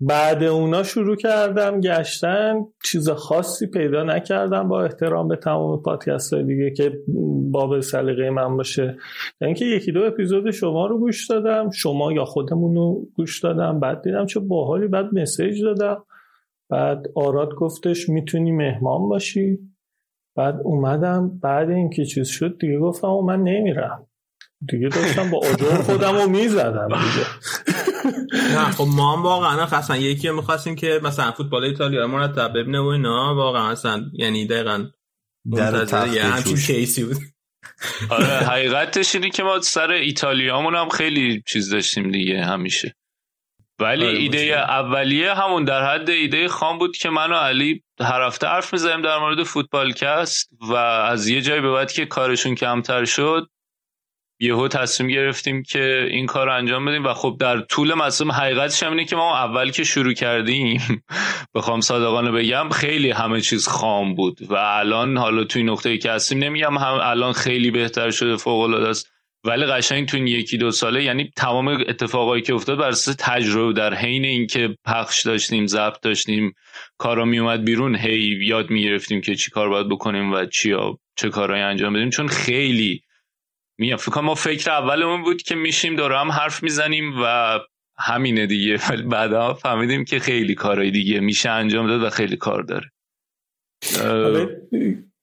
بعد 0.00 0.44
اونا 0.44 0.82
شروع 0.82 1.16
کردم 1.16 1.80
گشتن. 1.80 2.54
چیز 2.84 3.10
خاصی 3.10 3.66
پیدا 3.66 4.02
نکردم 4.02 4.68
با 4.68 4.82
احترام 4.82 5.28
به 5.28 5.36
تمام 5.36 5.82
پادکست 5.82 6.34
های 6.34 6.44
دیگه 6.44 6.70
که 6.70 6.98
باب 7.50 7.80
سلیقه 7.80 8.30
من 8.30 8.56
باشه. 8.56 8.96
اینکه 9.40 9.64
یکی 9.64 9.92
دو 9.92 10.04
اپیزود 10.04 10.50
شما 10.50 10.86
رو 10.86 10.98
گوش 10.98 11.30
دادم 11.30 11.70
شما 11.70 12.12
یا 12.12 12.24
خودمون 12.24 12.74
رو 12.74 13.06
گوش 13.16 13.40
دادم. 13.40 13.80
بعد 13.80 14.02
دیدم 14.02 14.26
چه 14.26 14.40
باحالی 14.40 14.88
بعد 14.88 15.14
مسیج 15.14 15.62
دادم. 15.62 16.04
بعد 16.70 17.06
آراد 17.14 17.54
گفتش 17.54 18.08
می‌تونی 18.08 18.52
مهمان 18.52 19.08
باشی. 19.08 19.58
بعد 20.36 20.60
اومدم. 20.64 21.38
بعد 21.42 21.70
اینکه 21.70 22.04
چیز 22.04 22.28
شد 22.28 22.58
دیگه 22.58 22.78
گفتم 22.78 23.08
و 23.08 23.22
من 23.22 23.42
نمیرم. 23.42 24.06
دیگه 24.68 24.88
داشتم 24.88 25.30
با 25.30 25.38
آجر 25.38 25.82
خودم 25.82 26.16
رو 26.16 26.28
می‌زدم 26.28 26.88
دیگه. 26.88 27.26
نه 28.56 28.70
خب 28.70 28.86
ما 28.96 29.16
هم 29.16 29.22
واقعا 29.22 29.62
اصلا 29.62 29.96
یکی 29.96 30.30
می‌خواستیم 30.30 30.74
که 30.74 31.00
مثلا 31.02 31.32
فوتبال 31.32 31.64
ایتالیا 31.64 32.06
مرتب 32.06 32.52
ببینه 32.58 32.80
و 32.80 32.86
اینا. 32.86 33.34
واقعا 33.34 33.70
اصلا 33.70 34.04
یعنی 34.12 34.46
دقیقا 34.46 34.86
یه 36.14 36.24
همچین 36.24 36.56
کیسی 36.56 37.04
بود. 37.04 37.16
آره 38.10 38.24
حقیقتش 38.24 39.14
اینه 39.14 39.30
که 39.30 39.42
ما 39.42 39.60
سر 39.60 39.90
ایتالیامون 39.90 40.74
هم 40.74 40.88
خیلی 40.88 41.42
چیز 41.46 41.70
داشتیم 41.70 42.10
دیگه 42.10 42.44
همیشه. 42.44 42.94
ولی 43.80 44.06
آره 44.06 44.18
ایده 44.18 44.58
اولیه 44.58 45.34
همون 45.34 45.64
در 45.64 45.94
حد 45.94 46.10
ایده 46.10 46.48
خام 46.48 46.78
بود 46.78 46.96
که 46.96 47.10
من 47.10 47.32
و 47.32 47.34
علی 47.34 47.82
هر 48.00 48.22
هفته 48.22 48.46
حرف 48.46 48.72
می‌زنیم 48.72 49.02
در 49.02 49.18
مورد 49.18 49.42
فوتبالکست 49.42 50.50
و 50.60 50.74
از 50.74 51.28
یه 51.28 51.40
جایی 51.40 51.60
به 51.60 51.72
بعد 51.72 51.92
که 51.92 52.06
کارشون 52.06 52.54
کمتر 52.54 53.04
شد 53.04 53.48
یهو 54.42 54.68
تصمیم 54.68 55.10
گرفتیم 55.10 55.62
که 55.62 56.06
این 56.10 56.26
کار 56.26 56.46
رو 56.46 56.54
انجام 56.54 56.84
بدیم 56.84 57.04
و 57.04 57.14
خب 57.14 57.36
در 57.40 57.60
طول 57.60 57.94
مسئله 57.94 58.32
حقیقتش 58.32 58.82
هم 58.82 58.90
اینه 58.90 59.04
که 59.04 59.16
ما 59.16 59.38
اول 59.38 59.70
که 59.70 59.84
شروع 59.84 60.12
کردیم 60.12 60.80
بخوام 61.54 61.80
صادقانه 61.80 62.30
بگم 62.30 62.68
خیلی 62.68 63.10
همه 63.10 63.40
چیز 63.40 63.68
خام 63.68 64.14
بود 64.14 64.38
و 64.50 64.54
الان 64.54 65.16
حالا 65.16 65.44
توی 65.44 65.62
نقطه 65.62 65.90
ای 65.90 65.98
که 65.98 66.10
هستیم 66.10 66.38
نمیگم 66.38 66.78
هم 66.78 66.98
الان 67.02 67.32
خیلی 67.32 67.70
بهتر 67.70 68.10
شده 68.10 68.36
فوق 68.36 68.60
العاده 68.60 68.88
است. 68.88 69.08
ولی 69.44 69.66
قشنگ 69.66 70.08
تو 70.08 70.18
یکی 70.18 70.58
دو 70.58 70.70
ساله 70.70 71.04
یعنی 71.04 71.30
تمام 71.36 71.68
اتفاقایی 71.68 72.42
که 72.42 72.54
افتاد 72.54 72.78
بر 72.78 72.88
اساس 72.88 73.16
تجربه 73.18 73.72
در 73.72 73.94
حین 73.94 74.24
اینکه 74.24 74.76
پخش 74.84 75.22
داشتیم 75.22 75.66
ضبط 75.66 76.00
داشتیم 76.02 76.52
کارا 76.98 77.24
می 77.24 77.38
اومد 77.38 77.64
بیرون 77.64 77.96
هی 77.96 78.38
یاد 78.42 78.70
می‌گرفتیم 78.70 79.20
که 79.20 79.34
چی 79.34 79.50
کار 79.50 79.68
باید 79.68 79.88
بکنیم 79.88 80.32
و 80.32 80.44
چیا 80.44 80.98
چه 81.16 81.28
کارهایی 81.28 81.62
انجام 81.62 81.92
بدیم. 81.92 82.10
چون 82.10 82.28
خیلی 82.28 83.02
میگم 83.82 83.96
فکر 83.96 84.20
ما 84.20 84.34
فکر 84.34 84.70
اولمون 84.70 85.22
بود 85.22 85.42
که 85.42 85.54
میشیم 85.54 85.96
دور 85.96 86.12
هم 86.12 86.32
حرف 86.32 86.62
می‌زنیم 86.62 87.14
و 87.22 87.58
همینه 87.98 88.46
دیگه. 88.46 88.80
ولی 88.90 89.02
بعدا 89.02 89.54
فهمیدیم 89.54 90.04
که 90.04 90.18
خیلی 90.18 90.54
کارهای 90.54 90.90
دیگه 90.90 91.20
میشه 91.20 91.50
انجام 91.50 91.86
داد 91.86 92.02
و 92.02 92.10
خیلی 92.10 92.36
کار 92.36 92.62
داره. 92.62 92.92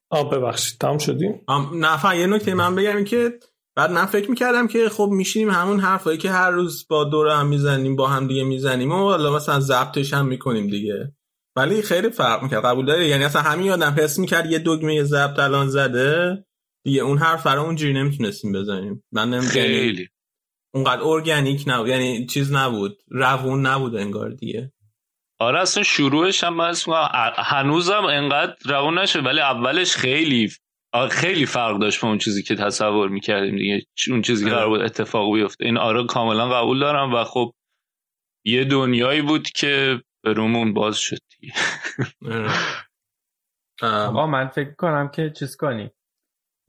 آب 0.09 0.35
ببخشید 0.35 0.79
تمام 0.79 0.97
شدیم؟ 0.97 1.41
نه 1.73 2.15
یه 2.17 2.27
نکته 2.27 2.53
من 2.53 2.75
بگم 2.75 3.03
که 3.03 3.39
بعد 3.75 3.91
من 3.91 4.05
فکر 4.05 4.29
می‌کردم 4.29 4.67
که 4.67 4.89
خب 4.89 5.09
میشینیم 5.11 5.49
همون 5.49 5.79
حرفایی 5.79 6.17
که 6.17 6.29
هر 6.29 6.51
روز 6.51 6.87
با 6.89 7.03
دور 7.03 7.27
هم 7.27 7.47
می‌زنیم 7.47 7.95
با 7.95 8.07
هم 8.07 8.27
دیگه 8.27 8.43
می‌زنیم 8.43 8.91
و 8.91 8.95
حالا 8.95 9.35
مثلا 9.35 9.59
ضبطش 9.59 10.13
هم 10.13 10.27
می‌کنیم 10.27 10.67
دیگه. 10.67 11.13
ولی 11.55 11.81
خیلی 11.81 12.09
فرق 12.09 12.43
می‌کرد 12.43 12.65
قبول 12.65 12.85
داره 12.85 13.07
یعنی 13.07 13.23
اصلا 13.23 13.41
همین 13.41 13.71
آدم 13.71 13.95
حس 13.99 14.19
می‌کرد 14.19 14.51
یه 14.51 14.59
دگمه 14.59 15.03
ضبط 15.03 15.39
الان 15.39 15.67
زده 15.67 16.45
دیگه 16.83 17.01
اون 17.01 17.17
حرف 17.17 17.41
فرا 17.41 17.61
اونجوری 17.61 17.93
نمی‌تونستیم 17.93 18.51
بزنیم. 18.51 19.03
من 19.11 19.29
نمی‌دونم 19.29 19.51
خیلی. 19.51 20.07
اونقدر 20.73 21.01
ارگانیک 21.03 21.63
نبود 21.67 21.87
یعنی 21.87 22.25
چیز 22.25 22.53
نبود 22.53 22.97
روون 23.07 23.67
نبود 23.67 23.95
انگار 23.95 24.29
دیگه. 24.29 24.73
آره 25.39 25.59
اصلا 25.59 25.83
شروعش 25.83 26.43
هم 26.43 26.53
من 26.53 26.73
هنوزم 27.37 28.03
انقدر 28.03 28.55
روون 28.65 28.99
نشه 28.99 29.19
ولی 29.19 29.39
اولش 29.39 29.95
خیلی 29.95 30.49
خیلی 31.11 31.45
فرق 31.45 31.79
داشت 31.79 32.01
با 32.01 32.07
اون 32.07 32.17
چیزی 32.17 32.43
که 32.43 32.55
تصور 32.55 33.09
می‌کردیم 33.09 33.55
دیگه 33.55 33.85
اون 34.09 34.21
چیزی 34.21 34.45
که 34.45 34.51
قرار 34.51 34.69
بود 34.69 34.81
اتفاق 34.81 35.33
بیفته. 35.33 35.65
این 35.65 35.77
آره 35.77 36.05
کاملا 36.05 36.49
قبول 36.49 36.79
دارم 36.79 37.13
و 37.13 37.23
خب 37.23 37.53
یه 38.45 38.65
دنیایی 38.65 39.21
بود 39.21 39.49
که 39.49 40.01
به 40.23 40.33
رومون 40.33 40.73
باز 40.73 40.97
شد 40.97 41.17
دیگه. 41.39 41.53
آقا 43.81 44.27
من 44.27 44.47
فکر 44.47 44.71
کنم 44.71 45.09
که 45.15 45.33
چیز 45.39 45.55
کنیم. 45.55 45.91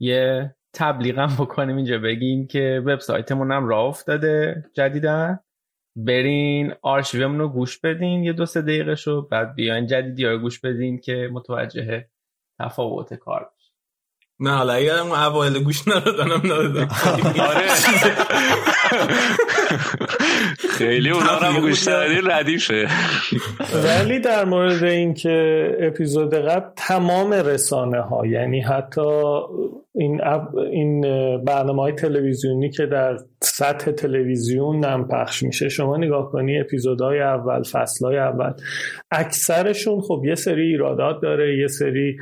یه 0.01 0.55
تبلیغم 0.73 1.35
بکنیم 1.39 1.75
اینجا. 1.75 1.97
بگیم 1.97 2.47
که 2.47 2.83
وبسایتمون 2.85 3.51
هم 3.51 3.67
راه 3.67 3.85
افتاده 3.85 4.65
جدیدن 4.73 5.39
برین 5.95 6.73
آرشیومون 6.81 7.39
رو 7.39 7.49
گوش 7.49 7.79
بدین 7.79 8.23
یه 8.23 8.33
دو 8.33 8.45
سه 8.45 8.61
دقیقه 8.61 8.95
شو 8.95 9.21
بعد 9.21 9.55
بیاین 9.55 9.87
جدیدی 9.87 10.25
رو 10.25 10.37
گوش 10.37 10.59
بدین 10.59 10.97
که 10.97 11.29
متوجه 11.33 12.07
تفاوت 12.59 13.13
کار 13.13 13.51
نه 14.39 14.51
حالا 14.51 14.73
اگر 14.73 14.97
اون 14.97 15.11
اوایل 15.11 15.63
گوش 15.63 15.87
ندادنم 15.87 16.41
ندادم 16.43 16.87
آره. 17.49 17.67
خیلی 20.77 21.09
اونا 21.09 21.37
رو 21.37 21.61
گوش 21.61 21.87
ندادی 21.87 22.21
ردیفه. 22.25 22.87
ولی 23.73 24.19
در 24.19 24.45
مورد 24.45 24.83
اینکه 24.83 25.67
اپیزود 25.79 26.33
قبل 26.33 26.69
تمام 26.75 27.33
رسانه 27.33 28.01
ها 28.01 28.27
یعنی 28.27 28.61
حتی 28.61 29.01
این 29.95 30.21
این 30.71 31.01
برنامه 31.43 31.81
های 31.81 31.93
تلویزیونی 31.93 32.69
که 32.69 32.85
در 32.85 33.17
سطح 33.41 33.91
تلویزیون 33.91 34.85
نم 34.85 35.07
پخش 35.07 35.43
میشه 35.43 35.69
شما 35.69 35.97
نگاه 35.97 36.31
کنی 36.31 36.59
اپیزودهای 36.59 37.19
اول 37.19 37.63
فصلهای 37.63 38.17
اول 38.17 38.51
اکثرشون 39.11 40.01
خب 40.01 40.21
یه 40.25 40.35
سری 40.35 40.61
ایرادات 40.61 41.21
داره 41.21 41.57
یه 41.57 41.67
سری 41.67 42.17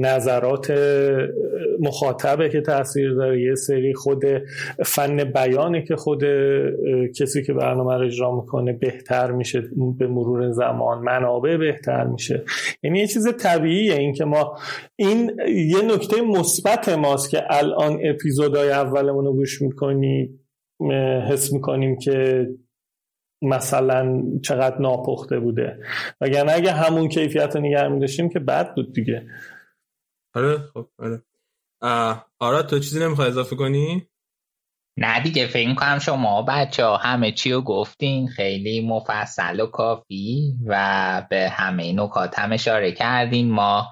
نظرات 0.00 0.72
مخاطبه 1.80 2.48
که 2.48 2.60
تاثیر 2.60 3.14
داره 3.14 3.42
یه 3.42 3.54
سری 3.54 3.94
خود 3.94 4.24
فن 4.84 5.24
بیانه 5.24 5.82
که 5.82 5.96
خود 5.96 6.24
کسی 7.20 7.42
که 7.42 7.52
برنامه 7.52 7.94
رو 7.94 8.06
اجرا 8.06 8.36
می‌کنه 8.36 8.72
بهتر 8.72 9.30
میشه 9.30 9.62
به 9.98 10.06
مرور 10.06 10.50
زمان 10.50 10.98
منابع 10.98 11.56
بهتر 11.56 12.04
میشه. 12.04 12.44
یعنی 12.82 12.98
یه 12.98 13.06
چیز 13.06 13.36
طبیعیه 13.36 13.94
این 13.94 14.12
که 14.12 14.24
ما 14.24 14.58
این 14.96 15.40
یه 15.48 15.82
نکته 15.94 16.22
مثبت 16.22 16.67
ماست 16.96 17.30
که 17.30 17.42
الان 17.50 17.98
اپیزودهای 18.04 18.70
اولمون 18.70 19.24
رو 19.24 19.32
گوش 19.32 19.62
می‌کنی 19.62 20.28
حس 21.28 21.52
می‌کنیم 21.52 21.98
که 21.98 22.46
مثلا 23.42 24.22
چقدر 24.44 24.78
ناپخته 24.78 25.40
بوده. 25.40 25.78
وگرنه 26.20 26.52
اگه 26.52 26.72
همون 26.72 27.08
کیفیت 27.08 27.56
رو 27.56 27.62
نگه 27.62 27.88
میداشتیم 27.88 28.28
که 28.28 28.38
بد 28.38 28.74
بود 28.74 28.92
دیگه. 28.92 29.26
آره 30.34 30.58
خب 30.58 30.88
آره. 30.98 31.22
آره 32.40 32.62
تو 32.62 32.78
چیزی 32.78 33.04
نمی‌خوای 33.04 33.28
اضافه 33.28 33.56
کنی؟ 33.56 34.08
نه 35.00 35.22
دیگه 35.22 35.46
فکر 35.46 35.74
کنم 35.74 35.98
شما 35.98 36.42
بچه 36.42 36.84
ها 36.84 36.96
همه 36.96 37.32
چی 37.32 37.52
رو 37.52 37.62
گفتین 37.62 38.28
خیلی 38.28 38.88
مفصل 38.88 39.60
و 39.60 39.66
کافی 39.66 40.54
و 40.66 41.26
به 41.30 41.48
همه 41.48 41.92
نکات 41.92 42.38
هم 42.38 42.52
اشاره 42.52 42.92
کردین. 42.92 43.50
ما 43.50 43.88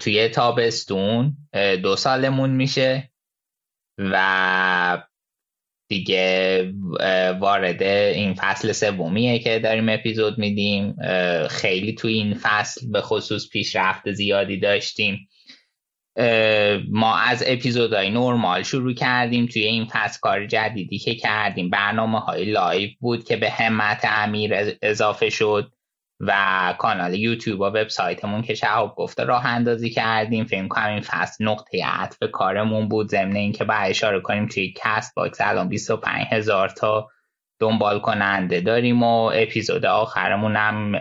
توی 0.00 0.28
تابستون 0.28 1.36
دو 1.82 1.96
سالمون 1.96 2.50
میشه 2.50 3.10
و 3.98 5.02
دیگه 5.88 6.72
وارد 7.40 7.82
این 7.82 8.34
فصل 8.34 8.72
سومیه 8.72 9.38
که 9.38 9.58
داریم 9.58 9.88
اپیزود 9.88 10.38
میدیم. 10.38 10.96
خیلی 11.50 11.94
توی 11.94 12.12
این 12.12 12.34
فصل 12.42 12.90
به 12.90 13.00
خصوص 13.00 13.48
پیشرفت 13.48 14.12
زیادی 14.12 14.60
داشتیم. 14.60 15.28
ما 16.88 17.16
از 17.16 17.44
اپیزودهای 17.46 18.10
نرمال 18.10 18.62
شروع 18.62 18.94
کردیم 18.94 19.46
توی 19.46 19.64
این 19.64 19.86
فصل 19.92 20.18
کار 20.20 20.46
جدیدی 20.46 20.98
که 20.98 21.14
کردیم. 21.14 21.70
برنامه 21.70 22.20
های 22.20 22.44
live 22.44 22.90
بود 23.00 23.24
که 23.24 23.36
به 23.36 23.50
همت 23.50 24.00
امیر 24.04 24.54
اضافه 24.82 25.30
شد. 25.30 25.72
و 26.20 26.74
کانال 26.78 27.14
یوتیوب 27.14 27.60
و 27.60 27.64
وبسایتمون 27.64 28.42
که 28.42 28.54
شهاب 28.54 28.94
گفته 28.96 29.24
راه 29.24 29.46
اندازی 29.46 29.90
کردیم. 29.90 30.44
فکر 30.44 30.68
کنم 30.68 30.88
این 30.88 31.00
فصل 31.00 31.44
نقطه 31.44 31.84
عطف 31.86 32.18
کارمون 32.32 32.88
بود. 32.88 33.08
ضمن 33.08 33.36
اینکه 33.36 33.64
باید 33.64 33.74
اشاره 33.74 34.20
کنیم 34.20 34.46
توی 34.46 34.74
Castbox 34.76 35.38
الان 35.40 35.68
25 35.68 36.26
هزار 36.30 36.68
تا 36.68 37.10
دنبال 37.60 38.00
کننده 38.00 38.60
داریم 38.60 39.02
و 39.02 39.30
اپیزود 39.34 39.86
آخرمون 39.86 40.56
هم 40.56 40.96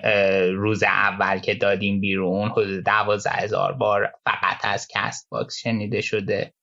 روز 0.56 0.84
اول 0.84 1.40
که 1.40 1.56
دادیم 1.56 2.02
بیرون 2.02 2.49
حدود 2.49 2.84
دوازده 2.84 3.31
هزار 3.31 3.72
بار 3.72 4.14
فقط 4.26 4.65
از 4.65 4.88
Castbox 4.91 5.57
شنیده 5.57 6.02
شده. 6.02 6.53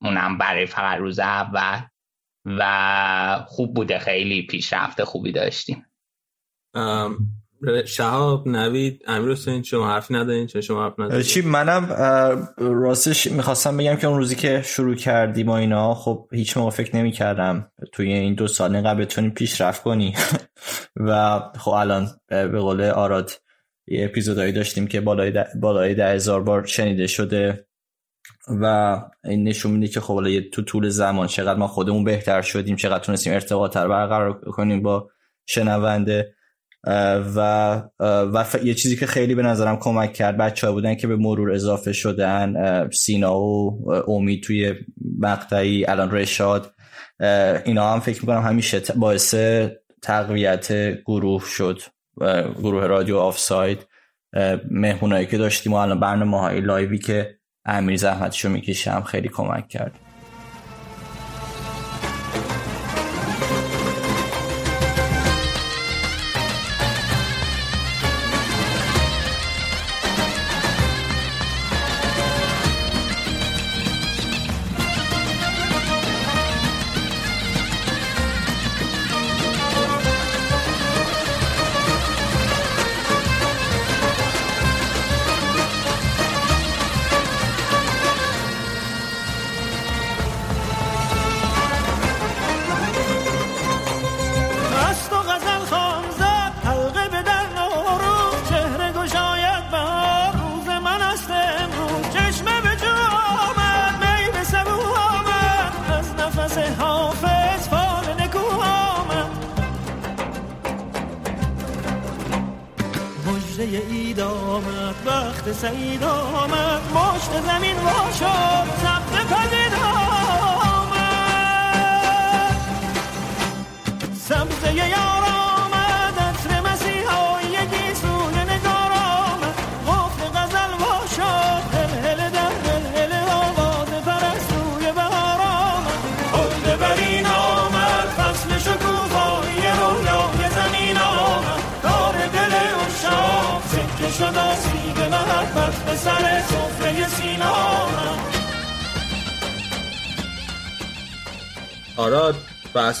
اونم 0.00 0.38
برای 0.38 0.66
فقط 0.66 0.98
روز 0.98 1.18
اول 1.18 1.80
و 2.44 3.44
خوب 3.48 3.74
بوده. 3.74 3.98
خیلی 3.98 4.46
پیشرفت 4.46 5.04
خوبی 5.04 5.32
داشتیم. 5.32 5.86
شهاب 7.84 8.48
نوید 8.48 9.02
امیر 9.06 9.32
حسین 9.32 9.62
شما 9.62 9.88
حرف 9.88 10.10
ندارین 10.10 10.46
چه 10.46 10.60
شما 10.60 10.84
حرف 10.84 11.00
ندارین. 11.00 11.22
چی 11.22 11.42
منم 11.42 11.86
راستش 12.58 13.26
می‌خواستم 13.26 13.76
بگم 13.76 13.96
که 13.96 14.06
اون 14.06 14.18
روزی 14.18 14.36
که 14.36 14.62
شروع 14.64 14.94
کردیم 14.94 15.48
و 15.48 15.52
اینا 15.52 15.94
خب 15.94 16.28
هیچ 16.32 16.56
موقع 16.56 16.70
فکر 16.70 16.96
نمی 16.96 17.12
کردم 17.12 17.70
توی 17.92 18.12
این 18.12 18.34
دو 18.34 18.46
سال 18.46 18.74
اینقدر 18.74 19.00
بتونی 19.00 19.30
پیشرفت 19.30 19.82
کنی. 19.82 20.14
و 21.08 21.40
خب 21.58 21.70
الان 21.70 22.08
به 22.28 22.60
قول 22.60 22.82
آراد 22.82 23.30
یه 23.86 24.04
اپیزودهایی 24.04 24.52
داشتیم 24.52 24.86
که 24.86 25.00
بالای 25.00 25.30
ده, 25.30 25.46
بالای 25.60 25.94
ده 25.94 26.08
هزار 26.08 26.42
بار 26.42 26.66
شنیده 26.66 27.06
شده. 27.06 27.66
و 28.60 28.96
این 29.24 29.48
نشون 29.48 29.72
میده 29.72 29.92
که 29.92 30.00
خب 30.00 30.40
تو 30.40 30.62
طول 30.62 30.88
زمان 30.88 31.26
چقدر 31.26 31.58
ما 31.58 31.66
خودمون 31.66 32.04
بهتر 32.04 32.42
شدیم 32.42 32.76
چقدر 32.76 33.04
تونستیم 33.04 33.32
ارتباط 33.32 33.76
برقرار 33.76 34.40
کنیم 34.40 34.82
با 34.82 35.10
شنونده. 35.46 36.34
و 36.84 37.82
و 38.00 38.44
یه 38.62 38.74
چیزی 38.74 38.96
که 38.96 39.06
خیلی 39.06 39.34
به 39.34 39.42
نظرم 39.42 39.76
کمک 39.76 40.12
کرد 40.12 40.36
بچه 40.36 40.66
ها 40.66 40.72
بودن 40.72 40.94
که 40.94 41.06
به 41.06 41.16
مرور 41.16 41.52
اضافه 41.52 41.92
شدن 41.92 42.90
سینا 42.90 43.40
و 43.40 43.88
امید 44.10 44.42
توی 44.42 44.74
مقطعی 45.18 45.86
الان 45.86 46.10
رشاد 46.10 46.74
اینا 47.64 47.92
هم 47.92 48.00
فکر 48.00 48.20
می‌کنم 48.20 48.42
همیشه 48.42 48.80
باعث 48.96 49.34
تقویت 50.02 50.72
گروه 51.04 51.44
شد 51.46 51.80
گروه 52.58 52.86
رادیو 52.86 53.16
آفساید. 53.16 53.86
مهمونایی 54.70 55.26
که 55.26 55.38
داشتیم 55.38 55.72
و 55.72 55.76
الان 55.76 56.00
برنامه 56.00 56.40
های 56.40 56.60
لایوی 56.60 56.98
که 56.98 57.36
امیر 57.64 57.96
زحمتشو 57.96 58.48
می‌کشه 58.48 58.90
هم 58.90 59.02
خیلی 59.02 59.28
کمک 59.28 59.68
کرد. 59.68 59.98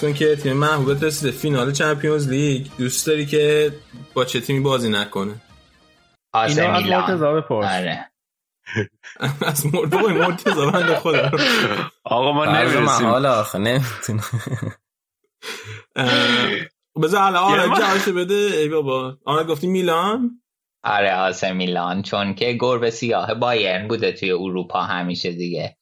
کن 0.02 0.14
که 0.14 0.36
تیم 0.36 0.52
محبوبت 0.52 1.02
رسیده. 1.02 1.30
فینال 1.30 1.72
چمپیونز 1.72 2.28
لیگ. 2.28 2.66
دوست 2.78 3.06
داری 3.06 3.26
که 3.26 3.72
با 4.14 4.24
چه 4.24 4.40
تیمی 4.40 4.60
بازی 4.60 4.88
نکنه؟ 4.88 5.34
اینو 6.34 6.70
از 6.70 6.84
مرتضا 6.86 7.32
بپرس. 7.32 7.72
آره. 7.72 8.10
از 9.46 9.66
مرتضا 9.74 9.98
مرتضا 9.98 10.70
بنده 10.70 10.94
خدا. 10.94 11.30
آقا 12.04 12.32
ما 12.32 12.44
نمی‌رسیم 12.44 13.06
حالا 13.06 13.40
آخه 13.40 13.58
نمی‌تونم 13.58 14.22
بذار 17.02 17.22
الان 17.22 17.42
آراد 17.42 17.78
جوابشو 17.78 18.12
بده. 18.12 18.34
ای 18.34 18.68
بابا. 18.68 19.18
آراد 19.24 19.46
گفتی 19.46 19.66
میلان؟ 19.66 20.42
آره 20.84 21.14
آسه 21.14 21.52
میلان. 21.52 22.02
چون 22.02 22.34
که 22.34 22.56
گربه 22.60 22.90
سیاه 22.90 23.34
بایرن 23.34 23.88
بوده 23.88 24.12
توی 24.12 24.30
اروپا 24.30 24.82
همیشه 24.82 25.32
دیگه. 25.32 25.76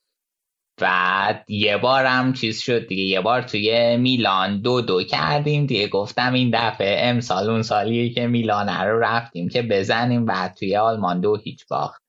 بعد 0.81 1.45
یه 1.49 1.77
بارم 1.77 2.33
چیز 2.33 2.61
شد 2.61 2.87
دیگه. 2.87 3.03
یه 3.03 3.21
بار 3.21 3.43
توی 3.43 3.97
میلان 3.97 4.61
دو 4.61 4.81
دو 4.81 5.03
کردیم 5.03 5.67
دیگه. 5.67 5.89
گفتم 5.89 6.33
این 6.33 6.51
دفعه 6.55 7.09
امسال 7.09 7.51
اون 7.51 7.63
سالیه 7.63 8.15
که 8.15 8.27
میلان 8.27 8.69
رو 8.69 8.99
رفتیم 8.99 9.49
که 9.49 9.63
بزنیم 9.63 10.25
بعد 10.27 10.55
توی 10.55 10.77
آلمان 10.77 11.21
دو 11.21 11.37
هیچ 11.37 11.67
باخت. 11.67 12.03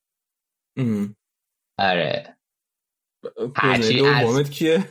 آره. 1.79 2.37
هرچی 3.55 4.05
از 4.05 4.49
کیه؟ 4.49 4.83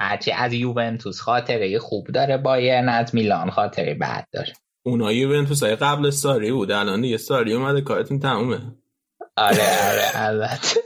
هرچی 0.00 0.32
از 0.32 0.52
یوونتوس 0.52 1.20
خاطره 1.20 1.78
خوب 1.78 2.06
داره 2.06 2.36
بایرن 2.36 2.88
از 2.88 3.14
میلان 3.14 3.50
خاطره 3.50 3.94
بد 3.94 4.26
داره. 4.32 4.52
اونا 4.86 5.12
یوونتوس 5.12 5.62
های 5.62 5.76
قبل 5.76 6.10
ساری 6.10 6.52
بود. 6.52 6.70
الان 6.70 7.00
دیگه 7.00 7.16
ساری 7.16 7.52
اومده 7.52 7.80
کارتون 7.80 8.18
تمومه. 8.18 8.60
آره 9.36 9.90
آره 9.90 10.10
البته. 10.14 10.80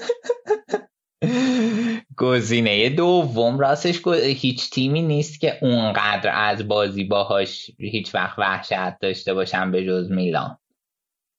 گزینه 2.17 2.89
دوم 2.89 3.59
راستش 3.59 4.07
هیچ 4.07 4.71
تیمی 4.71 5.03
نیست 5.03 5.41
که 5.41 5.59
اونقدر 5.63 6.31
از 6.35 6.69
بازی 6.69 7.05
باهاش 7.05 7.71
هیچ 7.79 8.15
وقت 8.15 8.39
وحشت 8.39 8.99
داشته 9.01 9.35
باشن 9.35 9.71
به 9.71 9.85
جز 9.85 10.11
میلان. 10.11 10.59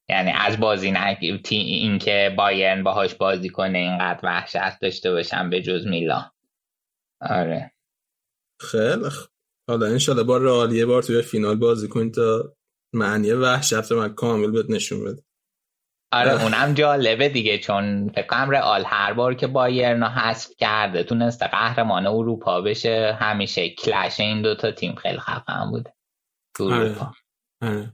یعنی 0.09 0.31
از 0.31 0.59
بازی 0.59 0.91
نه 0.91 1.17
اینکه 1.49 2.35
بایرن 2.37 2.83
باهاش 2.83 3.15
بازی 3.15 3.49
کنه 3.49 3.77
اینقدر 3.77 4.19
وحشت 4.23 4.79
داشته 4.81 5.11
باشن 5.11 5.49
به 5.49 5.61
جز 5.61 5.87
میلان. 5.87 6.31
آره. 7.21 7.71
خیلی 8.59 9.09
خوب. 9.09 9.29
حالا 9.69 9.85
انشالله 9.85 10.23
با 10.23 10.37
رئال 10.37 10.71
یه 10.71 10.85
بار 10.85 11.03
توی 11.03 11.21
فینال 11.21 11.55
بازی 11.55 11.87
کنید 11.87 12.13
تا 12.13 12.53
معنی 12.93 13.31
وحشت 13.31 13.91
من 13.91 14.13
کامل 14.13 14.51
بهت 14.51 14.69
نشون 14.69 15.03
بده 15.03 15.23
آره 16.11 16.43
اونم 16.43 16.73
جالبه 16.73 17.29
دیگه 17.29 17.57
چون 17.57 18.09
فکر 18.09 18.27
کنم 18.27 18.49
رئال 18.49 18.83
هر 18.87 19.13
بار 19.13 19.33
که 19.33 19.47
بایرن 19.47 20.03
حذف 20.03 20.47
کرده 20.57 21.03
تونسته 21.03 21.47
قهرمان 21.47 22.07
اروپا 22.07 22.61
بشه. 22.61 23.17
همیشه 23.19 23.69
کلش 23.69 24.19
این 24.19 24.41
دوتا 24.41 24.71
تیم 24.71 24.95
خیلی 24.95 25.17
خفن 25.19 25.71
بوده 25.71 25.93
تو 26.57 26.63
اروپا. 26.63 27.11
آره. 27.61 27.93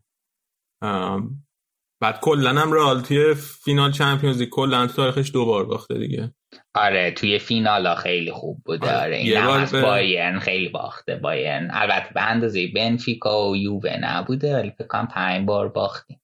بعد 2.01 2.19
کلا 2.19 2.49
هم 2.61 2.73
رئال 2.73 3.01
توی 3.01 3.33
فینال 3.33 3.91
چمپیونز 3.91 4.39
لیگ 4.39 4.49
کلا 4.49 4.87
تو 4.87 4.93
تاریخش 4.93 5.31
دو 5.33 5.45
بار 5.45 5.65
باخته 5.65 5.97
دیگه. 5.97 6.33
آره 6.75 7.11
توی 7.11 7.39
فینالا 7.39 7.95
خیلی 7.95 8.31
خوب 8.31 8.61
بوده 8.65 8.87
آره. 8.95 9.01
آره, 9.03 9.15
این 9.17 9.45
بار 9.45 9.59
از 9.59 9.71
به- 9.71 9.81
بایرن 9.81 10.39
خیلی 10.39 10.69
باخته 10.69 11.15
بایرن. 11.15 11.69
البته 11.73 12.13
به 12.13 12.21
اندازه 12.21 12.67
بنفیکا 12.75 13.49
و 13.49 13.55
یووه 13.57 13.97
نبوده 14.01 14.55
ولی 14.55 14.71
فکر 14.71 14.87
کنم 14.87 15.07
پنج 15.07 15.45
بار 15.45 15.69
باختیم. 15.69 16.21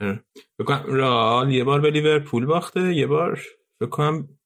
فکر 0.00 0.64
کنم 0.66 0.84
رئال 0.86 1.52
یه 1.52 1.64
بار 1.64 1.80
به 1.80 1.90
لیورپول 1.90 2.46
باخته 2.46 2.94
یه 2.94 3.06
بار 3.06 3.40
فکر 3.80 3.90
کنم 3.90 4.38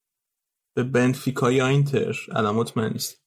به 0.75 0.83
بنفیکا 0.83 1.51
یا 1.51 1.67
اینتر. 1.67 2.15
الان 2.31 2.55
مطمئن 2.55 2.91
نیست 2.91 3.21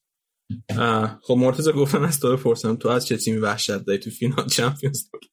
خب 1.21 1.33
مرتضی 1.37 1.71
گفتم 1.71 2.03
از 2.03 2.19
تو 2.19 2.37
بپرسم 2.37 2.75
تو 2.75 2.89
از 2.89 3.07
چه 3.07 3.17
تیمی 3.17 3.37
وحشت 3.37 3.77
داری 3.77 3.99
تو 3.99 4.09
فینال 4.09 4.47
Champions 4.47 5.09
League؟ 5.13 5.23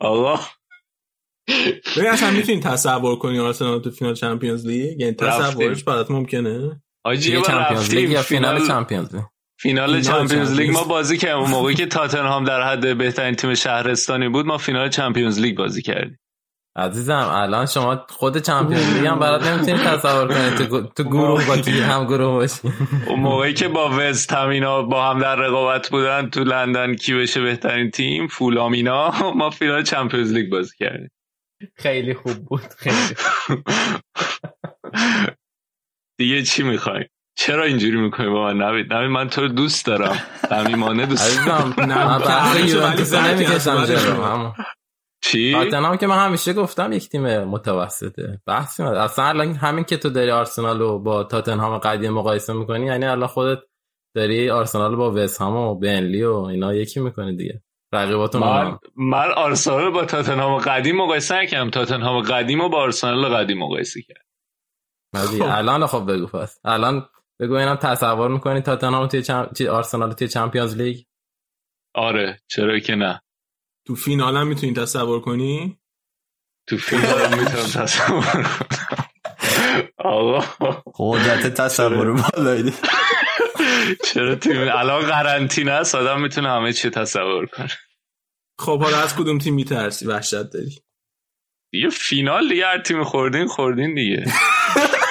آقا 0.00 0.40
ببین 1.96 2.10
اصلا 2.10 2.30
می‌تونی 2.30 2.60
تصور 2.60 3.18
کنی 3.18 3.38
آرسنال 3.38 3.80
تو 3.80 3.90
فینال 3.90 4.14
Champions 4.14 4.66
League؟ 4.66 5.00
یعنی. 5.00 5.12
تصورش 5.12 5.84
برات 5.84 6.10
ممکنه؟ 6.10 6.82
آجی 7.04 7.42
Champions 7.42 7.94
League 7.94 8.10
یا 8.10 8.22
فینال 8.22 8.66
Champions 8.66 9.14
League؟ 9.14 9.24
فینال 9.62 10.00
Champions 10.00 10.60
League. 10.60 10.70
ما. 10.70 10.84
بازی 10.84 11.18
کردیم 11.18 11.38
اون 11.38 11.50
موقعی 11.50 11.74
که 11.74 11.86
تاتنهام 11.86 12.44
در 12.44 12.62
حد 12.62 12.98
بهترین 12.98 13.34
تیم 13.34 13.54
شهرستانی 13.54 14.28
بود 14.28 14.46
ما 14.46 14.58
فینال 14.58 14.88
Champions 14.88 15.38
League 15.38 15.58
بازی 15.58 15.82
کردیم. 15.82 16.18
عزیزم 16.76 17.30
الان 17.32 17.66
شما 17.66 18.06
خود 18.08 18.38
چمپیونز 18.38 18.96
لیگ 18.96 19.06
هم 19.06 19.18
برات 19.18 19.46
نمی‌تونی 19.46 19.78
تصور 19.78 20.28
کنی. 20.28 20.66
تو, 20.66 20.82
تو 20.82 21.04
گروه 21.04 21.46
با 21.46 21.54
هم 21.54 22.06
گروه 22.06 22.32
باشی. 22.32 22.72
اون 23.06 23.20
موقعی 23.20 23.54
که 23.54 23.68
با 23.68 23.90
وست 23.98 24.32
هم 24.32 24.48
اینا 24.48 24.82
با 24.82 25.10
هم 25.10 25.18
در 25.18 25.36
رقابت 25.36 25.90
بودن 25.90 26.30
تو 26.30 26.44
لندن 26.44 26.94
کی 26.94 27.14
بشه 27.14 27.42
بهترین 27.42 27.90
تیم؟ 27.90 28.28
فولام 28.28 28.72
اینا. 28.72 29.32
ما 29.34 29.50
فینال 29.50 29.82
چمپیونز 29.82 30.32
لیگ 30.32 30.50
بازی 30.50 30.76
کردیم. 30.78 31.10
خیلی 31.76 32.14
خوب 32.14 32.44
بود. 32.44 32.74
خیلی 32.78 33.14
خوب. 33.16 33.58
دیگه 36.18 36.42
چی 36.42 36.62
می‌خوای 36.62 37.04
چرا 37.46 37.64
اینجوری 37.64 37.96
می‌کنی 37.96 38.28
با 38.28 38.44
من 38.44 38.56
نوید 38.56 38.92
نوید 38.92 39.10
من 39.10 39.28
تو 39.28 39.40
رو 39.40 39.48
دوست 39.48 39.86
دارم. 39.86 40.18
صمیمانه 40.48 41.06
دوست 41.06 41.26
عزیزم 41.26 41.74
نه، 41.78 41.94
همون 44.32 44.52
چی؟ 45.24 45.52
تاتنهام 45.52 45.96
که 45.96 46.06
من 46.06 46.26
همیشه 46.26 46.52
گفتم 46.52 46.92
یک 46.92 47.08
تیم 47.08 47.44
متوسطه. 47.44 48.40
بحثی 48.46 48.82
نداره. 48.82 49.00
اصلا 49.00 49.24
الان 49.24 49.54
همین 49.54 49.84
که 49.84 49.96
تو 49.96 50.10
داری 50.10 50.30
آرسنال 50.30 50.78
رو 50.78 50.98
با 50.98 51.24
تاتنهام 51.24 51.78
قدیم 51.78 52.12
مقایسه 52.12 52.52
می‌کنی 52.52 52.86
یعنی 52.86 53.04
الان 53.06 53.28
خودت 53.28 53.58
داری 54.16 54.50
آرسنال 54.50 54.96
با 54.96 55.12
وست 55.12 55.40
هم 55.40 55.56
و 55.56 55.74
بنلی 55.74 56.22
و 56.22 56.34
اینا 56.34 56.74
یکی 56.74 57.00
می‌کنی 57.00 57.36
دیگه. 57.36 57.62
رقیباتون 57.92 58.40
من. 58.40 58.78
من 58.96 59.32
آرسنال 59.32 59.90
با 59.90 60.04
تاتنهام 60.04 60.58
قدیم 60.58 60.96
مقایسه 60.96 61.42
نکردم. 61.42 61.70
تاتنهام 61.70 62.22
قدیم 62.22 62.62
رو 62.62 62.68
با 62.68 62.78
آرسنال 62.78 63.28
قدیم 63.28 63.58
مقایسه 63.58 64.00
نه 65.14 65.26
دیگه. 65.26 65.56
الان 65.56 65.86
خب 65.86 66.12
بگو 66.12 66.26
پس. 66.26 66.58
الان 66.64 67.08
بگو 67.40 67.54
اینم 67.54 67.76
تصور 67.76 68.28
می‌کنی 68.30 68.60
تاتنهام 68.60 69.06
توی 69.08 69.22
چم... 69.22 69.50
چی- 69.58 69.68
آرسنال 69.68 70.12
توی 70.12 70.28
چمپیونز 70.28 70.76
لیگ؟ 70.76 71.04
آره 71.94 72.40
چرا 72.46 72.78
که 72.78 72.94
نه. 72.94 73.22
تو 73.86 73.94
فینال 73.94 74.36
هم 74.36 74.46
می‌تونی 74.46 74.72
تصور 74.72 75.20
کنی؟ 75.20 75.78
تو 76.68 76.76
فینال 76.76 77.28
می‌تونم 77.38 77.84
تصور 77.84 78.20
کنم. 78.20 78.50
آقا. 79.98 80.40
قدرت 80.98 81.46
تصور 81.46 82.12
بالایی. 82.12 82.72
چرا 84.04 84.34
تیم 84.34 84.56
الان 84.60 85.02
قرنطینه 85.06 85.70
است 85.72 85.94
آدم 85.94 86.20
می‌تونه 86.20 86.48
همه 86.48 86.72
چی 86.72 86.90
تصور 86.90 87.46
کنه. 87.46 87.68
خب 88.58 88.82
حالا 88.82 88.98
از 89.02 89.16
کدوم 89.16 89.38
تیم 89.38 89.54
میترسی؟ 89.54 90.06
وحشت 90.06 90.42
داری. 90.52 90.78
دیگه 91.72 91.88
فینال 91.88 92.48
دیگه 92.48 92.66
هر 92.66 92.82
تیم 92.82 93.04
خوردین 93.04 93.46
خوردین 93.46 93.94
دیگه. 93.94 94.24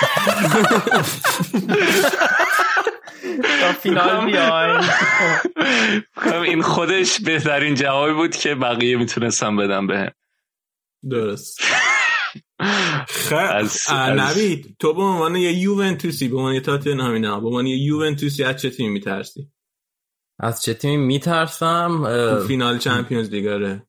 تا 3.62 3.74
فینال 3.74 4.26
بیاین 4.26 4.82
این 6.44 6.62
خودش 6.62 7.22
بهترین 7.22 7.76
جوابی 7.76 8.14
بود 8.14 8.36
که 8.36 8.56
بقیه 8.56 8.98
می‌تونستم 8.98 9.56
بدم 9.56 9.88
بهم. 9.88 10.12
درست. 11.10 11.62
خب 13.08 13.64
نوید 13.94 14.76
تو 14.80 14.94
به 14.94 15.02
عنوان 15.02 15.36
یه 15.36 15.52
یوونتوسی 15.52 16.28
به 16.28 16.38
عنوان 16.38 16.54
یه 16.54 16.60
تاتنهامی 16.60 17.20
نه 17.20 17.40
به 17.40 17.48
عنوان 17.48 17.68
یه 17.68 17.78
یوونتوسی 17.78 18.44
از 18.44 18.62
چه 18.62 18.70
تیمی 18.70 18.90
میترسی؟ 18.90 19.48
از 20.40 20.64
چه 20.64 20.74
تیمی 20.74 20.98
میترسم؟ 20.98 22.04
تو 22.06 22.48
فینال 22.48 22.78
چمپیونز 22.78 23.30
لیگ 23.30 23.48
آره. 23.48 23.88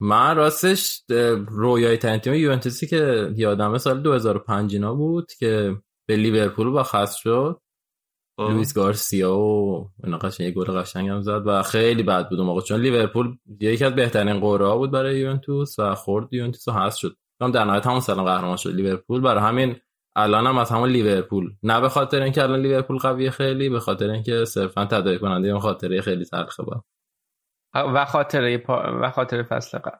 من 0.00 0.36
راستش 0.36 1.02
رویای 1.48 1.96
ترین 1.96 2.18
تیم 2.18 2.34
یوونتوسی 2.34 2.86
که 2.86 3.32
یادمه 3.36 3.78
سال 3.78 4.00
2005 4.02 4.74
اینا 4.74 4.94
بود 4.94 5.32
که 5.32 5.76
به 6.08 6.16
لیورپول 6.16 6.70
با 6.70 6.82
خصم 6.82 7.18
شد. 7.22 7.60
خب. 8.36 8.42
لوئیس 8.42 8.74
گارسیا 8.74 9.36
و 9.36 9.90
اینا 10.04 10.18
قشنگ 10.18 10.46
یه 10.46 10.52
گل 10.52 10.64
قشنگ 10.64 11.08
هم 11.08 11.22
زد 11.22 11.42
و 11.46 11.62
خیلی 11.62 12.02
بد 12.02 12.28
بود 12.28 12.38
اون 12.38 12.46
موقع 12.46 12.60
چون 12.60 12.80
لیورپول 12.80 13.36
یکی 13.60 13.84
از 13.84 13.94
بهترین 13.94 14.42
ها 14.42 14.78
بود 14.78 14.90
برای 14.90 15.18
یوونتوس 15.20 15.78
و 15.78 15.94
خورد 15.94 16.32
یوونتوس 16.32 16.68
و 16.68 16.72
حذف 16.72 16.98
شد. 16.98 17.16
هم 17.40 17.50
در 17.50 17.64
نهایت 17.64 17.86
همون 17.86 18.00
سال 18.00 18.22
قهرمان 18.22 18.56
شد 18.56 18.74
لیورپول. 18.74 19.20
برای 19.20 19.42
همین 19.42 19.76
الان 20.16 20.46
هم 20.46 20.58
از 20.58 20.70
همون 20.70 20.88
لیورپول. 20.88 21.50
نه 21.62 21.80
به 21.80 21.88
خاطر 21.88 22.22
اینکه 22.22 22.42
الان 22.42 22.60
لیورپول 22.60 22.98
قویه 22.98 23.30
خیلی 23.30 23.68
به 23.68 23.80
خاطر 23.80 24.10
اینکه 24.10 24.44
صرفا 24.44 24.84
تداعی 24.84 25.18
کننده 25.18 25.48
اون 25.48 25.60
خاطره 25.60 26.00
خیلی 26.00 26.24
تلخه 26.24 26.62
با 26.62 26.84
و 27.94 28.04
خاطره 28.04 28.58
پا... 28.58 28.98
و 29.02 29.10
خاطره 29.10 29.42
فصل 29.42 29.78
قبل. 29.78 29.98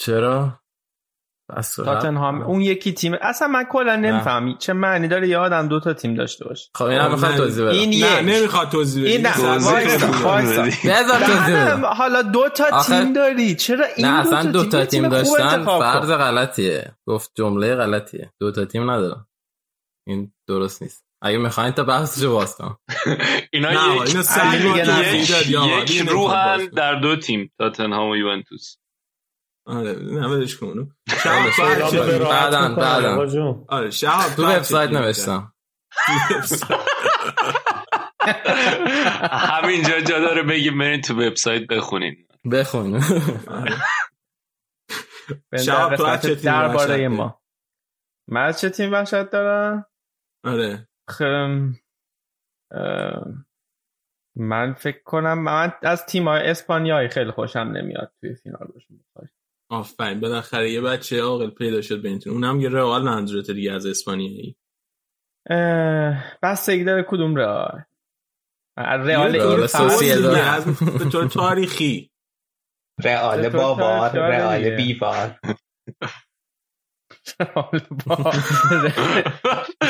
چرا؟ 0.00 0.60
تاتنهام 1.76 2.42
اون 2.42 2.60
یکی 2.60 2.92
تیم 2.92 3.14
اصلا 3.20 3.48
من 3.48 3.64
کلا 3.64 3.96
نمی‌فهمی 3.96 4.56
چه 4.58 4.72
معنی 4.72 5.08
داره؟ 5.08 5.28
یه 5.28 5.38
آدم 5.38 5.68
دو 5.68 5.80
تا 5.80 5.92
تیم 5.92 6.14
داشته 6.14 6.44
باشه. 6.44 6.70
خب 6.74 6.84
اینا 6.84 7.08
می‌خواد 7.08 7.30
من- 7.32 7.38
توضیح 7.38 7.64
بدم 7.64 7.78
این 7.78 8.04
نه. 8.04 8.20
نمی‌خواد 8.20 8.68
توضیح 8.68 9.04
بدی 9.04 9.12
این 9.12 9.26
نه. 9.26 9.32
بده. 11.46 11.86
حالا 11.86 12.22
دو 12.22 12.48
تا 12.48 12.82
تیم 12.82 13.12
داری. 13.12 13.54
چرا 13.54 13.84
این 13.96 14.06
نه 14.06 14.20
اصلا 14.20 14.42
دو 14.50 14.64
تا 14.64 14.84
تیم 14.84 15.08
داشتن. 15.08 15.64
فرض 15.64 16.10
غلطیه. 16.10 16.96
گفت 17.06 17.30
جمله 17.34 17.74
غلطیه. 17.76 18.32
دو 18.40 18.52
تا 18.52 18.64
تیم 18.64 18.90
ندارم. 18.90 19.28
این 20.06 20.32
درست 20.48 20.82
نیست. 20.82 21.05
اگه 21.26 21.38
می‌خواین 21.38 21.72
تا 21.72 21.84
بحثشو 21.84 22.32
باز 22.32 22.56
کنم. 22.56 22.78
اینا 23.52 23.70
نه 23.70 24.06
یک 24.06 24.16
اینو 25.90 26.06
کن 26.06 26.12
روحن. 26.12 26.66
در 26.66 26.94
دو 26.94 27.16
تیم 27.16 27.52
تاتنهام 27.58 28.10
و 28.10 28.16
یوونتوس. 28.16 28.76
آره 29.66 29.92
نه 29.92 30.28
ولش 30.28 30.56
کن. 30.56 30.74
بعدن، 32.30 32.74
بعدن. 32.74 33.18
آره 33.68 33.90
شهاب 33.90 34.34
تو 34.34 34.46
وبسایت. 34.46 34.90
نوشتم. 34.90 35.52
همینجا 39.62 40.00
جا 40.00 40.18
داره 40.18 40.42
بگیم 40.42 40.78
برین 40.78 41.00
تو 41.00 41.14
وبسایت 41.14 41.66
بخونین. 41.66 42.16
بخون. 42.52 43.00
به 45.50 45.58
شهاب، 45.58 46.16
تو 46.16 46.34
درباره 46.34 46.88
داری؟ 46.88 47.08
ما. 47.08 47.40
من 48.28 48.52
چه 48.52 48.70
تیم 48.70 48.92
وحشت 48.92 49.30
دارم؟ 49.30 49.86
آره. 50.44 50.88
من 54.36 54.72
فکر 54.72 55.02
کنم 55.02 55.38
من 55.38 55.72
از 55.82 56.06
تیم 56.06 56.28
های 56.28 56.42
اسپانیایی 56.42 57.08
خیلی 57.08 57.30
خوشم 57.30 57.58
نمیاد 57.58 58.12
توی 58.20 58.34
فینال 58.34 58.68
باشون 58.74 59.04
آفرین. 59.70 60.20
بالاخره 60.20 60.70
یه 60.70 60.80
بچه 60.80 61.22
عاقل 61.22 61.50
پیدا 61.50 61.80
شد 61.80 62.02
بینتون 62.02 62.32
اونم 62.32 62.60
یه 62.60 62.68
رئال 62.68 63.02
منظورته 63.02 63.52
دیگه 63.52 63.72
از 63.72 63.86
اسپانیایی. 63.86 64.56
بستگی 66.42 66.84
داره 66.84 67.06
کدوم 67.08 67.36
رئال؟ 67.36 67.82
رئال 68.76 69.40
این 69.40 69.66
به 70.98 71.10
طور 71.12 71.28
تاریخی. 71.28 72.10
رئال 73.04 73.48
بابار 73.48 74.10
رئال 74.10 74.76
بیوار. 74.76 75.40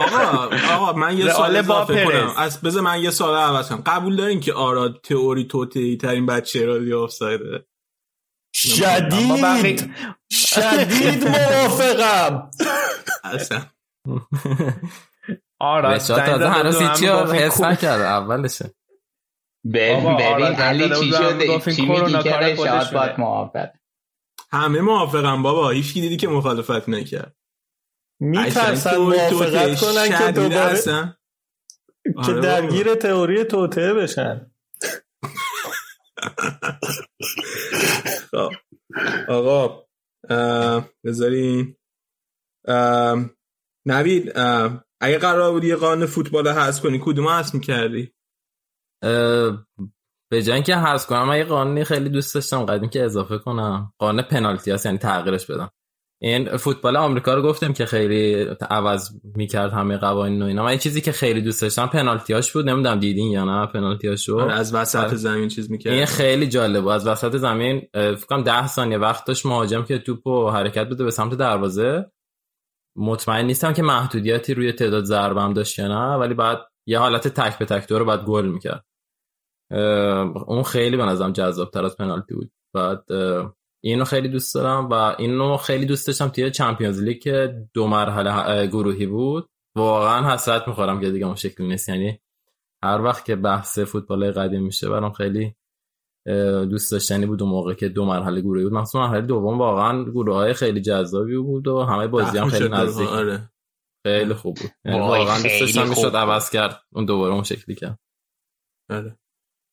آقا 0.00 0.56
آقا 0.74 0.92
من 0.92 1.18
یه 1.18 1.32
سوال 1.32 1.56
اضافه 1.56 2.04
کنم. 2.04 2.34
از 2.36 2.60
بذار 2.60 2.82
من 2.82 3.00
یه 3.00 3.10
سوال 3.10 3.36
عوض 3.36 3.68
کنم. 3.68 3.82
قبول 3.86 4.16
دارین 4.16 4.40
که 4.40 4.52
آراد 4.52 5.00
تئوری 5.02 5.44
توتی 5.44 5.96
ترین 5.96 6.26
بچه 6.26 6.66
رادی 6.66 6.92
آفسایده 6.92 7.66
شدید. 8.54 9.90
شدید 10.30 11.28
موافقم. 11.28 12.50
اصلا. 13.24 13.62
آراد 15.60 15.98
تازه 15.98 16.48
هنوز 16.48 16.80
هیچی 16.80 17.06
حس 17.06 17.60
نکرده. 17.60 18.04
اولشه. 18.04 18.74
ببین 19.74 20.20
علی 20.56 20.88
چی 21.00 21.10
شده؟ 21.12 21.60
چی 21.60 21.86
میگی 21.86 22.22
که 22.22 22.36
رشاد 22.36 22.92
باید 22.92 23.20
موافق 23.20 23.68
همه 24.52 24.80
موافقم 24.80 25.42
بابا. 25.42 25.70
هیچ 25.70 25.94
کی 25.94 26.00
دیدی 26.00 26.16
که 26.16 26.28
مخالفت 26.28 26.88
نکرد. 26.88 27.36
میترسن 28.20 28.96
موافقت 28.96 29.80
کنن 29.80 30.18
که 30.18 30.32
دوباره 30.32 30.82
که 30.82 32.32
آره 32.32 32.40
درگیر 32.40 32.94
تئوری 32.94 33.44
توته 33.44 33.94
بشن. 33.94 34.50
خب. 38.30 38.50
آقا 39.28 39.86
بذارین. 41.04 41.76
نوید 43.86 44.32
اگه 45.00 45.18
قرار 45.18 45.52
بود 45.52 45.64
یه 45.64 45.76
قانون 45.76 46.06
فوتبال 46.06 46.48
هست 46.48 46.82
کنی 46.82 47.00
کدوم 47.04 47.28
هست 47.28 47.54
می‌کردی؟ 47.54 48.12
به 50.30 50.42
جای 50.42 50.62
که 50.62 50.76
هست 50.76 51.06
کنم 51.06 51.28
من 51.28 51.38
یه 51.38 51.44
قانونی 51.44 51.84
خیلی 51.84 52.08
دوست 52.08 52.34
داشتم 52.34 52.66
قدیم 52.66 52.90
که 52.90 53.04
اضافه 53.04 53.38
کنم. 53.38 53.92
قانون 53.98 54.22
پنالتی 54.22 54.70
هست 54.70 54.86
یعنی 54.86 54.98
تغییرش 54.98 55.46
بدم. 55.50 55.70
این 56.22 56.56
فوتبال 56.56 56.96
آمریکا 56.96 57.34
رو 57.34 57.42
گفتم 57.42 57.72
که 57.72 57.86
خیلی 57.86 58.46
عوض 58.70 59.10
می‌کرد 59.34 59.72
همه 59.72 59.96
قوانین 59.96 60.42
و 60.42 60.44
اینا. 60.44 60.64
من 60.64 60.76
چیزی 60.76 61.00
که 61.00 61.12
خیلی 61.12 61.40
دوست 61.40 61.62
داشتم 61.62 61.86
پنالتیاش 61.86 62.52
بود. 62.52 62.68
نمی‌دونم 62.68 63.00
دیدین 63.00 63.30
یا 63.30 63.44
نه 63.44 63.66
پنالتیاشو 63.66 64.40
آره، 64.40 64.52
از 64.52 64.74
وسط 64.74 64.98
آره. 64.98 65.16
زمین 65.16 65.48
چیز 65.48 65.70
می‌کرد. 65.70 65.92
این 65.92 66.06
خیلی 66.06 66.46
جالب 66.46 66.82
بود. 66.82 66.92
از 66.92 67.06
وسط 67.06 67.36
زمین 67.36 67.88
فکر 67.94 68.26
کنم 68.26 68.42
10 68.42 68.66
ثانیه 68.66 68.98
وقت 68.98 69.26
داشت 69.26 69.46
مهاجم 69.46 69.82
که 69.82 69.98
توپو 69.98 70.50
حرکت 70.50 70.86
بده 70.86 71.04
به 71.04 71.10
سمت 71.10 71.34
دروازه. 71.34 72.10
مطمئن 72.96 73.44
نیستم 73.46 73.72
که 73.72 73.82
محدودیتی 73.82 74.54
روی 74.54 74.72
تعداد 74.72 75.04
ضربه 75.04 75.54
داشت 75.54 75.78
یا 75.78 75.88
نه 75.88 76.14
ولی 76.16 76.34
بعد 76.34 76.58
یه 76.86 76.98
حالت 76.98 77.28
تک 77.28 77.58
به 77.58 77.64
تک 77.64 77.88
دور 77.88 78.04
بعد 78.04 78.24
گل 78.24 78.46
می‌کرد. 78.46 78.84
اون 80.46 80.62
خیلی 80.62 80.96
به 80.96 81.04
نظرم 81.04 81.32
جذاب 81.32 81.70
تر 81.70 81.84
از 81.84 81.96
پنالتی 81.96 82.34
بود. 82.34 82.50
بعد 82.74 83.04
اینو 83.86 84.04
خیلی 84.04 84.28
دوست 84.28 84.54
دارم 84.54 84.88
و 84.88 84.94
اینو 84.94 85.56
خیلی 85.56 85.86
دوست 85.86 86.06
داشتم 86.06 86.28
توی 86.28 86.50
چمپیونز 86.50 87.02
لیگ 87.02 87.22
که 87.22 87.66
دو 87.74 87.86
مرحله 87.86 88.66
گروهی 88.66 89.06
بود. 89.06 89.48
واقعا 89.76 90.34
حسرت 90.34 90.68
می‌خورم 90.68 91.00
که 91.00 91.10
دیگه 91.10 91.26
اون 91.26 91.34
شکلی 91.34 91.66
نیست. 91.66 91.88
یعنی 91.88 92.20
هر 92.84 93.00
وقت 93.00 93.24
که 93.24 93.36
بحث 93.36 93.78
فوتبال 93.78 94.32
قدیم 94.32 94.62
میشه 94.62 94.88
برام 94.88 95.12
خیلی 95.12 95.54
دوست 96.70 96.92
داشتنی 96.92 97.26
بود 97.26 97.42
اون 97.42 97.50
موقع 97.50 97.74
که 97.74 97.88
دو 97.88 98.04
مرحله 98.04 98.40
گروهی 98.40 98.64
بود. 98.64 98.72
مثلا 98.72 99.00
مرحله 99.00 99.20
دوم 99.20 99.58
واقعا 99.58 100.04
گروه 100.04 100.34
های 100.34 100.54
خیلی 100.54 100.80
جذابی 100.80 101.36
بود 101.36 101.68
و 101.68 101.82
همه 101.82 102.06
بازی 102.06 102.38
هم 102.38 102.48
خیلی 102.48 102.68
نزدیک. 102.68 103.08
آره. 103.08 103.50
خیلی 104.06 104.34
خوب 104.34 104.56
بود. 104.56 104.70
یعنی 104.84 104.98
واقعا 104.98 105.42
دوست 105.42 105.60
داشتم 105.60 105.88
می‌شد 105.88 106.16
عوض 106.16 106.50
کرد 106.50 106.80
اون 106.92 107.04
دوباره 107.04 107.34
اون 107.34 107.42
شکلی 107.42 107.74
کرد 107.74 107.98
آره. 108.90 109.18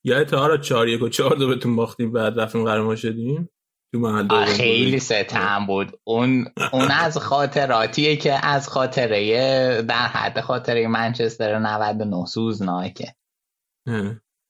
یا 0.05 0.23
تا 0.23 0.57
چهار 0.57 0.87
یک 0.87 1.01
و 1.01 1.09
چهار 1.09 1.35
دو 1.35 1.47
بهتون 1.47 1.75
باختیم 1.75 2.11
بعد 2.11 2.39
رفتیم 2.39 2.63
قرار 2.63 2.95
شدیم. 2.95 3.49
تو 3.93 4.45
خیلی 4.45 4.99
ستم 4.99 5.65
بود. 5.67 5.99
اون 6.03 6.45
اون 6.73 6.91
از 6.91 7.17
خاطراتیه 7.17 8.15
که 8.15 8.45
از 8.45 8.69
خاطره 8.69 9.81
در 9.81 10.07
حد 10.07 10.41
خاطره 10.41 10.87
منچستر 10.87 11.59
99 11.59 12.25
سوزناکه. 12.25 13.15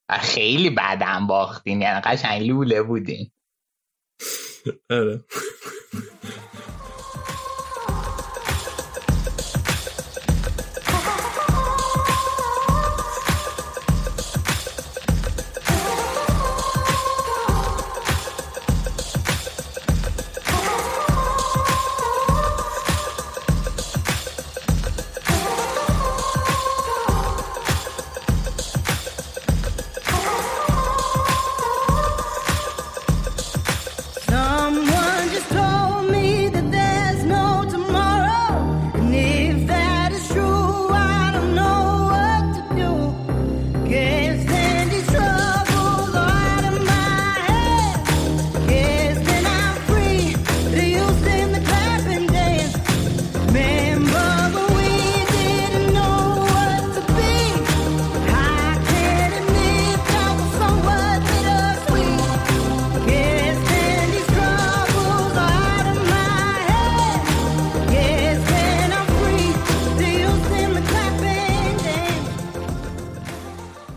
خیلی 0.09 0.69
بعدم 0.69 1.27
باختین 1.27 1.81
یعنی 1.81 2.01
قشنگ 2.01 2.47
لوله 2.47 2.81
بودین 2.81 3.31
آره. 4.89 5.23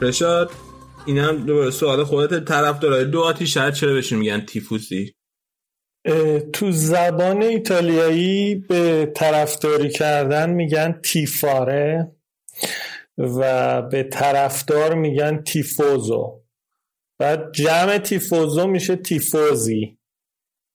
رشاد 0.07 0.51
این 1.07 1.19
هم 1.19 1.47
دوباره 1.47 1.71
سوال 1.71 2.05
خودت. 2.05 2.45
طرف 2.45 2.79
داره 2.79 3.05
دو 3.05 3.21
آتیش 3.21 3.59
چرا 3.59 3.93
بهشون 3.93 4.19
میگن 4.19 4.41
تیفوسی؟ 4.41 5.15
تو 6.53 6.73
زبان 6.73 7.43
ایتالیایی 7.43 8.55
به 8.55 9.13
طرفداری 9.17 9.91
کردن 9.91 10.51
میگن 10.51 11.01
تیفاره 11.05 12.13
و 13.19 13.83
به 13.83 14.03
طرفدار 14.03 14.95
میگن 14.95 15.43
تیفوزو. 15.43 16.43
بعد 17.19 17.53
جمع 17.53 17.99
تیفوزو 17.99 18.67
میشه 18.67 18.97
تیفوزی. 18.97 19.99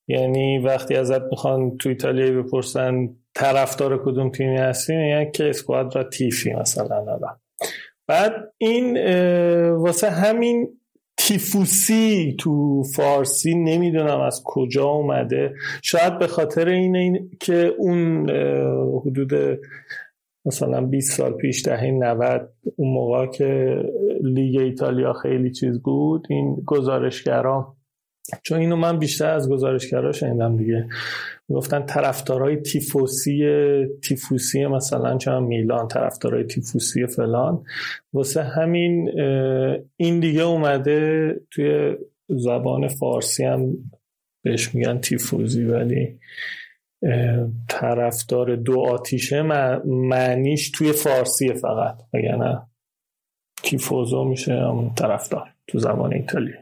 یعنی 0.08 0.60
وقتی 0.60 0.95
ازت 0.95 1.22
می‌خوان 1.22 1.78
تو 1.78 1.90
ایتالیایی 1.90 2.32
بپرسن 2.32 3.10
طرفدار 3.36 4.03
کدوم 4.06 4.32
تیمی 4.32 4.58
هستی 4.58 4.95
میگن 4.95 5.32
که 5.32 5.49
اسکوادرا 5.49 6.03
تیفی 6.03 6.53
مثلا 6.53 7.18
بعد 8.11 8.53
این 8.57 8.97
واسه 9.69 10.09
همین 10.09 10.69
تیفوسی 11.17 12.35
تو 12.39 12.83
فارسی 12.95 13.55
نمی‌دونم 13.55 14.21
از 14.21 14.41
کجا 14.45 14.85
اومده. 14.85 15.53
شاید 15.83 16.19
به 16.19 16.27
خاطر 16.27 16.67
اینه 16.67 17.19
که 17.39 17.71
اون 17.77 18.29
حدود 19.05 19.59
مثلا 20.45 20.81
20 20.81 21.17
سال 21.17 21.33
پیش 21.33 21.65
دهه 21.65 21.91
90 21.91 22.49
اون 22.75 22.93
موقع 22.93 23.25
که 23.25 23.75
لیگ 24.21 24.61
ایتالیا 24.61 25.13
خیلی 25.13 25.51
چیز 25.51 25.81
بود 25.81 26.27
این 26.29 26.63
گزارشگرا 26.65 27.75
چون 28.44 28.60
اینو 28.60 28.76
من 28.76 28.99
بیشتر 28.99 29.30
از 29.30 29.49
گزارشگرا 29.49 30.12
شنیدم 30.12 30.58
دیگه. 30.58 30.88
گفتن 31.49 31.86
طرفدارای 31.86 32.56
تیفوسی 32.56 33.45
تیفوسی 34.03 34.66
مثلا 34.66 35.18
چه 35.18 35.40
میلان 35.40 35.88
طرفدارای 35.88 36.44
تیفوسی 36.44 37.08
فلان. 37.08 37.64
واسه 38.14 38.44
همین 38.44 39.20
این 39.98 40.20
دیگه 40.20 40.41
اومده 40.41 41.36
توی 41.52 41.98
زبان 42.30 42.88
فارسی 42.88 43.44
هم 43.44 43.78
بهش 44.44 44.76
میگن 44.76 44.98
تیفوزی 44.98 45.64
ولی 45.64 46.20
طرفدار 47.70 48.56
دو 48.56 48.80
آتیشه 48.80 49.41
معنیش 49.86 50.72
توی 50.72 50.91
فارسی 50.91 51.53
فقط. 51.53 51.98
نه 52.14 52.62
تیفوزو 53.64 54.24
میشه 54.24 54.72
طرفدار 54.98 55.49
تو 55.68 55.80
زبان 55.80 56.14
ایتالی 56.14 56.53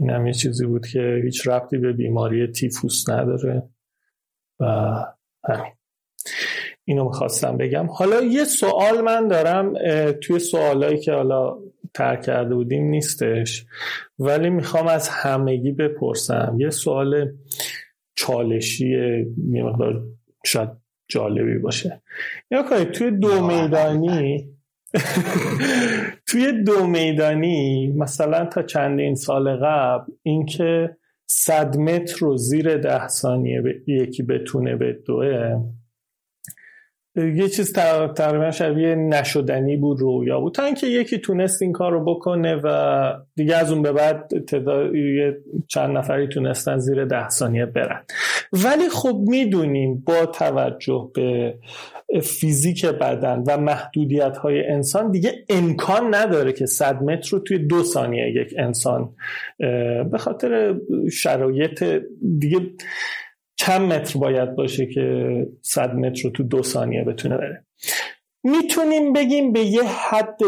این 0.00 0.10
هم 0.10 0.26
یه 0.26 0.32
چیزی 0.32 0.66
بود 0.66 0.86
که 0.86 1.20
هیچ 1.24 1.48
ربطی 1.48 1.78
به 1.78 1.92
بیماری 1.92 2.46
تیفوس 2.46 3.08
نداره 3.08 3.62
و 4.60 4.66
همین. 5.48 5.72
اینو 6.84 7.04
می‌خواستم 7.04 7.56
بگم. 7.56 7.86
حالا 7.86 8.22
یه 8.22 8.44
سوال 8.44 9.00
من 9.00 9.28
دارم 9.28 9.74
توی 10.12 10.38
سوالایی 10.38 10.98
که 10.98 11.12
حالا 11.12 11.58
ترک 11.94 12.22
کرده 12.22 12.54
بودیم 12.54 12.84
نیستش 12.84 13.66
ولی 14.18 14.50
می‌خوام 14.50 14.86
از 14.86 15.08
همگی 15.08 15.72
بپرسم. 15.72 16.56
یه 16.58 16.70
سوال 16.70 17.32
چالشی 18.14 18.88
یه 19.52 19.62
مقدار 19.62 20.02
شاید 20.46 20.68
جالبی 21.08 21.58
باشه. 21.58 22.02
یا 22.50 22.62
کنید 22.62 22.90
توی 22.90 23.10
دو 23.10 23.46
میدانی 23.46 24.48
توی 26.28 26.62
دو 26.62 26.86
میدانی 26.86 27.92
مثلا 27.96 28.44
تا 28.44 28.62
چندین 28.62 29.14
سال 29.14 29.56
قبل 29.56 30.12
اینکه 30.22 30.96
صد 31.26 31.76
متر 31.76 32.16
رو 32.18 32.36
زیر 32.36 32.76
ده 32.76 33.08
ثانیه 33.08 33.62
یکی 33.86 34.22
بتونه 34.22 34.76
به 34.76 34.98
دوه 35.06 35.60
یه 37.28 37.48
چیز 37.48 37.72
تقریبا 38.16 38.50
شبیه 38.50 38.94
نشدنی 38.94 39.76
بود 39.76 40.00
رویا 40.00 40.40
بود. 40.40 40.54
تا 40.54 40.64
اینکه 40.64 40.86
یکی 40.86 41.18
تونست 41.18 41.62
این 41.62 41.72
کار 41.72 41.92
رو 41.92 42.04
بکنه 42.04 42.60
و 42.64 43.12
دیگه 43.36 43.56
از 43.56 43.72
اون 43.72 43.82
به 43.82 43.92
بعد 43.92 44.44
تعداد 44.48 44.90
چند 45.68 45.96
نفری 45.96 46.28
تونستن 46.28 46.78
زیر 46.78 47.04
ده 47.04 47.28
ثانیه 47.28 47.66
برن. 47.66 48.02
ولی 48.52 48.88
خب 48.88 49.20
می‌دونیم 49.26 50.02
با 50.06 50.26
توجه 50.26 51.10
به 51.14 51.54
فیزیک 52.22 52.86
بدن 52.86 53.44
و 53.46 53.56
محدودیت 53.56 54.36
های 54.36 54.66
انسان 54.66 55.10
دیگه 55.10 55.32
امکان 55.48 56.14
نداره 56.14 56.52
که 56.52 56.66
صد 56.66 57.02
متر 57.02 57.28
رو 57.30 57.38
توی 57.38 57.58
دو 57.58 57.82
ثانیه 57.82 58.30
یک 58.30 58.54
انسان 58.58 59.14
به 60.10 60.18
خاطر 60.18 60.74
شرایط 61.12 61.84
دیگه 62.38 62.58
چند 63.60 63.92
متر 63.92 64.18
باید 64.18 64.56
باشه 64.56 64.86
که 64.86 65.46
صد 65.62 65.94
متر 65.94 66.22
رو 66.24 66.30
تو 66.30 66.42
دو 66.42 66.62
ثانیه 66.62 67.04
بتونه 67.04 67.36
بره؟ 67.36 67.66
می‌تونیم 68.44 69.12
بگیم 69.12 69.52
به 69.52 69.60
یه 69.60 69.82
حد 69.82 70.40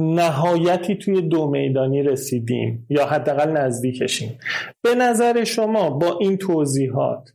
نهایتی 0.00 0.96
توی 0.96 1.22
دو 1.22 1.50
میدانی 1.50 2.02
رسیدیم 2.02 2.86
یا 2.90 3.06
حداقل 3.06 3.50
نزدیکشیم. 3.50 4.38
به 4.82 4.94
نظر 4.94 5.44
شما 5.44 5.90
با 5.90 6.18
این 6.20 6.36
توضیحات 6.36 7.28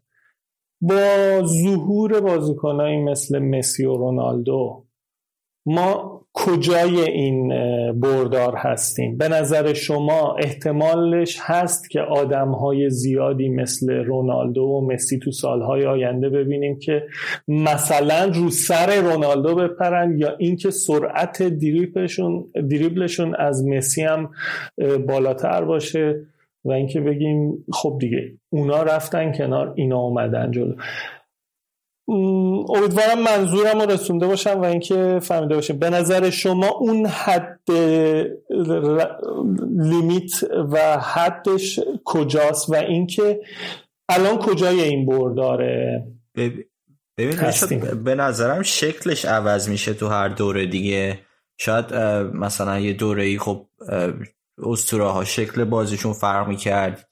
با 0.81 1.41
ظهور 1.45 2.19
بازیکنایی 2.19 2.97
مثل 2.97 3.39
مسی 3.39 3.85
و 3.85 3.93
رونالدو 3.93 4.85
ما 5.65 6.22
کجای 6.34 7.01
این 7.01 7.47
بردار 7.99 8.55
هستیم؟ 8.55 9.18
به 9.18 9.27
نظر 9.27 9.73
شما 9.73 10.35
احتمالش 10.43 11.38
هست 11.41 11.89
که 11.89 11.99
آدم 11.99 12.51
های 12.51 12.89
زیادی 12.89 13.49
مثل 13.49 13.93
رونالدو 13.93 14.61
و 14.61 14.93
مسی 14.93 15.19
تو 15.19 15.31
سالهای 15.31 15.85
آینده 15.85 16.30
ببینیم 16.30 16.80
که 16.80 17.03
مثلا 17.47 18.31
رو 18.34 18.49
سر 18.49 19.01
رونالدو 19.01 19.55
بپرن 19.55 20.18
یا 20.18 20.35
اینکه 20.38 20.72
سرعت 20.72 21.43
دریبلشون 21.43 22.45
دریبلشون 22.69 23.35
از 23.35 23.65
مسی 23.68 24.03
هم 24.03 24.30
بالاتر 25.07 25.65
باشه 25.65 26.15
و 26.65 26.72
اینکه 26.72 27.01
بگیم 27.01 27.65
خب 27.73 27.97
دیگه 27.99 28.34
اونا 28.49 28.84
رفتن 28.84 29.31
کنار 29.31 29.73
اینا 29.76 29.99
اومدن 29.99 30.51
جلو. 30.51 30.76
امیدوارم 32.07 33.19
منظورم 33.23 33.81
رو 33.81 33.91
رسونده 33.91 34.27
باشم 34.27 34.61
و 34.61 34.63
اینکه 34.63 35.19
فهمیده 35.21 35.55
باشم 35.55 35.77
به 35.77 35.89
نظر 35.89 36.30
شما 36.30 36.67
اون 36.67 37.05
حد 37.05 37.71
لیمیت 39.77 40.31
و 40.71 40.97
حدش 40.99 41.80
کجاست 42.03 42.69
و 42.69 42.75
اینکه 42.75 43.41
الان 44.09 44.38
کجای 44.38 44.81
این 44.81 45.05
برداره؟ 45.05 46.07
ببین 47.17 48.03
به 48.03 48.15
نظرم 48.15 48.61
شکلش 48.61 49.25
عوض 49.25 49.69
میشه 49.69 49.93
تو 49.93 50.07
هر 50.07 50.27
دوره 50.27 50.65
دیگه. 50.65 51.19
شاید 51.57 51.93
مثلا 52.34 52.80
یه 52.80 52.93
دوره 52.93 53.23
ای 53.23 53.38
خب 53.38 53.65
استوره 54.57 55.07
ها 55.07 55.23
شکل 55.23 55.63
بازیشون 55.63 56.13
فرق 56.13 56.47
می‌کرد 56.47 57.07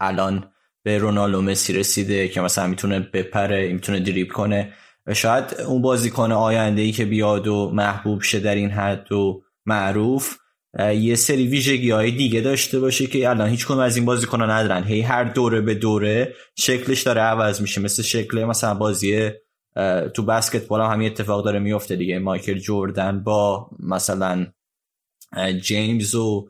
الان 0.00 0.50
به 0.88 0.98
رونالدو 0.98 1.42
مسی 1.42 1.72
رسیده 1.72 2.28
که 2.28 2.40
مثلا 2.40 2.66
می‌تونه 2.66 3.00
بپره 3.00 3.72
می‌تونه 3.72 4.00
دریب 4.00 4.32
کنه. 4.32 4.72
و 5.06 5.14
شاید 5.14 5.44
اون 5.66 5.82
بازیکن 5.82 6.32
آینده 6.32 6.82
ای 6.82 6.92
که 6.92 7.04
بیاد 7.04 7.48
و 7.48 7.70
محبوب 7.74 8.22
شه 8.22 8.40
در 8.40 8.54
این 8.54 8.70
حد 8.70 9.12
و 9.12 9.42
معروف 9.66 10.36
یه 10.94 11.14
سری 11.14 11.46
ویژگی 11.46 11.90
های 11.90 12.10
دیگه 12.10 12.40
داشته 12.40 12.80
باشه 12.80 13.06
که 13.06 13.28
الان 13.30 13.48
هیچ 13.48 13.66
کنم 13.66 13.78
از 13.78 13.96
این 13.96 14.04
بازیکن 14.04 14.42
ندارن. 14.42 14.84
هی 14.84 15.00
هر 15.00 15.24
دوره 15.24 15.60
به 15.60 15.74
دوره 15.74 16.34
شکلش 16.56 17.02
داره 17.02 17.20
عوض 17.20 17.60
میشه. 17.60 17.80
مثل 17.80 18.02
شکل 18.02 18.44
مثلا 18.44 18.74
بازی 18.74 19.30
تو 20.14 20.22
بسکتبال 20.22 20.80
هم 20.80 20.90
همین 20.90 21.10
اتفاق 21.10 21.44
داره 21.44 21.58
میفته 21.58 21.96
دیگه. 21.96 22.18
مایکل 22.18 22.58
جوردن 22.58 23.20
با 23.24 23.70
مثلا 23.80 24.46
جیمز 25.62 26.14
و 26.14 26.48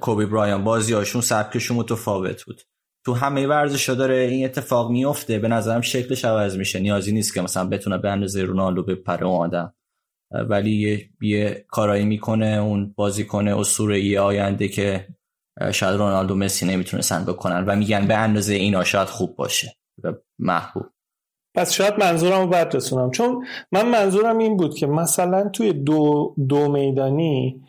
کوبی 0.00 0.26
برایان 0.26 0.64
بازیاشون 0.64 1.22
سبکشون 1.22 1.76
متفاوت 1.76 2.44
بود. 2.44 2.62
تو 3.04 3.14
همه 3.14 3.46
ورزش 3.46 3.88
داره 3.88 4.16
این 4.16 4.44
اتفاق 4.44 4.90
میفته 4.90 5.38
به 5.38 5.48
نظرم 5.48 5.80
شکلش 5.80 6.24
عوض 6.24 6.56
میشه. 6.56 6.80
نیازی 6.80 7.12
نیست 7.12 7.34
که 7.34 7.40
مثلا 7.40 7.68
بتونه 7.68 7.98
به 7.98 8.10
اندازه 8.10 8.42
رونالدو 8.42 8.82
به 8.82 8.94
پره 8.94 9.26
آدم. 9.26 9.74
ولی 10.30 10.70
یه, 10.70 11.10
یه 11.20 11.64
کارایی 11.68 12.04
می‌کنه 12.04 12.46
اون 12.46 12.94
بازیکن 12.96 13.48
اسطوره 13.48 13.96
ای 13.96 14.18
آینده 14.18 14.68
که 14.68 15.06
شاید 15.72 15.98
رونالدو 15.98 16.34
مسی 16.34 16.66
نمی‌تونستن 16.66 17.24
بکنن 17.24 17.64
و 17.64 17.76
میگن 17.76 18.06
به 18.06 18.16
اندازه 18.16 18.54
اینا 18.54 18.84
شاید 18.84 19.08
خوب 19.08 19.36
باشه 19.36 19.76
و 20.02 20.12
محبوب. 20.38 20.86
پس 21.54 21.72
شاید 21.72 21.94
منظورم 21.98 22.50
رو 22.50 22.54
رسونم. 22.54 23.10
چون 23.10 23.46
من 23.72 23.88
منظورم 23.88 24.38
این 24.38 24.56
بود 24.56 24.74
که 24.74 24.86
مثلا 24.86 25.48
توی 25.48 25.72
دو, 25.72 26.34
دو 26.48 26.68
میدانی 26.68 27.65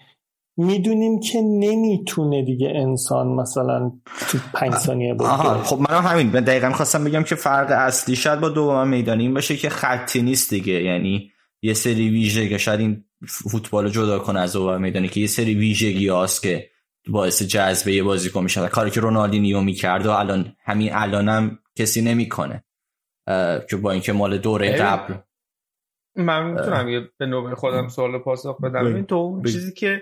می‌دونیم 0.57 1.19
که 1.19 1.41
نمی‌تونه 1.41 2.43
دیگه 2.45 2.73
انسان 2.75 3.27
مثلا 3.27 3.91
تو 4.29 4.38
پنج 4.53 4.73
ثانیه 4.73 5.13
بود 5.13 5.27
خب 5.63 5.79
من 5.89 6.01
همین. 6.01 6.29
دقیقا 6.29 6.71
خواستم 6.71 7.03
بگم 7.03 7.23
که 7.23 7.35
فرق 7.35 7.71
اصلی 7.71 8.15
شاید 8.15 8.39
با 8.39 8.49
دوم 8.49 8.88
میدانی 8.88 9.23
این 9.23 9.34
باشه 9.34 9.55
که 9.55 9.69
خطی 9.69 10.21
نیست 10.21 10.49
دیگه. 10.49 10.84
یعنی 10.84 11.31
یه 11.61 11.73
سری 11.73 12.09
ویژه 12.09 12.49
که 12.49 12.57
شاید 12.57 12.79
این 12.79 13.03
فوتبال 13.27 13.89
جدا 13.89 14.19
کنه 14.19 14.39
از 14.39 14.53
دوم 14.53 14.81
میدانی 14.81 15.07
که 15.07 15.19
یه 15.19 15.27
سری 15.27 15.55
ویژگی 15.55 16.07
هاست 16.07 16.41
که 16.41 16.69
باعث 17.07 17.43
جذبه 17.43 17.93
یه 17.93 18.03
بازیکن 18.03 18.43
میشه 18.43 18.67
کاری 18.67 18.91
که 18.91 18.99
رونالدینیو 18.99 19.61
می‌کرد 19.61 20.05
و 20.05 20.11
الان 20.11 20.55
همین 20.65 20.89
الانم 20.93 21.59
کسی 21.75 22.01
نمی‌کنه. 22.01 22.63
که 23.69 23.75
با 23.81 23.91
اینکه 23.91 24.13
مال 24.13 24.38
دوره 24.38 24.71
قبل. 24.71 25.13
من 26.15 26.51
می‌تونم 26.51 27.07
به 27.17 27.25
نوبه 27.25 27.55
خودم 27.55 27.88
سوال 27.88 28.19
پاسخ 28.19 28.61
بدم. 28.61 28.85
این 28.85 29.05
تو 29.05 29.41
چیزی 29.45 29.73
که 29.73 30.01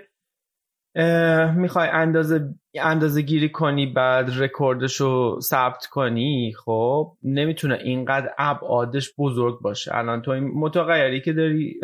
می‌خوای 1.56 1.88
اندازه 1.88 2.54
اندازه 2.74 3.22
گیری 3.22 3.48
کنی 3.48 3.86
بعد 3.86 4.30
رکوردش 4.38 4.96
رو 4.96 5.38
ثبت 5.42 5.86
کنی 5.86 6.54
خب 6.64 7.16
نمی‌تونه 7.22 7.74
اینقدر 7.74 8.34
ابعادش 8.38 9.12
بزرگ 9.18 9.60
باشه. 9.60 9.94
الان 9.94 10.22
تو 10.22 10.30
این 10.30 10.44
متغیری 10.44 11.20
که 11.20 11.32
داری 11.32 11.80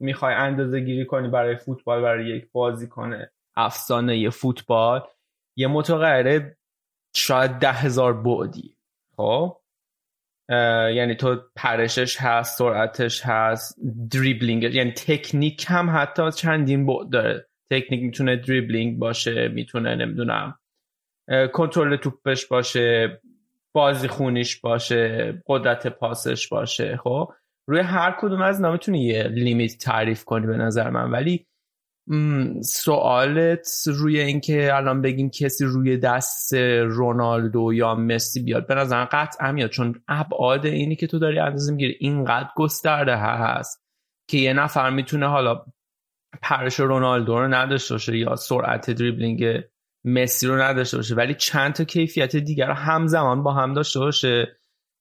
می‌خوای 0.00 0.34
اندازه 0.34 0.80
گیری 0.80 1.06
کنی 1.06 1.28
برای 1.28 1.56
فوتبال 1.56 2.02
برای 2.02 2.26
یک 2.26 2.48
بازی 2.52 2.88
کنه 2.88 3.30
افسانه 3.56 4.18
یه 4.18 4.30
فوتبال 4.30 5.02
یه 5.56 5.66
متغیر 5.66 6.52
شاید 7.16 7.50
ده 7.50 7.72
هزار 7.72 8.12
بعدی 8.12 8.76
خب؟ 9.16 9.56
یعنی 10.94 11.14
تو 11.14 11.36
پرشش 11.56 12.16
هست 12.20 12.58
سرعتش 12.58 13.22
هست 13.24 13.78
دریبلینگ 14.10 14.62
یعنی 14.62 14.92
تکنیک 14.92 15.64
هم 15.68 15.90
حتی 15.94 16.32
چندین 16.32 16.86
بعد 16.86 17.10
داره. 17.10 17.48
تکنیک 17.80 18.02
می‌تونه 18.02 18.36
دریبلینگ 18.36 18.98
باشه 18.98 19.48
می‌تونه 19.48 19.94
نمی‌دونم 19.94 20.58
کنترل 21.52 21.96
توپش 21.96 22.46
باشه 22.46 23.20
بازی 23.74 24.08
خونیش 24.08 24.60
باشه 24.60 25.42
قدرت 25.46 25.86
پاسش 25.86 26.48
باشه. 26.48 26.96
خب 26.96 27.32
روی 27.68 27.80
هر 27.80 28.16
کدوم 28.20 28.42
از 28.42 28.56
اینا 28.56 28.72
می‌تونی 28.72 29.04
یه 29.04 29.22
لیمیت 29.22 29.78
تعریف 29.78 30.24
کنی 30.24 30.46
به 30.46 30.56
نظر 30.56 30.90
من. 30.90 31.10
ولی 31.10 31.46
سوالت 32.62 33.68
روی 33.86 34.20
اینکه 34.20 34.74
الان 34.74 35.02
بگیم 35.02 35.30
کسی 35.30 35.64
روی 35.64 35.96
دست 35.96 36.54
رونالدو 36.80 37.72
یا 37.74 37.94
مسی 37.94 38.42
بیاد 38.42 38.66
به 38.66 38.74
نظر 38.74 39.04
قطعا 39.04 39.52
میاد. 39.52 39.70
چون 39.70 40.02
ابعاد 40.08 40.66
اینی 40.66 40.96
که 40.96 41.06
تو 41.06 41.18
داری 41.18 41.38
اندازه 41.38 41.72
می‌گیری 41.72 41.96
اینقدر 42.00 42.48
گسترده 42.56 43.16
هست 43.16 43.84
که 44.30 44.38
یه 44.38 44.52
نفر 44.52 44.90
می‌تونه 44.90 45.28
حالا 45.28 45.64
پرش 46.42 46.80
رونالدو 46.80 47.38
رو 47.38 47.48
نداشته 47.48 47.94
باشه 47.94 48.18
یا 48.18 48.36
سرعت 48.36 48.90
دریبلینگ 48.90 49.44
مسی 50.04 50.46
رو 50.46 50.62
نداشته 50.62 50.96
باشه 50.96 51.14
ولی 51.14 51.34
چند 51.34 51.72
تا 51.72 51.84
کیفیت 51.84 52.36
دیگر 52.36 52.66
رو 52.66 52.74
همزمان 52.74 53.42
با 53.42 53.52
هم 53.52 53.74
داشته 53.74 54.00
باشه. 54.00 54.56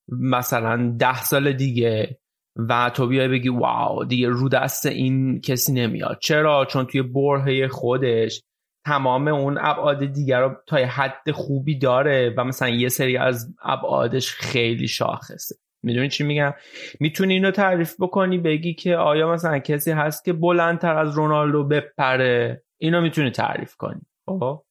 مثلا 0.08 0.96
ده 1.00 1.24
سال 1.24 1.54
دیگه 1.54 2.20
و 2.56 2.92
تو 2.94 3.08
بیای 3.08 3.28
بگی 3.28 3.50
واو 3.50 4.06
دیگه 4.06 4.30
رو 4.30 4.50
دست 4.50 4.86
این 4.86 5.42
کسی 5.42 5.74
نمیاد. 5.74 6.18
چرا؟ 6.22 6.66
چون 6.66 6.86
توی 6.86 7.02
برهه 7.02 7.68
خودش 7.68 8.42
تمام 8.86 9.28
اون 9.28 9.58
ابعاد 9.62 10.06
دیگر 10.06 10.42
رو 10.42 10.56
تا 10.68 10.78
حد 10.78 11.32
خوبی 11.32 11.78
داره 11.78 12.34
و 12.38 12.44
مثلا 12.44 12.70
یه 12.70 12.90
سری 12.90 13.18
از 13.18 13.56
ابعادش 13.64 14.32
خیلی 14.32 14.88
شاخصه. 14.88 15.56
می‌دونی 15.84 16.10
چی 16.10 16.24
میگم؟ 16.24 16.54
می‌تونی 17.00 17.34
اینو 17.34 17.52
تعریف 17.52 17.96
بکنی 18.00 18.38
بگی 18.38 18.74
که 18.74 18.96
آیا 18.96 19.32
مثلا 19.32 19.60
کسی 19.60 19.92
هست 19.92 20.26
که 20.26 20.34
بلندتر 20.34 20.98
از 20.98 21.16
رونالدو 21.16 21.64
بپره؟ 21.64 22.64
اینو 22.78 23.02
می‌تونی 23.02 23.32
تعریف 23.32 23.76
کنی. 23.76 24.02
خب؟ 24.26 24.64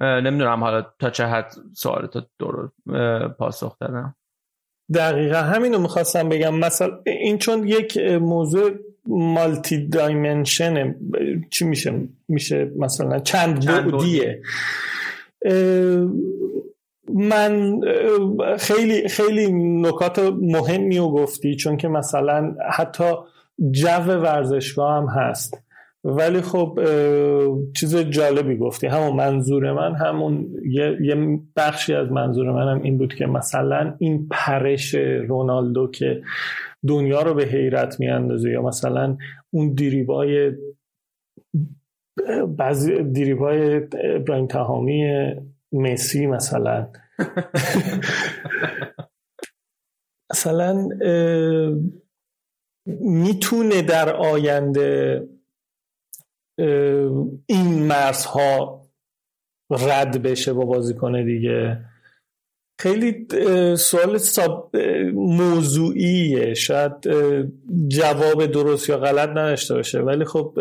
نمی‌دونم 0.00 0.64
حالا 0.64 0.86
تا 0.98 1.10
چه 1.10 1.26
حد 1.26 1.52
سوالتو 1.74 2.22
درست 2.38 2.74
پاسخ 3.38 3.78
دادم. 3.78 4.16
دقیقا 4.94 5.38
همینو 5.38 5.78
می‌خواستم 5.78 6.28
بگم. 6.28 6.58
مثلا 6.58 7.00
این 7.06 7.38
چون 7.38 7.68
یک 7.68 7.98
موضوع 8.20 8.70
مالتی 9.06 9.88
دایمنشن 9.88 10.94
چی 11.50 11.64
میشه؟ 11.64 12.08
میشه 12.28 12.70
مثلا 12.78 13.18
چند, 13.18 13.58
چند 13.58 13.90
بعدیه 13.92 14.42
من 17.14 17.80
خیلی 18.58 19.08
خیلی 19.08 19.52
نکات 19.82 20.18
مهمی 20.40 20.98
رو 20.98 21.10
گفتی 21.10 21.56
چون 21.56 21.76
که 21.76 21.88
مثلا 21.88 22.54
حتی 22.70 23.12
جو 23.70 23.88
ورزشگاه 24.06 24.96
هم 24.96 25.06
هست. 25.08 25.62
ولی 26.04 26.40
خب 26.40 26.78
چیز 27.76 27.96
جالبی 27.96 28.56
گفتی. 28.56 28.86
همون 28.86 29.16
منظور 29.16 29.72
من 29.72 29.94
همون 29.94 30.46
یه, 31.00 31.16
بخشی 31.56 31.94
از 31.94 32.12
منظور 32.12 32.52
منم 32.52 32.82
این 32.82 32.98
بود 32.98 33.14
که 33.14 33.26
مثلا 33.26 33.94
این 33.98 34.28
پرش 34.30 34.94
رونالدو 35.28 35.90
که 35.90 36.22
دنیا 36.86 37.22
رو 37.22 37.34
به 37.34 37.44
حیرت 37.44 38.00
میاندازه 38.00 38.50
یا 38.50 38.62
مثلا 38.62 39.16
اون 39.50 39.74
دیریبای 39.74 40.52
بعضی 42.58 43.02
دیریبای 43.02 43.76
ابراهیم 44.16 44.46
تهامی 44.46 45.04
مسی 45.72 46.26
مثلا. 46.26 46.92
مثلا 50.32 50.88
می‌تونه 53.00 53.82
در 53.82 54.16
آینده 54.16 55.28
این 57.46 57.86
مرزها 57.86 58.80
رد 59.70 60.22
بشه 60.22 60.52
با 60.52 60.64
بازیکن 60.64 61.24
دیگه. 61.24 61.84
خیلی 62.80 63.26
سوال 63.76 64.18
موضوعیه. 65.14 66.54
شاید 66.54 66.92
جواب 67.88 68.46
درست 68.46 68.88
یا 68.88 68.98
غلط 68.98 69.28
نداشته 69.28 69.74
باشه. 69.74 70.00
ولی 70.00 70.24
خب 70.24 70.58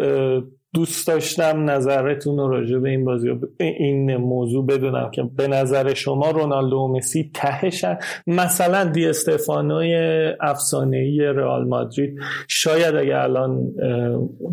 دوست 0.73 1.07
داشتم 1.07 1.69
نظرتون 1.69 2.37
رو 2.37 2.47
راجع 2.47 2.77
به 2.77 2.89
این 2.89 3.05
بازی 3.05 3.29
این 3.59 4.17
موضوع 4.17 4.65
بدونم 4.65 5.11
که 5.11 5.23
به 5.23 5.47
نظر 5.47 5.93
شما 5.93 6.31
رونالدو 6.31 6.75
و 6.75 6.97
مسی 6.97 7.31
تهشن 7.33 7.97
مثلا 8.27 8.83
دی 8.83 9.05
استفانوی 9.05 9.95
افسانه‌ای 10.41 11.19
رئال 11.19 11.67
مادرید. 11.67 12.19
شاید 12.47 12.95
اگه 12.95 13.17
الان 13.17 13.73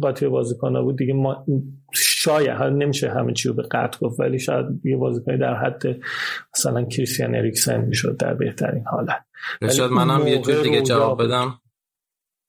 قاطی 0.02 0.28
بازیکن 0.28 0.82
بود 0.82 0.98
دیگه 0.98 1.14
ما 1.14 1.46
شاید 1.94 2.62
نمیشه 2.62 3.10
همه 3.10 3.32
چی 3.32 3.48
رو 3.48 3.54
به 3.54 3.62
قطع 3.62 3.98
گفت 4.00 4.20
ولی 4.20 4.38
شاید 4.38 4.66
یه 4.84 4.96
بازیکن 4.96 5.36
در 5.36 5.54
حد 5.54 5.82
مثلا 6.54 6.84
کریستیان 6.84 7.34
اریکسن 7.34 7.80
می‌شد 7.80 8.16
در 8.16 8.34
بهترین 8.34 8.84
حالت. 8.86 9.24
شاید 9.76 9.90
منم 9.90 10.26
یه 10.26 10.38
جور 10.38 10.62
دیگه 10.62 10.82
جواب 10.82 11.22
بدم. 11.22 11.54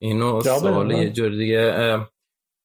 اینو 0.01 0.41
سوال 0.41 0.91
یه 0.91 1.09
جور 1.09 1.29
دیگه 1.29 1.73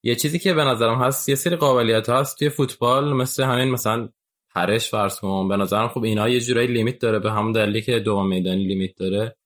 یه 0.03 0.15
چیزی 0.15 0.39
که 0.39 0.55
به 0.55 0.65
نظرم 0.65 1.03
هست 1.03 1.29
یه 1.29 1.35
سری 1.35 1.57
قابلیت 1.57 2.09
هست 2.09 2.39
توی 2.39 2.49
فوتبال 2.49 3.13
مثل 3.13 3.45
همین 3.45 3.71
مثلا 3.71 4.09
پرش 4.55 4.91
فرض 4.91 5.21
کن 5.21 5.49
به 5.49 5.57
نظرم 5.57 5.89
خب 5.89 6.05
اینا 6.05 6.29
یه 6.29 6.41
جورایی 6.41 6.67
لیمیت 6.67 6.99
داره 6.99 7.19
به 7.19 7.33
همون 7.33 7.53
دلیلی 7.53 7.83
که 7.83 7.99
دو 7.99 8.23
میدانی 8.23 8.65
لیمیت 8.65 8.97
داره. 8.97 9.37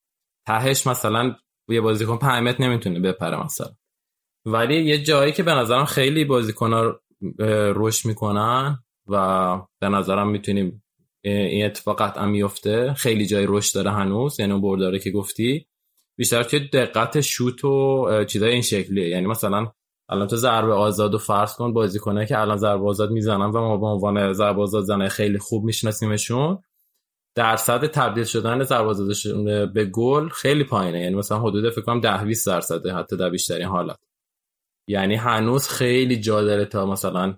تهش 0.47 0.87
مثلا 0.87 1.37
یه 1.69 1.81
بازیکن 1.81 2.17
5 2.17 2.43
متر 2.43 2.65
نمی‌تونه 2.65 3.01
بپره 3.01 3.45
مثلا. 3.45 3.69
ولی 4.45 4.83
یه 4.83 5.03
جایی 5.03 5.33
که 5.33 5.43
به 5.43 5.55
نظرم 5.55 5.85
خیلی 5.85 6.25
بازیکن 6.25 6.95
رشد 7.49 8.09
می‌کنن 8.09 8.79
و 9.07 9.57
به 9.81 9.89
نظرم 9.89 10.29
می‌تونیم 10.29 10.83
این 11.25 11.67
اتفاق 11.67 12.03
قطعا 12.03 12.27
میفته. 12.27 12.95
خیلی 12.95 13.27
جای 13.27 13.47
رشد 13.49 13.75
داره 13.75 13.91
هنوز 13.91 14.41
یعنی 14.41 14.53
اون 14.53 14.63
برداره 14.63 14.99
که 14.99 15.11
گفتی. 15.11 15.67
بیشتر 16.19 16.43
توی 16.43 16.61
دقت 16.61 17.21
شوت 17.21 17.65
و 17.65 18.25
چیزای 18.25 18.53
این 18.53 18.63
شکلیه. 18.63 19.09
یعنی 19.09 19.27
مثلا 19.27 19.73
الان 20.09 20.27
تو 20.27 20.37
ضربه 20.37 20.73
آزاد 20.75 21.15
و 21.15 21.19
فرض 21.19 21.55
کن 21.55 21.73
بازیکنه 21.73 22.27
که 22.27 22.41
الان 22.41 22.57
ضربه 22.57 22.89
آزاد 22.89 23.11
می‌زنن 23.11 23.45
و 23.45 23.61
ما 23.61 23.77
به 23.77 23.87
عنوان 23.87 24.33
ضربه 24.33 24.63
آزاد 24.63 24.85
زنه 24.85 25.09
خیلی 25.09 25.39
خوب 25.39 25.65
میشناسیمشون 25.65 26.59
درصد 27.37 27.87
تبدیل 27.87 28.25
شدن 28.25 28.63
ضربه 28.63 28.89
آزادشون 28.89 29.73
به 29.73 29.85
گل 29.85 30.29
خیلی 30.29 30.65
پایینه. 30.65 31.01
یعنی 31.01 31.15
مثلا 31.15 31.39
حدود 31.39 31.71
فکر 31.71 31.81
کنم 31.81 32.01
10 32.01 32.25
20 32.25 32.47
درصده 32.47 32.95
حتی 32.95 33.17
در 33.17 33.31
بیشترین 33.31 33.67
حالت. 33.67 33.99
یعنی 34.89 35.15
هنوز 35.15 35.69
خیلی 35.69 36.21
جا 36.21 36.43
داره 36.45 36.65
تا 36.65 36.87
مثلا 36.87 37.37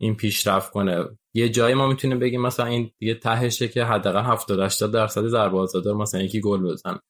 این 0.00 0.16
پیشرفت 0.16 0.70
کنه. 0.72 1.08
یه 1.34 1.48
جایی 1.48 1.74
ما 1.74 1.86
می‌تونیم 1.88 2.18
بگیم 2.18 2.40
مثلا 2.40 2.66
این 2.66 2.90
دیگه 2.98 3.14
تهشه 3.14 3.68
که 3.68 3.84
حداقل 3.84 4.22
70 4.22 4.60
80 4.60 4.92
درصد 4.92 5.26
ضربه 5.26 5.58
آزاد 5.58 5.88
مثلا 5.88 6.22
یکی 6.22 6.40
گل 6.40 6.62
بزنه. 6.62 7.00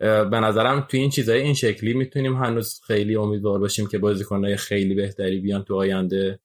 به 0.00 0.40
نظرم 0.40 0.80
تو 0.80 0.96
این 0.96 1.10
چیزای 1.10 1.40
این 1.40 1.54
شکلی 1.54 1.94
می‌تونیم 1.94 2.36
هنوز 2.36 2.80
خیلی 2.86 3.16
امیدوار 3.16 3.58
باشیم 3.58 3.86
که 3.86 3.98
بازیکنهای 3.98 4.56
خیلی 4.56 4.94
بهتری 4.94 5.40
بیان 5.40 5.64
تو 5.64 5.74
آینده 5.74 6.40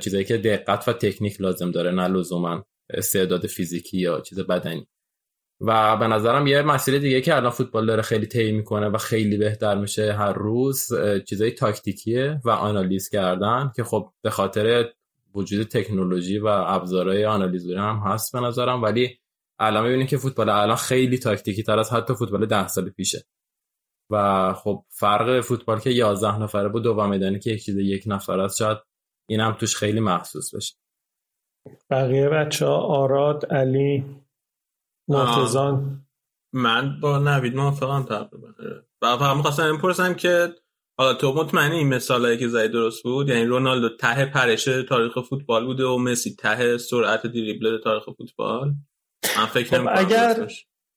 چیزایی 0.00 0.24
که 0.24 0.36
دقت 0.36 0.88
و 0.88 0.92
تکنیک 0.92 1.40
لازم 1.40 1.70
داره 1.70 1.90
نه 1.90 2.08
لزوما 2.08 2.64
استعداد 2.90 3.46
فیزیکی 3.46 3.98
یا 3.98 4.20
چیز 4.20 4.40
بدنی. 4.40 4.86
و 5.60 5.96
به 5.96 6.06
نظرم 6.06 6.46
یه 6.46 6.62
مسئله 6.62 6.98
دیگه 6.98 7.20
که 7.20 7.36
الان 7.36 7.50
فوتبال 7.50 7.86
داره 7.86 8.02
خیلی 8.02 8.26
طی 8.26 8.52
می‌کنه 8.52 8.88
و 8.88 8.98
خیلی 8.98 9.36
بهتر 9.36 9.74
میشه 9.74 10.12
هر 10.12 10.32
روز 10.32 10.88
چیزای 11.26 11.50
تاکتیکیه 11.50 12.40
و 12.44 12.50
آنالیز 12.50 13.08
کردن 13.08 13.72
که 13.76 13.84
خب 13.84 14.12
به 14.22 14.30
خاطر 14.30 14.92
وجود 15.34 15.66
تکنولوژی 15.66 16.38
و 16.38 16.46
ابزارهای 16.46 17.24
آنالیزوری 17.24 17.78
هم 17.78 18.02
هست 18.04 18.32
به 18.32 18.40
نظرم. 18.40 18.82
ولی 18.82 19.19
الان 19.60 19.84
می‌بینیم 19.84 20.06
که 20.06 20.16
فوتبال 20.16 20.48
الان 20.48 20.76
خیلی 20.76 21.18
تاکتیکی 21.18 21.62
تر 21.62 21.78
از 21.78 21.92
حتی 21.92 22.14
فوتبال 22.14 22.46
ده 22.46 22.68
سال 22.68 22.90
پیشه. 22.90 23.24
و 24.10 24.52
خب 24.54 24.84
فرق 24.88 25.40
فوتبال 25.40 25.80
که 25.80 25.90
11 25.90 26.38
نفره 26.38 26.68
بود 26.68 26.82
دو 26.82 27.06
میدانی 27.06 27.38
که 27.38 27.50
یک 27.50 27.64
چیز 27.64 27.76
یک 27.76 28.04
نفر 28.06 28.40
است 28.40 28.56
شاید 28.56 28.78
این 29.28 29.40
هم 29.40 29.52
توش 29.52 29.76
خیلی 29.76 30.00
محسوس 30.00 30.54
بشه. 30.54 30.74
بقیه 31.90 32.28
بچه 32.28 32.66
ها 32.66 32.76
آراد 32.76 33.46
علی 33.46 34.04
مرتزان 35.08 36.06
من 36.52 37.00
با 37.00 37.18
نوید 37.18 37.56
موافقم 37.56 38.02
تقریبا. 38.02 38.48
و 39.02 39.16
فقط 39.16 39.36
می‌خواستم 39.36 39.78
پرسم 39.78 40.14
که 40.14 40.54
حالا 40.98 41.14
تو 41.14 41.32
مطمئنی 41.32 41.76
این 41.76 41.88
مثالایی 41.88 42.38
که 42.38 42.48
زدی 42.48 42.68
درست 42.68 43.02
بود؟ 43.02 43.28
یعنی 43.28 43.44
رونالدو 43.44 43.96
ته 43.96 44.26
پرشه 44.26 44.82
تاریخ 44.82 45.18
فوتبال 45.20 45.66
بوده 45.66 45.84
و 45.84 45.98
مسی 45.98 46.34
ته 46.34 46.78
سرعت 46.78 47.26
دریبل 47.26 47.78
تاریخ 47.78 48.04
فوتبال؟ 48.04 48.74
من 49.38 49.46
فکر 49.46 49.78
خب 49.78 49.88
اگر 49.94 50.48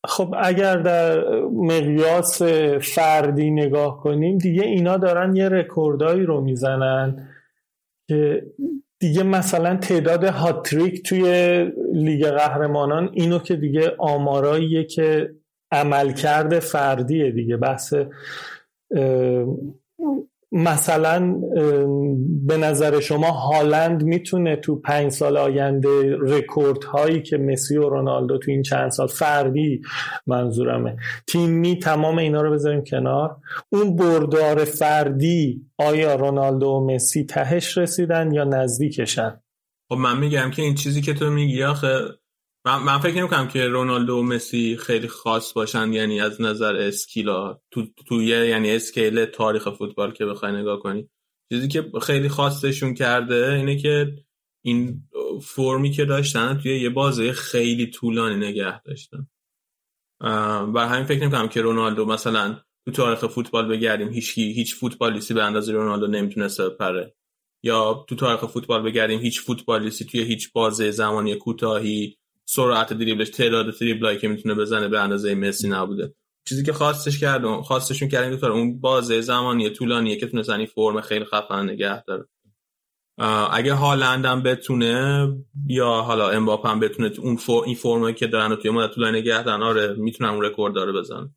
خب 0.06 0.36
اگر 0.38 0.78
در 0.78 1.40
مقیاس 1.44 2.42
فردی 2.82 3.52
نگاه 3.52 4.02
کنیم 4.02 4.38
دیگه 4.38 4.64
اینا 4.64 4.98
دارن 4.98 5.36
یه 5.36 5.50
رکوردایی 5.50 6.24
رو 6.24 6.42
می‌زنن 6.42 7.30
که 8.08 8.46
دیگه 9.00 9.24
مثلا 9.24 9.78
تعداد 9.78 10.24
هاتریک 10.24 11.04
توی 11.04 11.26
لیگ 11.94 12.28
قهرمانان 12.28 13.10
اینو 13.14 13.40
که 13.40 13.56
دیگه 13.56 13.96
آماراییه 13.98 14.84
که 14.84 15.36
عملکرد 15.72 16.60
فردیه 16.60 17.32
دیگه 17.32 17.58
بحث 17.58 17.94
مثلا 20.54 21.36
به 22.48 22.58
نظر 22.58 23.00
شما 23.00 23.32
هالند 23.32 24.04
می‌تونه 24.04 24.56
تو 24.56 24.76
پنج 24.76 25.12
سال 25.12 25.38
آینده 25.38 26.18
رکورد 26.20 26.84
هایی 26.84 27.22
که 27.22 27.38
مسی 27.38 27.78
و 27.78 27.90
رونالدو 27.90 28.38
تو 28.38 28.52
این 28.52 28.62
چند 28.62 28.92
سال 28.92 29.08
فردی 29.08 29.82
منظورمه. 30.28 30.96
تیمی 31.28 31.80
تمام 31.80 32.18
اینا 32.18 32.42
رو 32.42 32.52
بذاریم 32.52 32.84
کنار. 32.84 33.38
اون 33.70 33.96
بردار 33.96 34.66
فردی 34.66 35.62
آیا 35.78 36.16
رونالدو 36.16 36.68
و 36.68 36.94
مسی 36.94 37.24
تهش 37.24 37.78
رسیدن 37.78 38.32
یا 38.32 38.44
نزدیکشن؟ 38.44 39.40
خب 39.90 39.96
من 39.96 40.20
میگم 40.20 40.52
که 40.52 40.62
این 40.62 40.76
چیزی 40.76 41.02
که 41.02 41.14
تو 41.14 41.30
میگی 41.30 41.64
آخه 41.64 42.00
من, 42.66 42.84
من 42.84 43.00
فکر 43.00 43.18
نمی‌کنم 43.18 43.48
که 43.48 43.68
رونالدو 43.68 44.18
و 44.18 44.24
مسی 44.24 44.78
خیلی 44.78 45.08
خاص 45.08 45.54
باشن 45.54 45.94
یعنی 45.94 46.22
از 46.22 46.42
نظر 46.42 46.76
اسکیلا. 46.76 47.60
تو 47.72 47.86
توی 48.08 48.26
یعنی 48.26 48.72
اسکیل 48.72 49.26
تاریخ 49.26 49.70
فوتبال 49.70 50.12
که 50.12 50.26
بخوای 50.26 50.52
نگاه 50.52 50.80
کنی. 50.80 51.10
چیزی 51.54 51.68
که 51.68 51.92
خیلی 52.02 52.30
خاصشون 52.30 52.94
کرده 52.94 53.54
اینه 53.54 53.78
که 53.78 54.16
این 54.66 55.04
فرمی 55.42 55.92
که 55.92 56.06
داشتن 56.06 56.58
توی 56.58 56.80
یه 56.80 56.90
بازه 56.90 57.32
خیلی 57.32 57.88
طولانی 57.88 58.36
نگه 58.36 58.82
داشتن. 58.82 59.28
و 60.74 60.88
همین 60.88 61.06
فکر 61.06 61.22
نمی‌کنم 61.22 61.48
که 61.48 61.62
رونالدو 61.62 62.06
مثلا 62.06 62.60
تو 62.86 62.92
تاریخ 62.92 63.28
فوتبال 63.28 63.68
بگردیم 63.68 64.10
هیچ 64.10 64.38
هیچ 64.38 64.76
فوتبالیستی 64.76 65.34
به 65.34 65.44
اندازه 65.44 65.74
رونالدو 65.74 66.08
نمی‌تونسته 66.08 66.70
بپره. 66.70 67.16
یا 67.64 68.06
تو 68.10 68.16
تاریخ 68.16 68.46
فوتبال 68.46 68.82
بگردیم 68.82 69.20
هیچ 69.20 69.42
فوتبالیستی 69.42 70.06
توی 70.06 70.24
هیچ 70.24 70.52
بازه 70.52 70.92
زمانی 70.92 71.36
کوتاهی 71.36 72.18
سرعت 72.46 72.94
دریبلش 72.94 73.30
تعداد 73.30 73.80
دریبلایی 73.80 74.18
که 74.18 74.28
می‌تونه 74.28 74.56
بزنه 74.56 74.88
به 74.88 75.00
اندازه 75.00 75.36
مسی 75.36 75.70
نبوده. 75.70 76.16
چیزی 76.50 76.64
که 76.64 76.74
خواستش 76.74 77.20
کردم 77.20 77.62
خواستشون 77.62 78.10
کردن 78.10 78.36
دو 78.36 78.52
اون 78.52 78.80
بازه 78.80 79.22
زمانی 79.22 79.70
طولانیه 79.70 80.16
که 80.16 80.28
تونستن 80.28 80.58
این 80.58 80.66
فرم 80.66 81.02
خیلی 81.02 81.26
خفن 81.26 81.70
نگه 81.70 82.04
داره. 82.04 82.28
اگه 83.52 83.74
هالند 83.74 84.26
هم 84.26 84.44
بتونه 84.44 85.28
یا 85.68 85.90
حالا 85.90 86.30
امباپ 86.30 86.68
هم 86.68 86.80
بتونه 86.80 87.12
اون 87.20 87.38
این 87.66 87.76
فرمی 87.76 88.14
که 88.14 88.28
دارن 88.28 88.56
توی 88.56 88.72
مدت 88.72 88.94
طولانی 88.94 89.20
نگه 89.20 89.44
دارن 89.44 89.64
آره 89.64 89.94
می‌تونن 89.94 90.30
اون 90.30 90.42
رکورد 90.46 90.74
داره 90.74 90.92
بزن 90.92 91.30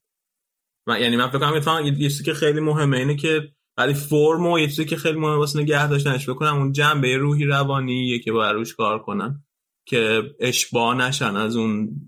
من 0.88 1.00
یعنی 1.00 1.16
من 1.16 1.28
فکر 1.28 1.60
کنم 1.64 1.86
یه 1.86 1.92
چیزی 2.08 2.24
که 2.24 2.34
خیلی 2.34 2.60
مهمه 2.60 2.96
اینه 2.96 3.16
که 3.16 3.52
ولی 3.78 3.94
فرم 3.94 4.46
و 4.46 4.58
یه 4.58 4.66
چیزی 4.66 4.84
که 4.84 4.96
خیلی 4.96 5.18
مهمه 5.18 5.36
واسه 5.36 5.60
نگه 5.60 5.88
داشتنش 5.88 6.28
بکنم 6.28 6.56
اون 6.56 6.72
جنبه 6.72 7.16
روحی 7.16 7.44
روانی 7.44 8.20
که 8.20 8.32
باید 8.32 8.54
روش 8.54 8.74
کار 8.74 8.98
کنن. 8.98 9.45
که 9.86 10.22
اشباه 10.40 10.94
نشن 10.96 11.36
از 11.36 11.56
اون 11.56 12.00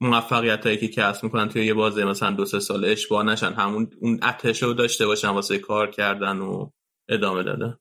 موفقیت 0.00 0.66
هایی 0.66 0.78
که 0.78 0.88
کسب 0.88 1.24
می‌کنن 1.24 1.48
توی 1.48 1.66
یه 1.66 1.74
بازه 1.74 2.04
مثلا 2.04 2.30
دو 2.30 2.44
سه 2.44 2.60
سال 2.60 2.84
اشباه 2.84 3.24
نشن 3.24 3.52
همون 3.52 3.90
اون 4.00 4.20
اتش 4.22 4.62
رو 4.62 4.74
داشته 4.74 5.06
باشن 5.06 5.28
واسه 5.28 5.58
کار 5.58 5.90
کردن 5.90 6.38
و 6.38 6.70
ادامه 7.08 7.42
داده 7.42 7.78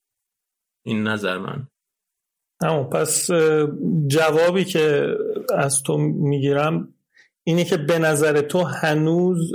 این 0.86 1.04
نظر 1.04 1.38
من. 1.38 1.68
همون 2.64 2.84
پس 2.90 3.32
جوابی 4.08 4.66
که 4.66 5.16
از 5.56 5.84
تو 5.84 5.98
می‌گیرم 5.98 6.94
اینه 7.44 7.64
که 7.64 7.78
به 7.78 8.00
نظر 8.00 8.42
تو 8.42 8.64
هنوز 8.64 9.52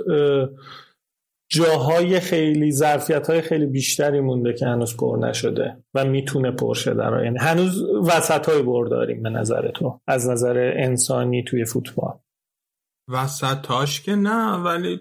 جاهای 1.52 2.20
خیلی 2.20 2.72
ظرفیت 2.72 3.30
های 3.30 3.40
خیلی 3.40 3.66
بیشتری 3.66 4.20
مونده 4.20 4.52
که 4.52 4.66
هنوز 4.66 4.96
پر 4.96 5.18
نشده 5.20 5.84
و 5.94 6.04
می‌تونه 6.04 6.50
پر 6.50 6.74
شده 6.74 7.24
یعنی 7.24 7.38
هنوز 7.38 7.82
وسط 7.82 8.48
های 8.48 8.62
بر 8.62 8.84
داریم 8.84 9.22
به 9.22 9.30
نظر 9.30 9.70
تو 9.70 10.00
از 10.06 10.28
نظر 10.28 10.72
انسانی 10.76 11.44
توی 11.44 11.64
فوتبال. 11.64 12.18
وسط 13.08 13.60
تاش 13.62 14.00
که 14.00 14.14
نه 14.14 14.56
ولی 14.56 15.00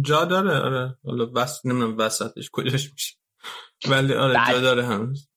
جا 0.00 0.24
داره 0.24 0.50
آره. 0.50 0.98
حالا 1.04 1.30
وسط 1.34 1.66
نمی‌دونم 1.66 1.98
وسطش 1.98 2.50
کجاش 2.52 2.92
میشه. 2.92 3.16
ولی 3.88 4.14
آره 4.14 4.34
جا 4.52 4.60
داره 4.60 4.84
هنوز. 4.84 5.27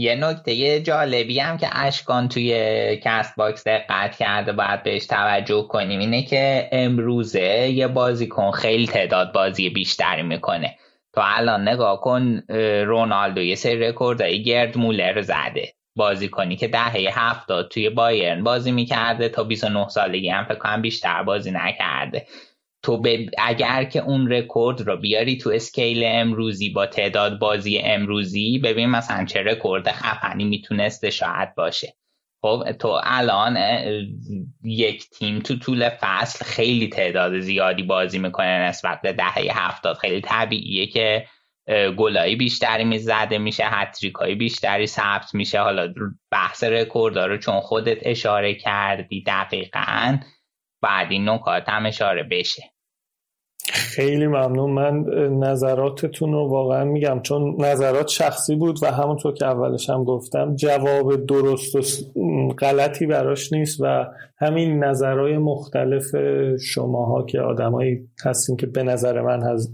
یه 0.00 0.14
نکته 0.14 0.80
جالبی 0.80 1.38
هم 1.38 1.56
که 1.56 1.68
اشکان 1.72 2.28
توی 2.28 2.52
Castbox 2.96 3.64
دقت 3.66 4.16
کرده 4.16 4.52
باید 4.52 4.82
بهش 4.82 5.06
توجه 5.06 5.62
کنیم. 5.62 6.00
اینه 6.00 6.22
که 6.22 6.68
امروزه 6.72 7.68
یه 7.68 7.88
بازیکن 7.88 8.50
خیلی 8.50 8.86
تعداد 8.86 9.32
بازی 9.32 9.70
بیشتری 9.70 10.22
می‌کنه. 10.22 10.76
تو 11.14 11.20
الان 11.24 11.68
نگاه 11.68 12.00
کن 12.00 12.42
رونالدو 12.86 13.42
یه 13.42 13.54
سری 13.54 13.80
رکوردهای 13.80 14.42
گرد 14.42 14.78
مولر 14.78 15.22
زده. 15.22 15.72
بازیکنی 15.96 16.56
که 16.56 16.68
دهه 16.68 17.08
هفتاد 17.12 17.68
توی 17.68 17.90
بایرن 17.90 18.44
بازی 18.44 18.72
می‌کرده 18.72 19.28
تا 19.28 19.44
29 19.44 19.88
سالگی 19.88 20.28
هم 20.28 20.44
فکر 20.44 20.58
کنم 20.58 20.82
بیشتر 20.82 21.22
بازی 21.22 21.50
نکرده. 21.50 22.26
تو 22.82 23.02
اگر 23.38 23.84
که 23.84 24.00
اون 24.00 24.32
رکورد 24.32 24.80
رو 24.80 24.96
بیاری 24.96 25.36
تو 25.36 25.50
scale 25.50 26.02
امروزی 26.04 26.70
با 26.70 26.86
تعداد 26.86 27.38
بازی 27.38 27.78
امروزی 27.78 28.58
ببین 28.58 28.90
مثلا 28.90 29.24
چه 29.24 29.42
رکورد 29.42 29.88
خفنی 29.88 30.44
می‌تونسته 30.44 31.10
شاید 31.10 31.54
باشه. 31.54 31.94
خب 32.42 32.72
تو 32.72 33.00
الان 33.04 33.58
یک 34.64 35.10
تیم 35.10 35.38
تو 35.38 35.58
طول 35.58 35.88
فصل 36.00 36.44
خیلی 36.44 36.88
تعداد 36.88 37.38
زیادی 37.38 37.82
بازی 37.82 38.18
می‌کنه 38.18 38.68
نسبت 38.68 39.00
به 39.02 39.12
دهه 39.12 39.66
هفتاد. 39.66 39.96
خیلی 39.96 40.20
طبیعیه 40.20 40.86
که 40.86 41.26
گلای 41.96 42.36
بیشتری 42.36 42.84
می‌زده 42.84 43.38
میشه 43.38 43.64
هتریکایی 43.66 44.34
بیشتری 44.34 44.86
ثبت 44.86 45.34
میشه. 45.34 45.60
حالا 45.60 45.94
بحث 46.30 46.64
رکورد 46.64 47.18
رو 47.18 47.36
چون 47.36 47.60
خودت 47.60 47.98
اشاره 48.02 48.54
کردی 48.54 49.22
دقیقا. 49.26 50.18
بعد 50.82 51.06
این 51.10 51.28
نکات 51.28 51.68
هم 51.68 51.86
اشاره 51.86 52.22
بشه. 52.30 52.62
خیلی 53.72 54.26
ممنون. 54.26 54.70
من 54.70 55.04
نظراتتون 55.38 56.32
رو 56.32 56.48
واقعا 56.48 56.84
میگم 56.84 57.20
چون 57.22 57.64
نظرات 57.64 58.08
شخصی 58.08 58.56
بود 58.56 58.82
و 58.82 58.86
همونطور 58.86 59.34
که 59.34 59.46
اولش 59.46 59.90
هم 59.90 60.04
گفتم 60.04 60.56
جواب 60.56 61.26
درست 61.26 61.76
و 61.76 62.48
غلطی 62.48 63.06
براش 63.06 63.52
نیست 63.52 63.80
و 63.80 64.06
همین 64.38 64.84
نظرهای 64.84 65.38
مختلف 65.38 66.04
شماها 66.56 67.22
که 67.22 67.40
آدمایی 67.40 68.08
هستین 68.24 68.56
که 68.56 68.66
به 68.66 68.82
نظر 68.82 69.20
من 69.20 69.42
از 69.42 69.72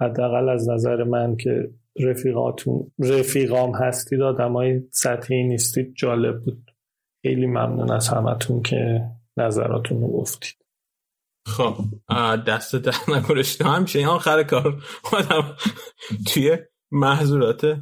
حداقل 0.00 0.48
از 0.48 0.68
نظر 0.68 1.04
من 1.04 1.36
که 1.36 1.70
رفیقاتون 2.00 2.92
رفیقام 2.98 3.74
هستید 3.74 4.20
آدمای 4.20 4.80
سطحی 4.90 5.42
نیستید. 5.44 5.94
جالب 5.94 6.40
بود. 6.44 6.70
خیلی 7.22 7.46
ممنون 7.46 7.90
از 7.90 8.08
همتون 8.08 8.62
که 8.62 9.02
نظراتون 9.40 10.00
رو 10.00 10.08
گفتید. 10.08 10.56
خب 11.46 11.76
دست 12.46 12.76
در 12.76 12.92
همیشه 13.64 13.98
این 13.98 14.08
آخر 14.08 14.42
کار 14.42 14.82
آدم 15.12 15.56
توی 16.26 16.58
محضورات. 16.90 17.80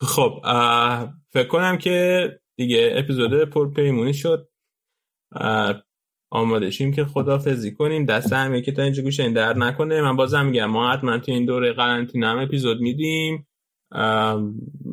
خب 0.00 0.40
فکر 1.30 1.48
کنم 1.48 1.78
که 1.78 2.28
دیگه 2.56 2.92
اپیزود 2.96 3.44
پرپیمونی 3.44 4.14
شد. 4.14 4.48
آماده 6.30 6.70
شیم 6.70 6.92
که 6.92 7.04
خدافزی 7.04 7.74
کنیم 7.74 8.04
دست 8.04 8.32
همه 8.32 8.62
که 8.62 8.72
تا 8.72 8.82
اینجا 8.82 9.02
گوشه 9.02 9.22
این 9.22 9.32
درد 9.32 9.58
نکنه. 9.58 10.02
من 10.02 10.16
بازم 10.16 10.46
میگم 10.46 10.66
ما 10.66 10.92
حتما 10.92 11.18
تو 11.18 11.32
این 11.32 11.44
دوره 11.44 11.72
قرنطینه 11.72 12.26
هم 12.26 12.38
اپیزود 12.38 12.80
میدیم. 12.80 13.46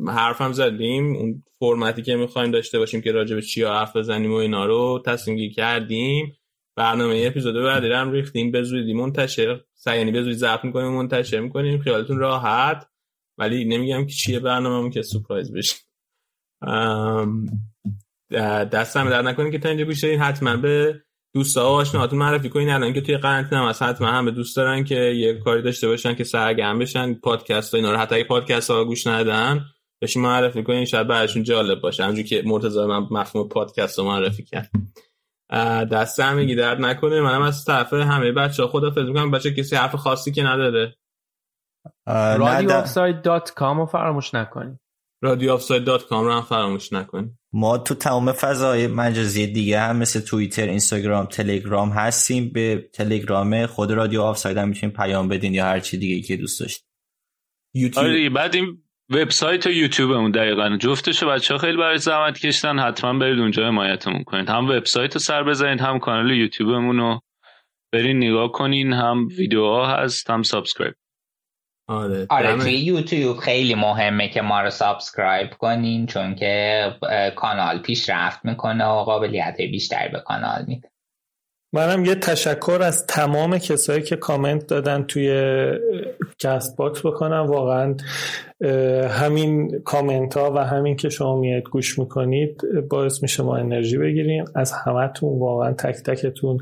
حرفم 0.08 0.52
زدیم. 0.52 1.16
اون 1.16 1.42
فرمتی 1.58 2.02
که 2.02 2.16
می‌خوایم 2.16 2.50
داشته 2.50 2.78
باشیم 2.78 3.00
که 3.00 3.12
راجع 3.12 3.34
به 3.34 3.42
چیا 3.42 3.72
حرف 3.72 3.96
بزنیم 3.96 4.32
و 4.32 4.34
اینا 4.34 4.66
رو 4.66 5.02
تصمیم 5.06 5.50
کردیم. 5.50 6.36
برنامه 6.76 7.24
اپیزود 7.26 7.54
بعدی 7.54 7.92
هم 7.92 8.12
ریختیم. 8.12 8.50
به 8.50 8.62
زودی 8.62 8.92
منتشر 8.92 9.60
یعنی 9.86 10.10
به 10.10 10.22
زودی 10.22 10.34
ضبط 10.34 10.64
می‌کنیم 10.64 10.92
منتشر 10.92 11.40
می‌کنیم. 11.40 11.80
خیالتون 11.80 12.18
راحت. 12.18 12.86
ولی 13.38 13.64
نمیگم 13.64 14.06
که 14.06 14.12
چیه 14.12 14.40
برنامه‌مون 14.40 14.90
که 14.90 15.02
سورپرایز 15.02 15.52
بشه. 15.52 15.76
دستم 18.72 19.10
در 19.10 19.22
نکنید 19.22 19.52
که 19.52 19.58
تا 19.58 19.68
اینجا 19.68 19.84
گوش 19.84 20.04
حتما 20.04 20.56
به 20.56 21.02
دوستا 21.34 21.64
و 21.64 21.74
آشناهاتون 21.74 22.18
معرفی 22.18 22.48
کنین 22.48 22.70
الان 22.70 22.92
که 22.92 23.00
توی 23.00 23.16
قرنطینه 23.16 23.68
هست 23.68 23.82
حتما 23.82 24.08
هم 24.08 24.24
به 24.24 24.30
دوست 24.30 24.56
دارن 24.56 24.84
که 24.84 24.94
یه 24.94 25.38
کاری 25.38 25.62
داشته 25.62 25.88
باشن 25.88 26.14
که 26.14 26.24
سرگرم 26.24 26.78
بشن 26.78 27.14
پادکست 27.14 27.74
ها 27.74 27.78
اینا 27.78 27.92
رو 27.92 27.98
حتی 27.98 28.14
اگه 28.14 28.24
پادکست 28.24 28.70
ها 28.70 28.84
گوش 28.84 29.06
ندن 29.06 29.64
بهش 30.00 30.16
معرفی 30.16 30.62
کنین 30.62 30.84
شاید 30.84 31.06
براشون 31.06 31.42
جالب 31.42 31.80
باشه. 31.80 32.02
همونجوری 32.02 32.28
که 32.28 32.42
مرتضی 32.46 32.84
من 32.84 33.06
مفهوم 33.10 33.48
پادکست 33.48 33.98
رو 33.98 34.04
معرفی 34.04 34.44
کرد. 34.44 34.70
دست 35.92 36.20
همگی 36.20 36.54
درد 36.54 36.80
نکنه. 36.80 37.20
منم 37.20 37.42
از 37.42 37.64
طرف 37.64 37.92
همه 37.92 38.32
بچه 38.32 38.62
ها 38.62 38.68
خدافظی 38.68 39.06
می‌کنم. 39.06 39.30
بچه 39.30 39.54
کسی 39.54 39.76
حرف 39.76 39.94
خاصی 39.94 40.32
که 40.32 40.42
نداره؟ 40.42 40.96
رادیو 42.38 42.72
آفساید 42.72 43.22
dot 43.22 43.50
com 43.54 43.78
رو 43.78 43.86
فراموش 43.86 44.34
نکنیم 44.34 44.79
رادیو 45.22 45.52
آفساید 45.52 45.84
dot 45.84 46.06
com 46.06 46.24
رو 46.24 46.32
هم 46.32 46.42
فراموش 46.42 46.92
نکنیم 46.92 47.38
ما 47.52 47.78
تو 47.78 47.94
تمام 47.94 48.32
فضای 48.32 48.86
مجازی 48.86 49.46
دیگه 49.46 49.80
هم 49.80 49.96
مثل 49.96 50.20
توییتر 50.20 50.68
اینستاگرام 50.68 51.26
تلگرام 51.26 51.88
هستیم. 51.88 52.50
به 52.52 52.88
تلگرام 52.92 53.66
خود 53.66 53.92
رادیو 53.92 54.22
آفساید 54.22 54.56
هم 54.56 54.68
می‌تونین 54.68 54.96
پیام 54.96 55.28
بدین 55.28 55.54
یا 55.54 55.64
هر 55.64 55.80
چی 55.80 55.98
دیگه 55.98 56.22
که 56.22 56.36
دوست 56.36 56.60
داشتید 56.60 56.86
یوتیوب 57.74 58.06
آره 58.06 58.30
بعد 58.30 58.54
این 58.54 58.82
وبسایت 59.10 59.66
و 59.66 59.70
یوتیوب 59.70 60.10
اون 60.10 60.30
دقیقا. 60.30 60.76
جفتشو 60.76 61.28
بچه 61.28 61.54
ها 61.54 61.58
خیلی 61.58 61.76
برای 61.76 61.98
زحمت 61.98 62.38
کشتن 62.38 62.78
حتما 62.78 63.18
برید 63.18 63.38
اونجا 63.38 63.66
حمایتمون 63.66 64.24
کنید. 64.24 64.48
هم 64.48 64.68
وبسایت 64.68 65.14
رو 65.14 65.20
سر 65.20 65.42
بزنید 65.42 65.80
هم 65.80 65.98
کانال 65.98 66.30
یوتیوبمون 66.30 66.98
رو 66.98 67.20
برین 67.92 68.16
نگاه 68.16 68.52
کنین 68.52 68.92
هم 68.92 69.28
ویدیوها 69.38 69.96
هست 69.96 70.30
هم 70.30 70.42
subscribe. 70.42 70.94
آره 71.90 72.26
آره 72.30 72.56
توی 72.58 72.72
یوتیوب 72.72 73.36
خیلی 73.36 73.74
مهمه 73.74 74.28
که 74.28 74.42
ما 74.42 74.60
رو 74.60 74.70
subscribe 74.70 75.50
کنین 75.50 76.06
چون 76.06 76.34
که 76.34 76.84
کانال 77.36 77.78
پیشرفت 77.78 78.44
می‌کنه 78.44 78.84
و 78.86 79.04
قابلیت 79.04 79.56
بیشتری 79.56 80.08
به 80.08 80.20
کانال 80.20 80.64
میده. 80.68 80.90
منم 81.72 82.04
یه 82.04 82.14
تشکر 82.14 82.78
از 82.82 83.06
تمام 83.06 83.58
کسایی 83.58 84.02
که 84.02 84.16
کامنت 84.16 84.66
دادن 84.66 85.02
توی 85.02 85.54
Castbox 86.38 87.06
بکنم. 87.06 87.46
واقعا 87.46 87.94
همین 89.08 89.80
کامنت 89.84 90.36
ها 90.36 90.52
و 90.52 90.58
همین 90.58 90.96
که 90.96 91.08
شما 91.08 91.40
میاید 91.40 91.62
گوش 91.62 91.98
می‌کنید 91.98 92.62
باعث 92.88 93.22
میشه 93.22 93.42
ما 93.42 93.56
انرژی 93.56 93.98
بگیریم. 93.98 94.44
از 94.54 94.72
همتون 94.72 95.38
واقعا 95.38 95.72
تک 95.72 95.94
تکتون 95.94 96.58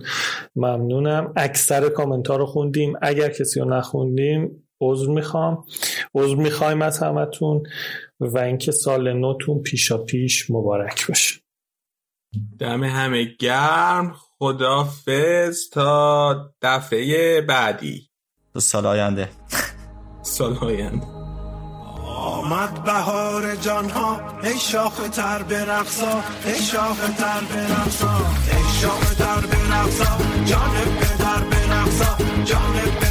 ممنونم. 0.57 1.33
اکثر 1.37 1.89
کامنت 1.89 2.29
ها 2.29 2.37
رو 2.37 2.47
خوندیم. 2.47 2.93
اگر 3.03 3.29
کسی 3.29 3.61
رو 3.61 3.71
نخوندیم 3.71 4.65
عذر 4.81 5.12
می‌خوام. 5.13 5.65
عذر 6.15 6.37
می‌خوایم 6.37 6.83
از 6.83 6.99
همتون 6.99 7.63
و 8.21 8.39
اینکه 8.39 8.73
سال 8.73 9.13
نوتون 9.13 9.63
پیشا 9.63 9.99
پیش 9.99 10.51
مبارک 10.51 11.07
باشه. 11.09 11.41
دم 12.59 12.85
همه 12.85 13.25
گرم. 13.25 14.15
خدافز 14.39 15.71
تا 15.73 16.53
دفعه 16.63 17.41
بعدی. 17.41 18.11
سال 18.57 18.87
آینده. 18.87 19.29
سال 20.23 20.57
آینده. 20.57 21.07
آمد 22.19 22.85
بهار 22.85 23.57
جان 23.57 23.91
ها 23.91 24.21
ای 24.43 24.59
شاخ 24.59 25.09
تر 25.09 25.43
برقصا 25.43 26.23
ای 26.47 26.55
شاخ 26.55 27.17
تر 27.17 27.41
برقصا 27.41 28.17
ای 28.53 28.81
شاخ 28.81 29.15
تر 29.15 29.47
برقصا 29.47 30.19
جان 30.45 30.75
پدر 31.01 31.45
برقصا 31.51 32.17
جان 32.45 33.08